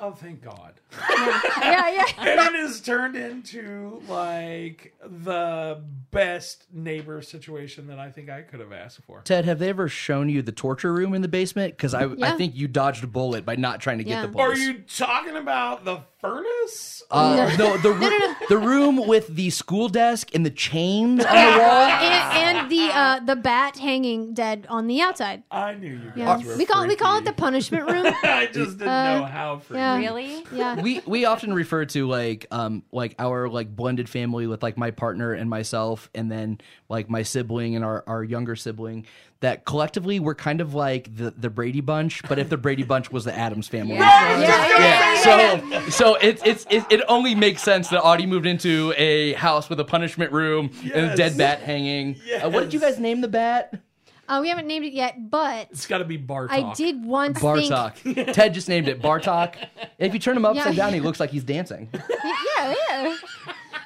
oh, 0.00 0.12
thank 0.12 0.42
God. 0.42 0.72
Yeah, 1.10 1.90
yeah. 1.90 2.04
and 2.18 2.28
it 2.40 2.60
has 2.60 2.80
turned 2.80 3.16
into 3.16 4.02
like 4.08 4.94
the 5.04 5.82
best 6.10 6.64
neighbor 6.72 7.20
situation 7.22 7.86
that 7.88 7.98
I 7.98 8.10
think 8.10 8.30
I 8.30 8.42
could 8.42 8.60
have 8.60 8.72
asked 8.72 9.00
for. 9.06 9.20
Ted, 9.22 9.44
have 9.44 9.58
they 9.58 9.68
ever 9.68 9.88
shown 9.88 10.28
you 10.28 10.40
the 10.42 10.52
torture 10.52 10.92
room 10.92 11.14
in 11.14 11.22
the 11.22 11.28
basement? 11.28 11.76
Because 11.76 11.94
I, 11.94 12.04
I 12.22 12.32
think 12.36 12.54
you 12.56 12.68
dodged 12.68 13.04
a 13.04 13.06
bullet 13.06 13.44
by 13.44 13.56
not 13.56 13.80
trying 13.80 13.98
to 13.98 14.04
get 14.04 14.10
Yeah. 14.22 14.26
the 14.26 14.38
Are 14.38 14.54
you 14.54 14.78
talking 14.80 15.36
about 15.36 15.84
the 15.84 16.00
furnace? 16.20 17.02
Uh, 17.10 17.54
no, 17.58 17.76
the 17.78 17.92
ru- 17.92 18.34
the 18.48 18.58
room 18.58 19.06
with 19.06 19.28
the 19.28 19.50
school 19.50 19.88
desk 19.88 20.34
and 20.34 20.44
the 20.44 20.50
chains 20.50 21.24
on 21.24 21.34
the 21.34 21.58
wall. 21.58 21.82
and, 21.88 22.58
and 22.58 22.70
the 22.70 22.80
uh, 22.92 23.20
the 23.20 23.36
bat 23.36 23.78
hanging 23.78 24.34
dead 24.34 24.66
on 24.68 24.86
the 24.86 25.00
outside. 25.00 25.42
I 25.50 25.74
knew 25.74 25.88
you 25.94 26.12
Yeah. 26.16 26.36
guys 26.36 26.44
were. 26.46 26.56
We 26.56 26.66
call 26.66 26.86
we 26.86 26.96
call 26.96 27.18
it 27.18 27.24
the 27.24 27.32
punishment 27.32 27.90
room. 27.90 28.06
I 28.22 28.46
just 28.52 28.78
didn't 28.78 28.88
Uh, 28.88 29.18
know 29.20 29.24
how 29.26 29.58
freaky. 29.58 29.78
yeah. 29.80 29.96
Really? 29.98 30.44
Yeah. 30.52 30.74
We 30.82 31.00
we 31.06 31.24
often 31.24 31.52
refer 31.52 31.84
to 31.86 32.08
like 32.08 32.46
um 32.50 32.82
like 32.92 33.14
our 33.18 33.48
like 33.48 33.74
blended 33.74 34.08
family 34.08 34.46
with 34.46 34.62
like 34.62 34.76
my 34.76 34.90
partner 34.90 35.32
and 35.32 35.48
myself 35.48 36.10
and 36.14 36.30
then 36.30 36.60
like 36.88 37.08
my 37.08 37.22
sibling 37.22 37.76
and 37.76 37.84
our, 37.84 38.04
our 38.06 38.22
younger 38.24 38.56
sibling 38.56 39.06
that 39.40 39.64
collectively 39.64 40.18
we're 40.18 40.34
kind 40.34 40.60
of 40.60 40.74
like 40.74 41.14
the 41.14 41.30
the 41.30 41.50
Brady 41.50 41.80
bunch 41.80 42.22
but 42.28 42.38
if 42.38 42.48
the 42.48 42.56
Brady 42.56 42.82
bunch 42.82 43.10
was 43.12 43.24
the 43.24 43.36
Addams 43.36 43.68
family. 43.68 43.94
Yeah, 43.94 44.40
yeah, 44.40 44.78
yeah 44.78 45.88
so 45.88 45.90
so 45.90 46.14
it's 46.16 46.42
it's 46.44 46.66
it, 46.70 46.84
it 46.90 47.00
only 47.08 47.34
makes 47.34 47.62
sense 47.62 47.88
that 47.88 48.02
Auty 48.02 48.26
moved 48.26 48.46
into 48.46 48.92
a 48.96 49.34
house 49.34 49.68
with 49.68 49.80
a 49.80 49.84
punishment 49.84 50.32
room 50.32 50.70
and 50.94 51.10
a 51.10 51.16
dead 51.16 51.36
bat 51.36 51.60
hanging. 51.60 52.16
Uh, 52.42 52.50
what 52.50 52.60
did 52.60 52.74
you 52.74 52.80
guys 52.80 52.98
name 52.98 53.20
the 53.20 53.28
bat 53.28 53.80
Uh, 54.28 54.40
we 54.42 54.48
haven't 54.50 54.66
named 54.66 54.84
it 54.84 54.92
yet, 54.92 55.30
but 55.30 55.68
It's 55.70 55.86
got 55.86 55.98
to 55.98 56.04
be 56.04 56.18
Bartok. 56.18 56.48
I 56.50 56.72
did 56.74 57.04
once 57.04 57.38
think. 57.40 57.72
Bartok 57.72 58.32
Ted 58.34 58.52
just 58.54 58.68
named 58.68 58.86
it 58.88 59.00
Bartok 59.00 59.54
if 59.98 60.12
you 60.12 60.20
turn 60.20 60.36
him 60.36 60.44
upside 60.44 60.74
Yeah. 60.74 60.84
down 60.84 60.92
he 60.92 61.00
looks 61.00 61.18
like 61.18 61.30
he's 61.30 61.44
dancing 61.44 61.88
yeah, 61.92 62.74
yeah. 62.90 63.16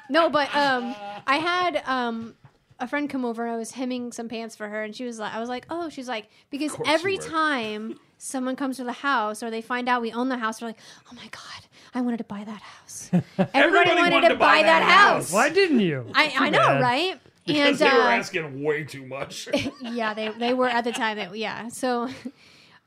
No, 0.09 0.29
but 0.29 0.53
um, 0.55 0.93
I 1.25 1.37
had 1.37 1.81
um 1.85 2.35
a 2.79 2.87
friend 2.87 3.09
come 3.09 3.23
over 3.23 3.43
and 3.45 3.53
I 3.53 3.57
was 3.57 3.71
hemming 3.71 4.11
some 4.11 4.27
pants 4.27 4.55
for 4.55 4.67
her, 4.67 4.83
and 4.83 4.93
she 4.95 5.05
was 5.05 5.17
like, 5.17 5.33
I 5.33 5.39
was 5.39 5.47
like, 5.47 5.65
oh, 5.69 5.89
she's 5.89 6.07
like, 6.09 6.27
because 6.49 6.73
course 6.73 6.89
every 6.89 7.13
you 7.13 7.19
were. 7.19 7.25
time 7.29 7.99
someone 8.17 8.55
comes 8.55 8.77
to 8.77 8.83
the 8.83 8.91
house 8.91 9.41
or 9.41 9.49
they 9.49 9.61
find 9.61 9.87
out 9.87 10.01
we 10.01 10.11
own 10.11 10.27
the 10.29 10.37
house, 10.37 10.59
they're 10.59 10.69
like, 10.69 10.79
oh 11.11 11.15
my 11.15 11.27
god, 11.27 11.67
I 11.93 12.01
wanted 12.01 12.17
to 12.17 12.23
buy 12.25 12.43
that 12.43 12.61
house. 12.61 13.09
Everybody, 13.53 13.95
wanted, 14.11 14.29
to 14.29 14.35
buy, 14.35 14.63
that, 14.63 14.83
house. 14.83 15.31
Why 15.31 15.49
didn't 15.49 15.79
you? 15.79 16.05
I, 16.13 16.33
I 16.37 16.49
know, 16.49 16.79
right? 16.81 17.19
because 17.47 17.81
and 17.81 17.91
they 17.91 17.97
were 17.97 18.03
uh, 18.03 18.15
asking 18.17 18.63
way 18.63 18.83
too 18.83 19.05
much. 19.05 19.49
yeah, 19.81 20.13
they 20.13 20.29
they 20.29 20.53
were 20.53 20.67
at 20.67 20.83
the 20.83 20.91
time. 20.91 21.17
That, 21.17 21.35
yeah, 21.35 21.67
so. 21.67 22.09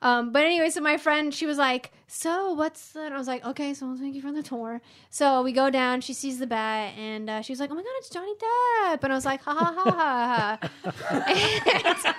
Um, 0.03 0.31
but 0.31 0.45
anyway, 0.45 0.69
so 0.69 0.83
my 0.83 0.99
friend, 0.99 1.33
she 1.33 1.47
was 1.47 1.57
like, 1.57 1.91
"So 2.07 2.53
what's?" 2.53 2.93
The? 2.93 3.01
And 3.01 3.15
I 3.15 3.19
was 3.19 3.27
like, 3.27 3.45
"Okay, 3.47 3.73
so 3.73 3.89
I'll 3.89 3.97
thank 3.97 4.15
you 4.15 4.21
for 4.21 4.31
the 4.31 4.43
tour." 4.43 4.83
So 5.09 5.43
we 5.43 5.53
go 5.53 5.71
down. 5.71 6.03
She 6.03 6.13
sees 6.13 6.39
the 6.39 6.47
bat, 6.47 6.93
and 6.99 7.31
uh, 7.31 7.41
she 7.41 7.51
was 7.53 7.61
like, 7.61 7.71
"Oh 7.71 7.75
my 7.75 7.83
god, 7.83 7.93
it's 7.97 8.11
Johnny 8.11 8.35
Depp!" 8.35 9.03
And 9.03 9.13
I 9.13 9.17
was 9.17 9.25
like, 9.25 9.41
"Ha 9.43 9.55
ha 9.55 9.75
ha 9.75 9.91
ha 9.91 10.69
ha." 10.85 12.13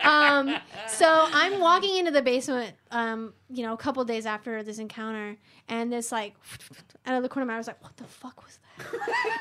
And, 0.02 0.50
um, 0.50 0.60
so 0.88 1.06
I'm 1.32 1.60
walking 1.60 1.98
into 1.98 2.10
the 2.10 2.22
basement, 2.22 2.74
um, 2.90 3.32
you 3.48 3.62
know, 3.62 3.74
a 3.74 3.76
couple 3.76 4.04
days 4.04 4.26
after 4.26 4.62
this 4.64 4.78
encounter, 4.78 5.36
and 5.68 5.92
this 5.92 6.10
like 6.10 6.34
out 7.06 7.14
of 7.16 7.22
the 7.22 7.28
corner 7.28 7.44
of 7.44 7.46
my 7.46 7.52
eye, 7.52 7.56
I 7.56 7.58
was 7.58 7.68
like, 7.68 7.82
"What 7.82 7.96
the 7.96 8.04
fuck 8.04 8.44
was 8.44 8.58
that?" 8.58 8.69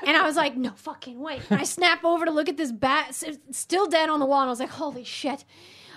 And 0.06 0.18
I 0.18 0.24
was 0.24 0.36
like, 0.36 0.56
"No 0.56 0.72
fucking 0.72 1.20
way!" 1.20 1.42
And 1.50 1.60
I 1.60 1.64
snap 1.64 2.04
over 2.04 2.26
to 2.26 2.32
look 2.32 2.50
at 2.50 2.58
this 2.58 2.72
bat, 2.72 3.16
still 3.52 3.88
dead 3.88 4.10
on 4.10 4.20
the 4.20 4.26
wall, 4.26 4.42
and 4.42 4.50
I 4.50 4.52
was 4.52 4.60
like, 4.60 4.70
"Holy 4.70 5.04
shit!" 5.04 5.46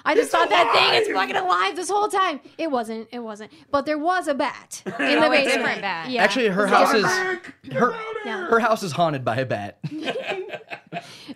I 0.05 0.15
just 0.15 0.31
thought 0.31 0.49
that 0.49 0.73
thing 0.75 1.01
is 1.03 1.09
fucking 1.15 1.37
alive 1.37 1.77
this 1.77 1.89
whole 1.89 2.09
time. 2.09 2.41
It 2.59 2.71
wasn't. 2.71 3.09
It 3.13 3.21
wasn't. 3.21 3.53
But 3.71 3.87
there 3.87 3.99
was 3.99 4.27
a 4.29 4.35
bat 4.35 4.83
in 4.87 4.93
the 4.93 5.27
Oh, 5.27 5.31
basement. 5.31 5.81
bat. 5.81 6.11
Yeah. 6.11 6.23
actually 6.25 6.49
her 6.49 6.65
It 6.65 6.71
house 6.71 6.95
is 6.95 7.05
her, 7.05 7.95
Yeah. 8.25 8.47
her 8.49 8.59
house 8.61 8.83
is 8.83 8.93
haunted 8.93 9.25
by 9.25 9.37
a 9.37 9.47
bat 9.47 9.79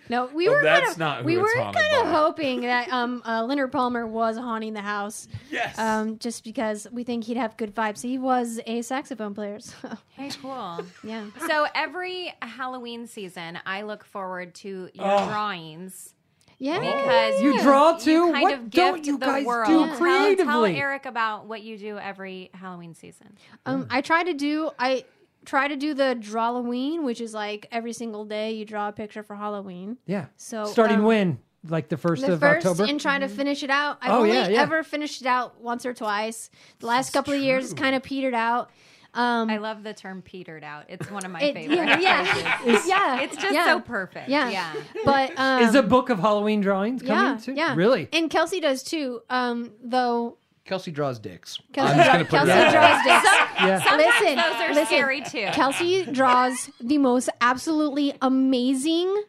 No, 0.09 0.27
we 0.33 0.47
Well, 0.47 0.57
were 0.57 0.63
that's 0.63 0.81
kind 0.81 0.91
of 0.93 0.97
not 0.99 1.17
who 1.21 1.25
we 1.25 1.33
it's 1.37 1.41
were 1.43 1.61
kind 1.61 1.75
of 1.95 2.03
by. 2.05 2.11
hoping 2.11 2.61
that 2.61 2.89
um 2.91 3.21
uh, 3.25 3.43
Leonard 3.43 3.71
Palmer 3.71 4.05
was 4.05 4.37
haunting 4.37 4.73
the 4.73 4.81
house. 4.81 5.27
yes. 5.51 5.77
Um, 5.77 6.17
just 6.19 6.43
because 6.43 6.87
we 6.91 7.03
think 7.03 7.23
he'd 7.25 7.37
have 7.37 7.57
good 7.57 7.73
vibes. 7.75 8.01
He 8.01 8.17
was 8.17 8.59
a 8.67 8.81
saxophone 8.83 9.33
player. 9.33 9.59
So, 9.59 9.97
Hey, 10.15 10.29
cool. 10.41 10.79
yeah. 11.03 11.25
So 11.47 11.67
every 11.75 12.33
Halloween 12.41 13.07
season, 13.07 13.59
I 13.65 13.81
look 13.81 14.03
forward 14.05 14.53
to 14.55 14.89
your 14.93 15.05
Oh. 15.05 15.27
drawings 15.29 16.13
Yeah. 16.59 16.79
because 16.79 17.41
You 17.41 17.61
draw 17.61 17.93
you 17.93 17.99
too? 17.99 18.31
kind 18.31 18.41
What 18.43 18.53
of 18.53 18.69
don't 18.71 19.05
you 19.05 19.17
the 19.17 19.25
guys 19.25 19.45
world. 19.45 19.67
do 19.67 19.85
Tell- 19.97 20.37
Tell. 20.45 20.65
Eric 20.65 21.05
about 21.05 21.45
what 21.45 21.61
you 21.61 21.77
do 21.77 21.97
every 21.97 22.49
Halloween 22.53 22.93
season. 22.95 23.37
Um, 23.65 23.87
I 23.89 24.01
try 24.01 24.23
to 24.23 24.33
do 24.33 24.71
I 24.79 25.05
try 25.45 25.67
to 25.67 25.75
do 25.75 25.93
the 25.93 26.17
Drawloween, 26.19 27.03
which 27.03 27.21
is 27.21 27.33
like 27.33 27.67
every 27.71 27.93
single 27.93 28.25
day 28.25 28.53
you 28.53 28.65
draw 28.65 28.89
a 28.89 28.91
picture 28.91 29.23
for 29.23 29.35
Halloween. 29.35 29.97
Yeah. 30.05 30.25
So 30.35 30.65
Starting 30.65 30.99
um, 30.99 31.03
when? 31.05 31.39
Like 31.67 31.89
the 31.89 31.97
first 31.97 32.25
the 32.25 32.33
of 32.33 32.39
first 32.39 32.65
October? 32.65 32.89
and 32.89 32.99
trying 33.01 33.21
to 33.21 33.27
finish 33.27 33.61
it 33.63 33.69
out. 33.69 33.97
I've 34.01 34.11
Oh, 34.11 34.17
only 34.19 34.33
yeah, 34.33 34.47
yeah. 34.47 34.61
ever 34.61 34.83
finished 34.83 35.21
it 35.21 35.27
out 35.27 35.59
once 35.59 35.85
or 35.85 35.93
twice. 35.93 36.49
The 36.79 36.85
last 36.87 37.11
couple 37.11 37.33
of 37.33 37.41
years 37.41 37.65
it's 37.65 37.73
kind 37.73 37.95
of 37.95 38.03
petered 38.03 38.33
out. 38.35 38.69
Um, 39.13 39.49
I 39.49 39.57
love 39.57 39.83
the 39.83 39.93
term 39.93 40.21
"petered 40.21 40.63
out." 40.63 40.85
It's 40.89 41.09
one 41.09 41.25
of 41.25 41.31
my 41.31 41.41
it, 41.41 41.53
favorite. 41.53 41.77
yeah, 41.77 41.99
yeah, 41.99 42.63
yeah. 42.85 43.21
It's 43.21 43.35
just 43.35 43.53
yeah. 43.53 43.65
so 43.65 43.79
perfect. 43.79 44.29
Yeah. 44.29 44.49
Yeah. 44.49 44.73
But 45.05 45.37
um, 45.39 45.63
Is 45.63 45.75
a 45.75 45.81
book 45.83 46.09
of 46.09 46.19
Halloween 46.19 46.61
drawings 46.61 47.01
coming 47.01 47.15
yeah, 47.17 47.37
too? 47.37 47.53
yeah, 47.53 47.75
Really? 47.75 48.09
And 48.13 48.29
Kelsey 48.29 48.59
does 48.59 48.83
too. 48.83 49.21
Um, 49.29 49.71
though 49.83 50.37
Kelsey 50.65 50.91
draws 50.91 51.17
dicks. 51.19 51.59
Kelsey, 51.73 51.93
I'm 51.93 51.97
just 51.97 52.05
draw- 52.07 52.13
gonna 52.13 52.25
put 52.25 52.31
Kelsey 52.31 52.47
that 52.47 52.71
draws 52.71 53.03
dicks. 53.03 53.33
Yeah. 53.57 53.95
Listen, 53.97 54.35
those 54.35 54.61
are 54.61 54.69
listen. 54.73 54.85
scary 54.85 55.21
too. 55.21 55.47
Kelsey 55.53 56.05
draws 56.11 56.69
the 56.79 56.97
most 56.97 57.29
absolutely 57.41 58.13
amazing 58.21 59.23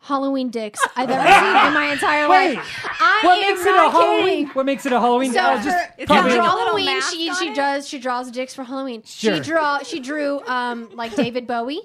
Halloween 0.00 0.48
dicks 0.50 0.80
I've 0.96 1.10
ever 1.10 1.22
seen 1.32 1.66
in 1.66 1.74
my 1.74 1.90
entire 1.92 2.28
Wait, 2.28 2.54
life. 2.56 2.86
I 3.00 3.20
What 3.24 3.38
am 3.38 3.48
makes 3.50 3.60
it 3.66 3.72
a 3.72 3.76
not 3.76 3.92
Halloween? 3.92 4.24
kidding. 4.24 4.46
What 4.48 4.66
makes 4.66 4.86
it 4.86 4.92
a 4.92 5.00
Halloween? 5.00 5.32
So 5.32 5.40
Oh, 5.42 5.56
for, 5.58 5.64
just 5.64 5.88
It's 5.98 6.10
for 6.12 6.18
a 6.18 6.42
Halloween, 6.42 6.86
mask 6.86 7.12
she 7.12 7.28
on 7.28 7.36
she 7.36 7.48
it? 7.50 7.54
does 7.56 7.88
she 7.88 7.98
draws 7.98 8.30
dicks 8.30 8.54
for 8.54 8.64
Halloween. 8.64 9.02
Sure. 9.04 9.34
She 9.34 9.40
draw 9.40 9.78
she 9.82 10.00
drew 10.00 10.40
um 10.46 10.90
like 10.94 11.14
David 11.16 11.46
Bowie 11.46 11.80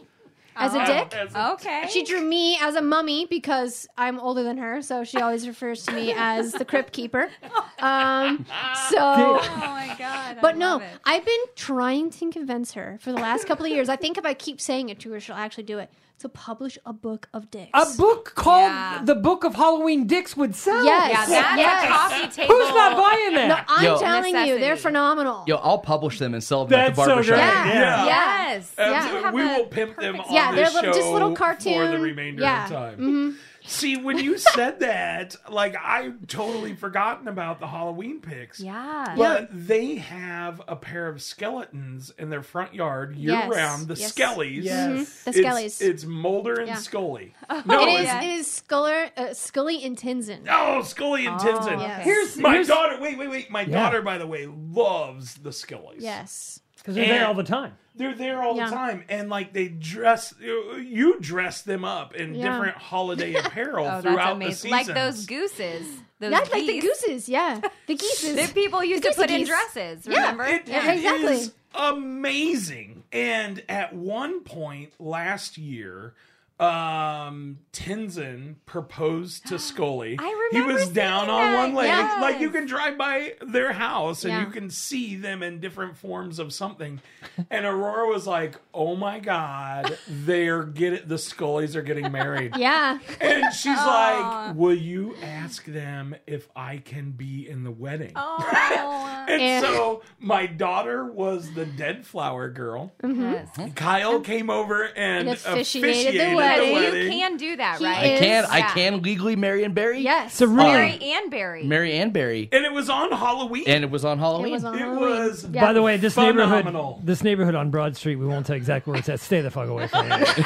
as 0.56 0.76
a 0.76 0.86
dick. 0.86 1.12
Okay. 1.36 1.86
She 1.90 2.04
drew 2.04 2.22
me 2.22 2.58
as 2.62 2.76
a 2.76 2.82
mummy 2.82 3.26
because 3.26 3.88
I'm 3.98 4.20
older 4.20 4.44
than 4.44 4.58
her, 4.60 4.84
so 4.84 5.04
she 5.04 5.18
always 5.18 5.48
refers 5.48 5.84
to 5.88 5.92
me 5.94 6.14
as 6.16 6.52
the 6.52 6.64
crypt 6.64 6.94
keeper. 6.94 7.32
Um, 7.80 8.46
so, 8.90 8.98
oh 9.00 9.40
my 9.58 9.96
god. 9.98 10.38
I 10.38 10.40
but 10.40 10.56
no, 10.56 10.74
love 10.74 10.84
it. 10.84 10.90
I've 11.06 11.26
been 11.26 11.42
trying 11.56 12.12
to 12.12 12.30
convince 12.30 12.74
her 12.74 13.00
for 13.02 13.12
the 13.12 13.18
last 13.18 13.48
couple 13.48 13.66
of 13.66 13.72
years. 13.72 13.90
I 13.90 13.96
think 13.96 14.20
if 14.20 14.26
I 14.26 14.36
keep 14.36 14.62
saying 14.62 14.90
it 14.90 15.00
to 15.00 15.12
her, 15.14 15.20
she'll 15.20 15.36
actually 15.36 15.64
do 15.64 15.80
it. 15.80 15.90
To 16.20 16.30
publish 16.30 16.78
a 16.86 16.94
book 16.94 17.28
of 17.34 17.52
dicks. 17.52 17.72
a 17.74 17.98
book 17.98 18.32
called 18.34 18.72
Yeah. 18.72 19.02
The 19.04 19.16
Book 19.16 19.44
of 19.44 19.56
Halloween 19.56 20.08
Dicks 20.08 20.38
would 20.38 20.56
sell. 20.56 20.86
Yes. 20.86 21.28
Yeah, 21.30 21.42
that's 21.44 21.58
Yes. 21.60 21.84
a 21.84 21.88
coffee 21.88 22.28
table. 22.42 22.56
Who's 22.56 22.70
not 22.70 22.96
buying 22.98 23.34
that? 23.36 23.48
No, 23.50 23.58
I'm 23.68 23.84
Yo. 23.84 24.00
telling 24.00 24.28
you, 24.34 24.58
they're 24.58 24.60
Necessity. 24.60 24.82
phenomenal. 24.84 25.44
Yo, 25.48 25.58
I'll 25.58 25.80
publish 25.80 26.20
them 26.20 26.34
and 26.34 26.42
sell 26.42 26.64
them 26.66 26.80
at 26.80 26.96
That's 26.96 26.98
the 26.98 27.04
so 27.04 27.08
barbershop. 27.10 27.36
great. 27.36 27.40
Yeah. 27.46 28.06
Yeah. 28.06 28.06
Yes. 28.06 28.74
Yeah. 28.78 28.88
You 29.18 29.24
have 29.24 29.34
we 29.34 29.42
a 29.42 29.46
will 29.46 29.66
pimp 29.66 29.98
them 29.98 30.14
perfect- 30.16 30.30
on 30.30 30.34
Yeah, 30.36 30.52
this 30.54 30.72
they're 30.74 30.82
li- 30.82 30.88
show 30.88 30.94
just 31.00 31.12
little 31.12 31.36
cartoons. 31.36 31.76
for 31.76 31.82
the 31.82 31.86
cartoon- 31.88 32.02
remainder 32.02 32.42
yeah. 32.42 32.64
of 32.66 32.70
time. 32.72 32.94
Mm-hmm. 32.94 33.30
See, 33.66 33.96
when 33.98 34.18
you 34.18 34.38
said 34.38 34.82
that, 34.82 35.36
like 35.50 35.76
I've 35.82 36.28
totally 36.28 36.76
forgotten 36.76 37.28
about 37.28 37.60
the 37.60 37.68
Halloween 37.68 38.20
pics. 38.22 38.60
Yeah. 38.60 39.14
But 39.18 39.50
they 39.52 39.96
have 39.96 40.62
a 40.68 40.76
pair 40.76 41.08
of 41.08 41.22
skeletons 41.22 42.12
in 42.18 42.30
their 42.30 42.44
front 42.44 42.74
yard 42.74 43.16
year 43.16 43.32
Yes. 43.34 43.50
round. 43.56 43.88
The 43.88 43.96
Yes. 43.96 44.14
Skellies. 44.14 44.64
Yes. 44.64 44.90
Mhm. 44.92 45.24
The 45.24 45.30
It's- 45.40 45.46
Skellies. 45.56 45.82
It's, 45.82 46.04
Mulder 46.06 46.56
and 46.60 46.68
Yeah. 46.68 46.76
Scully. 46.76 47.34
it 47.50 47.66
No, 47.66 47.88
is. 47.88 48.02
it's- 48.02 48.24
It 48.24 48.30
is 48.30 48.52
Scully, 48.52 49.10
uh, 49.18 49.34
Scully 49.34 49.84
and 49.84 49.98
Tinson. 49.98 50.46
Oh, 50.50 50.82
Scully 50.84 51.26
and 51.26 51.40
Tinson. 51.40 51.80
Yes. 51.80 52.04
Here's 52.06 52.38
My 52.38 52.54
here's, 52.56 52.68
daughter, 52.68 53.00
wait, 53.00 53.18
wait, 53.18 53.30
wait. 53.30 53.50
My 53.50 53.62
Yeah. 53.62 53.68
daughter, 53.84 54.02
by 54.02 54.18
the 54.18 54.28
way, 54.28 54.46
loves 54.48 55.36
the 55.36 55.52
Scullies. 55.52 56.00
Yes. 56.00 56.60
because 56.78 56.96
they're 56.96 57.08
there 57.08 57.26
all 57.28 57.34
the 57.34 57.44
time. 57.46 57.74
They're 57.96 58.16
there 58.16 58.42
all 58.42 58.56
Yeah. 58.58 58.70
the 58.70 58.76
time. 58.76 59.04
And 59.10 59.30
like 59.30 59.54
they 59.54 59.68
dress, 59.68 60.34
you 60.42 61.20
dress 61.20 61.62
them 61.62 61.86
up 61.86 62.16
in 62.16 62.34
Yeah. 62.36 62.52
different 62.52 62.78
holiday 62.78 63.34
apparel 63.46 63.86
Oh, 63.88 64.02
throughout 64.02 64.40
the 64.40 64.46
amazing. 64.46 64.72
seasons. 64.72 64.88
Like 64.88 64.96
those 64.96 65.26
gooses. 65.26 65.88
Those 66.20 66.32
Yeah, 66.32 66.40
like 66.40 66.52
the 66.52 66.60
geese 66.66 66.84
gooses. 66.84 67.30
Yeah, 67.30 67.62
the 67.88 67.96
geeses. 68.04 68.36
that 68.36 68.54
people 68.54 68.84
used 68.84 69.04
The 69.04 69.10
to 69.10 69.16
put 69.16 69.28
goosey 69.28 69.34
in 69.34 69.40
geese. 69.42 69.50
dresses. 69.50 70.08
Yeah. 70.08 70.20
Remember? 70.32 70.46
It, 70.46 70.68
Yeah, 70.68 70.92
it 70.92 70.96
exactly. 70.98 71.34
is 71.36 71.54
amazing. 71.76 73.04
And 73.12 73.64
at 73.70 73.94
one 73.94 74.42
point 74.42 74.94
last 75.00 75.58
year, 75.58 76.14
um 76.60 77.58
Tenzin 77.74 78.56
proposed 78.66 79.48
to 79.48 79.58
Scully. 79.60 80.16
I 80.20 80.43
he 80.54 80.62
was 80.62 80.90
down 80.90 81.26
seeing 81.26 81.30
on 81.38 81.52
that, 81.52 81.58
one 81.58 81.74
leg. 81.76 81.88
yes. 81.88 82.22
Like 82.22 82.40
you 82.40 82.50
can 82.50 82.66
drive 82.66 82.98
by 82.98 83.34
their 83.42 83.74
house 83.74 84.24
and 84.24 84.34
Yeah. 84.34 84.46
you 84.46 84.52
can 84.52 84.70
see 84.70 85.16
them 85.16 85.44
in 85.44 85.60
different 85.60 85.98
forms 85.98 86.40
of 86.40 86.54
something. 86.54 87.02
And 87.50 87.66
Aurora 87.66 88.08
was 88.08 88.28
like, 88.28 88.56
"Oh 88.74 88.96
my 88.96 89.20
god, 89.20 89.98
they're 90.08 90.64
get 90.64 91.08
the 91.08 91.16
Scullys 91.16 91.76
are 91.76 91.82
getting 91.82 92.12
married." 92.12 92.56
yeah. 92.58 93.00
And 93.22 93.54
she's 93.54 93.78
like, 93.78 94.56
"Will 94.56 94.74
you 94.76 95.16
ask 95.22 95.66
them 95.66 96.16
if 96.28 96.48
I 96.56 96.78
can 96.78 97.12
be 97.12 97.48
in 97.50 97.64
the 97.64 97.72
wedding?" 97.72 98.12
Oh. 98.16 99.10
And 99.24 99.42
And- 99.42 99.66
so 99.66 100.02
my 100.20 100.46
daughter 100.48 101.06
was 101.06 101.54
the 101.54 101.66
dead 101.66 102.06
flower 102.06 102.50
girl. 102.50 102.92
yes. 103.02 103.48
Kyle 103.76 104.20
came 104.20 104.50
over 104.50 104.84
and, 104.84 105.30
And 105.30 105.30
officiated 105.30 105.90
officiated, 105.90 106.22
the 106.22 106.30
the 106.32 106.36
wedding. 106.36 106.74
wedding. 106.74 107.04
You 107.14 107.20
can 107.20 107.38
do 107.38 107.56
that, 107.56 107.78
He 107.80 107.86
right? 107.86 107.98
I 107.98 108.06
is- 108.08 108.20
can 108.20 108.46
I 108.50 108.62
can 108.74 109.02
legally 109.02 109.38
marry 109.38 109.64
and 109.64 109.74
bury. 109.74 110.02
Yes. 110.02 110.34
So 110.48 110.54
really, 110.54 110.72
Mary 110.72 111.00
and 111.02 111.32
Barry. 111.32 111.64
Mary 111.64 111.94
and 111.98 112.14
Barry, 112.14 112.50
And 112.52 112.66
it 112.66 112.72
was 112.74 112.90
on 112.90 113.12
Halloween. 113.12 113.64
and 113.68 113.84
it 113.84 113.90
was 113.92 114.04
on 114.06 114.18
it 114.18 114.22
Halloween. 114.22 114.52
was 114.54 114.64
on 114.64 114.78
It 114.80 114.88
was- 114.90 115.46
Yeah. 115.52 115.62
by 115.62 115.74
the 115.74 115.82
way, 115.82 115.98
this 115.98 116.16
neighborhood, 116.18 116.66
this 117.04 117.24
neighborhood 117.24 117.56
on 117.56 117.70
Broad 117.72 117.96
Street, 117.96 118.16
we 118.18 118.26
won't 118.26 118.46
tell 118.46 118.56
exactly 118.56 118.92
where 118.92 119.00
it's 119.00 119.10
at. 119.10 119.20
Stay 119.20 119.42
the 119.42 119.52
fuck 119.52 119.68
away 119.70 119.88
from 119.88 120.08
it. 120.12 120.28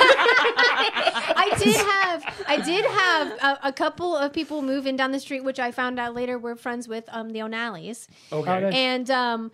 I 0.70 1.56
did 1.60 1.76
have 1.76 2.46
I 2.48 2.58
did 2.58 2.86
have 2.86 3.28
a, 3.64 3.68
a 3.70 3.74
couple 3.74 4.16
of 4.16 4.32
people 4.34 4.62
moving 4.62 4.96
down 4.96 5.12
the 5.12 5.20
street, 5.20 5.44
which 5.44 5.60
I 5.60 5.72
found 5.72 6.00
out 6.00 6.14
later 6.16 6.38
were 6.38 6.56
friends 6.56 6.88
with 6.88 7.06
um, 7.10 7.30
the 7.32 7.42
O'Nallys. 7.42 8.08
okay. 8.32 8.64
Oh, 8.66 8.68
And 8.70 9.10
um, 9.12 9.52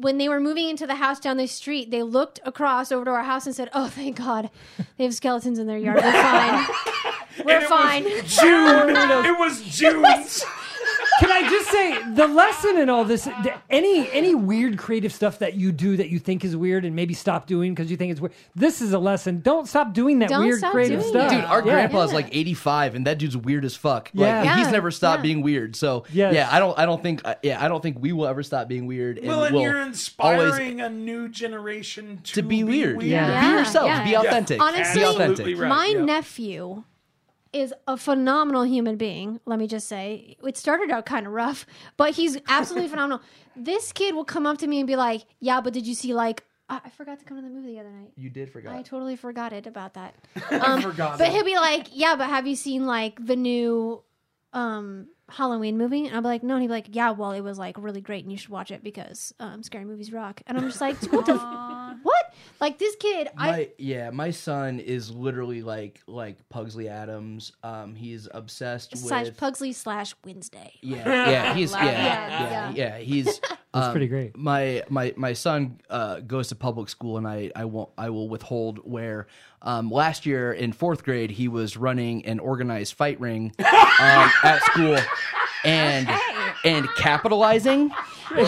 when 0.00 0.18
they 0.18 0.28
were 0.28 0.40
moving 0.40 0.68
into 0.68 0.86
the 0.86 0.94
house 0.96 1.18
down 1.20 1.36
the 1.38 1.46
street, 1.46 1.90
they 1.90 2.02
looked 2.02 2.40
across 2.44 2.92
over 2.92 3.04
to 3.06 3.10
our 3.10 3.22
house 3.24 3.46
and 3.46 3.54
said, 3.54 3.70
"Oh, 3.72 3.88
thank 3.88 4.16
God, 4.18 4.50
they 4.98 5.04
have 5.04 5.14
skeletons 5.14 5.58
in 5.58 5.66
their 5.66 5.78
yard. 5.78 6.02
We're 6.02 6.12
fine. 6.12 6.66
We're 7.46 7.54
And 7.54 7.64
it 7.64 7.70
was 7.70 7.80
fine." 7.80 8.02
June. 8.26 9.24
it 9.26 9.38
was 9.38 9.62
June. 9.62 10.04
Can 11.18 11.30
I 11.32 11.48
just 11.48 11.70
say 11.70 12.12
the 12.12 12.26
lesson 12.26 12.76
in 12.78 12.90
all 12.90 13.04
this? 13.04 13.26
Any 13.70 14.08
any 14.12 14.34
weird 14.34 14.76
creative 14.76 15.12
stuff 15.14 15.38
that 15.38 15.54
you 15.54 15.72
do 15.72 15.96
that 15.96 16.10
you 16.10 16.18
think 16.18 16.44
is 16.44 16.54
weird 16.54 16.84
and 16.84 16.94
maybe 16.94 17.14
stop 17.14 17.46
doing 17.46 17.74
because 17.74 17.90
you 17.90 17.96
think 17.96 18.12
it's 18.12 18.20
weird. 18.20 18.34
This 18.54 18.82
is 18.82 18.92
a 18.92 18.98
lesson. 18.98 19.40
Don't 19.40 19.66
stop 19.66 19.94
doing 19.94 20.18
that 20.18 20.28
Don't 20.28 20.44
weird 20.44 20.58
stop 20.58 20.72
creative 20.72 21.00
doing 21.00 21.12
stuff. 21.12 21.32
it. 21.32 21.36
Dude, 21.36 21.44
our 21.46 21.58
Yeah. 21.64 21.72
grandpa's 21.72 22.10
Yeah. 22.10 22.16
like 22.16 22.28
85, 22.36 22.94
and 22.96 23.06
that 23.06 23.16
dude's 23.18 23.36
weird 23.36 23.64
as 23.64 23.74
fuck. 23.74 24.10
Yeah. 24.12 24.40
Like, 24.42 24.58
he's 24.58 24.66
Yeah, 24.66 24.72
never 24.72 24.90
stopped 24.90 25.20
yeah. 25.20 25.22
being 25.22 25.42
weird. 25.42 25.74
So 25.74 26.04
Yes. 26.12 26.34
yeah, 26.34 26.48
I 26.52 26.58
don't, 26.58 26.78
I 26.78 26.84
don't 26.84 27.02
think, 27.02 27.22
uh, 27.24 27.34
yeah, 27.42 27.64
I 27.64 27.68
don't 27.68 27.82
think 27.82 27.96
we 27.98 28.12
will 28.12 28.26
ever 28.26 28.42
stop 28.42 28.68
being 28.68 28.86
weird. 28.86 29.16
And 29.18 29.26
well, 29.26 29.44
and 29.44 29.54
we'll 29.54 29.62
you're 29.64 29.78
always 29.78 29.88
inspiring 29.88 30.82
a 30.82 30.90
new 30.90 31.28
generation 31.30 32.20
to, 32.24 32.32
to 32.34 32.42
be 32.42 32.62
weird. 32.62 33.02
Yeah. 33.02 33.26
Be 33.26 33.46
Yeah, 33.46 33.58
yourself. 33.58 33.86
yeah. 33.86 34.04
Be 34.04 34.10
Yeah. 34.10 34.20
authentic. 34.20 34.60
Honestly, 34.60 35.00
be 35.00 35.06
Absolutely 35.06 35.24
authentic. 35.54 35.60
right. 35.60 35.68
My 35.68 35.86
Yep. 35.86 36.04
nephew 36.04 36.84
is 37.56 37.74
a 37.86 37.96
phenomenal 37.96 38.64
human 38.64 38.96
being. 38.96 39.40
Let 39.46 39.58
me 39.58 39.66
just 39.66 39.88
say, 39.88 40.36
it 40.44 40.56
started 40.56 40.90
out 40.90 41.06
kind 41.06 41.26
of 41.26 41.32
rough, 41.32 41.66
but 41.96 42.12
he's 42.14 42.36
absolutely 42.48 42.88
phenomenal. 42.94 43.20
This 43.56 43.92
kid 43.92 44.14
will 44.14 44.24
come 44.24 44.46
up 44.46 44.58
to 44.58 44.66
me 44.66 44.78
and 44.80 44.86
be 44.86 44.96
like, 44.96 45.22
"Yeah, 45.40 45.60
but 45.60 45.72
did 45.72 45.86
you 45.86 45.94
see 45.94 46.12
like 46.14 46.44
I 46.68 46.80
I 46.84 46.90
forgot 46.90 47.18
to 47.20 47.24
come 47.24 47.36
to 47.38 47.42
the 47.42 47.48
movie 47.48 47.68
the 47.74 47.80
other 47.80 47.90
night." 47.90 48.12
You 48.16 48.30
did 48.30 48.50
forget. 48.50 48.72
I 48.72 48.82
totally 48.82 49.16
forgot 49.16 49.52
it 49.52 49.66
about 49.66 49.94
that. 49.94 50.14
Um, 50.50 50.82
forgot 50.82 51.18
but 51.18 51.28
it. 51.28 51.32
he'll 51.32 51.44
be 51.44 51.56
like, 51.56 51.88
"Yeah, 51.92 52.16
but 52.16 52.28
have 52.28 52.46
you 52.46 52.56
seen 52.56 52.86
like 52.86 53.24
the 53.24 53.36
new 53.36 54.02
um 54.52 55.08
Halloween 55.28 55.76
movie?" 55.78 56.06
And 56.06 56.14
I'll 56.16 56.22
be 56.22 56.28
like, 56.28 56.42
"No." 56.42 56.54
And 56.54 56.62
he'll 56.62 56.68
be 56.68 56.74
like, 56.74 56.88
"Yeah, 56.94 57.10
well, 57.12 57.32
it 57.32 57.40
was 57.40 57.58
like 57.58 57.76
really 57.78 58.00
great, 58.00 58.24
and 58.24 58.30
you 58.32 58.38
should 58.38 58.50
watch 58.50 58.70
it 58.70 58.82
because 58.82 59.32
um, 59.40 59.62
scary 59.62 59.84
movies 59.84 60.12
rock." 60.12 60.42
And 60.46 60.56
I'm 60.58 60.64
just 60.68 60.80
like, 60.80 60.96
"What 61.12 61.26
the 61.26 61.32
f- 61.42 61.85
what?" 62.06 62.32
Like 62.58 62.78
this 62.78 62.96
kid, 62.96 63.28
I 63.36 63.70
yeah, 63.76 64.08
my 64.10 64.30
son 64.30 64.80
is 64.80 65.10
literally 65.10 65.62
like 65.62 66.00
like 66.06 66.36
Pugsley 66.48 66.88
Addams. 66.88 67.52
Um, 67.62 67.94
he's 67.94 68.28
obsessed 68.32 68.96
slash 68.96 69.26
with 69.26 69.36
Pugsley 69.36 69.72
slash 69.74 70.14
Wednesday. 70.24 70.72
Yeah, 70.80 71.04
yeah, 71.30 71.54
he's 71.54 71.72
yeah, 71.72 71.76
Love 71.76 71.84
yeah, 71.86 72.48
that. 72.48 72.76
yeah, 72.76 72.98
He's 72.98 73.40
um, 73.74 73.90
pretty 73.90 74.08
great. 74.08 74.36
My 74.38 74.82
my 74.88 75.12
my 75.16 75.34
son 75.34 75.80
uh, 75.90 76.20
goes 76.20 76.48
to 76.48 76.54
public 76.54 76.88
school, 76.88 77.18
and 77.18 77.28
I 77.28 77.50
I 77.54 77.66
won't 77.66 77.90
I 77.98 78.10
will 78.10 78.28
withhold 78.28 78.78
where. 78.84 79.26
Um, 79.62 79.90
last 79.90 80.26
year 80.26 80.52
in 80.52 80.72
fourth 80.72 81.02
grade, 81.02 81.30
he 81.30 81.48
was 81.48 81.76
running 81.76 82.24
an 82.24 82.38
organized 82.38 82.94
fight 82.94 83.20
ring 83.20 83.52
um, 83.58 84.30
at 84.44 84.60
school, 84.62 84.96
and 85.64 86.08
and 86.64 86.88
capitalizing, 86.96 87.90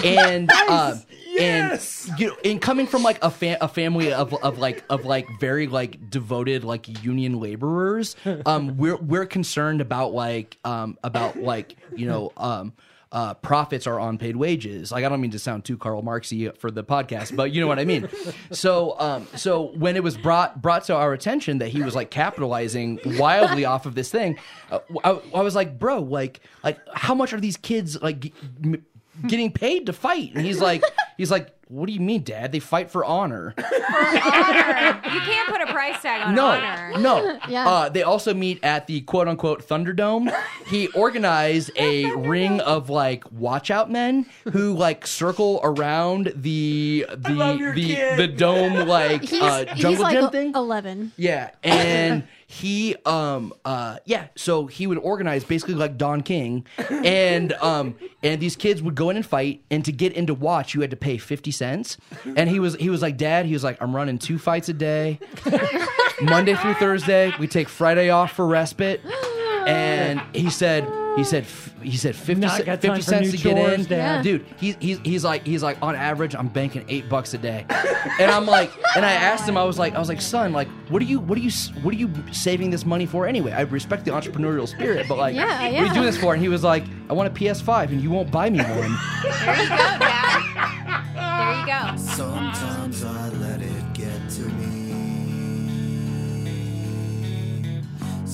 and 0.04 0.50
um, 0.52 1.02
Yes. 1.38 2.08
and 2.08 2.18
you 2.20 2.26
know, 2.28 2.36
and 2.44 2.60
coming 2.60 2.86
from 2.86 3.02
like 3.02 3.18
a 3.22 3.30
fa- 3.30 3.58
a 3.60 3.68
family 3.68 4.12
of 4.12 4.34
of 4.42 4.58
like 4.58 4.84
of 4.90 5.04
like 5.04 5.26
very 5.40 5.66
like 5.66 6.10
devoted 6.10 6.64
like 6.64 7.02
union 7.04 7.40
laborers, 7.40 8.16
um, 8.46 8.76
we're 8.76 8.96
we're 8.96 9.26
concerned 9.26 9.80
about 9.80 10.12
like 10.12 10.58
um 10.64 10.98
about 11.04 11.36
like 11.36 11.76
you 11.94 12.06
know 12.06 12.32
um. 12.36 12.72
Uh, 13.10 13.32
profits 13.32 13.86
are 13.86 13.98
on 13.98 14.18
paid 14.18 14.36
wages. 14.36 14.92
Like 14.92 15.02
I 15.02 15.08
don't 15.08 15.22
mean 15.22 15.30
to 15.30 15.38
sound 15.38 15.64
too 15.64 15.78
Karl 15.78 16.02
Marxy 16.02 16.54
for 16.58 16.70
the 16.70 16.84
podcast, 16.84 17.34
but 17.34 17.52
you 17.52 17.60
know 17.62 17.66
what 17.66 17.78
I 17.78 17.86
mean. 17.86 18.06
So, 18.50 18.96
um, 19.00 19.26
so 19.34 19.72
when 19.78 19.96
it 19.96 20.02
was 20.02 20.18
brought 20.18 20.60
brought 20.60 20.84
to 20.84 20.94
our 20.94 21.14
attention 21.14 21.56
that 21.60 21.68
he 21.68 21.82
was 21.82 21.94
like 21.94 22.10
capitalizing 22.10 23.00
wildly 23.16 23.64
off 23.64 23.86
of 23.86 23.94
this 23.94 24.10
thing, 24.10 24.38
uh, 24.70 24.80
I, 25.04 25.20
I 25.34 25.40
was 25.40 25.54
like, 25.54 25.78
bro, 25.78 26.00
like, 26.00 26.40
like 26.62 26.78
how 26.92 27.14
much 27.14 27.32
are 27.32 27.40
these 27.40 27.56
kids 27.56 27.98
like 28.02 28.34
m- 28.62 28.84
getting 29.26 29.52
paid 29.52 29.86
to 29.86 29.92
fight? 29.92 30.32
And 30.34 30.44
he's 30.44 30.60
like, 30.60 30.82
he's 31.16 31.30
like, 31.30 31.54
what 31.68 31.86
do 31.86 31.92
you 31.92 32.00
mean, 32.00 32.22
Dad? 32.22 32.50
They 32.52 32.60
fight 32.60 32.90
for 32.90 33.04
honor. 33.04 33.52
For 33.58 33.64
honor. 33.64 35.00
You 35.12 35.20
can't 35.20 35.48
put 35.50 35.60
a 35.60 35.66
price 35.66 36.00
tag 36.00 36.26
on 36.26 36.34
No, 36.34 36.46
honor. 36.46 36.92
no. 36.98 37.38
Yeah. 37.48 37.68
Uh, 37.68 37.88
they 37.90 38.02
also 38.02 38.32
meet 38.34 38.62
at 38.64 38.86
the 38.86 39.00
quote 39.02 39.28
unquote 39.28 39.66
Thunderdome. 39.66 40.34
He 40.66 40.88
organized 40.88 41.70
a 41.76 42.10
ring 42.16 42.60
of 42.60 42.88
like 42.90 43.30
watch 43.32 43.70
out 43.70 43.90
men 43.90 44.26
who 44.52 44.74
like 44.74 45.06
circle 45.06 45.60
around 45.62 46.32
the 46.36 47.06
the 47.10 47.72
the, 47.74 48.14
the 48.16 48.26
dome 48.28 48.86
like 48.88 49.22
He's, 49.22 49.42
uh, 49.42 49.64
he's 49.74 49.82
jungle 49.82 50.02
like 50.02 50.14
gym 50.14 50.24
a- 50.24 50.30
thing. 50.30 50.52
eleven. 50.54 51.12
Yeah, 51.16 51.50
and 51.62 52.26
he 52.50 52.96
um 53.04 53.52
uh 53.66 53.98
yeah, 54.06 54.28
so 54.34 54.66
he 54.66 54.86
would 54.86 54.96
organize 54.98 55.44
basically 55.44 55.74
like 55.74 55.98
Don 55.98 56.22
King, 56.22 56.66
and 57.04 57.52
um 57.52 57.94
and 58.22 58.40
these 58.40 58.56
kids 58.56 58.82
would 58.82 58.94
go 58.94 59.10
in 59.10 59.16
and 59.16 59.26
fight, 59.26 59.62
and 59.70 59.84
to 59.84 59.92
get 59.92 60.14
into 60.14 60.32
watch 60.32 60.72
you 60.74 60.80
had 60.80 60.90
to 60.90 60.96
pay 60.96 61.18
fifty 61.18 61.50
cents, 61.50 61.98
and 62.36 62.48
he 62.48 62.58
was 62.58 62.74
he 62.76 62.88
was 62.88 63.02
like 63.02 63.18
Dad, 63.18 63.44
he 63.44 63.52
was 63.52 63.62
like 63.62 63.76
I'm 63.82 63.94
running 63.94 64.18
two 64.18 64.38
fights 64.38 64.70
a 64.70 64.72
day, 64.72 65.18
Monday 66.22 66.54
through 66.54 66.74
Thursday. 66.74 67.34
We 67.38 67.48
take 67.48 67.68
Friday 67.68 68.08
off 68.08 68.32
for 68.32 68.46
respite, 68.46 69.02
and 69.66 70.20
he 70.34 70.48
said. 70.48 70.88
He 71.18 71.24
said, 71.24 71.42
f- 71.42 71.74
he 71.82 71.96
said 71.96 72.14
50, 72.14 72.40
Not 72.40 72.60
ce- 72.60 72.64
50 72.64 73.00
cents 73.02 73.26
new 73.26 73.30
to 73.32 73.36
get 73.36 73.58
in. 73.80 73.84
Dad. 73.86 74.22
Dude, 74.22 74.46
he's, 74.58 74.76
he's, 74.78 74.98
he's 75.00 75.24
like, 75.24 75.44
he's 75.44 75.62
like, 75.62 75.76
on 75.82 75.96
average, 75.96 76.34
I'm 76.36 76.48
banking 76.48 76.84
eight 76.88 77.08
bucks 77.08 77.34
a 77.34 77.38
day. 77.38 77.66
And 78.20 78.30
I'm 78.30 78.46
like, 78.46 78.70
and 78.96 79.04
I 79.04 79.12
asked 79.12 79.48
him, 79.48 79.56
I 79.56 79.64
was 79.64 79.78
like, 79.78 79.94
I 79.94 79.98
was 79.98 80.08
like, 80.08 80.20
son, 80.20 80.52
like, 80.52 80.68
what 80.90 81.02
are 81.02 81.06
you, 81.06 81.18
what 81.20 81.36
are 81.36 81.40
you, 81.40 81.50
what 81.82 81.92
are 81.94 81.98
you 81.98 82.10
saving 82.32 82.70
this 82.70 82.86
money 82.86 83.04
for 83.06 83.26
anyway? 83.26 83.50
I 83.52 83.62
respect 83.62 84.04
the 84.04 84.12
entrepreneurial 84.12 84.68
spirit, 84.68 85.06
but 85.08 85.18
like, 85.18 85.34
Yeah, 85.34 85.46
what 85.62 85.74
are 85.74 85.86
you 85.86 85.92
doing 85.94 86.06
this 86.06 86.16
for? 86.18 86.34
And 86.34 86.42
he 86.42 86.48
was 86.48 86.62
like, 86.62 86.84
I 87.10 87.12
want 87.14 87.28
a 87.28 87.32
PS5 87.32 87.88
and 87.88 88.00
you 88.00 88.10
won't 88.10 88.30
buy 88.30 88.48
me 88.50 88.58
one. 88.60 88.68
There 88.68 89.56
you 89.62 89.68
go, 89.68 89.76
Dad. 89.76 90.17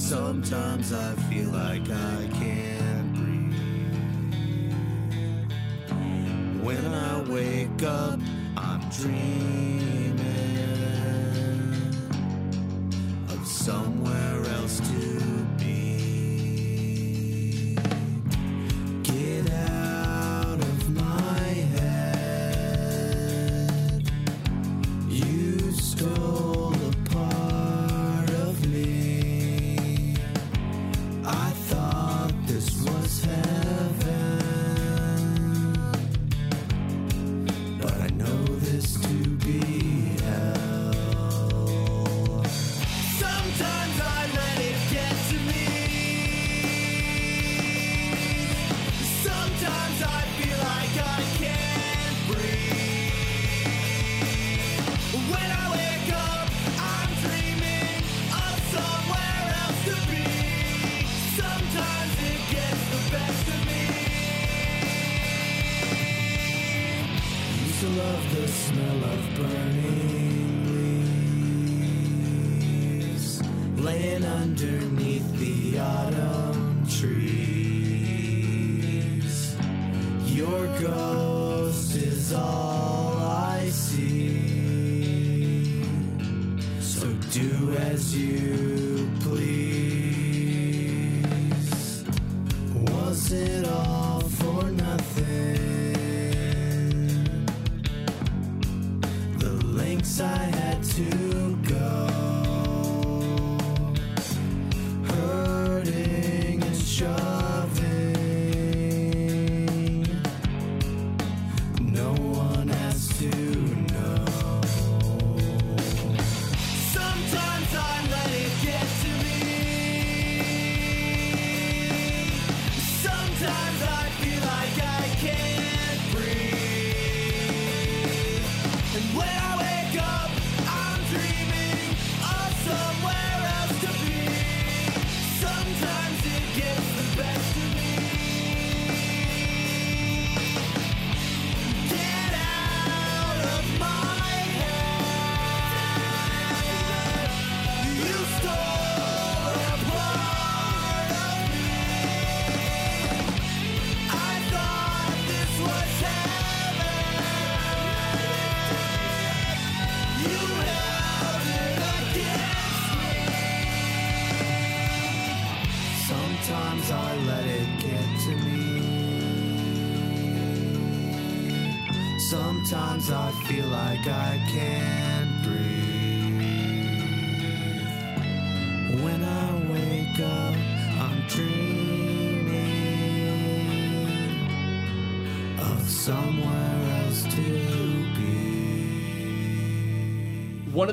Sometimes 0.06 0.92
I 0.92 1.14
feel 1.30 1.48
like 1.48 1.88
I 1.88 2.28
can't 2.34 3.14
breathe. 3.14 3.54
When 6.62 6.84
I 6.92 7.22
wake 7.22 7.82
up, 7.82 8.20
I'm 8.54 8.80
dreaming 8.90 10.20
of 13.30 13.46
somewhere 13.46 14.44
else 14.58 14.78
to 14.80 15.03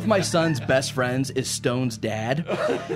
of 0.02 0.08
my 0.08 0.22
son's 0.22 0.60
best 0.60 0.92
friends 0.94 1.30
is 1.32 1.50
Stone's 1.50 1.98
dad. 1.98 2.46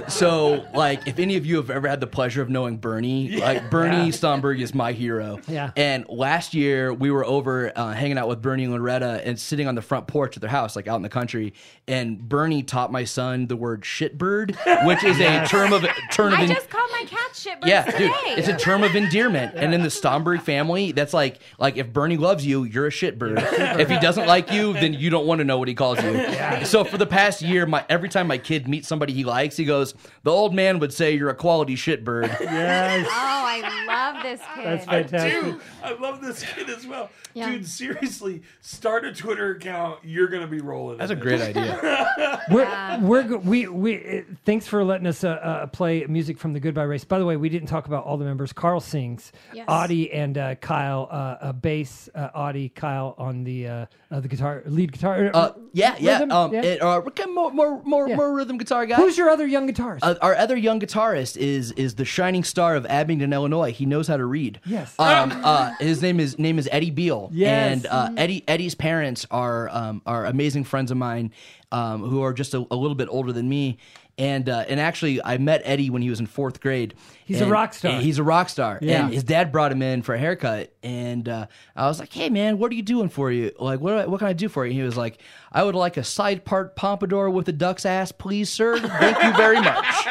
So, 0.07 0.65
like, 0.73 1.07
if 1.07 1.19
any 1.19 1.35
of 1.35 1.45
you 1.45 1.57
have 1.57 1.69
ever 1.69 1.87
had 1.87 1.99
the 1.99 2.07
pleasure 2.07 2.41
of 2.41 2.49
knowing 2.49 2.77
Bernie, 2.77 3.37
like 3.37 3.69
Bernie 3.69 4.09
Stomberg 4.09 4.59
is 4.59 4.73
my 4.73 4.91
hero. 4.91 5.39
Yeah. 5.47 5.71
And 5.75 6.07
last 6.09 6.53
year 6.53 6.93
we 6.93 7.11
were 7.11 7.25
over 7.25 7.71
uh, 7.75 7.93
hanging 7.93 8.17
out 8.17 8.27
with 8.27 8.41
Bernie 8.41 8.63
and 8.63 8.73
Loretta 8.73 9.21
and 9.23 9.39
sitting 9.39 9.67
on 9.67 9.75
the 9.75 9.81
front 9.81 10.07
porch 10.07 10.35
of 10.35 10.41
their 10.41 10.49
house, 10.49 10.75
like 10.75 10.87
out 10.87 10.95
in 10.95 11.01
the 11.01 11.09
country. 11.09 11.53
And 11.87 12.19
Bernie 12.19 12.63
taught 12.63 12.91
my 12.91 13.03
son 13.03 13.47
the 13.47 13.55
word 13.55 13.83
shitbird, 13.83 14.85
which 14.85 15.03
is 15.03 15.19
a 15.19 15.45
term 15.45 15.73
of 15.73 15.85
term 16.11 16.33
of 16.33 16.39
I 16.39 16.43
en- 16.43 16.49
just 16.49 16.69
called 16.69 16.89
my 16.91 17.05
cat 17.07 17.35
shit 17.35 17.61
bird 17.61 17.67
yeah, 17.69 17.83
today. 17.83 18.07
dude, 18.07 18.39
it's 18.39 18.47
a 18.47 18.57
term 18.57 18.83
of 18.83 18.95
endearment, 18.95 19.53
and 19.55 19.73
in 19.73 19.81
the 19.81 19.89
Stomberg 19.89 20.41
family, 20.41 20.91
that's 20.91 21.13
like 21.13 21.39
like 21.59 21.77
if 21.77 21.93
Bernie 21.93 22.17
loves 22.17 22.45
you, 22.45 22.63
you're 22.63 22.87
a 22.87 22.91
shitbird. 22.91 23.79
if 23.79 23.89
he 23.89 23.99
doesn't 23.99 24.27
like 24.27 24.51
you, 24.51 24.73
then 24.73 24.93
you 24.93 25.09
don't 25.09 25.27
want 25.27 25.39
to 25.39 25.45
know 25.45 25.57
what 25.59 25.67
he 25.67 25.75
calls 25.75 26.01
you. 26.03 26.65
So 26.65 26.83
for 26.95 26.99
the 26.99 27.05
past 27.05 27.41
year, 27.41 27.65
my 27.65 27.83
every 27.89 28.07
time 28.07 28.25
my 28.25 28.37
kid 28.37 28.69
meets 28.69 28.87
somebody 28.87 29.11
he 29.11 29.25
likes, 29.25 29.57
he 29.57 29.65
goes, 29.65 29.93
"The 30.23 30.31
old 30.31 30.53
man 30.55 30.79
would 30.79 30.93
say 30.93 31.13
you're 31.13 31.29
a 31.29 31.35
quality 31.35 31.75
shitbird." 31.75 32.39
Yes. 32.39 33.05
Oh, 33.09 33.11
I 33.11 33.85
love 33.85 34.04
this 34.23 34.41
kid. 34.55 34.63
That's 34.87 34.87
I 34.87 35.03
do. 35.29 35.61
I 35.83 35.93
love 35.93 36.21
this 36.21 36.43
kid 36.43 36.69
as 36.69 36.85
well. 36.87 37.09
Yeah. 37.33 37.49
Dude, 37.49 37.67
seriously, 37.67 38.41
start 38.61 39.05
a 39.05 39.13
Twitter 39.13 39.51
account. 39.55 39.99
You're 40.03 40.27
gonna 40.27 40.47
be 40.47 40.59
rolling. 40.61 40.97
That's 40.97 41.11
a 41.11 41.15
it. 41.15 41.19
great 41.19 41.41
idea. 41.41 42.41
We're, 42.51 42.99
we're 43.01 43.37
we 43.37 43.67
we 43.67 44.19
uh, 44.19 44.21
thanks 44.45 44.67
for 44.67 44.83
letting 44.83 45.07
us 45.07 45.23
uh, 45.23 45.29
uh, 45.29 45.67
play 45.67 46.05
music 46.05 46.37
from 46.37 46.53
the 46.53 46.59
Goodbye 46.59 46.83
Race. 46.83 47.03
By 47.03 47.17
the 47.19 47.25
way, 47.25 47.37
we 47.37 47.49
didn't 47.49 47.67
talk 47.67 47.87
about 47.87 48.05
all 48.05 48.17
the 48.17 48.25
members. 48.25 48.53
Carl 48.53 48.79
sings, 48.79 49.31
Yes. 49.53 49.67
Auty 49.67 50.09
and 50.13 50.37
uh, 50.37 50.55
Kyle, 50.55 51.07
uh, 51.09 51.15
uh, 51.41 51.51
bass, 51.53 52.07
uh, 52.13 52.29
Auty, 52.35 52.73
Kyle 52.73 53.15
on 53.17 53.43
the 53.43 53.67
uh, 53.67 53.85
uh, 54.11 54.19
the 54.19 54.27
guitar, 54.27 54.61
lead 54.67 54.91
guitar. 54.91 55.31
Uh, 55.33 55.53
yeah, 55.73 55.95
yeah. 55.99 56.13
Rhythm? 56.19 56.31
Um, 56.31 56.53
Yeah. 56.53 56.61
It, 56.61 56.81
uh, 56.81 57.01
more 57.27 57.51
more 57.51 57.81
more, 57.83 58.07
Yeah. 58.09 58.15
more 58.15 58.33
rhythm 58.35 58.57
guitar 58.57 58.85
guy. 58.85 58.95
Who's 58.95 59.17
your 59.17 59.29
other 59.29 59.47
young 59.47 59.67
guitarist? 59.67 59.99
Uh, 60.03 60.15
our 60.21 60.35
other 60.35 60.55
young 60.55 60.79
guitarist 60.79 61.37
is 61.37 61.71
is 61.73 61.95
the 61.95 62.05
shining 62.05 62.43
star 62.43 62.75
of 62.75 62.85
Abingdon, 62.85 63.33
Illinois. 63.33 63.71
He 63.71 63.85
knows 63.85 64.04
how 64.07 64.17
to 64.17 64.25
read. 64.25 64.59
Yes. 64.65 64.93
Um, 64.99 65.31
uh, 65.43 65.73
his 65.79 66.01
name 66.01 66.19
is 66.19 66.37
name 66.39 66.59
is 66.59 66.69
Eddie 66.71 66.91
Beal. 66.91 67.29
Yes. 67.33 67.71
And 67.71 67.85
uh, 67.87 68.09
Eddie 68.17 68.43
Eddie's 68.47 68.75
parents 68.75 69.25
are 69.31 69.69
um, 69.69 70.01
are 70.05 70.25
amazing 70.25 70.63
friends 70.63 70.91
of 70.91 70.97
mine, 70.97 71.31
um, 71.71 72.01
who 72.01 72.21
are 72.21 72.33
just 72.33 72.53
a, 72.53 72.65
a 72.71 72.75
little 72.75 72.95
bit 72.95 73.07
older 73.09 73.31
than 73.31 73.49
me. 73.49 73.77
And 74.17 74.47
uh, 74.47 74.63
and 74.69 74.79
actually, 74.79 75.21
I 75.21 75.37
met 75.39 75.61
Eddie 75.65 75.89
when 75.89 76.01
he 76.01 76.09
was 76.09 76.21
in 76.21 76.25
fourth 76.25 76.61
grade. 76.61 76.93
He's 77.25 77.41
a 77.41 77.47
rock 77.47 77.73
star. 77.73 77.99
He's 77.99 78.17
a 78.17 78.23
rock 78.23 78.47
star. 78.47 78.79
Yeah. 78.81 79.05
And 79.05 79.13
his 79.13 79.23
dad 79.25 79.51
brought 79.51 79.73
him 79.73 79.81
in 79.81 80.03
for 80.03 80.15
a 80.15 80.17
haircut, 80.17 80.71
and 80.83 81.27
uh, 81.27 81.47
I 81.75 81.87
was 81.87 81.99
like, 81.99 82.13
"Hey, 82.13 82.29
man, 82.29 82.57
what 82.57 82.71
are 82.71 82.75
you 82.75 82.81
doing 82.81 83.09
for 83.09 83.29
you? 83.29 83.51
Like, 83.59 83.81
what 83.81 83.93
I, 83.93 84.05
what 84.05 84.19
can 84.19 84.27
I 84.27 84.33
do 84.33 84.47
for 84.47 84.63
you?" 84.65 84.69
And 84.71 84.79
he 84.79 84.85
was 84.85 84.95
like, 84.95 85.19
"I 85.51 85.63
would 85.63 85.75
like 85.75 85.97
a 85.97 86.03
side 86.03 86.45
part 86.45 86.77
pompadour 86.77 87.29
with 87.29 87.49
a 87.49 87.51
duck's 87.51 87.85
ass, 87.85 88.13
please, 88.13 88.49
sir. 88.49 88.79
Thank 88.79 89.21
you 89.21 89.33
very 89.35 89.59
much." 89.59 89.85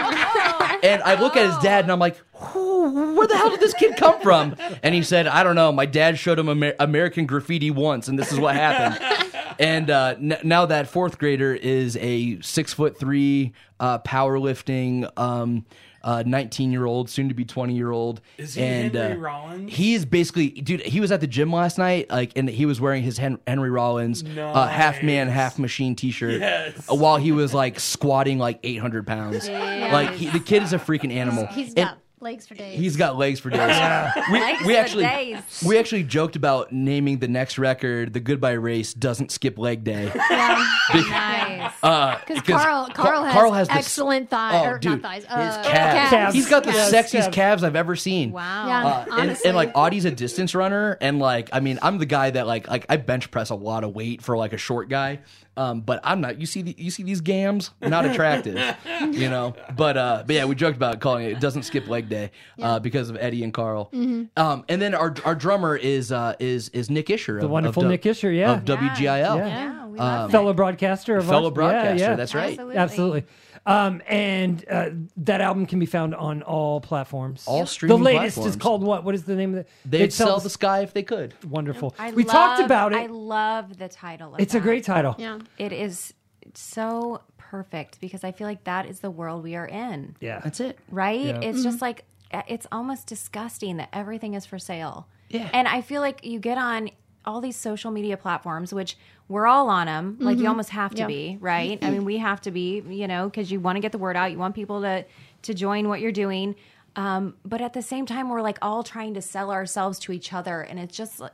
and 0.83 1.03
I 1.03 1.17
look 1.19 1.35
at 1.37 1.47
his 1.47 1.57
dad, 1.63 1.85
and 1.85 1.93
I'm 1.93 1.99
like, 1.99 2.19
"Where 2.53 3.27
the 3.27 3.37
hell 3.39 3.51
did 3.51 3.61
this 3.61 3.73
kid 3.73 3.97
come 3.97 4.21
from?" 4.21 4.55
And 4.83 4.95
he 4.95 5.03
said, 5.03 5.27
"I 5.27 5.45
don't 5.45 5.55
know. 5.55 5.73
My 5.73 5.87
dad 5.87 6.19
showed 6.19 6.39
him 6.39 6.51
Amer- 6.51 6.75
American 6.79 7.25
Graffiti 7.25 7.71
once, 7.71 8.09
and 8.09 8.19
this 8.19 8.33
is 8.33 8.39
what 8.39 8.55
happened." 8.55 9.24
And 9.59 9.91
uh, 9.91 10.15
n- 10.19 10.39
now 10.43 10.67
that 10.67 10.89
fourth 10.89 11.19
grader 11.19 11.55
is 11.55 11.97
a 12.01 12.41
six 12.41 12.73
foot 12.73 12.99
three 12.99 13.53
uh, 13.81 13.99
powerlifting. 14.01 15.11
Um, 15.19 15.65
uh, 16.03 16.23
19 16.27 16.71
year 16.71 16.85
old, 16.85 17.09
soon 17.09 17.29
to 17.31 17.35
be 17.35 17.47
20 17.47 17.75
year 17.75 17.91
old. 17.91 18.21
Is 18.37 18.57
he 18.57 18.63
and, 18.63 18.95
Henry 18.95 19.17
uh, 19.17 19.21
Rollins? 19.21 19.73
He 19.73 19.95
is 19.95 20.05
basically, 20.05 20.51
dude. 20.51 20.83
He 20.83 21.01
was 21.01 21.11
at 21.11 21.23
the 21.23 21.27
gym 21.27 21.51
last 21.51 21.79
night, 21.79 22.11
like, 22.11 22.37
and 22.37 22.47
he 22.47 22.67
was 22.67 22.79
wearing 22.79 23.03
his 23.03 23.17
Hen- 23.17 23.39
Henry 23.47 23.71
Rollins 23.71 24.23
uh, 24.23 24.67
half 24.69 25.03
man, 25.03 25.29
half 25.29 25.59
machine 25.59 25.97
T-shirt, 25.97 26.41
Yes. 26.43 26.91
uh, 26.91 26.95
while 26.95 27.17
he 27.17 27.33
was 27.33 27.55
like 27.55 27.81
squatting 27.81 28.39
like 28.39 28.61
800 28.63 29.07
pounds. 29.07 29.49
Like 29.49 30.11
he, 30.11 30.27
the 30.29 30.41
kid 30.41 30.63
is 30.63 30.75
a 30.75 30.79
freaking 30.79 31.11
animal. 31.11 31.47
He's 31.47 31.69
And- 31.69 31.77
got 31.77 31.99
Legs 32.25 32.47
for 32.47 32.55
days. 32.55 32.79
He's 32.81 32.97
got 32.97 33.17
legs 33.19 33.39
for 33.39 33.51
days. 33.51 33.61
We, 34.33 34.41
Legs 34.41 34.65
we 34.65 34.73
for 34.75 34.81
actually 34.81 35.05
days. 35.05 35.63
we 35.67 35.77
actually 35.79 36.05
joked 36.05 36.37
about 36.37 36.73
naming 36.73 37.19
the 37.19 37.29
next 37.29 37.59
record 37.59 38.15
the 38.15 38.21
Goodbye 38.21 38.53
Race 38.53 38.95
doesn't 38.95 39.31
skip 39.31 39.59
leg 39.59 39.85
day. 39.85 40.11
yeah. 40.31 40.65
Nice. 40.95 41.73
Uh, 41.83 42.19
Because 42.27 42.43
Carl, 42.63 42.89
Carl 42.95 43.25
has, 43.25 43.33
Carl 43.35 43.53
has 43.53 43.69
this- 43.69 43.77
excellent 43.77 44.31
thighs. 44.31 44.67
Oh, 44.67 44.71
or 44.71 44.79
dude, 44.79 45.03
not 45.03 45.03
thighs. 45.03 45.23
his 45.25 45.31
Uh, 45.31 45.63
calves. 45.65 46.11
Calves. 46.11 46.35
He's 46.35 46.49
got 46.49 46.65
the 46.65 46.73
Calves. 46.73 46.93
sexiest 46.93 47.11
Calves. 47.13 47.35
calves 47.35 47.65
I've 47.65 47.77
ever 47.77 47.95
seen. 47.95 48.33
Wow. 48.33 48.67
Yeah. 48.67 48.87
Uh, 48.87 49.21
and, 49.21 49.39
and 49.45 49.55
like 49.57 49.73
Auty's 49.75 50.05
a 50.07 50.11
distance 50.11 50.55
runner, 50.55 50.97
and 51.03 51.19
like 51.19 51.51
I 51.53 51.61
mean, 51.61 51.79
I'm 51.83 51.99
the 51.99 52.07
guy 52.07 52.31
that 52.31 52.47
like 52.47 52.69
like 52.69 52.87
I 52.89 52.97
bench 52.97 53.31
press 53.31 53.51
a 53.51 53.55
lot 53.55 53.85
of 53.85 53.95
weight 53.95 54.23
for 54.23 54.37
like 54.39 54.53
a 54.55 54.59
short 54.59 54.89
guy, 54.89 55.21
um, 55.57 55.81
but 55.81 56.01
I'm 56.05 56.21
not. 56.21 56.41
You 56.41 56.47
see, 56.47 56.63
the, 56.63 56.75
you 56.79 56.91
see 56.91 57.03
these 57.03 57.21
gams, 57.21 57.71
not 57.81 58.05
attractive, 58.07 58.57
you 59.01 59.29
know. 59.29 59.55
But 59.77 59.97
uh, 59.97 60.25
but 60.27 60.35
yeah, 60.35 60.45
we 60.45 60.55
joked 60.55 60.77
about 60.77 61.01
calling 61.01 61.25
it. 61.27 61.33
It 61.33 61.41
doesn't 61.41 61.63
skip 61.65 61.89
leg 61.89 62.09
day 62.09 62.31
uh, 62.61 62.79
because 62.81 63.11
of 63.11 63.17
Eddie 63.19 63.45
and 63.45 63.53
Carl. 63.53 63.91
Mm-hmm. 63.93 64.25
Um, 64.37 64.65
and 64.69 64.81
then 64.83 64.95
our 64.95 65.15
our 65.25 65.35
drummer 65.35 65.77
is 65.77 66.13
uh 66.13 66.35
is 66.39 66.69
is 66.71 66.91
Nick 66.91 67.11
Isher, 67.11 67.39
The 67.39 67.47
of, 67.47 67.51
wonderful 67.51 67.85
of, 67.85 67.89
Nick 67.91 68.05
Isher, 68.07 68.31
yeah. 68.33 68.55
of 68.55 68.65
WGIL. 68.65 68.99
Yeah. 69.01 69.47
Yeah, 69.47 69.87
we 69.87 69.99
love 69.99 70.31
fellow 70.31 70.53
broadcaster 70.53 71.17
of 71.17 71.27
Fellow 71.27 71.47
ours. 71.47 71.55
broadcaster, 71.55 71.97
Yeah, 71.97 72.11
yeah. 72.11 72.17
that's 72.17 72.35
right. 72.35 72.51
Absolutely. 72.51 72.77
Absolutely. 72.77 73.25
Um, 73.67 74.03
and 74.07 74.63
uh, 74.71 74.91
that 75.17 75.41
album 75.41 75.65
can 75.67 75.79
be 75.79 75.87
found 75.87 76.15
on 76.15 76.43
all 76.43 76.81
platforms. 76.83 77.45
All 77.47 77.65
streaming 77.65 77.97
The 77.99 78.05
latest 78.05 78.35
platforms. 78.37 78.57
is 78.57 78.61
called 78.63 78.83
what? 78.83 79.05
What 79.05 79.15
is 79.15 79.25
the 79.25 79.35
name 79.35 79.55
of 79.55 79.61
it? 79.61 79.69
They'd 79.87 80.03
It 80.03 80.13
sell 80.13 80.27
sells- 80.29 80.43
the 80.43 80.51
sky 80.51 80.81
if 80.81 80.93
they 80.93 81.03
could. 81.03 81.33
Wonderful. 81.45 81.95
I 81.99 82.11
we 82.13 82.25
love- 82.25 82.33
talked 82.33 82.61
about 82.61 82.93
it. 82.93 82.97
I 82.97 83.07
love 83.07 83.79
the 83.79 83.89
title. 83.89 84.35
Of 84.35 84.41
it's 84.41 84.55
a 84.55 84.61
great 84.61 84.85
title. 84.85 85.15
Yeah. 85.19 85.39
It 85.57 85.73
is 85.73 86.13
so 86.53 87.23
perfect 87.39 88.01
because 88.01 88.23
I 88.25 88.33
feel 88.33 88.47
like 88.47 88.65
that 88.65 88.87
is 88.87 89.01
the 89.01 89.11
world 89.11 89.43
we 89.43 89.55
are 89.57 89.67
in. 89.67 90.17
Yeah. 90.21 90.41
That's 90.41 90.61
it. 90.61 90.79
right? 90.91 91.21
Yeah. 91.25 91.41
It's 91.41 91.63
just 91.63 91.81
like 91.81 92.05
uh, 92.33 92.43
it's 92.49 92.67
almost 92.73 93.07
disgusting 93.07 93.77
that 93.79 93.89
everything 93.93 94.35
is 94.35 94.45
for 94.45 94.59
sale. 94.59 95.07
Yeah. 95.31 95.49
And 95.53 95.67
I 95.69 95.81
feel 95.81 96.01
like 96.01 96.25
you 96.25 96.39
get 96.39 96.59
on 96.59 96.91
all 97.25 97.41
these 97.41 97.57
social 97.57 97.91
media 97.91 98.17
platforms, 98.19 98.75
which 98.75 98.99
we're 99.29 99.47
all 99.47 99.69
on 99.69 99.87
them. 99.87 100.17
Like 100.21 100.37
you 100.37 100.43
mm-hmm. 100.43 100.49
almost 100.51 100.71
have 100.71 100.93
to 100.95 101.03
Yeah. 101.03 101.07
be, 101.07 101.39
right? 101.41 101.79
I 101.81 101.85
mm-hmm. 101.85 101.93
mean, 101.93 102.05
we 102.05 102.19
have 102.19 102.41
to 102.43 102.51
be, 102.51 102.83
you 102.89 103.09
know, 103.09 103.29
because 103.29 103.51
you 103.51 103.61
want 103.61 103.77
to 103.77 103.81
get 103.81 103.93
the 103.93 103.99
word 103.99 104.17
out. 104.17 104.31
You 104.31 104.39
want 104.39 104.55
people 104.55 104.83
to 104.83 105.05
to 105.43 105.55
join 105.55 105.89
what 105.89 106.01
you're 106.01 106.13
doing. 106.13 106.55
Um, 106.97 107.35
but 107.45 107.61
at 107.61 107.73
the 107.73 107.83
same 107.83 108.07
time, 108.07 108.29
we're 108.29 108.43
like 108.43 108.59
all 108.63 108.83
trying 108.85 109.15
to 109.15 109.23
sell 109.23 109.51
ourselves 109.51 109.99
to 110.01 110.13
each 110.13 110.33
other, 110.33 110.61
and 110.61 110.79
it's 110.79 110.97
just 110.97 111.21
like 111.21 111.33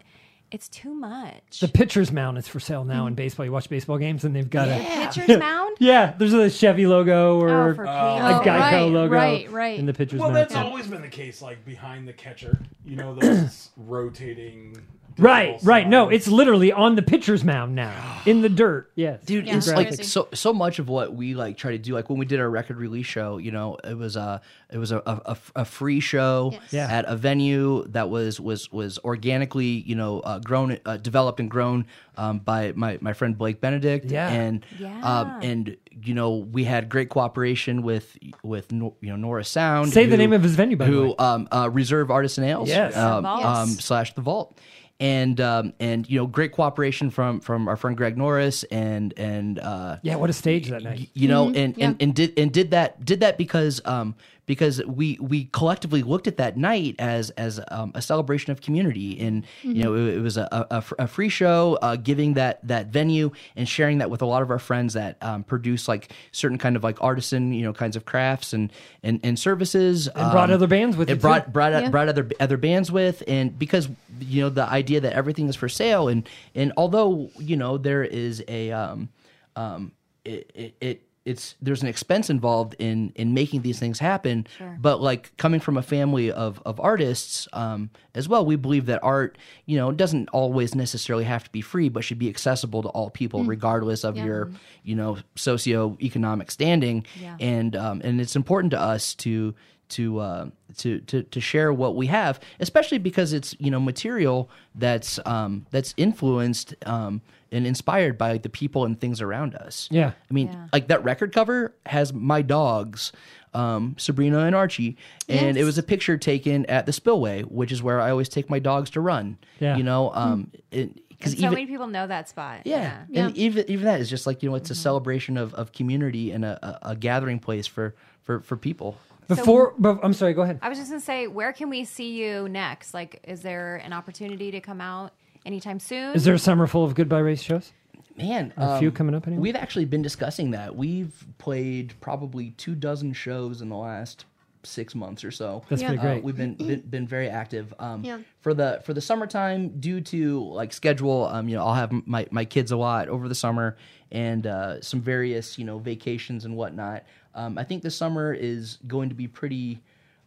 it's 0.50 0.68
too 0.68 0.92
much. 0.92 1.60
The 1.60 1.68
pitcher's 1.68 2.10
mound 2.10 2.36
is 2.38 2.48
for 2.48 2.58
sale 2.58 2.84
now 2.84 3.06
in 3.06 3.12
mm-hmm. 3.12 3.16
baseball. 3.16 3.46
You 3.46 3.52
watch 3.52 3.68
baseball 3.68 3.98
games 3.98 4.24
and 4.24 4.34
they've 4.34 4.48
got 4.48 4.68
a 4.68 4.78
Pitcher's 5.12 5.38
mound. 5.38 5.76
yeah. 5.78 6.14
There's 6.18 6.32
a 6.32 6.50
Chevy 6.50 6.86
logo 6.86 7.38
oh, 7.38 7.40
or 7.40 7.70
Oh, 7.70 7.74
for 7.74 7.84
a 7.84 7.88
Oh, 7.88 8.42
Geico 8.44 8.46
right, 8.46 8.80
logo 8.80 9.14
right, 9.14 9.50
right. 9.50 9.78
in 9.78 9.86
the 9.86 9.92
pitcher's 9.92 10.18
Well, 10.18 10.30
mound. 10.30 10.36
that's 10.36 10.56
always 10.56 10.88
been 10.88 11.02
the 11.02 11.08
case, 11.08 11.40
like 11.40 11.64
behind 11.64 12.08
the 12.08 12.12
catcher. 12.12 12.58
You 12.84 12.96
know 12.96 13.14
those 13.14 13.70
rotating. 13.76 14.76
Right, 15.18 15.58
right. 15.62 15.86
No, 15.88 16.08
it's 16.08 16.28
literally 16.28 16.72
on 16.72 16.94
the 16.96 17.02
pitcher's 17.02 17.44
mound 17.44 17.74
now 17.74 18.22
in 18.26 18.40
the 18.42 18.48
dirt. 18.48 18.90
Yes, 18.94 19.22
dude 19.24 19.46
Yeah. 19.46 19.56
it's 19.56 19.66
It's 19.66 19.76
like 19.76 19.88
crazy. 19.88 20.02
so 20.04 20.28
so 20.32 20.52
much 20.52 20.78
of 20.78 20.88
what 20.88 21.14
we 21.14 21.34
like 21.34 21.56
try 21.56 21.72
to 21.72 21.78
do 21.78 21.94
like 21.94 22.08
when 22.08 22.18
we 22.18 22.24
did 22.26 22.40
our 22.40 22.48
record 22.48 22.76
release 22.78 23.06
show 23.06 23.38
you 23.38 23.50
know 23.50 23.76
it 23.84 23.96
was 23.96 24.16
a 24.16 24.40
it 24.72 24.78
was 24.78 24.92
a, 24.92 25.02
a, 25.06 25.36
a 25.56 25.64
free 25.64 26.00
show 26.00 26.50
Yes. 26.52 26.62
Yeah. 26.72 26.86
at 26.90 27.04
a 27.06 27.16
venue 27.16 27.84
that 27.88 28.08
was 28.08 28.40
was 28.40 28.70
was 28.72 28.98
organically 29.04 29.66
you 29.86 29.94
know 29.94 30.20
uh, 30.20 30.38
grown 30.38 30.78
uh, 30.86 30.96
developed 30.96 31.40
and 31.40 31.50
grown 31.50 31.86
um, 32.16 32.38
by 32.38 32.72
my 32.76 32.98
my 33.00 33.12
friend 33.12 33.36
Blake 33.36 33.60
Benedict 33.60 34.06
Yeah. 34.10 34.28
and 34.30 34.64
Yeah. 34.78 35.00
um, 35.02 35.40
and 35.42 35.76
you 36.02 36.14
know 36.14 36.36
we 36.36 36.64
had 36.64 36.88
great 36.88 37.08
cooperation 37.10 37.82
with 37.82 38.16
with 38.42 38.72
you 38.72 38.92
know 39.02 39.16
Nora 39.16 39.44
Sound 39.44 39.92
Say 39.92 40.06
the 40.06 40.16
name 40.16 40.32
of 40.32 40.42
his 40.42 40.54
venue, 40.54 40.76
by 40.76 40.86
the 40.86 40.90
who 40.92 41.02
way. 41.08 41.14
um 41.18 41.48
uh, 41.50 41.68
Reserve 41.70 42.10
Artisan 42.10 42.44
Ales 42.44 42.68
Yes. 42.68 42.96
um, 42.96 43.22
The 43.22 43.28
Vault. 43.28 43.44
um, 43.44 43.68
Yes. 43.70 43.84
slash 43.84 44.14
the 44.14 44.20
vault 44.22 44.58
and 45.00 45.40
um, 45.40 45.72
and 45.80 46.08
you 46.08 46.18
know 46.20 46.26
great 46.26 46.52
cooperation 46.52 47.10
from 47.10 47.40
from 47.40 47.66
our 47.66 47.76
friend 47.76 47.96
Greg 47.96 48.16
Norris 48.16 48.62
and 48.64 49.12
and 49.16 49.58
uh, 49.58 49.96
yeah. 50.02 50.14
What 50.16 50.30
a 50.30 50.34
stage 50.34 50.68
that 50.68 50.82
night. 50.82 51.08
you 51.14 51.26
know 51.26 51.46
and, 51.48 51.56
Mm-hmm. 51.74 51.80
yeah. 51.80 51.86
and 51.88 52.02
and 52.02 52.14
did 52.14 52.38
and 52.38 52.52
did 52.52 52.70
that 52.70 53.04
did 53.04 53.20
that 53.20 53.38
because 53.38 53.80
um 53.86 54.14
because 54.50 54.84
we 54.84 55.16
we 55.20 55.44
collectively 55.52 56.02
looked 56.02 56.26
at 56.26 56.36
that 56.38 56.56
night 56.56 56.96
as 56.98 57.30
as 57.30 57.60
um, 57.68 57.92
a 57.94 58.02
celebration 58.02 58.50
of 58.50 58.60
community 58.60 59.16
and 59.20 59.46
you 59.62 59.84
know 59.84 59.94
it, 59.94 60.16
it 60.16 60.20
was 60.20 60.36
a, 60.36 60.48
a, 60.72 60.82
a 60.98 61.06
free 61.06 61.28
show 61.28 61.78
uh, 61.82 61.94
giving 61.94 62.34
that 62.34 62.58
that 62.66 62.88
venue 62.88 63.30
and 63.54 63.68
sharing 63.68 63.98
that 63.98 64.10
with 64.10 64.22
a 64.22 64.26
lot 64.26 64.42
of 64.42 64.50
our 64.50 64.58
friends 64.58 64.94
that 64.94 65.16
um, 65.22 65.44
produce 65.44 65.86
like 65.86 66.10
certain 66.32 66.58
kind 66.58 66.74
of 66.74 66.82
like 66.82 67.00
artisan 67.00 67.52
you 67.52 67.62
know 67.62 67.72
kinds 67.72 67.94
of 67.94 68.04
crafts 68.04 68.52
and 68.52 68.72
and, 69.04 69.20
and 69.22 69.38
services 69.38 70.08
And 70.08 70.32
brought 70.32 70.50
other 70.50 70.66
bands 70.66 70.96
with 70.96 71.08
it 71.08 71.20
brought 71.20 71.44
too. 71.44 71.52
brought 71.52 71.70
Yeah. 71.70 71.88
brought 71.88 72.08
other 72.08 72.28
other 72.40 72.56
bands 72.56 72.90
with 72.90 73.22
and 73.28 73.56
because 73.56 73.88
you 74.18 74.42
know 74.42 74.48
the 74.50 74.64
idea 74.68 75.00
that 75.00 75.12
everything 75.12 75.46
is 75.48 75.54
for 75.54 75.68
sale 75.68 76.08
and 76.08 76.28
and 76.56 76.72
although 76.76 77.30
you 77.38 77.56
know 77.56 77.78
there 77.78 78.02
is 78.02 78.42
a 78.48 78.72
um 78.72 79.10
um 79.54 79.92
it 80.24 80.50
it, 80.56 80.74
it 80.80 81.02
it's 81.26 81.54
there's 81.60 81.82
an 81.82 81.88
expense 81.88 82.30
involved 82.30 82.74
in 82.78 83.12
in 83.14 83.34
making 83.34 83.60
these 83.62 83.78
things 83.78 83.98
happen. 83.98 84.46
But 84.80 85.00
like 85.02 85.36
coming 85.36 85.60
from 85.60 85.76
a 85.76 85.82
family 85.82 86.32
of 86.32 86.62
of 86.64 86.80
artists 86.80 87.46
um 87.52 87.90
as 88.14 88.26
well 88.28 88.44
we 88.46 88.56
believe 88.56 88.86
that 88.86 89.00
art 89.02 89.36
you 89.66 89.76
know 89.76 89.92
doesn't 89.92 90.28
always 90.30 90.74
necessarily 90.74 91.24
have 91.24 91.44
to 91.44 91.50
be 91.50 91.60
free 91.60 91.88
but 91.90 92.04
should 92.04 92.18
be 92.18 92.28
accessible 92.28 92.82
to 92.82 92.88
all 92.88 93.10
people 93.10 93.44
regardless 93.44 94.02
of 94.04 94.16
your 94.16 94.50
you 94.82 94.94
know 94.96 95.18
socioeconomic 95.36 96.50
standing. 96.50 97.04
Yeah. 97.20 97.36
and 97.38 97.76
um 97.76 98.00
and 98.04 98.20
it's 98.20 98.36
important 98.36 98.70
to 98.72 98.80
us 98.80 99.14
to 99.16 99.54
to 99.90 100.18
uh, 100.20 100.46
to 100.78 101.00
to 101.00 101.22
to 101.22 101.40
share 101.40 101.72
what 101.72 101.94
we 101.96 102.06
have, 102.06 102.40
especially 102.60 102.98
because 102.98 103.32
it's 103.32 103.54
you 103.58 103.70
know 103.70 103.80
material 103.80 104.50
that's 104.74 105.18
um, 105.26 105.66
that's 105.70 105.94
influenced 105.96 106.74
um, 106.86 107.20
and 107.52 107.66
inspired 107.66 108.16
by 108.16 108.32
like, 108.32 108.42
the 108.42 108.48
people 108.48 108.84
and 108.84 109.00
things 109.00 109.20
around 109.20 109.54
us. 109.56 109.88
Yeah. 109.90 110.12
I 110.30 110.32
mean, 110.32 110.48
Yeah. 110.48 110.66
like 110.72 110.88
that 110.88 111.02
record 111.02 111.32
cover 111.32 111.74
has 111.86 112.12
my 112.12 112.42
dogs, 112.42 113.10
um, 113.54 113.96
Sabrina 113.98 114.40
and 114.40 114.54
Archie, 114.54 114.96
and 115.28 115.56
it 115.56 115.64
was 115.64 115.76
a 115.76 115.82
picture 115.82 116.16
taken 116.16 116.64
at 116.66 116.86
the 116.86 116.92
spillway, 116.92 117.42
which 117.42 117.72
is 117.72 117.82
where 117.82 118.00
I 118.00 118.10
always 118.10 118.28
take 118.28 118.48
my 118.48 118.60
dogs 118.60 118.90
to 118.90 119.00
run. 119.00 119.36
Yeah. 119.58 119.76
you 119.76 119.82
know, 119.82 120.12
um, 120.14 120.52
because 120.70 121.32
so 121.32 121.38
even 121.38 121.50
many 121.50 121.66
people 121.66 121.88
know 121.88 122.06
that 122.06 122.28
spot. 122.28 122.60
yeah. 122.64 123.02
Yeah. 123.10 123.26
And 123.26 123.36
even 123.36 123.68
even 123.68 123.84
that 123.86 124.00
is 124.00 124.08
just 124.08 124.26
like, 124.28 124.42
you 124.44 124.48
know, 124.48 124.54
it's 124.54 124.70
a 124.70 124.74
celebration 124.76 125.36
of, 125.36 125.52
of 125.54 125.72
community 125.72 126.30
and 126.30 126.44
a, 126.44 126.78
a, 126.84 126.90
a 126.92 126.96
gathering 126.96 127.40
place 127.40 127.66
for, 127.66 127.94
for, 128.22 128.40
for 128.40 128.56
people. 128.56 128.96
Before, 129.36 129.74
but, 129.78 129.98
I'm 130.02 130.12
sorry. 130.12 130.34
Go 130.34 130.42
ahead. 130.42 130.58
I 130.62 130.68
was 130.68 130.78
just 130.78 130.90
gonna 130.90 131.00
say, 131.00 131.26
where 131.26 131.52
can 131.52 131.70
we 131.70 131.84
see 131.84 132.12
you 132.12 132.48
next? 132.48 132.94
Like, 132.94 133.20
is 133.26 133.42
there 133.42 133.76
an 133.76 133.92
opportunity 133.92 134.50
to 134.50 134.60
come 134.60 134.80
out 134.80 135.12
anytime 135.46 135.78
soon? 135.80 136.14
Is 136.14 136.24
there 136.24 136.34
a 136.34 136.38
summer 136.38 136.66
full 136.66 136.84
of 136.84 136.94
Goodbye 136.94 137.20
Race 137.20 137.42
shows? 137.42 137.72
Man, 138.16 138.52
A 138.56 138.78
few 138.78 138.88
um, 138.88 138.94
coming 138.94 139.14
up 139.14 139.26
anyway? 139.26 139.40
We've 139.40 139.56
actually 139.56 139.86
been 139.86 140.02
discussing 140.02 140.50
that. 140.50 140.74
We've 140.76 141.12
played 141.38 141.94
probably 142.00 142.50
two 142.50 142.74
dozen 142.74 143.12
shows 143.14 143.62
in 143.62 143.68
the 143.70 143.76
last 143.76 144.26
six 144.62 144.94
months 144.94 145.24
or 145.24 145.30
so. 145.30 145.62
That's 145.70 145.80
Yeah. 145.80 145.88
pretty 145.88 146.00
Uh, 146.00 146.04
great. 146.04 146.24
we've 146.24 146.36
been, 146.36 146.54
been 146.54 146.80
been 146.80 147.06
very 147.06 147.30
active. 147.30 147.72
Um, 147.78 148.04
Yeah. 148.04 148.18
For 148.42 148.52
the 148.52 148.82
for 148.84 148.92
the 148.92 149.00
summertime, 149.00 149.80
due 149.80 150.02
to 150.02 150.40
like 150.50 150.74
schedule, 150.74 151.24
um, 151.28 151.48
you 151.48 151.56
know, 151.56 151.64
I'll 151.64 151.72
have 151.74 151.90
my, 152.06 152.26
my 152.30 152.44
kids 152.44 152.70
a 152.72 152.76
lot 152.76 153.08
over 153.08 153.26
the 153.26 153.34
summer 153.34 153.78
and 154.12 154.46
uh, 154.46 154.82
some 154.82 155.00
various 155.00 155.56
you 155.58 155.64
know 155.64 155.78
vacations 155.78 156.44
and 156.44 156.56
whatnot. 156.56 157.04
Um, 157.34 157.58
I 157.58 157.64
think 157.64 157.82
the 157.82 157.90
summer 157.90 158.32
is 158.32 158.78
going 158.86 159.08
to 159.10 159.14
be 159.14 159.28
pretty. 159.28 159.80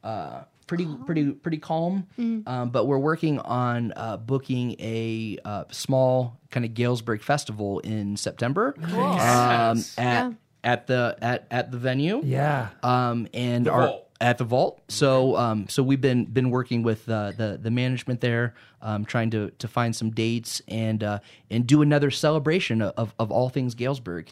Uh, 0.03 0.43
pretty 0.65 0.87
pretty 1.05 1.31
pretty 1.31 1.57
calm 1.57 2.07
um, 2.47 2.69
but 2.69 2.85
we're 2.85 2.97
working 2.97 3.37
on 3.39 3.91
uh, 3.97 4.15
booking 4.15 4.75
a 4.79 5.37
uh, 5.43 5.65
small 5.71 6.39
kind 6.51 6.65
of 6.65 6.73
galesburg 6.73 7.21
festival 7.21 7.79
in 7.79 8.15
september 8.15 8.73
um, 8.81 9.77
at 9.97 9.97
Yeah. 9.97 10.31
at 10.63 10.87
the 10.87 11.17
at 11.21 11.47
at 11.51 11.71
the 11.71 11.77
venue 11.77 12.21
yeah. 12.23 12.69
um, 12.81 13.27
and 13.33 13.67
our 13.67 13.87
vault. 13.87 14.09
at 14.21 14.37
the 14.37 14.45
vault. 14.45 14.81
So 14.87 15.35
um, 15.35 15.67
so 15.67 15.83
we've 15.83 15.99
been 16.01 16.23
been 16.25 16.49
working 16.49 16.81
with 16.81 17.09
uh, 17.09 17.33
the 17.35 17.59
the 17.61 17.69
management 17.71 18.21
there, 18.21 18.53
um, 18.81 19.03
trying 19.03 19.31
to 19.31 19.49
to 19.59 19.67
find 19.67 19.93
some 19.93 20.11
dates 20.11 20.61
and 20.69 21.03
uh, 21.03 21.19
and 21.49 21.67
do 21.67 21.81
another 21.81 22.09
celebration 22.09 22.81
of 22.81 23.13
of 23.19 23.31
all 23.31 23.49
things 23.49 23.75
Galesburg. 23.75 24.29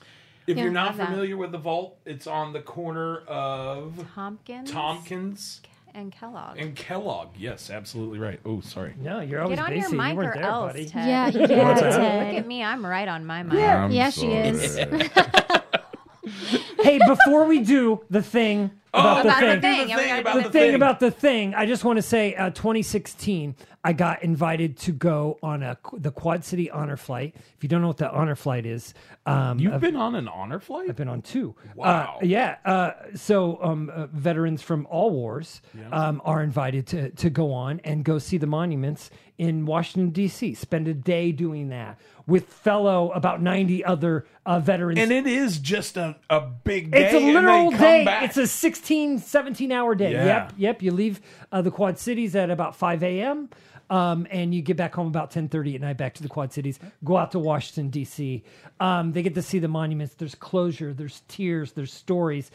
If 0.51 0.57
Yeah. 0.57 0.63
you're 0.63 0.71
not 0.73 0.87
Love 0.89 0.97
that. 0.97 1.09
familiar 1.09 1.37
with 1.37 1.51
the 1.51 1.57
vault, 1.57 1.97
it's 2.05 2.27
on 2.27 2.53
the 2.53 2.61
corner 2.61 3.19
of 3.27 4.05
Tompkins, 4.13 4.71
Tompkins 4.71 5.61
and 5.93 6.11
Kellogg. 6.11 6.57
and 6.57 6.75
Kellogg. 6.75 7.29
Yes, 7.37 7.69
absolutely 7.69 8.19
right. 8.19 8.39
Oh, 8.45 8.61
sorry. 8.61 8.93
No, 8.99 9.19
you're 9.21 9.41
always 9.41 9.57
Get 9.59 9.65
on 9.65 9.73
busy. 9.73 9.95
your 9.95 10.03
mic 10.03 10.13
you 10.15 10.19
or 10.21 10.33
there, 10.33 10.43
else, 10.43 10.71
buddy. 10.73 10.85
Ted. 10.85 11.07
Yeah, 11.07 11.27
yeah, 11.47 11.67
Look 11.69 11.79
Ted. 11.79 12.35
at 12.35 12.47
me, 12.47 12.63
I'm 12.63 12.85
right 12.85 13.07
on 13.07 13.25
my 13.25 13.43
mic. 13.43 13.59
I'm 13.59 13.91
Yeah, 13.91 14.09
she 14.09 14.27
is. 14.27 14.75
hey, 16.81 16.99
before 17.07 17.45
we 17.45 17.59
do 17.59 18.01
the 18.09 18.21
thing 18.21 18.71
about 18.93 19.23
the 19.23 19.29
About 19.29 19.39
the 19.41 19.51
thing. 19.51 19.61
thing. 19.61 19.89
Yeah, 19.89 19.97
we 20.15 20.19
about 20.21 20.35
the 20.35 20.41
the 20.43 20.49
thing 20.49 20.61
thing. 20.67 20.75
about 20.75 20.99
the 20.99 21.11
thing, 21.11 21.53
I 21.55 21.65
just 21.65 21.83
want 21.83 21.97
to 21.97 22.01
say, 22.01 22.35
uh, 22.35 22.49
2016, 22.49 23.55
I 23.83 23.93
got 23.93 24.21
invited 24.21 24.77
to 24.79 24.91
go 24.91 25.39
on 25.41 25.63
a 25.63 25.77
the 25.93 26.11
Quad 26.11 26.43
City 26.43 26.69
Honor 26.69 26.97
Flight. 26.97 27.35
If 27.57 27.63
you 27.63 27.69
don't 27.69 27.81
know 27.81 27.87
what 27.87 27.97
the 27.97 28.11
Honor 28.11 28.35
Flight 28.35 28.65
is, 28.65 28.93
um, 29.25 29.59
You've 29.59 29.73
I've- 29.73 29.81
been 29.85 29.95
on 29.95 30.15
an 30.15 30.27
honor 30.27 30.59
flight? 30.59 30.89
I've 30.89 30.95
been 30.95 31.07
on 31.07 31.21
two. 31.21 31.55
Wow. 31.75 32.17
Uh, 32.21 32.25
yeah. 32.25 32.57
Uh, 32.65 32.91
so 33.15 33.59
um, 33.63 33.89
uh, 33.93 34.07
veterans 34.07 34.61
from 34.61 34.85
all 34.89 35.09
wars 35.11 35.61
um, 35.91 36.21
are 36.25 36.43
invited 36.43 36.85
to, 36.87 37.09
to 37.11 37.29
go 37.29 37.53
on 37.53 37.79
and 37.83 38.03
go 38.03 38.19
see 38.19 38.37
the 38.37 38.47
monuments 38.47 39.09
in 39.37 39.65
Washington, 39.65 40.11
D.C., 40.11 40.53
spend 40.53 40.87
a 40.87 40.93
day 40.93 41.31
doing 41.31 41.69
that 41.69 41.97
with 42.27 42.45
fellow 42.45 43.11
about 43.11 43.41
90 43.41 43.83
other 43.83 44.25
uh, 44.45 44.59
veterans. 44.59 44.99
and 44.99 45.11
it 45.11 45.27
is 45.27 45.57
just 45.59 45.97
a, 45.97 46.15
a 46.29 46.41
big 46.41 46.91
day. 46.91 47.05
it's 47.05 47.13
a 47.13 47.19
literal 47.19 47.71
day. 47.71 48.05
back. 48.05 48.23
It's 48.23 48.37
a 48.37 48.47
16, 48.47 49.19
17 49.19 49.71
hour 49.71 49.95
day. 49.95 50.13
Yeah. 50.13 50.25
Yep. 50.25 50.53
Yep. 50.57 50.81
You 50.81 50.91
leave 50.91 51.21
uh, 51.51 51.61
the 51.61 51.71
Quad 51.71 51.97
Cities 51.97 52.35
at 52.35 52.49
about 52.49 52.75
5 52.75 53.03
a.m. 53.03 53.49
Um, 53.89 54.25
and 54.31 54.55
you 54.55 54.61
get 54.61 54.77
back 54.77 54.95
home 54.95 55.07
about 55.07 55.31
10.30 55.31 55.75
at 55.75 55.81
night 55.81 55.97
back 55.97 56.13
to 56.13 56.23
the 56.23 56.29
Quad 56.29 56.53
Cities, 56.53 56.79
go 57.03 57.17
out 57.17 57.31
to 57.31 57.39
Washington, 57.39 57.89
D.C. 57.89 58.41
Um, 58.79 59.11
they 59.11 59.21
get 59.21 59.35
to 59.35 59.41
see 59.41 59.59
the 59.59 59.67
monuments. 59.67 60.15
There's 60.15 60.33
closure, 60.33 60.93
there's 60.93 61.23
tears, 61.27 61.73
there's 61.73 61.91
stories. 61.91 62.51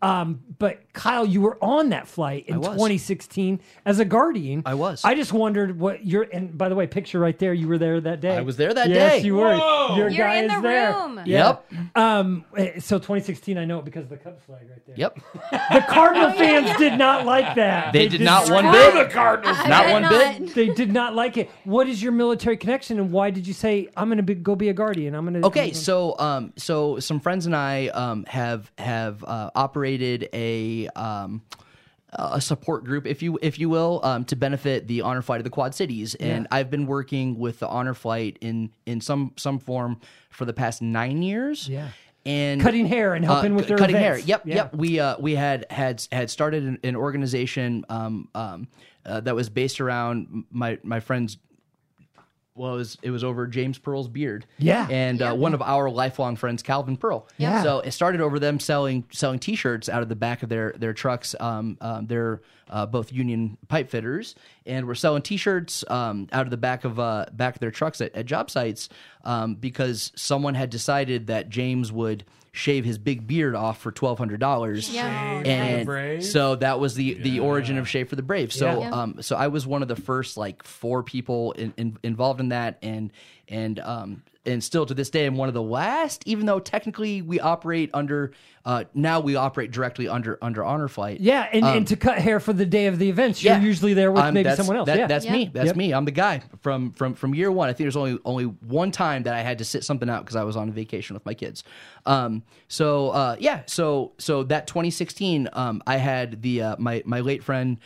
Um, 0.00 0.44
but 0.60 0.80
Kyle, 0.92 1.26
you 1.26 1.40
were 1.40 1.58
on 1.62 1.88
that 1.88 2.06
flight 2.06 2.44
in 2.46 2.56
2016 2.56 3.60
as 3.84 3.98
a 3.98 4.04
guardian. 4.04 4.62
I 4.64 4.74
was. 4.74 5.04
I 5.04 5.14
just 5.16 5.32
wondered 5.32 5.78
what 5.78 6.06
your 6.06 6.22
and 6.32 6.56
by 6.56 6.68
the 6.68 6.76
way, 6.76 6.86
picture 6.86 7.18
right 7.18 7.36
there. 7.36 7.52
You 7.52 7.66
were 7.66 7.78
there 7.78 8.00
that 8.00 8.20
day. 8.20 8.36
I 8.36 8.42
was 8.42 8.56
there 8.56 8.72
that 8.72 8.86
day. 8.86 8.94
yes, 8.94 9.20
day. 9.20 9.26
you 9.26 9.34
were. 9.34 9.56
Whoa. 9.56 9.96
Your 9.96 10.08
You're 10.08 10.26
guy 10.26 10.36
in 10.36 10.44
is 10.44 10.52
the 10.56 10.60
there. 10.60 10.92
room. 10.92 11.20
Yeah. 11.26 11.56
Yep. 11.72 11.96
Um. 11.96 12.44
eh, 12.56 12.78
So 12.78 12.98
2016, 12.98 13.58
I 13.58 13.64
know 13.64 13.80
it 13.80 13.84
because 13.84 14.04
of 14.04 14.10
the 14.10 14.16
Cubs 14.18 14.40
flag 14.44 14.60
right 14.70 14.86
there. 14.86 14.94
Yep. 14.96 15.18
The 15.78 15.84
Cardinal 15.88 16.30
fans 16.32 16.76
did 16.78 16.96
not 16.96 17.26
like 17.26 17.56
that. 17.56 17.92
They 17.92 18.06
did 18.08 18.20
not 18.20 18.48
one 18.50 18.64
Screw 18.64 18.92
bit. 18.92 19.08
the 19.08 19.12
Cardinals. 19.12 19.58
Not 19.68 19.90
one 19.90 20.02
did 20.10 20.44
bit. 20.46 20.54
They 20.54 20.68
did 20.68 20.92
not 20.92 21.14
like 21.14 21.36
it. 21.36 21.50
What 21.64 21.88
is 21.88 22.00
your 22.02 22.12
military 22.12 22.56
connection, 22.56 22.98
and 22.98 23.10
why 23.10 23.30
did 23.30 23.46
you 23.46 23.52
say 23.54 23.88
I'm 23.96 24.08
going 24.08 24.16
to 24.18 24.22
be, 24.22 24.34
go 24.34 24.54
be 24.54 24.68
a 24.68 24.72
guardian? 24.72 25.14
I'm 25.14 25.24
going 25.28 25.40
to. 25.40 25.46
Okay, 25.48 25.72
so 25.72 26.16
um, 26.18 26.52
so 26.56 26.98
some 27.00 27.18
friends 27.20 27.46
and 27.46 27.54
I 27.56 27.88
um 27.88 28.24
have 28.28 28.70
have 28.78 29.24
uh, 29.24 29.50
operated 29.54 29.87
a 29.96 30.88
um 30.88 31.42
a 32.12 32.40
support 32.40 32.84
group, 32.84 33.06
if 33.06 33.22
you 33.22 33.38
if 33.42 33.58
you 33.58 33.68
will, 33.68 34.00
um, 34.02 34.24
to 34.26 34.36
benefit 34.36 34.86
the 34.88 35.02
honor 35.02 35.20
flight 35.22 35.40
of 35.40 35.44
the 35.44 35.50
Quad 35.50 35.74
Cities, 35.74 36.14
and 36.14 36.44
Yeah. 36.44 36.56
I've 36.56 36.70
been 36.70 36.86
working 36.86 37.38
with 37.38 37.58
the 37.58 37.68
honor 37.68 37.94
flight 37.94 38.38
in 38.40 38.70
in 38.86 39.00
some 39.00 39.32
some 39.36 39.58
form 39.58 40.00
for 40.30 40.44
the 40.44 40.52
past 40.54 40.80
nine 40.82 41.22
years. 41.22 41.68
Yeah. 41.68 41.88
and 42.26 42.60
Cutting 42.60 42.86
hair 42.86 43.14
and 43.14 43.24
helping 43.24 43.54
with 43.54 43.68
their 43.68 43.78
cutting 43.78 43.96
events. 43.96 44.20
hair. 44.20 44.26
Yep, 44.28 44.42
Yeah. 44.46 44.54
yep. 44.54 44.74
We 44.74 45.00
uh, 45.00 45.16
we 45.18 45.34
had 45.34 45.66
had 45.70 46.06
had 46.12 46.30
started 46.30 46.62
an, 46.64 46.78
an 46.82 46.96
organization 46.96 47.84
um, 47.90 48.28
um, 48.34 48.68
uh, 49.06 49.20
that 49.20 49.34
was 49.34 49.48
based 49.50 49.80
around 49.80 50.44
my 50.50 50.78
my 50.82 51.00
friend's 51.00 51.36
well, 52.58 52.74
it 52.74 52.76
was 52.76 52.98
it 53.02 53.10
was 53.10 53.24
over 53.24 53.46
James 53.46 53.78
Pearl's 53.78 54.08
beard. 54.08 54.44
Yeah. 54.58 54.86
and 54.90 55.22
uh, 55.22 55.34
one 55.34 55.54
of 55.54 55.62
our 55.62 55.88
lifelong 55.88 56.36
friends, 56.36 56.62
Calvin 56.62 56.96
Pearl. 56.96 57.26
Yeah. 57.38 57.62
So 57.62 57.80
it 57.80 57.92
started 57.92 58.20
over 58.20 58.38
them 58.38 58.60
selling 58.60 59.04
selling 59.12 59.38
T-shirts 59.38 59.88
out 59.88 60.02
of 60.02 60.08
the 60.08 60.16
back 60.16 60.42
of 60.42 60.48
their 60.48 60.74
their 60.76 60.92
trucks. 60.92 61.34
Um, 61.38 61.78
um, 61.80 62.06
they're 62.06 62.42
uh, 62.70 62.84
both 62.86 63.12
union 63.12 63.56
pipe 63.68 63.88
fitters, 63.88 64.34
and 64.66 64.86
we're 64.86 64.94
selling 64.94 65.22
T-shirts 65.22 65.84
um, 65.88 66.28
out 66.32 66.46
of 66.46 66.50
the 66.50 66.56
back 66.56 66.84
of 66.84 66.98
uh, 66.98 67.26
back 67.32 67.54
of 67.54 67.60
their 67.60 67.70
trucks 67.70 68.00
at, 68.00 68.14
at 68.14 68.26
job 68.26 68.50
sites 68.50 68.88
um, 69.24 69.54
because 69.54 70.12
someone 70.16 70.54
had 70.54 70.70
decided 70.70 71.28
that 71.28 71.48
James 71.48 71.92
would 71.92 72.24
shave 72.58 72.84
his 72.84 72.98
big 72.98 73.24
beard 73.24 73.54
off 73.54 73.80
for 73.80 73.92
twelve 73.92 74.18
hundred 74.18 74.40
dollars. 74.40 74.90
Yeah. 74.92 75.42
And 75.44 76.24
so 76.24 76.56
that 76.56 76.80
was 76.80 76.96
the 76.96 77.14
the 77.14 77.38
origin 77.38 77.78
of 77.78 77.88
Shave 77.88 78.08
for 78.08 78.16
the 78.16 78.22
Brave. 78.22 78.52
So 78.52 78.80
Yeah. 78.80 78.90
um 78.90 79.22
so 79.22 79.36
I 79.36 79.46
was 79.46 79.64
one 79.64 79.80
of 79.82 79.86
the 79.88 79.94
first 79.96 80.36
like 80.36 80.64
four 80.64 81.04
people 81.04 81.52
in, 81.52 81.72
in, 81.76 81.96
involved 82.02 82.40
in 82.40 82.48
that 82.48 82.78
and 82.82 83.12
and 83.48 83.78
um 83.78 84.22
and 84.48 84.64
still 84.64 84.86
to 84.86 84.94
this 84.94 85.10
day 85.10 85.26
I'm 85.26 85.36
one 85.36 85.48
of 85.48 85.54
the 85.54 85.62
last 85.62 86.22
even 86.26 86.46
though 86.46 86.58
technically 86.58 87.22
we 87.22 87.38
operate 87.38 87.90
under 87.94 88.32
uh 88.64 88.84
now 88.94 89.20
we 89.20 89.36
operate 89.36 89.70
directly 89.70 90.08
under 90.08 90.38
under 90.42 90.64
honor 90.64 90.88
flight. 90.88 91.20
Yeah, 91.20 91.48
and, 91.52 91.64
Um, 91.64 91.76
and 91.78 91.86
to 91.88 91.96
cut 91.96 92.18
hair 92.18 92.40
for 92.40 92.52
the 92.52 92.66
day 92.66 92.86
of 92.86 92.98
the 92.98 93.08
events, 93.08 93.42
you're 93.42 93.54
yeah. 93.54 93.60
usually 93.60 93.94
there 93.94 94.10
with 94.10 94.22
Um, 94.24 94.34
maybe 94.34 94.50
someone 94.56 94.76
else. 94.76 94.86
that- 94.86 94.98
yeah, 94.98 95.06
that's 95.06 95.24
Yeah. 95.24 95.32
me. 95.32 95.50
That's 95.52 95.66
Yep. 95.68 95.76
me. 95.76 95.92
I'm 95.92 96.04
the 96.04 96.10
guy 96.10 96.42
from 96.60 96.92
from 96.92 97.14
from 97.14 97.34
year 97.34 97.52
one. 97.52 97.68
I 97.68 97.72
think 97.72 97.84
there's 97.84 97.96
only 97.96 98.18
only 98.24 98.44
one 98.44 98.90
time 98.90 99.22
that 99.24 99.34
I 99.34 99.42
had 99.42 99.58
to 99.58 99.64
sit 99.64 99.84
something 99.84 100.10
out 100.10 100.24
because 100.24 100.36
I 100.36 100.42
was 100.44 100.56
on 100.56 100.72
vacation 100.72 101.14
with 101.14 101.24
my 101.24 101.34
kids. 101.34 101.62
Um, 102.06 102.42
so 102.68 103.10
uh, 103.10 103.36
yeah, 103.38 103.60
so 103.66 104.12
so 104.18 104.42
that 104.44 104.66
2016, 104.66 105.48
um, 105.52 105.82
I 105.86 105.96
had 105.96 106.42
the 106.42 106.62
uh, 106.62 106.76
my 106.78 107.02
my 107.04 107.20
late 107.20 107.42
friend 107.44 107.78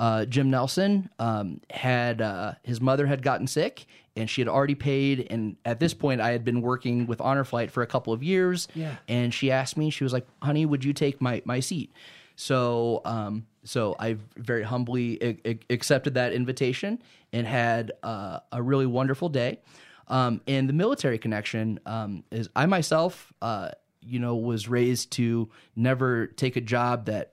uh, 0.00 0.24
Jim 0.24 0.50
Nelson 0.50 1.08
um, 1.20 1.60
had 1.70 2.20
uh, 2.20 2.54
his 2.64 2.80
mother 2.80 3.06
had 3.06 3.22
gotten 3.22 3.46
sick. 3.46 3.86
And 4.16 4.28
she 4.28 4.40
had 4.40 4.48
already 4.48 4.74
paid, 4.74 5.28
and 5.30 5.56
at 5.64 5.78
this 5.78 5.94
point, 5.94 6.20
I 6.20 6.32
had 6.32 6.44
been 6.44 6.62
working 6.62 7.06
with 7.06 7.20
Honor 7.20 7.44
Flight 7.44 7.70
for 7.70 7.84
a 7.84 7.86
couple 7.86 8.12
of 8.12 8.24
years. 8.24 8.66
Yeah. 8.74 8.96
And 9.06 9.32
she 9.32 9.52
asked 9.52 9.76
me, 9.76 9.88
she 9.88 10.02
was 10.02 10.12
like, 10.12 10.26
"Honey, 10.42 10.66
would 10.66 10.84
you 10.84 10.92
take 10.92 11.20
my 11.20 11.40
my 11.44 11.60
seat?" 11.60 11.92
So, 12.34 13.02
um, 13.04 13.46
so 13.62 13.94
I 14.00 14.16
very 14.36 14.64
humbly 14.64 15.16
a- 15.22 15.48
a- 15.50 15.60
accepted 15.70 16.14
that 16.14 16.32
invitation 16.32 17.00
and 17.32 17.46
had 17.46 17.92
uh, 18.02 18.40
a 18.50 18.60
really 18.60 18.86
wonderful 18.86 19.28
day. 19.28 19.60
Um, 20.08 20.40
and 20.48 20.68
the 20.68 20.72
military 20.74 21.18
connection 21.18 21.78
um, 21.86 22.24
is 22.32 22.48
I 22.56 22.66
myself, 22.66 23.32
uh, 23.40 23.70
you 24.00 24.18
know, 24.18 24.34
was 24.34 24.68
raised 24.68 25.12
to 25.12 25.48
never 25.76 26.26
take 26.26 26.56
a 26.56 26.60
job 26.60 27.06
that 27.06 27.30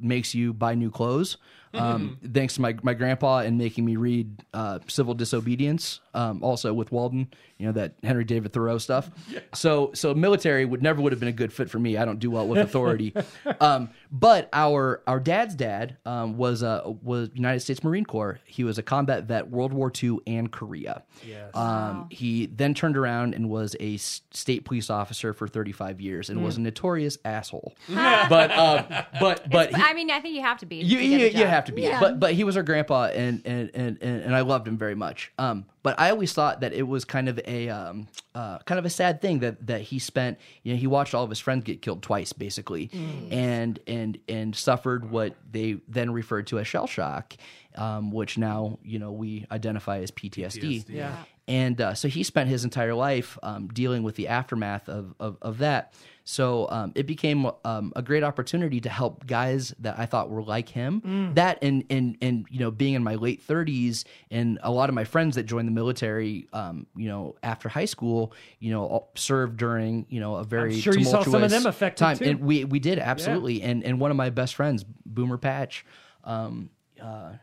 makes 0.00 0.34
you 0.34 0.52
buy 0.52 0.74
new 0.74 0.90
clothes. 0.90 1.36
Um, 1.78 2.18
thanks 2.32 2.54
to 2.54 2.60
my, 2.60 2.76
my 2.82 2.94
grandpa 2.94 3.38
and 3.38 3.58
making 3.58 3.84
me 3.84 3.96
read 3.96 4.44
uh, 4.54 4.80
Civil 4.88 5.14
Disobedience, 5.14 6.00
um, 6.14 6.42
also 6.42 6.72
with 6.72 6.92
Walden, 6.92 7.28
you 7.58 7.66
know 7.66 7.72
that 7.72 7.94
Henry 8.02 8.24
David 8.24 8.52
Thoreau 8.52 8.78
stuff. 8.78 9.10
So 9.54 9.90
so 9.94 10.12
military 10.14 10.64
would 10.66 10.82
never 10.82 11.00
would 11.00 11.12
have 11.12 11.20
been 11.20 11.30
a 11.30 11.32
good 11.32 11.50
fit 11.52 11.70
for 11.70 11.78
me. 11.78 11.96
I 11.96 12.04
don't 12.04 12.18
do 12.18 12.30
well 12.30 12.46
with 12.46 12.58
authority. 12.58 13.14
um, 13.60 13.88
but 14.12 14.50
our 14.52 15.02
our 15.06 15.18
dad's 15.18 15.54
dad 15.54 15.96
um, 16.04 16.36
was 16.36 16.62
uh, 16.62 16.82
was 17.02 17.30
United 17.34 17.60
States 17.60 17.82
Marine 17.82 18.04
Corps. 18.04 18.38
He 18.44 18.64
was 18.64 18.76
a 18.76 18.82
combat 18.82 19.24
vet, 19.24 19.48
World 19.48 19.72
War 19.72 19.90
II 20.02 20.18
and 20.26 20.50
Korea. 20.52 21.04
Yes. 21.26 21.54
Um, 21.54 22.08
He 22.10 22.46
then 22.46 22.74
turned 22.74 22.96
around 22.98 23.34
and 23.34 23.48
was 23.48 23.76
a 23.80 23.96
state 23.96 24.64
police 24.66 24.90
officer 24.90 25.32
for 25.32 25.48
35 25.48 26.00
years 26.00 26.28
and 26.28 26.44
was 26.44 26.58
a 26.58 26.60
notorious 26.60 27.16
asshole. 27.24 27.74
but 27.88 28.50
um, 28.52 28.84
but 29.18 29.48
but 29.48 29.74
he- 29.74 29.82
I 29.82 29.94
mean, 29.94 30.10
I 30.10 30.20
think 30.20 30.34
you 30.34 30.42
have 30.42 30.58
to 30.58 30.66
be. 30.66 30.76
you, 30.76 30.98
to 30.98 31.04
you, 31.04 31.26
you 31.28 31.46
have 31.46 31.64
to 31.66 31.72
be. 31.72 31.82
Yeah. 31.82 32.00
But 32.00 32.20
but 32.20 32.34
he 32.34 32.44
was 32.44 32.56
our 32.58 32.62
grandpa, 32.62 33.06
and 33.06 33.40
and, 33.46 33.70
and 33.74 33.98
and 34.02 34.22
and 34.22 34.36
I 34.36 34.40
loved 34.42 34.68
him 34.68 34.76
very 34.76 34.94
much. 34.94 35.32
Um, 35.38 35.64
but 35.86 36.00
I 36.00 36.10
always 36.10 36.32
thought 36.32 36.62
that 36.62 36.72
it 36.72 36.82
was 36.82 37.04
kind 37.04 37.28
of 37.28 37.38
a 37.46 37.68
um, 37.68 38.08
uh, 38.34 38.58
kind 38.58 38.80
of 38.80 38.84
a 38.84 38.90
sad 38.90 39.20
thing 39.20 39.38
that 39.38 39.68
that 39.68 39.82
he 39.82 40.00
spent. 40.00 40.36
You 40.64 40.74
know, 40.74 40.80
he 40.80 40.88
watched 40.88 41.14
all 41.14 41.22
of 41.22 41.30
his 41.30 41.38
friends 41.38 41.62
get 41.62 41.80
killed 41.80 42.02
twice, 42.02 42.32
basically, 42.32 42.90
and 43.30 43.78
and 43.86 44.18
and 44.28 44.56
suffered 44.56 45.08
what 45.08 45.36
they 45.48 45.78
then 45.86 46.10
referred 46.10 46.48
to 46.48 46.58
as 46.58 46.66
shell 46.66 46.88
shock, 46.88 47.36
um, 47.76 48.10
which 48.10 48.36
now 48.36 48.80
you 48.82 48.98
know 48.98 49.12
we 49.12 49.46
identify 49.52 50.00
as 50.00 50.10
PTSD. 50.10 50.86
Yeah. 50.88 51.22
And 51.46 51.80
uh, 51.80 51.94
so 51.94 52.08
he 52.08 52.24
spent 52.24 52.50
his 52.50 52.64
entire 52.64 52.94
life 52.94 53.38
um, 53.44 53.68
dealing 53.68 54.02
with 54.02 54.16
the 54.16 54.26
aftermath 54.26 54.88
of, 54.88 55.14
of, 55.20 55.38
of 55.40 55.58
that. 55.58 55.94
So 56.28 56.68
um, 56.70 56.90
it 56.96 57.06
became 57.06 57.48
um, 57.64 57.92
a 57.94 58.02
great 58.02 58.24
opportunity 58.24 58.80
to 58.80 58.88
help 58.88 59.28
guys 59.28 59.72
that 59.78 59.96
I 59.96 60.06
thought 60.06 60.28
were 60.28 60.42
like 60.42 60.68
him. 60.68 61.32
That 61.34 61.62
and, 61.62 61.84
and 61.88 62.18
and 62.20 62.46
you 62.50 62.58
know 62.58 62.72
being 62.72 62.94
in 62.94 63.04
my 63.04 63.14
late 63.14 63.46
30s 63.46 64.04
and 64.32 64.58
a 64.64 64.70
lot 64.72 64.88
of 64.88 64.96
my 64.96 65.04
friends 65.04 65.36
that 65.36 65.44
joined 65.44 65.68
the 65.68 65.72
military, 65.72 66.48
um, 66.52 66.88
you 66.96 67.08
know 67.08 67.36
after 67.44 67.68
high 67.68 67.84
school, 67.84 68.32
you 68.58 68.72
know 68.72 69.06
served 69.14 69.56
during 69.56 70.04
you 70.08 70.18
know 70.18 70.34
a 70.34 70.44
very 70.44 70.80
sure 70.80 70.98
you 70.98 71.04
saw 71.04 71.10
some 71.10 71.18
of 71.20 71.24
tumultuous 71.26 71.52
them 71.52 71.66
affected, 71.66 72.02
time. 72.02 72.18
too. 72.18 72.24
And 72.24 72.40
we 72.40 72.64
we 72.64 72.80
did 72.80 72.98
absolutely. 72.98 73.62
And 73.62 73.84
and 73.84 74.00
one 74.00 74.10
of 74.10 74.16
my 74.16 74.30
best 74.30 74.56
friends, 74.56 74.84
Boomer 75.06 75.38
Patch. 75.38 75.86
Um, 76.24 76.70
uh, 77.00 77.34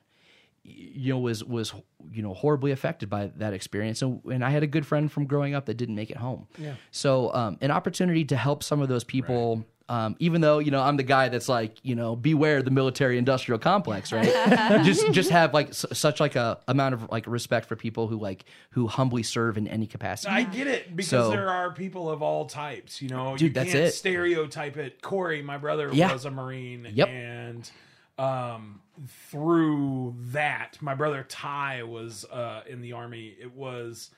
you 0.63 1.13
know 1.13 1.19
was 1.19 1.43
was 1.43 1.73
you 2.11 2.21
know 2.21 2.33
horribly 2.33 2.71
affected 2.71 3.09
by 3.09 3.31
that 3.37 3.53
experience 3.53 4.01
and, 4.01 4.19
and 4.25 4.43
i 4.43 4.49
had 4.49 4.63
a 4.63 4.67
good 4.67 4.85
friend 4.85 5.11
from 5.11 5.25
growing 5.25 5.53
up 5.55 5.65
that 5.65 5.75
didn't 5.75 5.95
make 5.95 6.09
it 6.09 6.17
home 6.17 6.47
Yeah. 6.57 6.73
so 6.91 7.33
um, 7.33 7.57
an 7.61 7.71
opportunity 7.71 8.25
to 8.25 8.35
help 8.35 8.63
some 8.63 8.81
of 8.81 8.89
those 8.89 9.03
people 9.03 9.65
um, 9.89 10.15
even 10.19 10.39
though 10.39 10.59
you 10.59 10.71
know 10.71 10.81
i'm 10.81 10.95
the 10.95 11.03
guy 11.03 11.27
that's 11.29 11.49
like 11.49 11.75
you 11.83 11.93
know 11.93 12.15
beware 12.15 12.61
the 12.63 12.71
military 12.71 13.17
industrial 13.17 13.59
complex 13.59 14.13
right 14.13 14.25
just 14.85 15.11
just 15.11 15.29
have 15.29 15.53
like 15.53 15.69
s- 15.69 15.85
such 15.91 16.21
like 16.21 16.37
a 16.37 16.57
amount 16.69 16.93
of 16.93 17.09
like 17.11 17.27
respect 17.27 17.67
for 17.67 17.75
people 17.75 18.07
who 18.07 18.17
like 18.17 18.45
who 18.71 18.87
humbly 18.87 19.23
serve 19.23 19.57
in 19.57 19.67
any 19.67 19.85
capacity 19.85 20.33
I 20.33 20.43
get 20.43 20.67
it 20.67 20.95
because 20.95 21.09
So- 21.09 21.31
there 21.31 21.49
are 21.49 21.71
people 21.73 22.09
of 22.09 22.21
all 22.21 22.45
types. 22.45 23.01
You 23.01 23.09
know, 23.09 23.33
you 23.33 23.37
Dude, 23.39 23.53
that's 23.55 23.73
can't 23.73 23.85
it. 23.85 23.91
stereotype 23.93 24.77
it. 24.77 25.01
Corey, 25.01 25.41
my 25.41 25.57
brother, 25.57 25.89
Yeah. 25.91 26.13
was 26.13 26.23
a 26.25 26.31
Marine, 26.31 26.87
Yep. 26.93 27.07
and 27.09 27.71
um, 28.17 28.79
through 29.07 30.15
that, 30.31 30.77
my 30.81 30.95
brother 30.95 31.25
Ty 31.27 31.83
was 31.83 32.25
uh, 32.25 32.61
in 32.67 32.81
the 32.81 32.93
army. 32.93 33.35
It 33.39 33.53
was 33.53 34.11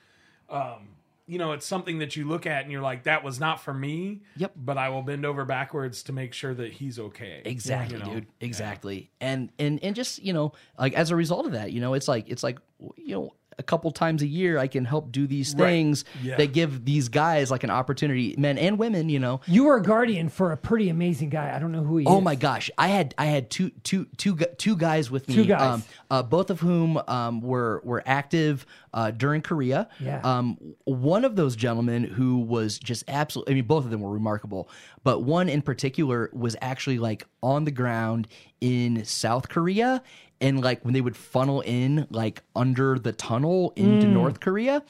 um, 0.48 0.88
you 1.26 1.38
know, 1.38 1.52
it's 1.52 1.66
something 1.66 1.98
that 1.98 2.14
you 2.14 2.26
look 2.26 2.46
at 2.46 2.62
and 2.62 2.70
you're 2.70 2.82
like, 2.82 3.04
that 3.04 3.24
was 3.24 3.40
not 3.40 3.60
for 3.60 3.74
me. 3.74 4.22
Yep. 4.36 4.52
But 4.56 4.78
I 4.78 4.90
will 4.90 5.02
bend 5.02 5.26
over 5.26 5.44
backwards 5.44 6.04
to 6.04 6.12
make 6.12 6.32
sure 6.32 6.54
that 6.54 6.72
he's 6.72 6.98
okay. 6.98 7.42
Exactly, 7.44 7.98
You 7.98 8.04
know? 8.04 8.14
dude. 8.14 8.26
Exactly. 8.40 9.10
And 9.20 9.50
and 9.58 9.82
and 9.82 9.96
just 9.96 10.22
you 10.22 10.32
know, 10.32 10.52
like 10.78 10.94
as 10.94 11.10
a 11.10 11.16
result 11.16 11.46
of 11.46 11.52
that, 11.52 11.72
you 11.72 11.80
know, 11.80 11.94
it's 11.94 12.08
like 12.08 12.28
it's 12.28 12.42
like 12.42 12.58
you 12.96 13.14
know. 13.14 13.34
A 13.58 13.62
couple 13.62 13.90
times 13.90 14.20
a 14.22 14.26
year, 14.26 14.58
I 14.58 14.66
can 14.66 14.84
help 14.84 15.10
do 15.12 15.26
these 15.26 15.54
Right. 15.54 15.66
things 15.70 16.04
Yeah. 16.22 16.36
that 16.36 16.52
give 16.52 16.84
these 16.84 17.08
guys 17.08 17.50
like 17.50 17.64
an 17.64 17.70
opportunity, 17.70 18.34
men 18.36 18.58
and 18.58 18.78
women. 18.78 19.08
You 19.08 19.18
know, 19.18 19.40
You 19.46 19.64
were 19.64 19.76
a 19.76 19.82
guardian 19.82 20.28
for 20.28 20.52
a 20.52 20.56
pretty 20.58 20.88
amazing 20.90 21.30
guy. 21.30 21.54
I 21.54 21.58
don't 21.58 21.72
know 21.72 21.82
who 21.82 21.96
he 21.98 22.04
is. 22.04 22.10
Oh 22.10 22.18
is. 22.18 22.24
my 22.24 22.34
gosh, 22.34 22.70
I 22.76 22.88
had 22.88 23.14
I 23.16 23.26
had 23.26 23.48
two 23.50 23.70
two 23.82 24.06
two 24.18 24.34
gu- 24.34 24.54
two 24.58 24.76
guys 24.76 25.10
with 25.10 25.26
me, 25.28 25.34
Two 25.36 25.44
guys. 25.46 25.60
Um, 25.74 25.82
uh, 26.10 26.22
both 26.22 26.50
of 26.50 26.60
whom 26.60 27.00
um, 27.08 27.40
were 27.40 27.80
were 27.84 28.02
active 28.04 28.66
uh, 28.92 29.10
during 29.10 29.40
Korea. 29.42 29.88
Yeah. 30.00 30.20
Um, 30.22 30.58
one 30.84 31.24
of 31.24 31.36
those 31.36 31.54
gentlemen 31.56 32.04
who 32.04 32.38
was 32.38 32.78
just 32.78 33.04
absolutely, 33.08 33.52
I 33.52 33.54
mean, 33.56 33.66
both 33.66 33.84
of 33.84 33.90
them 33.90 34.00
were 34.00 34.10
remarkable, 34.12 34.68
but 35.04 35.20
one 35.22 35.48
in 35.50 35.60
particular 35.62 36.30
was 36.32 36.56
actually 36.62 36.98
like 36.98 37.26
on 37.42 37.64
the 37.64 37.70
ground 37.70 38.26
in 38.66 39.04
South 39.04 39.48
Korea, 39.48 40.02
and 40.40 40.60
like 40.62 40.84
when 40.84 40.92
they 40.94 41.00
would 41.00 41.16
funnel 41.16 41.60
in 41.60 42.06
like 42.10 42.42
under 42.54 42.98
the 42.98 43.12
tunnel 43.12 43.72
into 43.76 44.06
Mm. 44.06 44.12
North 44.12 44.40
Korea, 44.40 44.82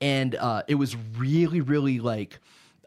and 0.00 0.34
uh, 0.34 0.62
it 0.68 0.74
was 0.76 0.96
really 1.16 1.60
really 1.60 1.98
like 2.00 2.38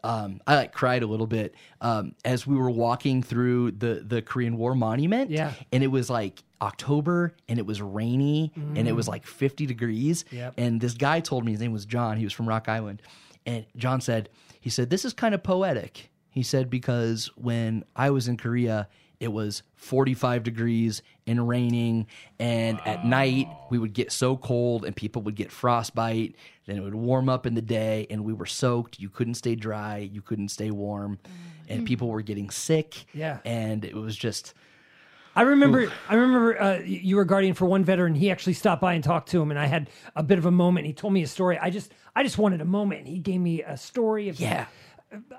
um, 0.04 0.40
I 0.46 0.54
like 0.56 0.72
cried 0.72 1.02
a 1.02 1.06
little 1.06 1.26
bit 1.26 1.54
um, 1.80 2.14
as 2.24 2.46
we 2.46 2.54
were 2.56 2.70
walking 2.70 3.22
through 3.22 3.72
the 3.72 4.04
the 4.06 4.22
Korean 4.22 4.56
War 4.56 4.74
monument. 4.74 5.30
Yeah. 5.30 5.52
and 5.72 5.82
it 5.82 5.88
was 5.88 6.08
like 6.08 6.42
October, 6.62 7.34
and 7.48 7.58
it 7.58 7.66
was 7.66 7.82
rainy, 7.82 8.52
and 8.76 8.86
it 8.88 8.92
was 8.92 9.08
like 9.08 9.26
fifty 9.26 9.66
degrees. 9.66 10.24
Mm. 10.30 10.32
Yep. 10.32 10.54
And 10.58 10.80
this 10.80 10.94
guy 10.94 11.20
told 11.20 11.44
me 11.44 11.52
his 11.52 11.60
name 11.60 11.72
was 11.72 11.86
John. 11.86 12.16
He 12.18 12.24
was 12.24 12.32
from 12.32 12.48
Rock 12.48 12.68
Island, 12.68 13.02
and 13.44 13.66
John 13.76 14.00
said 14.00 14.28
he 14.60 14.70
said 14.70 14.90
this 14.90 15.04
is 15.04 15.12
kind 15.12 15.34
of 15.34 15.42
poetic. 15.42 16.10
He 16.30 16.42
said 16.42 16.70
because 16.70 17.30
when 17.36 17.84
I 17.96 18.10
was 18.10 18.28
in 18.28 18.36
Korea. 18.36 18.88
It 19.18 19.28
was 19.28 19.62
45 19.76 20.42
degrees 20.42 21.02
and 21.26 21.48
raining, 21.48 22.06
and 22.38 22.80
at 22.86 23.04
night 23.04 23.48
we 23.70 23.78
would 23.78 23.92
get 23.92 24.12
so 24.12 24.36
cold, 24.36 24.84
and 24.84 24.94
people 24.94 25.22
would 25.22 25.34
get 25.34 25.50
frostbite. 25.50 26.34
Then 26.66 26.76
it 26.76 26.80
would 26.80 26.94
warm 26.94 27.28
up 27.28 27.46
in 27.46 27.54
the 27.54 27.62
day, 27.62 28.06
and 28.10 28.24
we 28.24 28.32
were 28.32 28.46
soaked. 28.46 28.98
You 29.00 29.08
couldn't 29.08 29.34
stay 29.34 29.54
dry, 29.54 29.98
you 29.98 30.20
couldn't 30.22 30.48
stay 30.48 30.70
warm, 30.70 31.18
and 31.68 31.86
people 31.86 32.08
were 32.08 32.22
getting 32.22 32.50
sick. 32.50 33.06
Yeah. 33.12 33.38
and 33.44 33.84
it 33.84 33.94
was 33.94 34.16
just 34.16 34.54
I 35.36 35.42
remember. 35.42 35.92
I 36.08 36.14
remember 36.14 36.60
uh, 36.60 36.78
you 36.78 37.16
were 37.16 37.26
guardian 37.26 37.52
for 37.52 37.66
one 37.66 37.84
veteran. 37.84 38.14
He 38.14 38.30
actually 38.30 38.54
stopped 38.54 38.80
by 38.80 38.94
and 38.94 39.04
talked 39.04 39.28
to 39.30 39.42
him, 39.42 39.50
and 39.50 39.60
I 39.60 39.66
had 39.66 39.90
a 40.16 40.22
bit 40.22 40.38
of 40.38 40.46
a 40.46 40.50
moment. 40.50 40.86
He 40.86 40.94
told 40.94 41.12
me 41.12 41.22
a 41.22 41.26
story. 41.26 41.58
I 41.58 41.68
just, 41.68 41.92
I 42.16 42.22
just 42.22 42.38
wanted 42.38 42.62
a 42.62 42.64
moment. 42.64 43.00
And 43.00 43.08
he 43.08 43.18
gave 43.18 43.40
me 43.40 43.62
a 43.62 43.76
story 43.76 44.30
of 44.30 44.40
yeah. 44.40 44.64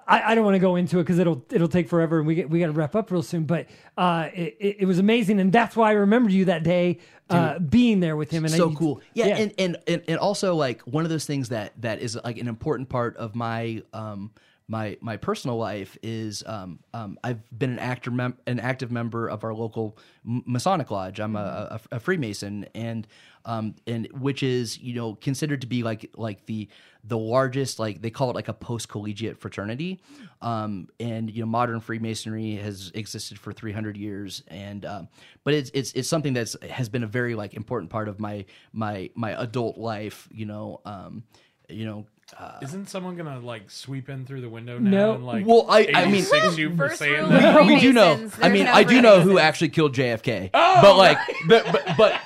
I, 0.07 0.31
I 0.31 0.35
don't 0.35 0.45
want 0.45 0.55
to 0.55 0.59
go 0.59 0.75
into 0.75 0.99
it 0.99 1.03
because 1.03 1.19
it'll 1.19 1.45
it'll 1.51 1.67
take 1.67 1.89
forever, 1.89 2.19
and 2.19 2.27
we 2.27 2.35
get 2.35 2.49
we 2.49 2.59
got 2.59 2.67
to 2.67 2.71
wrap 2.71 2.95
up 2.95 3.11
real 3.11 3.21
soon. 3.21 3.43
But 3.43 3.67
uh, 3.97 4.29
it, 4.33 4.57
it, 4.59 4.75
it 4.79 4.85
was 4.85 4.99
amazing, 4.99 5.39
and 5.39 5.51
that's 5.51 5.75
why 5.75 5.89
I 5.89 5.93
remembered 5.93 6.31
you 6.31 6.45
that 6.45 6.63
day, 6.63 6.99
uh, 7.29 7.59
being 7.59 7.99
there 7.99 8.15
with 8.15 8.31
him. 8.31 8.45
And 8.45 8.53
so 8.53 8.71
I, 8.71 8.73
cool. 8.75 9.01
Yeah, 9.13 9.27
And, 9.27 9.53
and 9.57 9.77
and 9.87 10.03
and 10.07 10.19
also 10.19 10.55
like 10.55 10.81
one 10.81 11.03
of 11.03 11.09
those 11.09 11.25
things 11.25 11.49
that 11.49 11.73
that 11.81 11.99
is 11.99 12.17
like 12.23 12.37
an 12.37 12.47
important 12.47 12.89
part 12.89 13.17
of 13.17 13.35
my 13.35 13.83
um 13.93 14.31
my 14.67 14.97
my 15.01 15.17
personal 15.17 15.57
life 15.57 15.97
is 16.01 16.43
um, 16.45 16.79
um 16.93 17.17
I've 17.23 17.41
been 17.57 17.71
an 17.71 17.79
actor 17.79 18.11
mem- 18.11 18.37
an 18.47 18.59
active 18.59 18.91
member 18.91 19.27
of 19.27 19.43
our 19.43 19.53
local 19.53 19.97
Masonic 20.23 20.91
lodge. 20.91 21.19
I'm 21.19 21.35
a, 21.35 21.79
a, 21.91 21.95
a 21.97 21.99
Freemason 21.99 22.67
and 22.73 23.07
um 23.45 23.75
and 23.85 24.07
which 24.11 24.43
is 24.43 24.77
you 24.79 24.93
know 24.93 25.15
considered 25.15 25.61
to 25.61 25.67
be 25.67 25.83
like 25.83 26.09
like 26.15 26.45
the 26.45 26.67
the 27.07 27.17
largest 27.17 27.79
like 27.79 28.01
they 28.01 28.09
call 28.09 28.29
it 28.29 28.35
like 28.35 28.47
a 28.49 28.53
post 28.53 28.89
collegiate 28.89 29.37
fraternity 29.39 29.99
um 30.41 30.87
and 30.99 31.29
you 31.31 31.39
know 31.41 31.45
modern 31.47 31.79
freemasonry 31.79 32.55
has 32.55 32.91
existed 32.93 33.39
for 33.39 33.53
300 33.53 33.95
years 33.97 34.43
and 34.47 34.85
um 34.85 35.07
but 35.43 35.53
it's 35.53 35.71
it's 35.73 35.93
it's 35.93 36.09
something 36.09 36.33
that's 36.33 36.55
has 36.69 36.89
been 36.89 37.03
a 37.03 37.07
very 37.07 37.33
like 37.35 37.53
important 37.53 37.89
part 37.89 38.07
of 38.07 38.19
my 38.19 38.45
my 38.73 39.09
my 39.15 39.31
adult 39.41 39.77
life 39.77 40.27
you 40.31 40.45
know 40.45 40.81
um 40.85 41.23
you 41.69 41.85
know 41.85 42.05
uh, 42.37 42.59
Isn't 42.61 42.89
someone 42.89 43.15
gonna 43.15 43.39
like 43.39 43.71
sweep 43.71 44.09
in 44.09 44.25
through 44.25 44.41
the 44.41 44.49
window 44.49 44.77
now 44.79 44.89
No. 44.91 45.13
and 45.13 45.25
like 45.25 45.45
Well, 45.47 45.65
I- 45.69 45.87
I 45.93 46.05
mean- 46.07 46.15
86 46.15 46.57
you 46.57 46.75
for 46.75 46.89
saying 46.89 47.29
that? 47.29 47.61
of 47.61 47.67
we 47.67 47.79
do 47.79 47.93
know. 47.93 48.15
Freemasons, 48.15 48.43
I 48.43 48.49
mean, 48.49 48.65
no 48.65 48.73
I 48.73 48.83
do 48.83 49.01
know 49.01 49.21
who 49.21 49.39
actually 49.39 49.69
killed 49.69 49.95
JFK. 49.95 50.49
Oh, 50.53 50.79
but 50.81 50.97
like, 50.97 51.17
but 51.47 51.65
but 51.71 51.97
but 51.97 52.21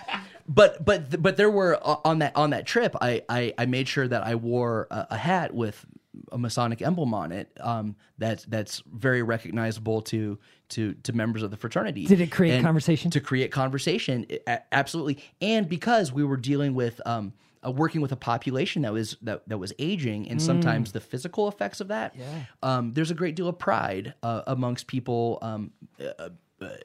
but 0.53 0.83
but 0.83 1.21
but 1.21 1.37
there 1.37 1.49
were 1.49 1.79
uh, 1.81 1.97
on 2.03 2.19
that 2.19 2.35
on 2.35 2.49
that 2.51 2.65
trip. 2.65 2.95
I 3.01 3.23
I, 3.29 3.53
I 3.57 3.65
made 3.65 3.87
sure 3.87 4.07
that 4.07 4.25
I 4.25 4.35
wore 4.35 4.87
a, 4.91 5.07
a 5.11 5.17
hat 5.17 5.53
with 5.53 5.85
a 6.31 6.37
Masonic 6.37 6.81
emblem 6.81 7.13
on 7.13 7.31
it. 7.31 7.49
Um, 7.59 7.95
that's 8.17 8.43
that's 8.45 8.83
very 8.91 9.23
recognizable 9.23 10.01
to 10.03 10.37
to 10.69 10.93
to 10.93 11.13
members 11.13 11.43
of 11.43 11.51
the 11.51 11.57
fraternity. 11.57 12.05
Did 12.05 12.21
it 12.21 12.31
create 12.31 12.55
And 12.55 12.65
conversation? 12.65 13.11
To 13.11 13.19
create 13.21 13.51
conversation, 13.51 14.25
absolutely. 14.71 15.23
And 15.41 15.67
because 15.69 16.11
we 16.11 16.23
were 16.23 16.37
dealing 16.37 16.73
with 16.75 17.01
um. 17.05 17.33
Uh, 17.63 17.69
working 17.69 18.01
with 18.01 18.11
a 18.11 18.15
population 18.15 18.81
that 18.81 18.91
was 18.91 19.17
that, 19.21 19.47
that 19.47 19.59
was 19.59 19.71
aging, 19.77 20.27
and 20.31 20.41
sometimes 20.41 20.93
the 20.93 20.99
physical 20.99 21.47
effects 21.47 21.79
of 21.79 21.89
that. 21.89 22.15
Um, 22.63 22.91
there's 22.93 23.11
a 23.11 23.13
great 23.13 23.35
deal 23.35 23.47
of 23.47 23.59
pride 23.59 24.15
uh, 24.23 24.41
amongst 24.47 24.87
people 24.87 25.37
um, 25.43 25.69
uh, 25.99 26.29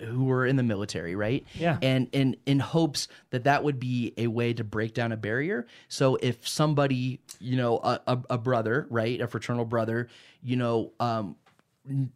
who 0.05 0.25
were 0.25 0.47
in 0.47 0.57
the 0.57 0.63
military, 0.63 1.15
right? 1.15 1.45
Yeah. 1.55 1.79
And 1.83 2.09
in 2.13 2.37
in 2.47 2.59
hopes 2.59 3.09
that 3.31 3.45
that 3.45 3.65
would 3.65 3.79
be 3.79 4.13
a 4.17 4.27
way 4.27 4.53
to 4.55 4.65
break 4.65 4.95
down 4.95 5.13
a 5.13 5.17
barrier. 5.17 5.67
So 5.89 6.17
if 6.17 6.47
somebody, 6.47 7.21
you 7.41 7.57
know, 7.57 7.79
a, 7.79 8.01
a, 8.07 8.19
a 8.31 8.39
brother, 8.39 8.87
right, 8.91 9.21
a 9.21 9.27
fraternal 9.27 9.65
brother, 9.65 10.09
you 10.43 10.57
know, 10.57 10.93
um, 11.01 11.37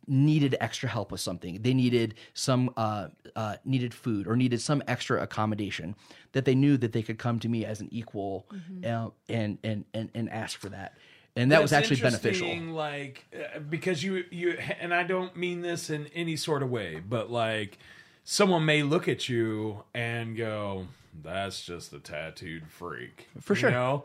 needed 0.06 0.56
extra 0.60 0.88
help 0.88 1.12
with 1.12 1.20
something, 1.20 1.62
they 1.62 1.74
needed 1.74 2.14
some 2.34 2.72
uh, 2.76 3.08
uh, 3.36 3.56
needed 3.64 3.94
food 3.94 4.26
or 4.26 4.36
needed 4.36 4.60
some 4.60 4.82
extra 4.88 5.22
accommodation, 5.22 5.94
that 6.32 6.44
they 6.44 6.54
knew 6.54 6.76
that 6.76 6.92
they 6.92 7.02
could 7.02 7.18
come 7.18 7.38
to 7.38 7.48
me 7.48 7.64
as 7.64 7.80
an 7.80 7.88
equal 7.92 8.46
uh, 8.84 9.10
and, 9.28 9.58
and 9.62 9.84
and 9.94 10.10
and 10.14 10.30
ask 10.30 10.58
for 10.58 10.68
that. 10.70 10.96
And 11.36 11.52
that 11.52 11.62
was 11.62 11.72
actually 11.72 12.00
beneficial. 12.00 12.54
Like 12.72 13.24
uh, 13.34 13.60
because 13.60 14.02
you 14.02 14.24
you 14.30 14.58
and 14.80 14.92
I 14.92 15.04
don't 15.04 15.36
mean 15.36 15.62
this 15.62 15.88
in 15.90 16.06
any 16.08 16.36
sort 16.36 16.62
of 16.62 16.70
way, 16.70 17.00
but 17.06 17.30
like 17.30 17.78
someone 18.24 18.64
may 18.64 18.82
look 18.82 19.08
at 19.08 19.28
you 19.28 19.84
and 19.94 20.36
go, 20.36 20.88
"That's 21.22 21.62
just 21.64 21.92
a 21.92 21.98
tattooed 22.00 22.66
freak," 22.68 23.28
For 23.40 23.54
sure. 23.54 23.70
You 23.70 23.76
know, 23.76 24.04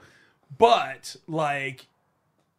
but 0.57 1.15
like 1.27 1.88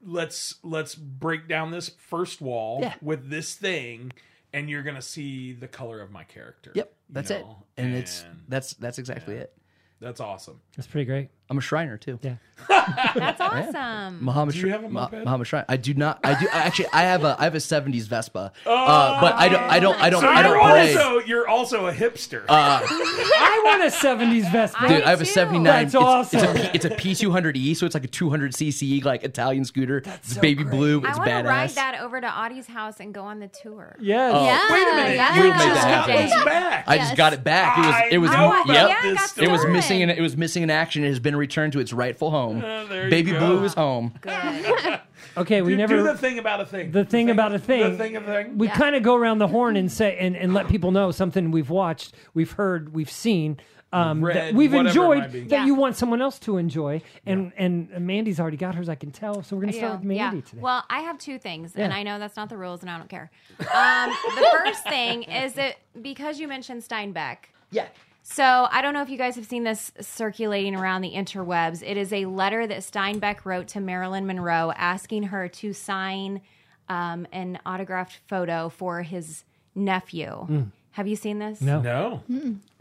let's 0.05 0.57
let's 0.63 0.95
break 0.95 1.49
down 1.49 1.71
this 1.71 1.89
first 1.89 2.41
wall 2.41 2.81
Yeah. 2.83 2.95
with 3.01 3.31
this 3.31 3.55
thing, 3.55 4.13
and 4.53 4.69
you're 4.69 4.83
gonna 4.83 5.01
see 5.03 5.53
the 5.53 5.69
color 5.69 6.01
of 6.01 6.11
my 6.11 6.25
character. 6.25 6.73
Yep, 6.75 6.87
you 7.09 7.15
that's 7.15 7.31
it. 7.31 7.41
know? 7.41 7.63
And, 7.77 7.95
it's 7.95 8.25
that's 8.49 8.75
that's 8.75 8.99
exactly 8.99 9.37
it. 9.37 9.57
that's 10.01 10.21
awesome. 10.21 10.61
That's 10.77 10.87
pretty 10.89 11.05
great. 11.07 11.29
I'm 11.49 11.59
a 11.59 11.61
Shriner 11.61 11.97
too. 11.97 12.19
Yeah. 12.23 12.37
That's 12.69 13.41
awesome. 13.41 14.25
Mohammed 14.25 14.55
Do 14.55 14.59
you 14.59 14.63
Shri- 14.65 14.71
have 14.71 14.83
a 14.83 14.89
Ma- 14.89 15.09
moped? 15.11 15.25
Mohammed 15.25 15.47
Shrine. 15.47 15.65
I 15.69 15.77
do 15.77 15.95
not. 15.95 16.19
I 16.25 16.41
do 16.41 16.49
actually. 16.51 16.89
I 16.93 17.03
have 17.03 17.23
a. 17.23 17.37
I 17.39 17.45
have 17.45 17.55
a 17.55 17.59
'70s 17.59 18.05
Vespa. 18.09 18.51
uh, 18.67 19.21
but 19.21 19.35
I 19.35 19.49
don't. 19.49 19.63
I 19.63 19.79
don't. 19.79 19.97
I 20.03 20.11
don't. 20.11 20.23
So 20.23 20.29
I 20.29 20.43
don't 20.43 20.53
you're 20.53 20.61
play. 20.69 20.97
also 20.97 21.19
you're 21.27 21.49
also 21.49 21.87
a 21.87 21.93
hipster. 21.93 22.45
I 22.49 23.63
want 23.65 23.83
a 23.83 23.95
'70s 23.97 24.51
Vespa. 24.51 24.77
I 24.83 24.89
Dude, 24.89 25.03
I 25.05 25.11
have 25.11 25.21
a 25.21 25.25
too. 25.25 25.31
'79. 25.31 25.65
That's 25.65 25.95
awesome. 25.95 26.41
It's 26.41 26.49
a, 26.49 26.55
P, 26.55 26.71
it's 26.75 26.85
a 26.85 26.91
P200e, 26.91 27.77
so 27.77 27.87
it's 27.87 27.95
like 27.95 28.05
a 28.05 28.09
200 28.09 28.53
cc 28.53 29.05
like 29.05 29.23
Italian 29.23 29.65
scooter. 29.65 29.99
it's 29.99 30.35
so 30.35 30.41
baby 30.41 30.65
great. 30.65 30.75
blue. 30.77 31.03
I 31.05 31.11
It's 31.11 31.19
want 31.19 31.31
to 31.31 31.43
ride 31.45 31.71
that 31.71 32.01
over 32.01 32.21
to 32.21 32.27
Auty's 32.27 32.67
house 32.67 32.99
and 33.01 33.13
go 33.15 33.23
on 33.23 33.39
the 33.39 33.49
tour. 33.49 33.97
yes. 34.01 34.33
Yeah. 34.35 34.73
Wait 34.73 34.83
a 34.93 34.97
minute, 34.97 35.17
yeah. 35.17 35.37
You 35.37 35.43
just 35.53 35.65
got 35.67 35.77
happen. 36.09 36.17
this 36.17 36.45
back. 36.45 36.85
I 36.89 36.99
just 36.99 37.17
got 37.17 37.33
it 37.33 37.45
back. 37.45 37.79
It 37.79 37.87
was. 37.87 38.13
It 38.13 38.19
was. 38.19 38.31
I 38.31 38.37
know 38.41 38.49
about 38.63 38.67
yep. 38.69 38.89
yeah, 38.89 38.97
I 39.03 39.11
this 39.13 39.39
It 39.39 39.51
was 39.51 39.61
story. 39.61 39.73
missing. 39.75 40.01
In, 40.01 40.11
it 40.11 40.21
was 40.21 40.37
missing 40.37 40.63
in 40.63 40.71
action. 40.71 41.05
It 41.05 41.09
has 41.09 41.21
been 41.21 41.36
returned 41.37 41.73
to 41.75 41.79
its 41.81 41.93
rightful 41.93 42.31
home. 42.31 42.61
there 42.61 43.05
you 43.05 43.11
Baby 43.11 43.31
go. 43.33 43.39
blue 43.39 43.65
is 43.65 43.75
home. 43.75 44.15
Okay, 45.39 45.61
we 45.61 45.73
Do, 45.73 45.77
never. 45.77 45.97
do 45.97 46.03
the 46.03 46.17
thing 46.17 46.39
about 46.39 46.61
a 46.63 46.67
thing. 46.67 46.93
the 46.93 47.05
thing 47.05 47.29
about 47.31 47.55
a 47.55 47.59
thing. 47.59 47.93
The 47.93 47.99
thing 47.99 48.17
of 48.17 48.27
a 48.27 48.33
thing. 48.45 48.57
we 48.59 48.69
kind 48.69 48.95
of 48.97 49.03
go 49.03 49.15
around 49.15 49.39
the 49.39 49.49
horn 49.49 49.77
and 49.77 49.91
say 49.93 50.17
and, 50.19 50.35
and 50.35 50.55
let 50.55 50.67
people 50.69 50.93
know 50.93 51.11
something 51.11 51.51
we've 51.51 51.69
watched, 51.69 52.15
we've 52.33 52.53
heard, 52.53 52.95
we've 52.95 53.11
seen, 53.11 53.59
um, 53.93 54.23
that 54.23 54.55
we've 54.55 54.73
whatever 54.73 54.87
it 54.87 54.89
enjoyed 54.89 55.33
be. 55.33 55.41
that 55.43 55.51
Yeah. 55.51 55.67
you 55.67 55.75
want 55.75 55.97
someone 55.97 56.23
else 56.23 56.39
to 56.41 56.57
enjoy. 56.57 57.03
And 57.27 57.53
and 57.59 57.91
Mandy's 58.01 58.41
already 58.41 58.57
got 58.57 58.75
hers, 58.77 58.89
I 58.89 58.95
can 58.95 59.11
tell. 59.11 59.43
So 59.43 59.57
we're 59.57 59.63
gonna 59.63 59.73
start 59.75 59.93
with 59.99 60.05
Mandy 60.05 60.41
today. 60.43 60.61
Well, 60.63 60.85
I 60.89 61.01
have 61.01 61.19
two 61.19 61.39
things, 61.39 61.75
and 61.77 61.93
Yeah. 61.93 61.99
I 61.99 62.03
know 62.03 62.19
that's 62.19 62.37
not 62.37 62.49
the 62.49 62.57
rules, 62.57 62.81
and 62.83 62.91
I 62.91 62.97
don't 62.97 63.09
care. 63.11 63.31
Um, 63.61 64.11
the 64.37 64.49
first 64.65 64.85
thing 64.85 65.25
is 65.25 65.53
that 65.55 65.77
because 66.01 66.39
you 66.41 66.49
mentioned 66.49 66.83
Steinbeck, 66.83 67.37
Yeah. 67.71 67.87
So 68.29 68.67
I 68.73 68.83
don't 68.83 68.93
know 68.93 69.03
if 69.03 69.09
you 69.09 69.17
guys 69.19 69.37
have 69.37 69.47
seen 69.47 69.63
this 69.63 69.93
circulating 70.01 70.75
around 70.75 71.03
the 71.03 71.13
interwebs. 71.13 71.81
It 71.87 71.97
is 71.97 72.13
a 72.13 72.25
letter 72.27 72.67
that 72.67 72.79
Steinbeck 72.79 73.45
wrote 73.45 73.69
to 73.69 73.81
Marilyn 73.81 74.27
Monroe 74.27 74.73
asking 74.77 75.25
her 75.25 75.47
to 75.49 75.73
sign 75.73 76.41
um, 76.89 77.27
an 77.31 77.59
autographed 77.65 78.19
photo 78.27 78.69
for 78.69 79.03
his 79.03 79.45
nephew. 79.77 80.71
Have 80.93 81.07
you 81.07 81.15
seen 81.15 81.39
this? 81.39 81.61
no. 81.61 81.81
No. 81.81 82.23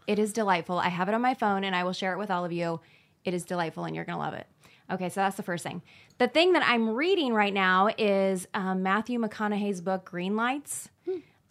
It 0.08 0.20
is 0.20 0.34
delightful. 0.34 0.78
I 0.80 0.90
have 0.90 1.10
it 1.10 1.16
on 1.16 1.22
my 1.22 1.34
phone 1.36 1.64
and 1.64 1.76
I 1.76 1.84
will 1.84 1.94
share 1.94 2.14
it 2.14 2.18
with 2.18 2.32
all 2.32 2.44
of 2.46 2.52
you. 2.52 2.80
It 3.24 3.34
is 3.34 3.44
delightful 3.44 3.86
and 3.86 3.96
you're 3.96 4.06
going 4.06 4.18
to 4.18 4.24
love 4.24 4.34
it. 4.36 4.48
Okay, 4.92 5.10
so 5.10 5.22
that's 5.22 5.36
the 5.38 5.44
first 5.44 5.64
thing. 5.64 5.82
The 6.20 6.28
thing 6.28 6.54
that 6.54 6.64
I'm 6.66 6.90
reading 6.90 7.34
right 7.34 7.54
now 7.54 7.90
is 7.98 8.48
um, 8.54 8.84
Matthew 8.84 9.20
McConaughey's 9.20 9.82
book 9.82 10.06
Green 10.06 10.36
Lights. 10.36 10.90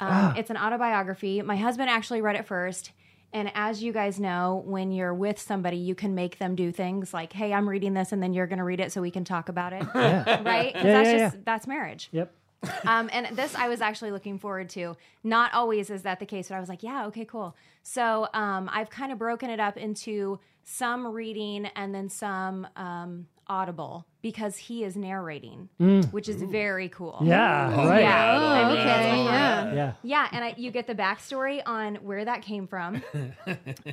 Um, 0.01 0.35
It's 0.37 0.51
an 0.51 0.57
autobiography. 0.57 1.43
My 1.43 1.57
husband 1.57 1.91
actually 1.91 2.21
read 2.23 2.37
it 2.37 2.47
first. 2.47 2.93
And 3.35 3.51
as 3.55 3.83
you 3.83 3.93
guys 3.93 4.19
know, 4.21 4.63
when 4.65 4.93
you're 4.93 5.13
with 5.13 5.39
somebody, 5.41 5.77
you 5.77 5.95
can 5.95 6.15
make 6.15 6.39
them 6.39 6.55
do 6.55 6.71
things 6.73 7.13
like, 7.13 7.33
"Hey, 7.33 7.53
I'm 7.53 7.69
reading 7.69 7.93
this, 7.93 8.13
and 8.13 8.23
then 8.23 8.33
you're 8.33 8.47
going 8.47 8.59
to 8.61 8.65
read 8.65 8.81
it, 8.81 8.93
so 8.93 9.03
we 9.03 9.11
can 9.11 9.25
talk 9.25 9.49
about 9.51 9.73
it." 9.75 9.83
Right? 9.95 10.73
'Cause 10.73 10.85
Yeah, 10.85 10.93
that's 10.93 11.09
yeah, 11.11 11.19
just 11.19 11.35
yeah. 11.37 11.41
that's 11.45 11.67
marriage. 11.67 12.09
Yep. 12.13 12.33
Um, 12.87 13.11
and 13.13 13.37
this 13.37 13.55
I 13.55 13.69
was 13.69 13.81
actually 13.83 14.11
looking 14.13 14.39
forward 14.39 14.71
to. 14.71 14.97
Not 15.23 15.53
always 15.53 15.91
is 15.91 16.03
that 16.03 16.19
the 16.21 16.27
case, 16.27 16.49
but 16.49 16.55
I 16.55 16.61
was 16.61 16.69
like, 16.71 16.83
yeah, 16.83 17.07
okay, 17.09 17.25
cool. 17.27 17.55
So 17.83 18.29
um, 18.33 18.71
I've 18.73 18.89
kind 18.89 19.11
of 19.13 19.19
broken 19.19 19.51
it 19.51 19.61
up 19.61 19.77
into 19.77 20.39
some 20.63 21.07
reading 21.09 21.67
and 21.77 21.95
then 21.95 22.09
some 22.09 22.67
um, 22.77 23.27
audible 23.47 24.07
because 24.23 24.57
he 24.57 24.85
is 24.85 24.97
narrating, 24.97 25.69
which 26.11 26.29
is 26.29 26.43
very 26.43 26.89
cool. 26.89 27.19
Mm. 27.21 27.29
Yeah. 27.29 27.87
Right. 27.87 28.01
Yeah. 28.03 28.39
Oh, 28.41 28.47
I 28.47 28.69
mean, 28.69 28.79
okay, 28.79 29.25
yeah. 29.25 29.75
Yeah. 29.75 29.93
yeah, 30.03 30.29
and 30.33 30.45
I, 30.45 30.55
you 30.57 30.71
get 30.71 30.87
the 30.87 30.95
backstory 30.95 31.61
on 31.67 31.97
where 31.97 32.25
that 32.25 32.43
came 32.43 32.67
from. 32.67 33.03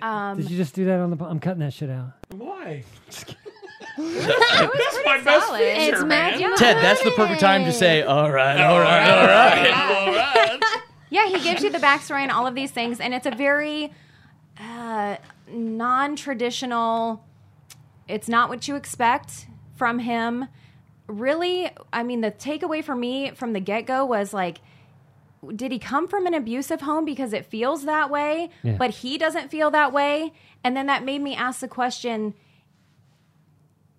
Um, 0.02 0.38
Did 0.38 0.50
you 0.50 0.58
just 0.58 0.74
do 0.74 0.86
that 0.86 1.00
on 1.00 1.16
the? 1.16 1.24
I'm 1.26 1.40
cutting 1.40 1.60
that 1.60 1.74
shit 1.74 1.90
out. 1.90 2.14
Why? 2.32 2.84
That's 3.98 4.98
my 5.06 5.22
best 5.24 5.50
feature, 5.52 5.94
It's 5.96 6.00
man. 6.04 6.08
Matthew 6.08 6.56
Ted, 6.56 6.78
that's 6.78 7.04
the 7.04 7.12
perfect 7.12 7.40
time 7.42 7.66
to 7.66 7.74
say, 7.74 8.02
all 8.04 8.32
right, 8.32 8.60
all 8.62 8.80
right, 8.80 9.70
all 9.70 10.08
right. 10.14 10.60
Yeah, 11.10 11.28
he 11.28 11.40
gives 11.42 11.62
you 11.64 11.70
the 11.70 11.78
backstory 11.78 12.22
and 12.22 12.32
all 12.32 12.48
of 12.48 12.56
these 12.56 12.72
things, 12.72 13.00
and 13.00 13.14
it's 13.14 13.28
a 13.28 13.32
very 13.32 13.92
uh, 14.60 15.18
non-traditional. 15.52 17.24
It's 18.12 18.28
not 18.28 18.50
what 18.50 18.68
you 18.68 18.76
expect 18.76 19.48
from 19.76 20.00
him. 20.00 20.48
Really, 21.08 21.70
I 21.92 22.04
mean, 22.04 22.22
the 22.22 22.32
takeaway 22.32 22.84
for 22.84 22.96
me 22.96 23.32
from 23.32 23.54
the 23.54 23.60
get-go 23.60 24.06
was 24.06 24.34
like, 24.34 24.60
did 25.56 25.72
he 25.72 25.80
come 25.80 26.08
from 26.08 26.28
an 26.28 26.34
abusive 26.34 26.82
home 26.82 27.04
because 27.06 27.34
it 27.34 27.46
feels 27.46 27.86
that 27.86 28.12
way, 28.12 28.50
Yeah. 28.64 28.76
but 28.78 28.92
he 28.92 29.18
doesn't 29.18 29.50
feel 29.50 29.72
that 29.72 29.92
way? 29.92 30.34
And 30.64 30.78
then 30.78 30.86
that 30.86 31.04
made 31.04 31.22
me 31.22 31.36
ask 31.36 31.62
the 31.62 31.68
question: 31.68 32.36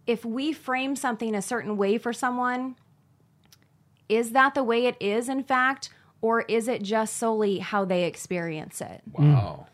if 0.07 0.25
we 0.25 0.53
frame 0.53 0.95
something 0.95 1.35
a 1.35 1.43
certain 1.43 1.77
way 1.77 1.99
for 1.99 2.13
someone, 2.13 2.77
is 4.09 4.33
that 4.33 4.55
the 4.55 4.63
way 4.63 4.87
it 4.87 4.97
is 5.01 5.29
in 5.29 5.43
fact 5.43 5.89
or 6.21 6.43
is 6.43 6.69
it 6.69 6.83
just 6.83 7.17
solely 7.17 7.59
how 7.59 7.85
they 7.85 8.05
experience 8.05 8.81
it 8.81 9.01
Wow. 9.13 9.67
Mm. 9.69 9.72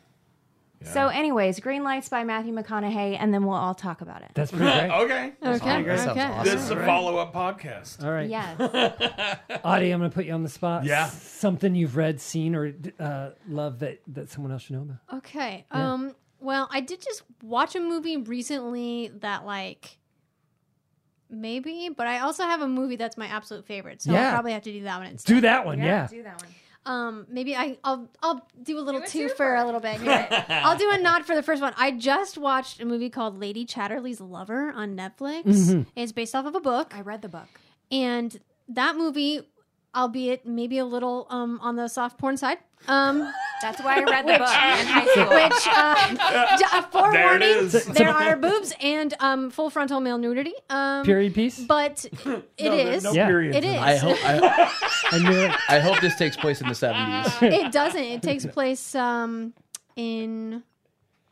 So 0.85 1.09
anyways 1.09 1.61
green 1.61 1.83
lights 1.85 2.09
by 2.09 2.25
matthew 2.25 2.53
mcconaughey 2.55 3.17
and 3.19 3.33
then 3.35 3.45
we'll 3.45 3.57
all 3.57 3.75
talk 3.75 4.01
about 4.01 4.23
it 4.23 4.31
That's 4.35 4.51
pretty 4.51 4.65
great. 4.65 4.91
Okay. 5.03 5.33
Okay. 5.43 5.83
That 5.83 5.99
sounds 5.99 6.09
okay. 6.11 6.23
awesome. 6.23 6.45
This 6.45 6.63
is 6.63 6.71
a 6.71 6.77
follow-up 6.77 7.35
podcast. 7.35 8.05
All 8.05 8.13
right. 8.13 8.29
yes 8.29 8.59
Auty, 9.65 9.93
I'm 9.93 9.99
going 9.99 10.11
to 10.11 10.15
put 10.15 10.25
you 10.27 10.33
on 10.33 10.43
the 10.43 10.49
spot. 10.49 10.85
Yeah. 10.85 11.07
S- 11.07 11.23
Something 11.23 11.75
you've 11.75 11.97
read, 11.97 12.21
seen, 12.21 12.55
or 12.55 12.73
uh, 12.99 13.31
love 13.49 13.79
that, 13.81 14.01
that 14.09 14.31
someone 14.31 14.53
else 14.53 14.63
should 14.63 14.77
know 14.77 14.83
about. 14.83 15.19
Okay. 15.19 15.67
Um. 15.71 16.15
Well, 16.41 16.69
I 16.71 16.81
did 16.81 17.01
just 17.03 17.23
watch 17.43 17.75
a 17.75 17.81
movie 17.81 18.17
recently 18.17 19.11
that 19.21 19.45
like 19.45 19.99
maybe, 21.31 21.91
but 21.97 22.07
I 22.07 22.21
also 22.21 22.45
have 22.45 22.61
a 22.61 22.69
movie 22.69 22.97
that's 22.97 23.17
my 23.17 23.27
absolute 23.27 23.67
favorite, 23.67 24.03
so 24.03 24.13
Yeah. 24.13 24.27
I'll 24.29 24.33
probably 24.35 24.53
have 24.53 24.63
to 24.63 24.73
do 24.73 24.83
that 24.85 24.99
one 24.99 25.07
instead. 25.09 25.35
Do 25.35 25.41
that 25.43 25.67
one. 25.67 25.79
Yeah. 25.79 26.07
do 26.09 26.23
that 26.23 26.41
one 26.43 26.51
Um, 26.89 27.27
maybe 27.29 27.55
I, 27.55 27.79
I'll 27.85 28.09
I'll 28.23 28.47
do 28.63 28.79
a 28.79 28.81
little 28.81 29.01
Do 29.01 29.07
a 29.07 29.09
two 29.09 29.29
twofer. 29.29 29.37
for 29.37 29.55
a 29.55 29.65
little 29.65 29.81
bit. 29.81 30.01
here. 30.01 30.45
I'll 30.49 30.77
do 30.79 30.91
a 30.91 30.99
nod 30.99 31.25
for 31.27 31.35
the 31.35 31.43
first 31.43 31.61
one. 31.63 31.75
I 31.77 31.91
just 31.93 32.39
watched 32.39 32.81
a 32.81 32.85
movie 32.85 33.11
called 33.11 33.39
Lady 33.39 33.65
Chatterley's 33.65 34.21
Lover 34.21 34.73
on 34.73 34.97
Netflix. 34.97 35.45
Mm-hmm. 35.45 35.83
It's 35.95 36.13
based 36.13 36.35
off 36.35 36.47
of 36.47 36.55
a 36.55 36.61
book, 36.61 36.95
i 36.95 37.01
read 37.01 37.23
the 37.23 37.29
book 37.29 37.49
and 37.91 38.39
that 38.69 38.97
movie, 38.97 39.41
albeit 39.95 40.47
maybe 40.47 40.79
a 40.79 40.85
little 40.85 41.27
um 41.31 41.59
on 41.63 41.77
the 41.77 41.89
soft 41.89 42.19
porn 42.19 42.37
side, 42.37 42.59
um, 42.87 43.33
that's 43.63 43.83
why 43.83 43.99
i 44.01 44.03
read 44.05 44.25
the 44.27 44.39
book 44.39 44.49
in 44.49 44.87
high 44.87 45.07
school 45.07 45.29
which 45.31 45.69
uh, 45.69 46.57
j- 46.59 46.65
uh, 46.73 46.83
forewarning, 46.83 47.13
There 47.41 47.59
it 47.59 47.75
is. 47.75 47.85
there 47.87 48.11
are 48.11 48.37
boobs 48.37 48.73
and 48.81 49.15
um 49.21 49.51
full 49.51 49.71
frontal 49.71 50.01
male 50.01 50.19
nudity. 50.19 50.53
Um, 50.71 51.05
Period 51.05 51.35
piece. 51.35 51.59
but 51.59 52.05
it 52.07 52.45
is. 52.73 53.05
No 53.05 53.13
Yeah. 53.13 53.27
period. 53.27 53.55
It 53.57 53.65
is. 53.65 53.77
I 53.77 53.97
hope 53.97 54.17
I, 54.25 54.73
I 55.13 55.19
knew 55.19 55.39
it. 55.45 55.53
I 55.69 55.79
hope 55.81 56.01
this 56.01 56.15
takes 56.17 56.37
place 56.37 56.61
in 56.61 56.69
the 56.69 56.75
70s. 56.75 57.43
it 57.43 57.73
doesn't. 57.73 58.03
It 58.03 58.23
takes 58.23 58.47
place 58.47 58.95
um 58.95 59.53
in 59.97 60.63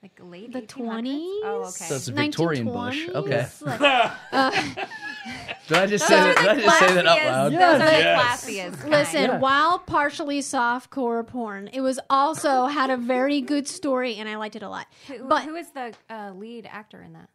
like 0.03 0.19
late 0.23 0.53
the 0.53 0.62
1800s? 0.62 0.69
twenties. 0.69 1.40
oh 1.44 1.61
okay 1.62 1.85
So 1.86 1.94
it's 1.97 2.09
a 2.09 2.12
Victorian 2.12 2.66
bush. 2.66 3.09
Okay. 3.09 3.47
Like, 3.62 4.89
Did 5.68 5.78
I 5.78 5.86
just 5.86 6.06
say 6.06 6.14
that? 6.14 6.36
Did 6.38 6.48
I 6.48 6.55
just 6.60 6.78
say 6.78 6.94
that 6.94 7.06
out 7.06 7.18
Classiest- 7.18 7.32
loud? 7.32 7.52
those 7.52 7.62
are 7.62 7.78
the 7.78 8.20
classiest 8.22 8.78
kind. 8.80 8.90
listen, 8.90 9.22
Yeah. 9.22 9.38
while 9.38 9.78
partially 9.80 10.40
soft 10.40 10.90
core 10.90 11.24
porn, 11.24 11.68
it 11.72 11.80
was 11.80 11.98
also 12.09 12.66
had 12.66 12.90
a 12.90 12.97
very 12.97 13.40
good 13.40 13.66
story, 13.66 14.16
and 14.16 14.28
I 14.28 14.36
liked 14.36 14.55
it 14.56 14.62
a 14.62 14.68
lot. 14.68 14.86
Who- 15.09 15.24
But 15.24 15.43
who 15.43 15.56
is 15.56 15.70
the 15.70 15.93
uh, 16.09 16.32
lead 16.36 16.68
actor 16.70 17.02
in 17.02 17.14
that 17.14 17.28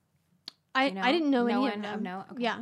I, 0.73 0.85
you 0.87 0.91
know? 0.93 1.01
I 1.01 1.11
didn't 1.11 1.29
know 1.31 1.43
No 1.45 1.51
any 1.53 1.59
one 1.61 1.73
of 1.73 1.81
them. 1.81 1.93
of 1.95 2.01
note? 2.01 2.25
Okay. 2.33 2.43
Yeah, 2.43 2.59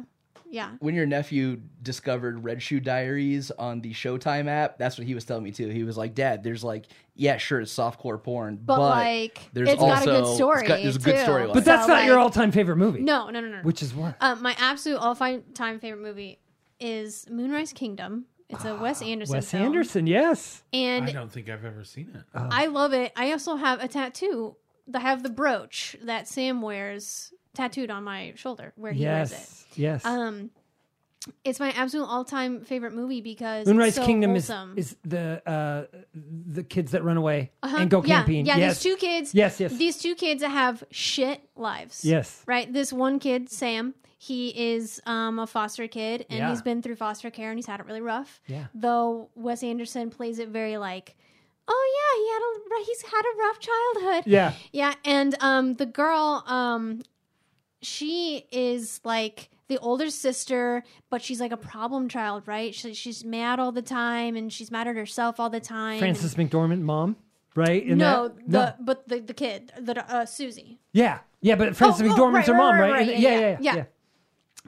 yeah. 0.50 0.72
When 0.80 0.96
your 0.96 1.06
nephew 1.06 1.62
discovered 1.84 2.44
Red 2.44 2.62
Shoe 2.62 2.80
Diaries 2.80 3.52
on 3.52 3.82
the 3.82 3.94
Showtime 3.94 4.48
app, 4.48 4.78
that's 4.78 4.98
what 4.98 5.06
he 5.06 5.14
was 5.14 5.24
telling 5.26 5.44
me 5.44 5.52
too. 5.52 5.68
He 5.70 5.84
was 5.84 5.98
like, 5.98 6.16
"Dad, 6.16 6.44
there's 6.44 6.64
like, 6.64 6.86
yeah, 7.16 7.38
sure, 7.38 7.62
it's 7.62 7.76
softcore 7.76 8.22
porn, 8.22 8.58
But, 8.64 8.78
but, 8.78 8.90
like, 8.90 9.42
there's 9.54 9.70
it's 9.70 9.80
got 9.80 10.02
a 10.02 10.06
good 10.06 10.36
story, 10.36 10.62
It's 10.62 10.68
got, 10.68 10.82
there's 10.82 10.96
a 10.96 11.00
good 11.00 11.18
too. 11.18 11.32
storyline." 11.32 11.54
But 11.54 11.66
that's 11.66 11.86
So, 11.86 11.94
not 11.94 12.06
your 12.06 12.18
all-time 12.18 12.52
favorite 12.52 12.78
movie. 12.78 13.02
No, 13.02 13.30
no, 13.30 13.40
no, 13.42 13.48
no. 13.48 13.60
Which 13.62 13.84
is 13.84 13.94
what? 13.94 14.16
Um, 14.22 14.42
my 14.42 14.56
absolute 14.60 14.98
all-time 14.98 15.44
favorite 15.80 16.02
movie 16.02 16.40
is 16.80 17.28
Moonrise 17.30 17.74
Kingdom. 17.74 18.26
It's 18.50 18.66
a 18.66 18.76
Wes 18.76 19.04
Anderson. 19.04 19.36
Wes 19.36 19.52
film. 19.52 19.64
Anderson. 19.64 20.08
Yes. 20.08 20.64
and 20.74 21.06
I 21.06 21.12
don't 21.12 21.32
think 21.32 21.50
I've 21.50 21.64
ever 21.66 21.84
seen 21.84 22.12
it. 22.16 22.24
I 22.34 22.66
love 22.66 22.94
it. 22.94 23.12
I 23.16 23.32
also 23.32 23.56
have 23.58 23.80
a 23.84 23.88
tattoo. 23.88 24.56
I 24.92 25.00
have 25.02 25.22
the 25.22 25.30
brooch 25.30 25.96
that 26.02 26.28
Sam 26.28 26.64
wears 26.64 27.32
tattooed 27.54 27.90
on 27.90 28.04
my 28.04 28.34
shoulder 28.36 28.74
where 28.76 28.92
he 28.92 29.06
wears 29.06 29.32
it. 29.32 29.36
Yes. 29.36 29.66
Yes. 29.76 30.06
Um, 30.06 30.52
it's 31.44 31.60
my 31.60 31.72
absolute 31.72 32.06
all-time 32.06 32.62
favorite 32.64 32.94
movie 32.94 33.20
because 33.22 33.68
Moonrise 33.68 33.96
so 33.96 34.06
Kingdom 34.06 34.36
is, 34.36 34.50
is 34.78 34.96
the 35.04 35.42
uh, 35.48 35.86
the 36.14 36.64
kids 36.64 36.92
that 36.94 37.04
run 37.04 37.18
away 37.18 37.52
Uh-huh. 37.62 37.78
and 37.78 37.90
go 37.90 38.02
yeah, 38.04 38.16
camping. 38.20 38.46
Yeah, 38.46 38.58
yes. 38.58 38.82
these 38.82 38.94
two 38.94 38.98
kids. 38.98 39.36
Yes, 39.36 39.60
yes. 39.60 39.74
These 39.76 39.98
two 39.98 40.16
kids 40.16 40.42
have 40.44 40.84
shit 40.92 41.42
lives. 41.56 42.06
Yes. 42.06 42.42
Right. 42.46 42.72
This 42.72 42.94
one 42.94 43.20
kid, 43.20 43.50
Sam. 43.50 43.96
He 44.18 44.74
is 44.74 45.02
um, 45.06 45.40
a 45.40 45.48
foster 45.48 45.88
kid, 45.88 46.26
and 46.30 46.40
Yeah. 46.40 46.50
he's 46.50 46.62
been 46.62 46.82
through 46.82 46.96
foster 46.96 47.30
care, 47.30 47.50
and 47.52 47.58
he's 47.58 47.68
had 47.68 47.80
it 47.80 47.86
really 47.86 48.02
rough. 48.02 48.42
Yeah. 48.48 48.66
Though 48.74 49.30
Wes 49.36 49.64
Anderson 49.64 50.10
plays 50.10 50.40
it 50.40 50.50
very 50.50 50.78
like, 50.78 51.16
oh 51.68 51.86
yeah, 51.98 52.20
he 52.20 52.30
had 52.34 52.42
a 52.82 52.86
he's 52.86 53.02
had 53.02 53.22
a 53.22 53.38
rough 53.38 53.60
childhood. 53.60 54.24
Yeah. 54.26 54.54
Yeah, 54.72 54.94
and 55.06 55.36
um, 55.42 55.76
the 55.76 55.86
girl, 55.86 56.44
um, 56.48 57.02
she 57.82 58.46
is 58.52 59.00
like 59.04 59.50
the 59.68 59.78
older 59.80 60.10
sister, 60.10 60.84
but 61.10 61.22
she's 61.22 61.40
like 61.40 61.52
a 61.52 61.58
problem 61.58 62.10
child, 62.10 62.44
right? 62.48 62.74
She, 62.74 62.94
she's 62.94 63.24
mad 63.24 63.60
all 63.60 63.72
the 63.72 63.82
time, 63.82 64.36
and 64.36 64.52
she's 64.52 64.72
mad 64.72 64.88
at 64.88 64.96
herself 64.96 65.40
all 65.40 65.50
the 65.50 65.60
time. 65.60 66.00
Frances 66.00 66.36
McDormand, 66.36 66.82
mom, 66.82 67.16
right? 67.56 67.86
In 67.86 67.98
no, 67.98 68.34
that? 68.48 68.78
the 68.78 68.84
but 68.84 69.08
the 69.08 69.20
the 69.20 69.34
kid, 69.34 69.72
the 69.80 70.14
uh, 70.14 70.26
Susie. 70.26 70.80
Yeah. 70.92 71.20
Yeah, 71.42 71.56
but 71.56 71.76
Frances 71.76 72.02
Oh, 72.02 72.06
oh, 72.06 72.16
McDormand's 72.16 72.34
right, 72.34 72.46
her 72.48 72.54
right, 72.54 72.58
mom, 72.58 72.76
right, 72.76 72.92
right? 72.92 73.08
right. 73.08 73.08
Yeah, 73.08 73.14
yeah, 73.16 73.30
yeah, 73.30 73.40
yeah, 73.40 73.58
yeah, 73.62 73.76
yeah. 73.76 73.84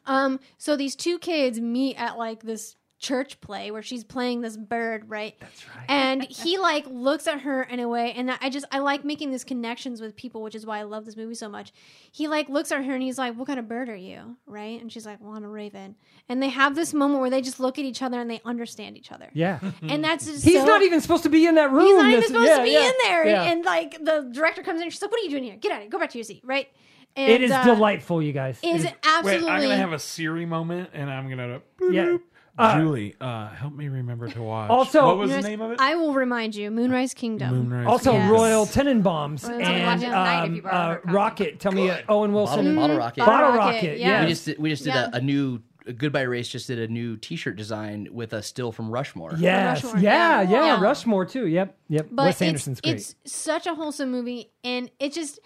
Um, 0.06 0.40
so 0.58 0.76
these 0.76 0.96
two 0.96 1.20
kids 1.20 1.60
meet 1.60 1.96
at 1.96 2.18
like 2.18 2.44
this 2.44 2.76
church 3.02 3.41
play 3.41 3.72
where 3.72 3.82
she's 3.82 4.03
playing 4.03 4.41
this 4.41 4.56
bird, 4.56 5.10
right? 5.10 5.36
That's 5.40 5.68
right. 5.76 5.86
And 5.90 6.23
he 6.23 6.57
like 6.60 6.86
looks 6.88 7.28
at 7.28 7.41
her 7.41 7.64
in 7.64 7.80
a 7.80 7.90
way, 7.90 8.14
and 8.14 8.32
I 8.32 8.49
just 8.49 8.65
I 8.72 8.80
like 8.80 9.03
making 9.03 9.32
these 9.32 9.44
connections 9.44 9.99
with 9.99 10.15
people, 10.15 10.41
which 10.41 10.56
is 10.56 10.65
why 10.65 10.80
I 10.80 10.84
love 10.84 11.06
this 11.06 11.18
movie 11.18 11.34
so 11.34 11.49
much. 11.49 11.73
He 12.11 12.28
like 12.28 12.48
looks 12.48 12.72
at 12.72 12.86
her 12.86 12.94
and 12.94 13.02
he's 13.02 13.18
like, 13.18 13.36
"What 13.36 13.48
kind 13.48 13.60
of 13.60 13.68
bird 13.68 13.90
are 13.90 13.95
you?" 13.95 14.38
Right? 14.45 14.80
And 14.80 14.91
she's 14.91 15.06
like, 15.06 15.18
"Well, 15.19 15.34
I'm 15.34 15.44
a 15.44 15.49
raven." 15.49 15.95
And 16.30 16.41
they 16.41 16.49
have 16.49 16.76
this 16.76 16.94
moment 16.94 17.22
where 17.22 17.30
they 17.30 17.41
just 17.41 17.60
look 17.60 17.80
at 17.80 17.86
each 17.86 18.02
other 18.02 18.19
and 18.19 18.30
they 18.30 18.40
understand 18.45 18.95
each 18.98 19.11
other. 19.11 19.30
Yeah. 19.34 19.60
And 19.82 20.03
that's 20.03 20.26
just 20.26 20.45
He's 20.45 20.61
so- 20.61 20.65
not 20.65 20.84
even 20.84 21.02
supposed 21.02 21.23
to 21.23 21.30
be 21.30 21.45
in 21.45 21.56
that 21.56 21.72
room. 21.72 21.86
He's 21.86 21.98
not 21.98 22.10
even 22.11 22.23
supposed 22.23 22.48
yeah, 22.48 22.57
to 22.57 22.64
be 22.64 22.72
yeah, 22.72 22.88
in 22.88 22.94
there. 23.03 23.28
yeah. 23.28 23.44
And 23.44 23.65
like 23.65 24.03
the 24.03 24.30
director 24.32 24.61
comes 24.64 24.80
in, 24.80 24.90
she's 24.90 25.02
like, 25.02 25.11
"What 25.11 25.19
are 25.19 25.23
you 25.23 25.30
doing 25.32 25.44
here? 25.44 25.56
Get 25.56 25.72
out 25.72 25.78
of 25.78 25.82
here. 25.82 25.90
Go 25.90 25.99
back 25.99 26.11
to 26.11 26.18
your 26.18 26.26
seat." 26.26 26.41
Right? 26.45 26.68
And, 27.15 27.30
it 27.30 27.41
is 27.41 27.52
uh, 27.52 27.64
delightful, 27.65 28.23
you 28.23 28.32
guys. 28.32 28.57
Is 28.64 28.86
It 28.86 28.94
absolutely. 29.03 29.45
Wait, 29.48 29.52
I'm 29.52 29.61
gonna 29.64 29.76
have 29.76 29.91
a 29.91 29.99
Siri 29.99 30.45
moment, 30.45 30.91
and 30.94 31.10
I'm 31.10 31.28
gonna. 31.30 31.61
Yeah. 31.90 32.18
Uh, 32.62 32.80
Julie, 32.80 33.16
uh, 33.20 33.50
help 33.50 33.74
me 33.74 33.88
remember 33.88 34.30
to 34.30 34.42
watch. 34.42 34.70
Also- 34.70 35.06
what 35.06 35.18
was 35.18 35.32
the 35.32 35.42
name 35.42 35.62
of 35.62 35.72
it? 35.72 35.80
I 35.82 35.96
will 35.96 36.14
remind 36.14 36.56
you, 36.56 36.70
Moonrise 36.72 37.14
Kingdom. 37.14 37.56
Moonrise. 37.70 37.88
Also, 37.88 38.14
Yes. 38.14 38.30
Royal 38.32 38.66
Tenenbaums 38.66 39.48
Royal 39.48 39.62
and 39.62 39.64
Tenenbaums. 39.64 40.00
Tonight 40.02 40.52
if 40.58 40.66
um, 40.66 40.72
uh. 40.72 40.98
Rocket. 41.12 41.60
Tell 41.60 41.72
me, 41.72 41.90
uh, 41.90 42.02
Owen 42.08 42.34
Wilson. 42.34 42.58
Bottle, 42.58 42.76
bottle 42.76 42.98
rocket. 42.98 43.20
Bottle 43.20 43.36
Bottle 43.36 43.58
Rocket. 43.58 43.76
Rocket, 43.76 44.00
yeah. 44.00 44.08
yeah. 44.08 44.22
we 44.24 44.30
just 44.30 44.46
did, 44.46 44.60
we 44.60 44.70
just 44.70 44.84
did 44.84 44.94
Yeah. 44.94 45.10
a, 45.12 45.18
a 45.18 45.22
new 45.22 45.62
Goodbye 45.98 46.22
Race. 46.22 46.48
Just 46.48 46.68
did 46.68 46.78
a 46.78 46.88
new 46.88 47.18
T-shirt 47.18 47.56
design 47.56 48.08
with 48.12 48.34
a 48.34 48.44
still 48.44 48.72
from 48.72 48.92
Rushmore. 48.92 49.34
Yes. 49.38 49.84
Rushmore, 49.84 50.02
Yeah, 50.04 50.42
yeah. 50.44 50.50
yeah, 50.52 50.66
Yeah. 50.76 50.82
Rushmore 50.82 51.26
too. 51.26 51.48
Yep. 51.48 51.76
Yep. 51.90 52.08
But 52.12 52.26
Wes 52.26 52.42
Anderson's 52.44 52.82
great. 52.82 52.98
it's 52.98 53.16
such 53.26 53.66
a 53.66 53.74
wholesome 53.74 54.12
movie, 54.12 54.52
and 54.64 54.92
it 55.00 55.12
just 55.14 55.40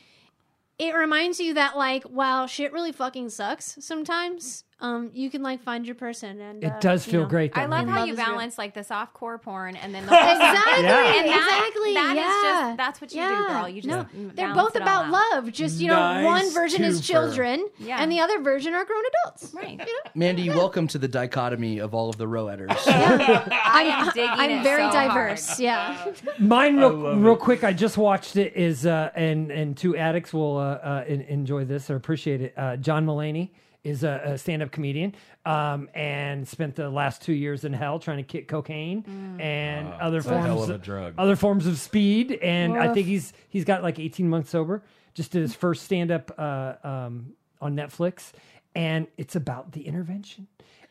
it 0.78 0.94
reminds 0.94 1.40
you 1.40 1.54
that 1.54 1.78
like 1.78 2.04
wow, 2.10 2.46
shit 2.48 2.74
really 2.74 2.92
fucking 2.92 3.30
sucks 3.30 3.78
sometimes. 3.80 4.65
Um, 4.82 5.10
you 5.14 5.30
can 5.30 5.42
like 5.42 5.64
find 5.64 5.86
your 5.86 5.96
person, 5.96 6.42
and 6.42 6.62
It 6.62 6.70
uh, 6.70 6.80
does 6.82 7.06
feel 7.06 7.22
know. 7.24 7.30
great. 7.30 7.54
That 7.54 7.62
I 7.62 7.66
love 7.66 7.88
how 7.88 8.04
you 8.04 8.12
is 8.12 8.18
real. 8.18 8.26
balance 8.28 8.58
like 8.58 8.74
the 8.74 8.84
soft 8.84 9.14
core 9.14 9.38
porn 9.38 9.78
and 9.78 9.96
then 9.96 10.06
the 10.06 10.12
Exactly, 10.14 10.84
Yeah. 10.84 11.16
And 11.16 11.30
that- 11.30 11.64
exactly. 11.72 11.94
that 11.94 12.12
is 12.12 12.18
yeah. 12.18 12.42
just- 12.68 12.78
that's 12.78 13.00
what 13.02 13.14
you 13.14 13.22
do, 13.22 13.48
girl. 13.48 13.70
You 13.70 13.82
just 13.82 14.14
no, 14.14 14.30
they're 14.34 14.54
both 14.54 14.76
about 14.76 15.06
out. 15.06 15.12
love. 15.34 15.52
Just 15.54 15.80
you 15.80 15.88
know, 15.88 15.96
Nice 15.96 16.26
one 16.26 16.54
version 16.54 16.84
is 16.84 17.00
children, 17.00 17.66
Yeah. 17.80 18.02
and 18.02 18.12
the 18.12 18.20
other 18.20 18.42
version 18.42 18.74
are 18.74 18.84
grown 18.84 19.02
adults. 19.24 19.54
Right. 19.54 19.80
Mandy, 20.14 20.50
welcome 20.62 20.88
to 20.90 20.98
the 20.98 21.08
dichotomy 21.08 21.80
of 21.80 21.94
all 21.96 22.10
of 22.10 22.18
the 22.18 22.26
Rohweders. 22.26 22.76
I'm 22.86 24.12
digging 24.14 24.30
I'm 24.30 24.52
it 24.52 24.64
very 24.64 24.84
so 24.84 24.92
diverse. 24.92 25.48
hard. 25.48 25.60
Yeah. 25.60 26.12
Mine, 26.38 26.76
real, 26.78 27.16
real 27.16 27.38
quick. 27.38 27.64
I 27.64 27.72
just 27.72 27.98
watched 27.98 28.36
it. 28.36 28.54
Is 28.58 28.86
uh, 28.86 29.10
and 29.16 29.52
and 29.52 29.78
two 29.78 29.96
addicts 29.96 30.34
will 30.34 30.58
uh, 30.58 30.62
uh, 30.76 31.06
enjoy 31.08 31.64
this 31.64 31.90
or 31.90 31.96
appreciate 31.96 32.42
it. 32.42 32.54
Uh, 32.58 32.76
John 32.78 33.06
Mulaney 33.06 33.52
is 33.86 34.04
a, 34.04 34.22
a 34.26 34.38
stand-up 34.38 34.72
comedian 34.72 35.14
um, 35.46 35.88
and 35.94 36.46
spent 36.48 36.76
the 36.76 36.90
last 36.90 37.22
two 37.22 37.34
years 37.34 37.64
in 37.64 37.72
hell 37.72 38.00
trying 38.00 38.18
to 38.18 38.24
kick 38.24 38.48
cocaine 38.48 39.38
and 39.40 39.88
other 39.94 40.22
forms 40.24 40.46
hell 40.46 40.64
of 40.64 40.82
drug. 40.82 41.14
other 41.18 41.36
forms 41.36 41.68
of 41.68 41.78
speed. 41.78 42.32
And 42.42 42.74
I 42.74 42.88
Woof. 42.88 42.96
think 42.96 43.08
he's 43.08 43.32
he's 43.48 43.64
got 43.64 43.84
like 43.84 44.00
18 44.00 44.28
months 44.28 44.50
sober. 44.50 44.84
Just 45.14 45.32
did 45.32 45.42
his 45.44 45.54
first 45.56 45.84
stand-up 45.84 46.32
uh, 46.38 46.74
um, 46.84 47.34
on 47.62 47.76
Netflix, 47.76 48.32
and 48.74 49.08
it's 49.18 49.36
about 49.36 49.72
the 49.72 49.88
intervention. 49.88 50.48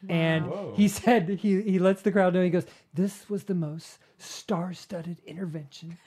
And 0.08 0.50
he 0.74 0.88
said 1.00 1.28
he 1.28 1.62
he 1.62 1.78
lets 1.78 2.02
the 2.02 2.12
crowd 2.12 2.32
know. 2.34 2.42
He 2.42 2.50
goes, 2.50 2.66
"This 2.94 3.28
was 3.28 3.44
the 3.44 3.54
most 3.54 3.98
star-studded 4.18 5.18
intervention." 5.26 5.98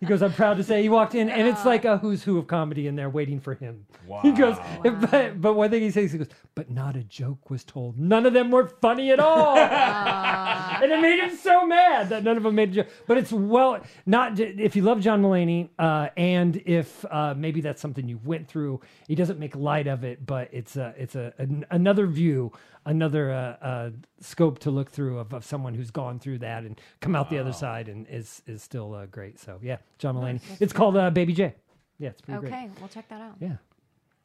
He 0.00 0.06
goes, 0.06 0.22
"I'm 0.22 0.32
proud 0.32 0.56
to 0.56 0.64
say." 0.64 0.82
He 0.82 0.88
walked 0.88 1.14
in, 1.14 1.28
and 1.28 1.46
it's 1.46 1.64
like 1.64 1.84
a 1.84 1.98
who's 1.98 2.22
who 2.22 2.38
of 2.38 2.46
comedy 2.46 2.86
in 2.86 2.96
there 2.96 3.10
waiting 3.10 3.38
for 3.38 3.54
him. 3.54 3.86
Wow. 4.06 4.20
He 4.22 4.32
goes, 4.32 4.56
but, 4.82 5.40
but 5.40 5.54
one 5.54 5.70
thing 5.70 5.82
he 5.82 5.90
says, 5.90 6.10
he 6.12 6.18
goes, 6.18 6.28
"But 6.54 6.70
not 6.70 6.96
a 6.96 7.04
joke 7.04 7.50
was 7.50 7.64
told. 7.64 7.98
None 7.98 8.24
of 8.26 8.32
them 8.32 8.50
were 8.50 8.66
funny 8.66 9.12
at 9.12 9.20
all." 9.20 9.56
and 10.82 10.90
it 10.90 11.00
made 11.00 11.20
him 11.20 11.36
so 11.36 11.66
mad 11.66 12.08
that 12.08 12.24
none 12.24 12.36
of 12.36 12.42
them 12.42 12.54
made 12.54 12.70
a 12.70 12.72
joke. 12.72 12.88
But 13.06 13.18
it's 13.18 13.32
well, 13.32 13.84
not 14.06 14.38
if 14.40 14.74
you 14.74 14.82
love 14.82 15.00
John 15.00 15.22
Mulaney, 15.22 15.68
uh, 15.78 16.08
and 16.16 16.56
if 16.64 17.04
uh, 17.10 17.34
maybe 17.36 17.60
that's 17.60 17.80
something 17.80 18.08
you 18.08 18.20
went 18.24 18.48
through. 18.48 18.80
He 19.06 19.14
doesn't 19.14 19.38
make 19.38 19.54
light 19.56 19.86
of 19.86 20.04
it, 20.04 20.24
but 20.24 20.48
it's 20.52 20.76
a 20.76 20.94
it's 20.96 21.14
a 21.14 21.32
an, 21.38 21.66
another 21.70 22.06
view, 22.06 22.52
another 22.86 23.30
uh, 23.30 23.64
uh, 23.64 23.90
scope 24.20 24.58
to 24.60 24.70
look 24.70 24.90
through 24.90 25.18
of, 25.18 25.32
of 25.34 25.44
someone 25.44 25.74
who's 25.74 25.90
gone 25.90 26.18
through 26.18 26.38
that 26.38 26.64
and 26.64 26.80
come 27.00 27.14
out 27.14 27.30
the 27.30 27.38
other 27.38 27.52
side 27.52 27.88
and 27.88 28.06
is 28.08 28.42
is 28.46 28.62
still 28.62 28.94
uh, 28.94 29.06
great. 29.06 29.38
So 29.38 29.58
yeah, 29.62 29.78
John 30.00 30.16
Mulaney. 30.16 30.40
It's 30.58 30.72
called 30.72 30.96
uh, 30.96 31.10
Baby 31.10 31.34
J. 31.34 31.54
Yeah, 31.98 32.08
it's 32.10 32.22
pretty 32.22 32.40
great. 32.40 32.52
Okay, 32.52 32.70
we'll 32.80 32.88
check 32.88 33.08
that 33.10 33.20
out. 33.20 33.36
Yeah, 33.38 33.56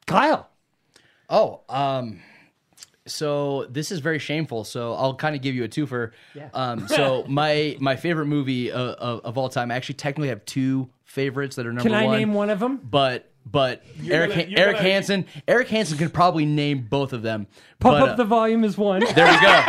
Kyle. 0.06 0.48
Oh, 1.28 1.60
um, 1.68 2.20
so 3.06 3.66
this 3.68 3.92
is 3.92 4.00
very 4.00 4.18
shameful. 4.18 4.64
So 4.64 4.94
I'll 4.94 5.14
kind 5.14 5.36
of 5.36 5.42
give 5.42 5.54
you 5.54 5.64
a 5.64 5.68
twofer. 5.68 6.12
Yeah. 6.34 6.48
Um, 6.54 6.88
so 6.88 7.24
my 7.28 7.76
my 7.78 7.94
favorite 7.96 8.26
movie 8.26 8.72
uh, 8.72 8.78
of, 8.94 9.20
of 9.24 9.38
all 9.38 9.48
time. 9.48 9.70
I 9.70 9.76
actually 9.76 9.96
technically 9.96 10.28
have 10.28 10.44
two 10.46 10.88
favorites 11.04 11.56
that 11.56 11.66
are 11.66 11.72
number 11.72 11.90
one. 11.90 11.98
Can 11.98 12.02
I 12.02 12.06
one. 12.06 12.18
name 12.18 12.34
one 12.34 12.50
of 12.50 12.58
them? 12.58 12.78
But 12.82 13.30
but 13.44 13.82
Eric 14.08 14.30
gonna- 14.30 14.42
Eric 14.58 14.76
gonna- 14.76 14.88
Hansen 14.88 15.26
Eric 15.46 15.68
Hansen 15.68 15.98
could 15.98 16.14
probably 16.14 16.46
name 16.46 16.86
both 16.88 17.12
of 17.12 17.22
them. 17.22 17.46
Pump 17.78 17.98
but, 17.98 18.02
up 18.02 18.08
uh, 18.10 18.14
the 18.16 18.24
volume 18.24 18.64
is 18.64 18.78
one. 18.78 19.00
there 19.14 19.30
we 19.30 19.40
go. 19.40 19.64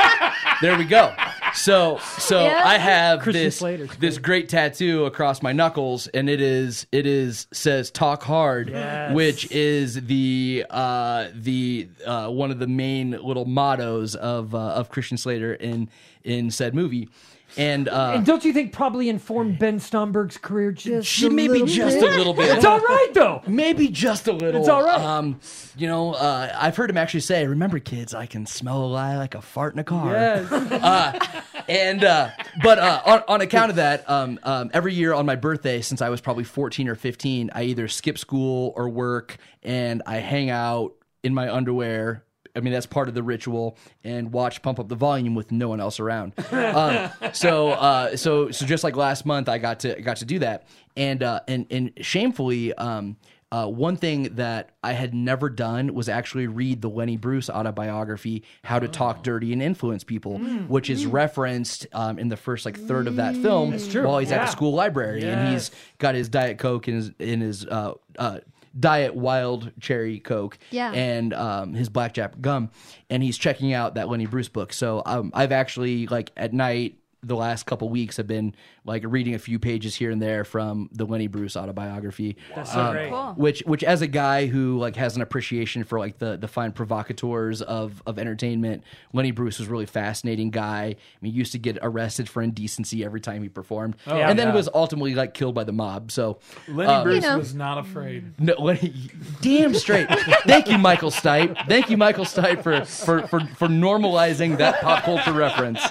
There 0.62 0.78
we 0.78 0.86
go. 0.86 1.14
So 1.58 2.00
so 2.20 2.44
Yeah. 2.46 2.62
I 2.64 2.78
have 2.78 3.22
Christian 3.22 3.44
this 3.46 3.58
Slater's 3.58 3.90
this 3.98 4.18
great 4.20 4.48
tattoo 4.48 5.06
across 5.06 5.42
my 5.42 5.52
knuckles, 5.54 6.08
and 6.08 6.30
it 6.30 6.40
is 6.40 6.86
it 6.92 7.06
is 7.06 7.48
says 7.52 7.90
"Talk 7.92 8.24
Hard," 8.24 8.70
Yes. 8.70 9.14
which 9.14 9.52
is 9.52 10.06
the 10.06 10.66
uh, 10.70 11.30
the 11.34 11.90
uh, 12.06 12.30
one 12.30 12.52
of 12.52 12.60
the 12.60 12.68
main 12.68 13.12
little 13.12 13.46
mottos 13.46 14.16
of 14.16 14.54
uh, 14.54 14.60
of 14.60 14.90
Christian 14.90 15.18
Slater 15.18 15.54
in 15.56 15.90
in 16.24 16.52
said 16.52 16.76
movie. 16.76 17.10
And 17.58 17.90
uh, 17.90 18.12
And 18.16 18.26
don't 18.26 18.46
you 18.46 18.54
think 18.54 18.72
probably 18.72 19.10
informed 19.10 19.58
Ben 19.58 19.80
Stomberg's 19.80 20.38
career 20.38 20.72
just 20.72 21.08
she 21.08 21.26
a 21.26 21.30
maybe 21.30 21.54
little 21.54 21.68
just 21.68 22.00
bit? 22.00 22.14
a 22.14 22.18
little 22.18 22.34
bit. 22.34 22.56
It's 22.56 22.66
all 22.66 22.80
right 22.80 23.10
though. 23.14 23.42
Maybe 23.48 23.88
just 23.88 24.28
a 24.28 24.32
little. 24.32 24.62
It's 24.62 24.70
all 24.70 24.84
right. 24.84 25.00
Um, 25.02 25.40
you 25.76 25.88
know, 25.88 26.14
uh, 26.14 26.56
I've 26.56 26.76
heard 26.76 26.90
him 26.90 26.98
actually 26.98 27.22
say, 27.22 27.48
"Remember, 27.48 27.80
kids, 27.80 28.14
I 28.14 28.28
can 28.28 28.46
smell 28.46 28.84
a 28.84 28.86
lie 28.86 29.18
like 29.18 29.34
a 29.36 29.42
fart 29.42 29.74
in 29.74 29.80
a 29.80 29.84
car." 29.84 30.12
Yes. 30.12 31.28
and 31.68 32.04
uh, 32.04 32.30
but 32.62 32.80
uh, 32.80 33.02
on, 33.06 33.24
on 33.28 33.42
account 33.42 33.72
of 33.72 33.76
that, 33.78 34.08
um, 34.10 34.40
um, 34.44 34.70
every 34.74 34.94
year 34.94 35.14
on 35.14 35.26
my 35.26 35.36
birthday, 35.36 35.82
since 35.82 36.02
I 36.02 36.10
was 36.10 36.22
probably 36.22 36.44
fourteen 36.44 36.88
or 36.88 36.96
fifteen, 36.96 37.50
I 37.54 37.64
either 37.64 37.88
skip 37.88 38.18
school 38.18 38.74
or 38.76 38.88
work, 38.88 39.38
and 39.64 40.04
I 40.06 40.18
hang 40.18 40.50
out 40.50 40.94
in 41.24 41.34
my 41.34 41.52
underwear. 41.54 42.24
I 42.58 42.60
mean, 42.60 42.74
that's 42.74 42.88
part 42.88 43.08
of 43.08 43.14
the 43.14 43.24
ritual, 43.24 43.78
and 44.04 44.34
watch 44.34 44.62
Pump 44.62 44.80
Up 44.80 44.90
the 44.90 44.96
Volume 44.96 45.36
with 45.36 45.52
no 45.52 45.70
one 45.70 45.80
else 45.80 46.00
around. 46.00 46.34
um, 46.52 47.10
so, 47.34 47.70
uh, 47.70 48.18
so, 48.18 48.50
so 48.52 48.66
just 48.66 48.84
like 48.84 48.96
last 48.96 49.26
month, 49.26 49.48
I 49.48 49.60
got 49.60 49.82
to 49.82 50.02
got 50.02 50.18
to 50.18 50.26
do 50.26 50.40
that, 50.40 50.68
and 50.96 51.22
uh, 51.24 51.42
and 51.48 51.68
and 51.70 51.92
shamefully. 52.02 52.74
Um, 52.74 53.18
uh, 53.50 53.66
one 53.66 53.96
thing 53.96 54.24
that 54.36 54.72
I 54.84 54.92
had 54.92 55.14
never 55.14 55.50
done 55.50 55.94
was 55.94 56.10
actually 56.10 56.48
read 56.48 56.82
the 56.82 56.90
Lenny 56.90 57.16
Bruce 57.16 57.50
autobiography, 57.50 58.44
"How 58.62 58.78
to 58.78 58.90
Talk 58.90 59.24
Dirty 59.24 59.54
and 59.54 59.62
Influence 59.62 60.04
People," 60.04 60.40
which 60.68 60.90
is 60.90 61.06
referenced 61.06 61.88
um, 61.94 62.20
in 62.20 62.28
the 62.28 62.36
first 62.36 62.66
like 62.66 62.78
third 62.78 63.08
of 63.08 63.16
that 63.16 63.38
film 63.38 63.72
while 64.04 64.20
he's 64.20 64.34
at 64.34 64.42
the 64.42 64.52
school 64.52 64.74
library, 64.74 65.24
and 65.24 65.54
he's 65.54 65.72
got 65.98 66.14
his 66.14 66.28
diet 66.28 66.58
coke 66.58 66.90
in 66.90 66.96
his 66.96 67.12
in 67.20 67.40
his 67.40 67.66
uh, 67.66 67.94
uh, 68.20 68.40
diet 68.80 69.16
wild 69.16 69.72
cherry 69.80 70.20
coke, 70.20 70.58
Yeah. 70.72 70.92
and 70.92 71.34
um, 71.34 71.74
his 71.74 71.90
blackjack 71.90 72.40
gum, 72.42 72.70
and 73.10 73.24
he's 73.24 73.38
checking 73.38 73.74
out 73.74 73.96
that 73.96 74.10
Lenny 74.10 74.26
Bruce 74.26 74.50
book. 74.50 74.74
So 74.74 75.02
um, 75.06 75.32
I've 75.34 75.52
actually 75.52 76.08
like 76.08 76.32
at 76.38 76.54
night. 76.54 76.98
The 77.24 77.36
last 77.36 77.66
couple 77.66 77.90
weeks 77.90 78.18
have 78.18 78.28
been 78.28 78.54
like 78.86 79.04
reading 79.06 79.34
a 79.34 79.40
few 79.40 79.58
pages 79.58 79.96
here 79.96 80.12
and 80.12 80.22
there 80.22 80.44
from 80.44 80.88
the 80.94 81.04
Lenny 81.04 81.26
Bruce 81.28 81.58
autobiography. 81.58 82.38
That's 82.56 82.72
so 82.72 82.92
great. 82.92 83.10
Cool. 83.10 83.34
Which, 83.36 83.62
which, 83.66 83.84
as 83.84 84.04
a 84.04 84.08
guy 84.08 84.46
who 84.46 84.78
like 84.78 84.96
has 84.98 85.16
an 85.16 85.24
appreciation 85.24 85.84
for 85.84 85.98
like 85.98 86.20
the 86.20 86.38
the 86.38 86.48
fine 86.48 86.72
provocateurs 86.74 87.64
of 87.64 88.04
of 88.06 88.20
entertainment, 88.20 88.84
Lenny 89.14 89.32
Bruce 89.32 89.58
was 89.58 89.68
a 89.68 89.72
really 89.72 89.88
fascinating 89.88 90.52
guy. 90.52 90.84
I 90.84 90.96
mean, 91.22 91.32
he 91.34 91.38
used 91.40 91.54
to 91.54 91.58
get 91.58 91.80
arrested 91.82 92.30
for 92.30 92.44
indecency 92.44 93.04
every 93.04 93.20
time 93.20 93.42
he 93.42 93.50
performed, 93.50 93.96
Yeah. 94.06 94.30
and 94.30 94.38
then 94.38 94.50
Yeah. 94.50 94.54
was 94.54 94.70
ultimately 94.74 95.16
like 95.16 95.34
killed 95.34 95.56
by 95.56 95.64
the 95.64 95.74
mob. 95.74 96.12
So, 96.12 96.38
Lenny 96.68 96.94
um, 96.94 97.04
Bruce 97.04 97.24
You 97.24 97.30
know. 97.32 97.38
was 97.40 97.56
not 97.56 97.80
afraid. 97.80 98.40
no, 98.40 98.54
Lenny, 98.60 98.94
damn 99.42 99.74
straight. 99.74 100.08
Thank 100.46 100.70
you, 100.70 100.78
Michael 100.78 101.10
Stipe. 101.12 101.68
Thank 101.68 101.90
you, 101.90 101.98
Michael 101.98 102.26
Stipe, 102.26 102.62
for 102.62 102.86
for 102.86 103.28
for, 103.28 103.40
for 103.56 103.68
normalizing 103.68 104.58
that 104.60 104.82
pop 104.82 105.04
culture 105.04 105.34
reference. 105.34 105.82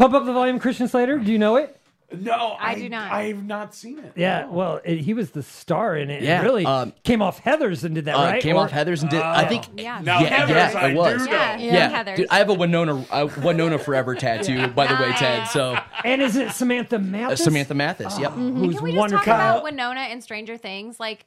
Pump 0.00 0.14
up 0.14 0.24
the 0.24 0.32
volume, 0.32 0.58
Christian 0.58 0.88
Slater. 0.88 1.18
Do 1.18 1.30
you 1.30 1.38
know 1.38 1.56
it? 1.56 1.76
No, 2.12 2.56
I 2.58 2.74
do 2.74 2.88
not. 2.88 3.12
I've 3.12 3.44
not 3.44 3.74
seen 3.74 3.98
it. 3.98 4.12
Yeah. 4.16 4.46
Well, 4.46 4.80
it, 4.82 4.98
he 5.00 5.12
was 5.12 5.30
the 5.32 5.42
star 5.42 5.94
in 5.94 6.08
it. 6.08 6.22
Yeah, 6.22 6.40
It 6.40 6.44
really 6.44 6.64
um, 6.64 6.94
came 7.04 7.20
off 7.20 7.38
Heather's 7.38 7.84
and 7.84 7.94
did 7.94 8.06
that 8.06 8.16
Uh, 8.16 8.22
right. 8.22 8.42
Came 8.42 8.56
Or- 8.56 8.64
off 8.64 8.70
Heather's 8.70 9.02
and 9.02 9.10
did. 9.10 9.20
I 9.20 9.46
think. 9.46 9.66
Yeah. 9.76 10.00
Now, 10.02 10.20
Yeah, 10.20 10.28
Heather's, 10.46 10.74
yeah, 10.74 10.80
I 10.80 10.88
it 10.88 10.94
was. 10.96 11.22
do 11.22 11.26
know. 11.30 11.36
Yeah, 11.36 11.58
Yeah, 11.58 11.88
Heather's. 11.90 12.16
dude, 12.18 12.28
I 12.30 12.38
have 12.38 12.48
a 12.48 12.54
Winona 12.54 13.04
uh, 13.10 13.28
Winona 13.44 13.78
Forever 13.78 14.14
tattoo, 14.16 14.68
by 14.68 14.86
the 14.86 14.94
way, 14.94 15.12
Ted. 15.12 15.48
So 15.48 15.78
And 16.02 16.22
is 16.22 16.34
it 16.34 16.50
Samantha 16.52 16.96
uh, 16.96 17.00
Mathis? 17.00 17.44
Samantha 17.44 17.74
Mathis. 17.74 18.18
Yep. 18.18 18.32
Who's 18.32 18.74
Can 18.76 18.82
we 18.84 18.90
just 18.92 18.98
wonderful. 18.98 19.24
talk 19.26 19.34
about 19.34 19.62
Winona 19.62 20.00
and 20.00 20.22
Stranger 20.24 20.56
Things? 20.56 20.98
Like, 20.98 21.26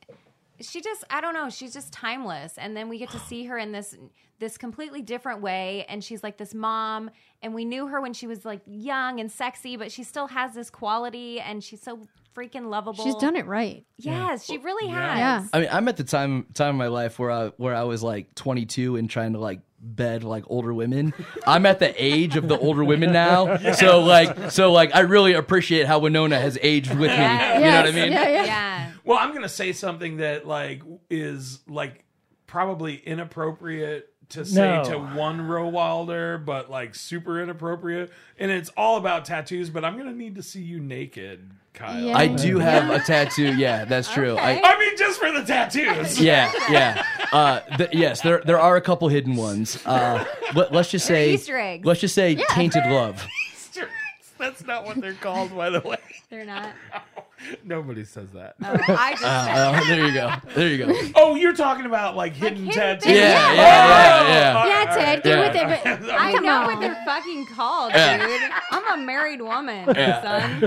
she 0.63 0.81
just, 0.81 1.03
I 1.09 1.21
don't 1.21 1.33
know, 1.33 1.49
she's 1.49 1.73
just 1.73 1.91
timeless. 1.93 2.57
And 2.57 2.75
then 2.75 2.89
we 2.89 2.97
get 2.97 3.09
to 3.11 3.19
see 3.19 3.45
her 3.45 3.57
in 3.57 3.71
this 3.71 3.95
this 4.39 4.57
completely 4.57 5.01
different 5.01 5.41
way. 5.41 5.85
And 5.87 6.03
she's 6.03 6.23
like 6.23 6.37
this 6.37 6.53
mom, 6.53 7.09
and 7.41 7.53
we 7.53 7.65
knew 7.65 7.87
her 7.87 8.01
when 8.01 8.13
she 8.13 8.27
was 8.27 8.45
like 8.45 8.61
young 8.65 9.19
and 9.19 9.31
sexy, 9.31 9.77
but 9.77 9.91
she 9.91 10.03
still 10.03 10.27
has 10.27 10.53
this 10.53 10.69
quality, 10.69 11.39
and 11.39 11.63
she's 11.63 11.81
so 11.81 12.07
freaking 12.35 12.69
lovable. 12.69 13.03
She's 13.03 13.15
done 13.15 13.35
it 13.35 13.45
right. 13.45 13.85
Yes, 13.97 14.45
she 14.45 14.57
really 14.57 14.89
has. 14.89 15.17
Yeah. 15.17 15.47
I 15.53 15.59
mean, 15.59 15.69
I'm 15.71 15.87
at 15.87 15.97
the 15.97 16.03
time 16.03 16.47
time 16.53 16.69
of 16.69 16.75
my 16.75 16.87
life 16.87 17.19
where 17.19 17.31
I 17.31 17.47
where 17.57 17.75
I 17.75 17.83
was 17.83 18.03
like 18.03 18.35
22 18.35 18.95
and 18.97 19.09
trying 19.09 19.33
to 19.33 19.39
like 19.39 19.61
bed 19.83 20.23
like 20.23 20.43
older 20.47 20.73
women. 20.73 21.13
I'm 21.45 21.65
at 21.65 21.79
the 21.79 21.93
age 22.01 22.35
of 22.37 22.47
the 22.47 22.57
older 22.57 22.83
women 22.83 23.11
now. 23.11 23.57
So 23.73 23.99
like 24.01 24.51
so 24.51 24.71
like 24.71 24.95
I 24.95 25.01
really 25.01 25.33
appreciate 25.33 25.85
how 25.87 25.99
Winona 25.99 26.39
has 26.39 26.57
aged 26.61 26.89
with 26.91 27.11
me. 27.11 27.17
Yes. 27.17 27.59
You 27.59 27.65
know 27.65 27.77
what 27.77 27.87
I 27.87 27.91
mean? 27.91 28.11
Yeah, 28.11 28.29
yeah. 28.29 28.45
Yeah. 28.45 28.91
Well, 29.03 29.17
I'm 29.19 29.33
gonna 29.33 29.49
say 29.49 29.73
something 29.73 30.17
that 30.17 30.47
like 30.47 30.81
is 31.09 31.59
like 31.67 32.03
probably 32.47 32.95
inappropriate 32.95 34.09
to 34.29 34.45
say 34.45 34.61
No. 34.77 34.83
to 34.85 34.97
one 35.17 35.41
row 35.47 35.69
Rohweder, 35.69 36.43
but 36.43 36.69
like 36.71 36.95
super 36.95 37.41
inappropriate. 37.41 38.11
And 38.39 38.49
it's 38.51 38.69
all 38.77 38.97
about 38.97 39.25
tattoos. 39.25 39.69
But 39.69 39.83
I'm 39.83 39.97
gonna 39.97 40.13
need 40.13 40.35
to 40.35 40.43
see 40.43 40.61
you 40.61 40.79
naked, 40.79 41.51
Kyle. 41.73 41.99
Yeah. 41.99 42.17
I 42.17 42.27
do 42.27 42.59
have 42.59 42.89
a 42.89 42.99
tattoo. 42.99 43.55
Yeah, 43.55 43.85
that's 43.85 44.09
true. 44.13 44.35
I, 44.37 44.61
I 44.63 44.79
mean, 44.79 44.97
just 44.97 45.19
for 45.19 45.31
the 45.31 45.43
tattoos. 45.43 46.19
yeah, 46.19 46.51
yeah. 46.69 47.03
Uh, 47.31 47.59
th- 47.77 47.89
yes, 47.93 48.21
there 48.21 48.41
there 48.45 48.59
are 48.59 48.75
a 48.75 48.81
couple 48.81 49.07
hidden 49.07 49.35
ones. 49.35 49.83
Uh, 49.85 50.23
let, 50.55 50.73
us 50.75 50.91
just 50.91 51.05
say 51.05 51.33
Easter 51.33 51.57
eggs. 51.57 51.85
Let's 51.85 51.99
just 52.01 52.15
say 52.15 52.35
tainted 52.49 52.83
love. 52.89 53.25
Easter 53.53 53.81
eggs. 53.83 54.33
That's 54.37 54.65
not 54.65 54.85
what 54.85 54.99
they're 55.01 55.13
called, 55.13 55.55
by 55.55 55.69
the 55.69 55.79
way. 55.81 55.97
They're 56.29 56.45
not. 56.45 56.69
Nobody 57.65 58.05
says 58.05 58.29
that. 58.33 58.55
I 58.61 59.11
just 59.11 59.23
Uh, 59.23 59.83
there 59.87 60.05
you 60.05 60.13
go. 60.13 60.31
There 60.55 60.67
you 60.69 60.85
go. 60.85 61.11
Oh, 61.15 61.35
you're 61.35 61.53
talking 61.53 61.85
about 61.85 62.15
like 62.15 62.33
hidden 62.33 62.57
hidden 62.65 62.71
tattoos. 62.73 63.03
things. 63.03 63.17
Yeah, 63.17 63.53
Yeah. 63.53 63.53
yeah, 63.53 64.27
yeah, 64.27 64.65
yeah. 64.65 64.65
Yeah, 64.85 64.95
Ted, 64.95 65.23
get 65.23 65.29
Yeah. 65.55 65.67
with 65.67 65.85
it. 65.85 66.01
But 66.07 66.11
I 66.15 66.31
know 66.33 66.61
what 66.67 66.79
they're 66.79 66.97
fucking 67.05 67.45
called, 67.47 67.91
Yeah. 67.93 68.17
dude. 68.17 68.51
I'm 68.93 69.01
a 69.01 69.05
married 69.05 69.41
woman, 69.41 69.89
Yeah. 69.95 70.21
son. 70.21 70.61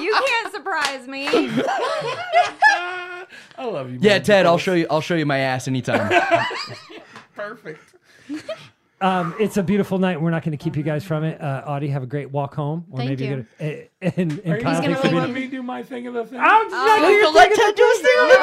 you 0.00 0.12
can't 0.26 0.52
surprise 0.54 1.06
me. 1.08 1.26
I 3.58 3.64
love 3.64 3.90
you. 3.90 3.98
Yeah, 4.00 4.12
man. 4.14 4.22
Ted, 4.22 4.46
I'll 4.46 4.58
show 4.58 4.74
you. 4.74 4.86
I'll 4.90 5.00
show 5.00 5.16
you 5.16 5.26
my 5.26 5.38
ass 5.38 5.66
anytime. 5.68 6.08
Perfect. 7.34 7.94
Um, 9.00 9.34
it's 9.38 9.56
a 9.58 9.62
beautiful 9.62 9.98
night. 9.98 10.20
We're 10.20 10.30
not 10.30 10.42
going 10.42 10.56
to 10.56 10.62
keep 10.62 10.74
you 10.76 10.82
guys 10.82 11.04
from 11.04 11.22
it. 11.24 11.38
Uh, 11.40 11.64
Auty, 11.68 11.90
have 11.90 12.02
a 12.02 12.06
great 12.06 12.30
walk 12.30 12.54
home. 12.54 12.86
Or 12.90 12.98
Thank 12.98 13.10
maybe 13.10 13.24
you. 13.26 13.36
Go 13.36 13.44
to, 13.66 13.82
uh, 13.82 14.10
and, 14.16 14.32
and 14.32 14.32
Are 14.54 14.56
you 14.56 14.62
Kyle, 14.62 14.80
gonna 14.80 14.94
thanks 14.94 15.00
for 15.10 15.14
let 15.16 15.22
being- 15.24 15.34
me 15.34 15.46
do 15.48 15.62
my 15.62 15.82
thing 15.82 16.06
of 16.06 16.14
the 16.14 16.24
thing? 16.24 16.38
I'm 16.40 16.70
just 16.70 17.10
You 17.10 17.20
can 17.24 17.34
let 17.34 17.54
Ted 17.54 17.74
do 17.74 17.92
his 17.92 17.98
thing 18.00 18.18
on 18.20 18.28
the 18.28 18.34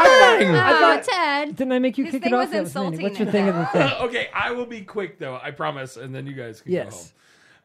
thing. 0.46 0.56
I 0.56 0.72
Oh, 0.72 0.80
thought- 0.80 1.04
Ted. 1.04 1.56
Didn't 1.56 1.72
I 1.74 1.80
make 1.80 1.98
you 1.98 2.04
His 2.06 2.12
kick 2.12 2.24
thing 2.24 2.34
it 2.34 2.36
off? 2.36 2.42
was 2.42 2.52
That 2.52 2.60
was 2.60 2.70
insulting 2.70 3.02
What's 3.02 3.18
your 3.20 3.32
thing 3.32 3.50
of 3.50 3.56
the 3.56 3.66
thing? 3.74 3.92
okay, 4.02 4.28
I 4.34 4.52
will 4.52 4.66
be 4.68 4.82
quick 4.82 5.18
though. 5.18 5.40
I 5.42 5.50
promise, 5.52 5.98
and 5.98 6.14
then 6.14 6.28
you 6.28 6.34
guys 6.34 6.62
can 6.62 6.72
Yes. 6.72 6.90
go 6.92 6.96
home. 6.98 7.06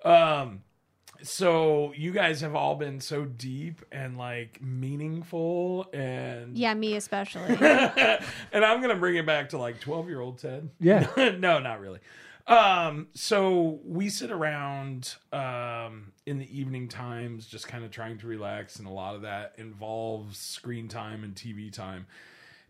Um, 0.05 0.63
so 1.23 1.93
you 1.97 2.13
guys 2.13 2.41
have 2.43 2.55
all 2.55 2.77
been 2.77 3.01
so 3.01 3.25
deep 3.25 3.83
and 3.91 4.17
like 4.17 4.63
meaningful, 4.63 5.89
and 5.93 6.57
Yeah, 6.57 6.75
me 6.75 6.95
especially. 6.97 7.57
and 7.61 8.65
I'm 8.65 8.81
gonna 8.81 8.97
bring 8.97 9.17
it 9.17 9.27
back 9.27 9.49
to 9.51 9.59
like 9.59 9.81
12 9.81 10.09
year 10.09 10.21
old 10.21 10.39
Ted. 10.39 10.71
Yeah. 10.81 11.09
no, 11.39 11.59
not 11.59 11.81
really. 11.81 11.99
Um, 12.47 13.09
so 13.13 13.81
we 13.85 14.09
sit 14.09 14.31
around 14.31 15.17
um 15.33 16.13
in 16.25 16.39
the 16.39 16.59
evening 16.59 16.89
times, 16.89 17.47
just 17.47 17.69
kind 17.69 17.85
of 17.85 17.91
trying 17.91 18.19
to 18.19 18.27
relax, 18.27 18.79
and 18.79 18.87
a 18.87 18.93
lot 18.93 19.17
of 19.17 19.23
that 19.23 19.55
involves 19.59 20.39
screen 20.39 20.89
time 20.89 21.25
and 21.25 21.35
TV 21.35 21.73
time. 21.73 22.07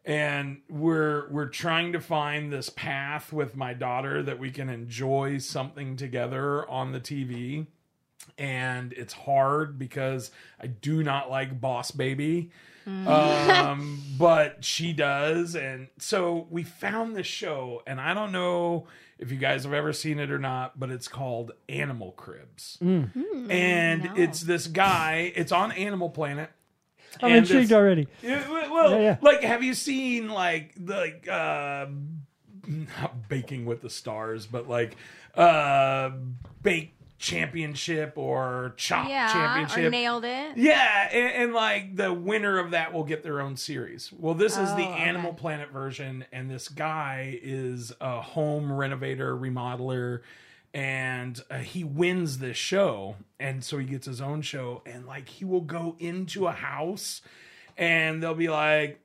And 0.09 0.63
we're 0.69 1.29
we're 1.31 1.49
trying 1.49 1.93
to 1.93 2.01
find 2.01 2.53
this 2.53 2.71
path 2.71 3.33
with 3.33 3.55
my 3.57 3.75
daughter 3.75 4.23
that 4.23 4.39
we 4.39 4.51
can 4.51 4.69
enjoy 4.69 5.39
something 5.39 5.97
together 5.97 6.69
on 6.69 6.93
the 6.93 7.01
TV. 7.01 7.67
And 8.39 8.93
it's 8.95 9.13
hard 9.13 9.79
because 9.79 10.31
I 10.61 10.67
do 10.69 11.03
not 11.03 11.31
like 11.31 11.61
Boss 11.61 11.91
Baby 11.91 12.51
um, 13.07 14.03
but 14.19 14.65
she 14.65 14.93
does. 14.93 15.55
And 15.55 15.89
so 15.99 16.47
we 16.51 16.63
found 16.63 17.17
this 17.17 17.27
show, 17.27 17.83
and 17.87 18.01
I 18.01 18.15
don't 18.15 18.33
know 18.33 18.87
if 19.19 19.31
you 19.33 19.39
guys 19.39 19.65
have 19.65 19.73
ever 19.73 19.93
seen 19.93 20.19
it 20.19 20.31
or 20.31 20.39
not, 20.39 20.79
but 20.79 20.91
it's 20.91 21.09
called 21.09 21.53
Animal 21.69 22.13
Cribs. 22.13 22.79
Mm. 22.83 23.51
and 23.51 24.05
no. 24.05 24.15
it's 24.17 24.41
this 24.41 24.69
Mm. 24.69 24.73
guy, 24.73 25.33
it's 25.37 25.53
on 25.53 25.73
Animal 25.73 26.11
Planet. 26.11 26.51
I'm 27.23 27.31
And 27.33 27.39
intrigued 27.39 27.73
already. 27.73 28.07
Yeah, 28.23 28.49
well, 28.51 28.73
well, 28.73 28.91
Yeah, 28.93 28.99
yeah. 29.01 29.17
like, 29.23 29.43
have 29.43 29.63
you 29.63 29.75
seen 29.75 30.29
like 30.29 30.75
the 30.77 30.95
like 30.97 31.29
uh, 31.29 31.87
not 32.67 33.29
baking 33.29 33.67
with 33.67 33.81
the 33.83 33.91
stars, 33.91 34.47
but 34.47 34.69
like 34.69 34.97
uh, 35.35 36.11
bake 36.63 36.95
championship 37.19 38.13
or 38.17 38.75
chop 38.77 39.09
Yeah, 39.09 39.33
championship? 39.33 39.87
or 39.87 39.91
nailed 39.91 40.25
it. 40.25 40.57
Yeah, 40.57 41.09
and, 41.13 41.43
and 41.45 41.53
like 41.55 41.97
the 41.97 42.13
winner 42.13 42.59
of 42.59 42.71
that 42.73 42.93
will 42.93 43.05
get 43.05 43.23
their 43.23 43.41
own 43.41 43.57
series. 43.57 44.13
Well, 44.17 44.35
this 44.35 44.53
is 44.57 44.75
the 44.75 44.85
Oh, 44.87 44.93
okay. 44.93 45.03
Animal 45.03 45.35
Planet 45.35 45.71
version, 45.71 46.25
and 46.33 46.49
this 46.51 46.69
guy 46.69 47.39
is 47.43 47.93
a 48.01 48.21
home 48.21 48.71
renovator, 48.73 49.37
remodeler, 49.37 50.21
and 50.79 51.43
uh, 51.51 51.59
he 51.59 51.83
wins 51.83 52.39
this 52.39 52.57
show, 52.57 53.17
and 53.41 53.65
so 53.65 53.79
he 53.79 53.85
gets 53.85 54.07
his 54.07 54.21
own 54.21 54.43
show, 54.43 54.81
and 54.87 55.07
like 55.07 55.29
he 55.29 55.45
will 55.45 55.61
go 55.61 55.97
into 55.99 56.47
a 56.47 56.53
house, 56.53 57.21
and 57.77 58.23
they'll 58.23 58.33
be 58.33 58.49
like, 58.49 59.05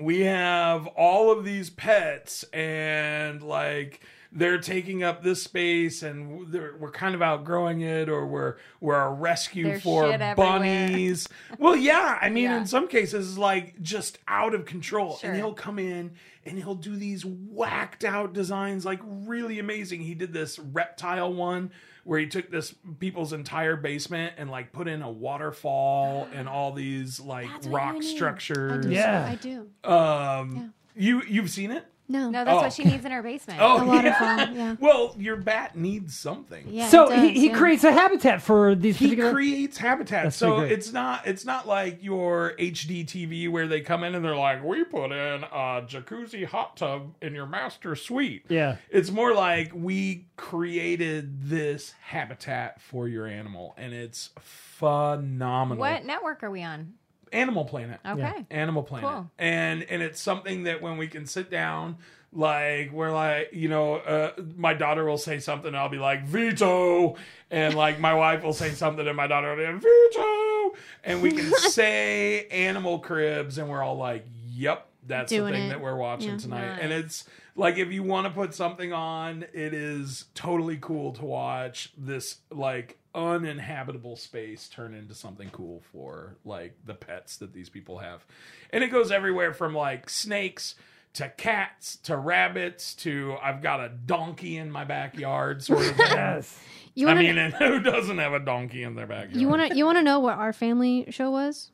we 0.00 0.20
have 0.20 0.86
all 0.86 1.32
of 1.32 1.44
these 1.44 1.68
pets 1.68 2.44
and 2.52 3.42
like 3.42 4.02
they're 4.32 4.58
taking 4.58 5.02
up 5.02 5.22
this 5.24 5.42
space 5.42 6.02
and 6.04 6.52
we're 6.52 6.90
kind 6.92 7.14
of 7.16 7.22
outgrowing 7.22 7.80
it 7.80 8.08
or 8.08 8.26
we're 8.26 8.56
we're 8.80 8.94
a 9.00 9.12
rescue 9.12 9.64
There's 9.64 9.82
for 9.82 10.16
bunnies 10.36 11.28
well 11.58 11.74
yeah 11.74 12.16
i 12.22 12.30
mean 12.30 12.44
Yeah. 12.44 12.58
in 12.58 12.66
some 12.66 12.86
cases 12.86 13.36
like 13.36 13.80
just 13.82 14.18
out 14.28 14.54
of 14.54 14.64
control 14.66 15.16
Sure. 15.16 15.30
and 15.30 15.36
he'll 15.38 15.52
come 15.54 15.78
in 15.80 16.12
and 16.46 16.58
he'll 16.58 16.76
do 16.76 16.94
these 16.96 17.24
whacked 17.26 18.04
out 18.04 18.32
designs 18.32 18.84
like 18.84 19.00
really 19.04 19.58
amazing 19.58 20.00
he 20.02 20.14
did 20.14 20.32
this 20.32 20.58
reptile 20.60 21.32
one 21.32 21.72
where 22.04 22.18
he 22.20 22.26
took 22.26 22.50
this 22.50 22.74
people's 22.98 23.32
entire 23.32 23.76
basement 23.76 24.32
and 24.38 24.48
like 24.48 24.72
put 24.72 24.86
in 24.88 25.02
a 25.02 25.10
waterfall 25.10 26.28
and 26.32 26.48
all 26.48 26.72
these 26.72 27.18
like 27.20 27.48
That's 27.50 27.66
rock 27.66 28.02
structures 28.02 28.86
I 28.86 28.88
do. 28.88 28.94
Yeah. 28.94 29.28
I 29.28 29.34
do. 29.34 29.90
um, 29.92 30.74
you 30.96 31.22
you've 31.28 31.50
seen 31.50 31.70
it? 31.70 31.84
No. 32.10 32.28
No, 32.28 32.44
that's 32.44 32.54
Oh. 32.58 32.60
what 32.62 32.72
she 32.72 32.84
oh. 32.84 32.88
needs 32.88 33.04
in 33.04 33.12
her 33.12 33.22
basement. 33.22 33.60
Oh, 33.62 33.80
A 33.82 33.84
waterfall, 33.86 34.48
yeah. 34.54 34.76
Well, 34.80 35.14
your 35.18 35.36
bat 35.36 35.76
needs 35.76 36.18
something. 36.18 36.66
Yeah. 36.68 36.88
So 36.88 37.06
it 37.06 37.16
does, 37.16 37.22
he, 37.22 37.32
he 37.32 37.46
yeah. 37.48 37.56
creates 37.56 37.84
a 37.84 37.92
habitat 37.92 38.42
for 38.42 38.74
these 38.74 38.98
He 38.98 39.06
particular. 39.06 39.32
creates 39.32 39.78
habitat, 39.78 40.24
That's 40.24 40.36
so 40.36 40.56
pretty 40.56 40.68
great. 40.68 40.78
it's 40.78 40.92
not 40.92 41.26
it's 41.26 41.44
not 41.44 41.66
like 41.68 42.02
your 42.02 42.54
HD 42.58 43.06
TV 43.06 43.48
where 43.50 43.66
they 43.68 43.80
come 43.80 44.02
in 44.04 44.14
and 44.14 44.24
they're 44.24 44.36
like, 44.36 44.62
"We 44.64 44.84
put 44.84 45.12
in 45.12 45.44
a 45.44 45.82
jacuzzi 45.86 46.44
hot 46.44 46.76
tub 46.76 47.14
in 47.22 47.34
your 47.34 47.46
master 47.46 47.94
suite." 47.94 48.44
Yeah. 48.48 48.76
it's 48.90 49.10
more 49.10 49.32
like 49.34 49.70
we 49.74 50.26
created 50.36 51.42
this 51.48 51.94
habitat 52.02 52.80
for 52.80 53.06
your 53.08 53.26
animal, 53.26 53.74
and 53.78 53.92
it's 53.94 54.30
phenomenal. 54.40 55.80
What 55.80 56.04
network 56.04 56.42
are 56.42 56.50
we 56.50 56.62
on? 56.62 56.94
Animal 57.32 57.64
Planet? 57.64 58.00
Okay. 58.04 58.46
Animal 58.50 58.82
Planet. 58.82 59.08
Cool. 59.10 59.30
And 59.38 59.82
and 59.84 60.02
it's 60.02 60.20
something 60.20 60.64
that 60.64 60.82
when 60.82 60.96
we 60.96 61.06
can 61.08 61.26
sit 61.26 61.50
down, 61.50 61.96
like 62.32 62.92
we're 62.92 63.12
like, 63.12 63.50
you 63.52 63.68
know, 63.68 63.94
uh, 63.96 64.32
my 64.56 64.74
daughter 64.74 65.04
will 65.04 65.18
say 65.18 65.38
something, 65.40 65.68
and 65.68 65.76
I'll 65.76 65.88
be 65.88 65.98
like 65.98 66.24
veto, 66.26 67.16
and 67.50 67.74
like 67.74 67.98
my 68.00 68.14
wife 68.14 68.42
will 68.42 68.52
say 68.52 68.70
something, 68.70 69.06
and 69.06 69.16
my 69.16 69.26
daughter 69.26 69.50
will 69.50 69.56
be 69.56 69.64
like, 69.64 69.82
veto, 69.82 70.76
and 71.04 71.22
we 71.22 71.32
can 71.32 71.50
say 71.58 72.46
Animal 72.48 72.98
Cribs, 73.00 73.58
and 73.58 73.68
we're 73.68 73.82
all 73.82 73.96
like, 73.96 74.24
yep, 74.48 74.86
that's 75.06 75.30
Doing 75.30 75.46
the 75.52 75.58
thing 75.58 75.66
it. 75.66 75.70
that 75.70 75.80
we're 75.80 75.96
watching 75.96 76.30
Yeah. 76.32 76.36
tonight, 76.38 76.66
Nice. 76.72 76.78
and 76.82 76.92
it's. 76.92 77.24
Like 77.56 77.76
if 77.78 77.90
you 77.92 78.04
want 78.04 78.26
to 78.26 78.32
put 78.32 78.54
something 78.54 78.92
on, 78.92 79.42
it 79.52 79.74
is 79.74 80.26
totally 80.34 80.78
cool 80.80 81.12
to 81.14 81.24
watch 81.24 81.92
this 81.98 82.36
like 82.50 82.96
uninhabitable 83.14 84.16
space 84.16 84.68
turn 84.68 84.94
into 84.94 85.14
something 85.14 85.50
cool 85.50 85.82
for 85.92 86.36
like 86.44 86.74
the 86.84 86.94
pets 86.94 87.36
that 87.38 87.52
these 87.52 87.68
people 87.68 87.98
have. 87.98 88.24
And 88.70 88.84
it 88.84 88.88
goes 88.88 89.10
everywhere 89.10 89.52
from 89.52 89.74
like 89.74 90.08
snakes 90.08 90.74
to 91.14 91.28
cats 91.28 91.96
to 91.96 92.16
rabbits 92.16 92.94
to 92.94 93.36
I've 93.42 93.62
got 93.62 93.80
a 93.80 93.88
donkey 93.88 94.56
in 94.56 94.70
my 94.70 94.84
backyard 94.84 95.62
sort 95.62 95.90
of. 95.90 95.98
Yes. 95.98 96.58
You 96.94 97.08
I 97.08 97.14
mean, 97.14 97.38
and 97.38 97.54
who 97.58 97.80
doesn't 97.80 98.18
have 98.18 98.32
a 98.32 98.40
donkey 98.40 98.82
in 98.82 98.94
their 98.94 99.06
backyard? 99.06 99.36
you 99.36 99.48
want 99.48 99.70
to 99.70 99.76
you 99.76 99.84
want 99.84 99.98
to 99.98 100.02
know 100.02 100.20
what 100.20 100.38
our 100.38 100.52
family 100.52 101.06
show 101.10 101.30
was? 101.30 101.70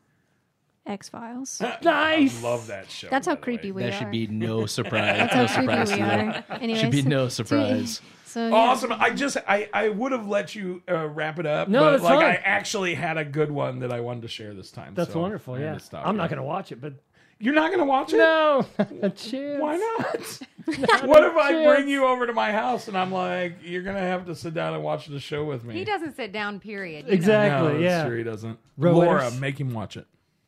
X 0.87 1.09
Files. 1.09 1.61
Nice. 1.83 1.85
I 2.43 2.43
love 2.43 2.67
that 2.69 2.91
show. 2.91 3.09
That's 3.11 3.27
how 3.27 3.35
by 3.35 3.41
the 3.41 3.43
creepy 3.43 3.73
way. 3.73 3.83
we 3.85 3.91
That 3.91 3.95
are. 3.95 3.99
should 3.99 4.11
be 4.13 4.27
no 4.29 4.67
surprise. 4.67 5.19
That's 5.19 5.35
no 5.35 5.47
how 5.47 5.55
creepy 5.55 5.73
surprise 5.87 5.93
we 5.93 5.99
that. 5.99 6.45
are. 6.51 6.57
Anyways, 6.57 6.81
Should 6.81 6.91
be 6.93 7.03
no 7.03 7.29
surprise. 7.29 8.01
So 8.25 8.49
yeah. 8.49 8.55
Awesome. 8.55 8.93
I 8.93 9.11
just 9.11 9.37
I 9.49 9.69
I 9.73 9.89
would 9.89 10.13
have 10.13 10.27
let 10.29 10.55
you 10.55 10.83
uh, 10.89 11.09
wrap 11.09 11.39
it 11.39 11.47
up, 11.47 11.69
No, 11.69 11.81
but 11.81 11.91
that's 11.93 12.03
like 12.05 12.17
fine. 12.21 12.25
I 12.25 12.35
actually 12.37 12.95
had 12.95 13.17
a 13.19 13.25
good 13.25 13.51
one 13.51 13.79
that 13.81 13.93
I 13.93 14.01
wanted 14.01 14.23
to 14.23 14.29
share 14.29 14.53
this 14.55 14.71
time. 14.71 14.95
That's 14.95 15.13
so 15.13 15.21
wonderful. 15.21 15.55
I 15.55 15.59
had 15.59 15.65
Yeah. 15.65 15.75
to 15.75 15.81
stop 15.81 16.07
I'm 16.07 16.15
you. 16.15 16.19
not 16.19 16.31
going 16.31 16.39
to 16.39 16.43
watch 16.47 16.71
it, 16.73 16.81
but 16.81 16.95
You're 17.39 17.55
not 17.55 17.69
going 17.69 17.79
to 17.81 17.85
watch 17.87 18.13
it? 18.13 18.17
no. 18.19 18.67
a 19.03 19.11
chance. 19.11 19.61
Why 19.61 19.77
not? 19.77 21.07
what 21.07 21.23
if 21.25 21.37
I 21.37 21.65
bring 21.65 21.89
you 21.89 22.05
over 22.07 22.27
to 22.27 22.33
my 22.33 22.51
house 22.53 22.89
and 22.89 22.97
I'm 22.99 23.13
like, 23.13 23.55
you're 23.63 23.83
gonna 23.85 24.01
have 24.01 24.27
to 24.27 24.35
sit 24.35 24.53
down 24.53 24.75
and 24.75 24.83
watch 24.83 25.07
the 25.07 25.21
show 25.21 25.45
with 25.45 25.63
me? 25.65 25.75
He 25.75 25.85
doesn't 25.85 26.17
sit 26.17 26.33
down, 26.33 26.59
period. 26.61 27.05
You 27.07 27.13
know 27.13 27.15
Exactly. 27.15 27.69
No, 27.75 27.81
that's 27.81 27.83
yeah. 27.83 28.05
true. 28.09 28.19
He 28.19 28.25
doesn't. 28.25 28.59
Row 28.77 28.93
Laura, 28.99 29.19
winners. 29.25 29.41
make 29.41 29.61
him 29.61 29.73
watch 29.73 29.97
it. 29.97 30.07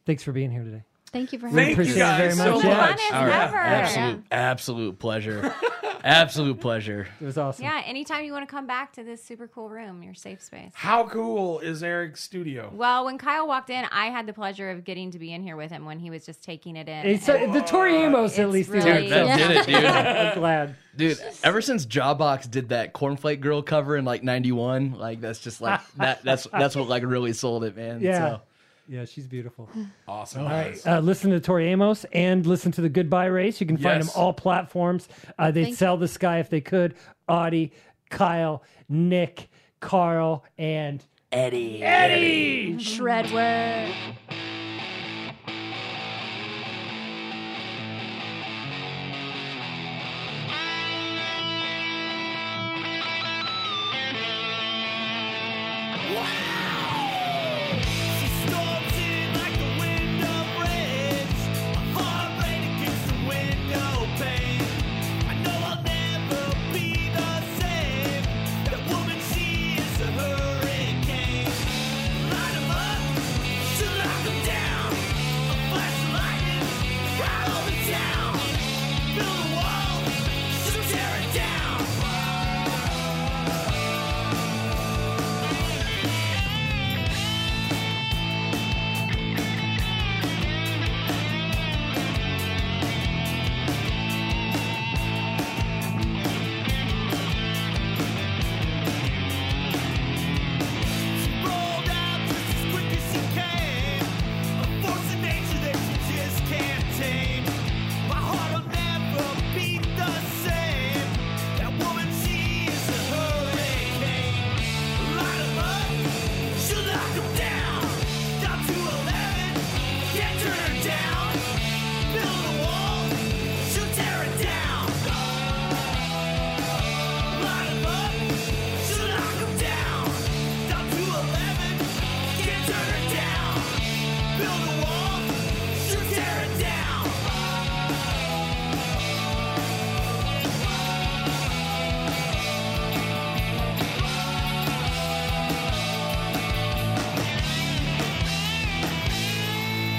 Thanks 0.09 0.23
for 0.23 0.33
being 0.33 0.51
here 0.51 0.65
today. 0.65 0.85
Thank 1.13 1.35
you 1.35 1.39
for 1.39 1.51
Thank 1.51 1.57
having 1.57 1.69
you 1.69 1.73
appreciate 1.75 1.97
it 1.97 1.99
guys 1.99 2.37
very 2.39 2.51
so 2.51 2.55
much. 2.57 2.65
much. 2.65 2.65
Yeah. 2.65 2.87
Fun 2.87 2.99
as 2.99 3.13
All 3.13 3.27
right. 3.27 3.49
ever. 3.49 3.57
Absolute, 3.59 4.25
absolute 4.31 4.99
pleasure. 4.99 5.55
absolute 6.05 6.61
pleasure. 6.61 7.09
It 7.21 7.25
was 7.27 7.37
awesome. 7.37 7.65
Yeah, 7.67 7.83
anytime 7.85 8.25
you 8.25 8.33
want 8.33 8.49
to 8.49 8.51
come 8.51 8.67
back 8.67 8.95
to 8.95 9.05
this 9.05 9.23
super 9.23 9.49
cool 9.49 9.69
room, 9.69 10.03
your 10.03 10.15
safe 10.15 10.41
space. 10.43 10.73
How 10.75 11.07
cool 11.07 11.61
is 11.61 11.83
Eric's 11.83 12.23
studio? 12.23 12.71
Well, 12.75 13.05
when 13.05 13.19
Kyle 13.19 13.47
walked 13.47 13.69
in, 13.69 13.85
I 13.93 14.07
had 14.07 14.27
the 14.27 14.33
pleasure 14.33 14.71
of 14.71 14.85
getting 14.85 15.11
to 15.11 15.19
be 15.19 15.31
in 15.35 15.43
here 15.43 15.57
with 15.57 15.71
him 15.71 15.85
when 15.85 15.99
he 15.99 16.09
was 16.09 16.25
just 16.25 16.43
taking 16.43 16.75
it 16.77 16.89
in. 16.89 17.05
It's, 17.07 17.29
And 17.29 17.55
the 17.55 17.61
Tori 17.61 17.95
Amos 17.97 18.39
at 18.39 18.49
least 18.49 18.73
did 18.73 18.85
really- 18.85 19.07
it. 19.09 19.11
That 19.11 19.39
so 19.39 19.49
did 19.49 19.57
it, 19.59 19.67
dude. 19.67 19.85
I'm 19.85 20.39
glad. 20.39 20.77
Dude, 20.97 21.19
ever 21.45 21.61
since 21.61 21.85
Jawbox 21.85 22.51
did 22.51 22.71
that 22.71 22.95
Cornflake 22.95 23.41
Girl 23.41 23.61
cover 23.63 23.97
in 23.97 24.05
like 24.07 24.23
'91, 24.25 24.93
like 24.99 25.21
that's 25.21 25.39
just 25.39 25.61
like 25.61 25.81
that. 25.97 26.25
That's 26.25 26.47
that's 26.51 26.75
what 26.75 26.89
like 26.89 27.05
really 27.05 27.33
sold 27.35 27.63
it, 27.65 27.77
man. 27.77 28.01
Yeah. 28.01 28.19
So, 28.19 28.41
Yeah, 28.89 29.05
she's 29.05 29.27
beautiful. 29.27 29.69
Awesome. 30.09 30.43
All 30.44 30.48
right. 30.48 30.86
Uh, 30.86 31.01
listen 31.01 31.31
to 31.32 31.40
Tori 31.40 31.69
Amos 31.69 32.05
and 32.12 32.47
listen 32.47 32.73
to 32.73 32.81
the 32.81 32.89
Goodbye 32.89 33.27
Race. 33.27 33.60
You 33.60 33.66
can 33.66 33.77
find 33.77 34.02
Yes. 34.02 34.12
them 34.15 34.20
all 34.23 34.32
platforms. 34.32 35.06
Uh, 35.39 35.51
they'd 35.51 35.65
Thank 35.65 35.77
sell 35.77 35.97
this 35.98 36.16
guy 36.16 36.39
if 36.39 36.48
they 36.48 36.62
could. 36.62 36.94
Auty, 37.28 37.73
Kyle, 38.09 38.62
Nick, 38.89 39.51
Carl, 39.81 40.44
and 40.56 41.05
Eddie. 41.31 41.82
Eddie. 41.82 42.77
Shredware. 42.77 43.93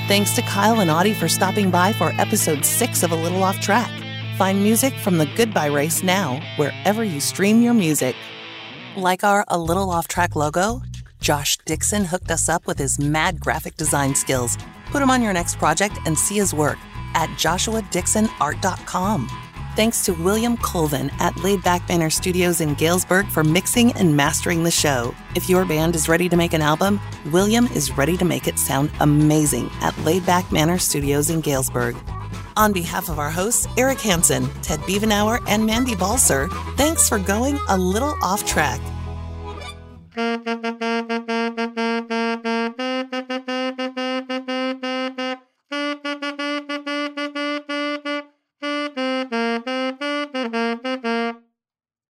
Thanks 0.09 0.33
to 0.37 0.41
Kyle 0.41 0.79
and 0.79 0.89
Auty 0.89 1.13
for 1.13 1.27
stopping 1.29 1.69
by 1.69 1.93
for 1.93 2.13
episode 2.17 2.65
six 2.65 3.03
of 3.03 3.11
A 3.11 3.15
Little 3.15 3.43
Off 3.43 3.61
Track. 3.61 3.91
Find 4.39 4.63
music 4.63 4.95
from 4.95 5.19
the 5.19 5.27
Goodbye 5.35 5.67
Race 5.67 6.01
now, 6.01 6.41
wherever 6.55 7.03
you 7.03 7.19
stream 7.19 7.61
your 7.61 7.75
music. 7.75 8.15
Like 8.97 9.23
our 9.23 9.45
A 9.49 9.59
Little 9.59 9.91
Off 9.91 10.07
Track 10.07 10.35
logo? 10.35 10.81
Josh 11.21 11.57
Dixon 11.57 12.05
hooked 12.05 12.31
us 12.31 12.49
up 12.49 12.65
with 12.65 12.79
his 12.79 12.97
mad 12.97 13.39
graphic 13.39 13.77
design 13.77 14.15
skills. 14.15 14.57
Put 14.87 15.03
him 15.03 15.11
on 15.11 15.21
your 15.21 15.33
next 15.33 15.59
project 15.59 15.99
and 16.07 16.17
see 16.17 16.37
his 16.37 16.55
work 16.55 16.79
at 17.13 17.29
joshuadixonart.com. 17.37 19.29
Thanks 19.79 20.03
to 20.07 20.13
William 20.13 20.57
Colvin 20.57 21.09
at 21.19 21.37
Laid 21.37 21.63
Back 21.63 21.87
Manor 21.87 22.09
Studios 22.09 22.59
in 22.59 22.73
Galesburg 22.73 23.27
for 23.27 23.45
mixing 23.45 23.93
and 23.93 24.13
mastering 24.13 24.65
the 24.65 24.69
show. 24.69 25.15
If 25.35 25.49
your 25.49 25.63
band 25.63 25.95
is 25.95 26.09
ready 26.09 26.27
to 26.27 26.35
make 26.35 26.51
an 26.51 26.61
album, 26.61 26.99
William 27.31 27.65
is 27.67 27.97
ready 27.97 28.17
to 28.17 28.25
make 28.25 28.45
it 28.45 28.59
sound 28.59 28.91
amazing 28.99 29.71
at 29.79 29.97
Laid 29.99 30.25
Back 30.25 30.51
Manor 30.51 30.79
Studios 30.79 31.29
in 31.29 31.39
Galesburg. 31.39 31.95
On 32.57 32.73
behalf 32.73 33.07
of 33.07 33.19
our 33.19 33.31
hosts, 33.31 33.69
Eric 33.77 34.01
Hansen, 34.01 34.49
Ted 34.61 34.81
Beavenauer, 34.81 35.39
and 35.47 35.65
Mandy 35.65 35.95
Balser, 35.95 36.49
thanks 36.75 37.07
for 37.07 37.17
going 37.17 37.57
a 37.69 37.77
little 37.77 38.17
off 38.21 38.45
track. 38.45 38.81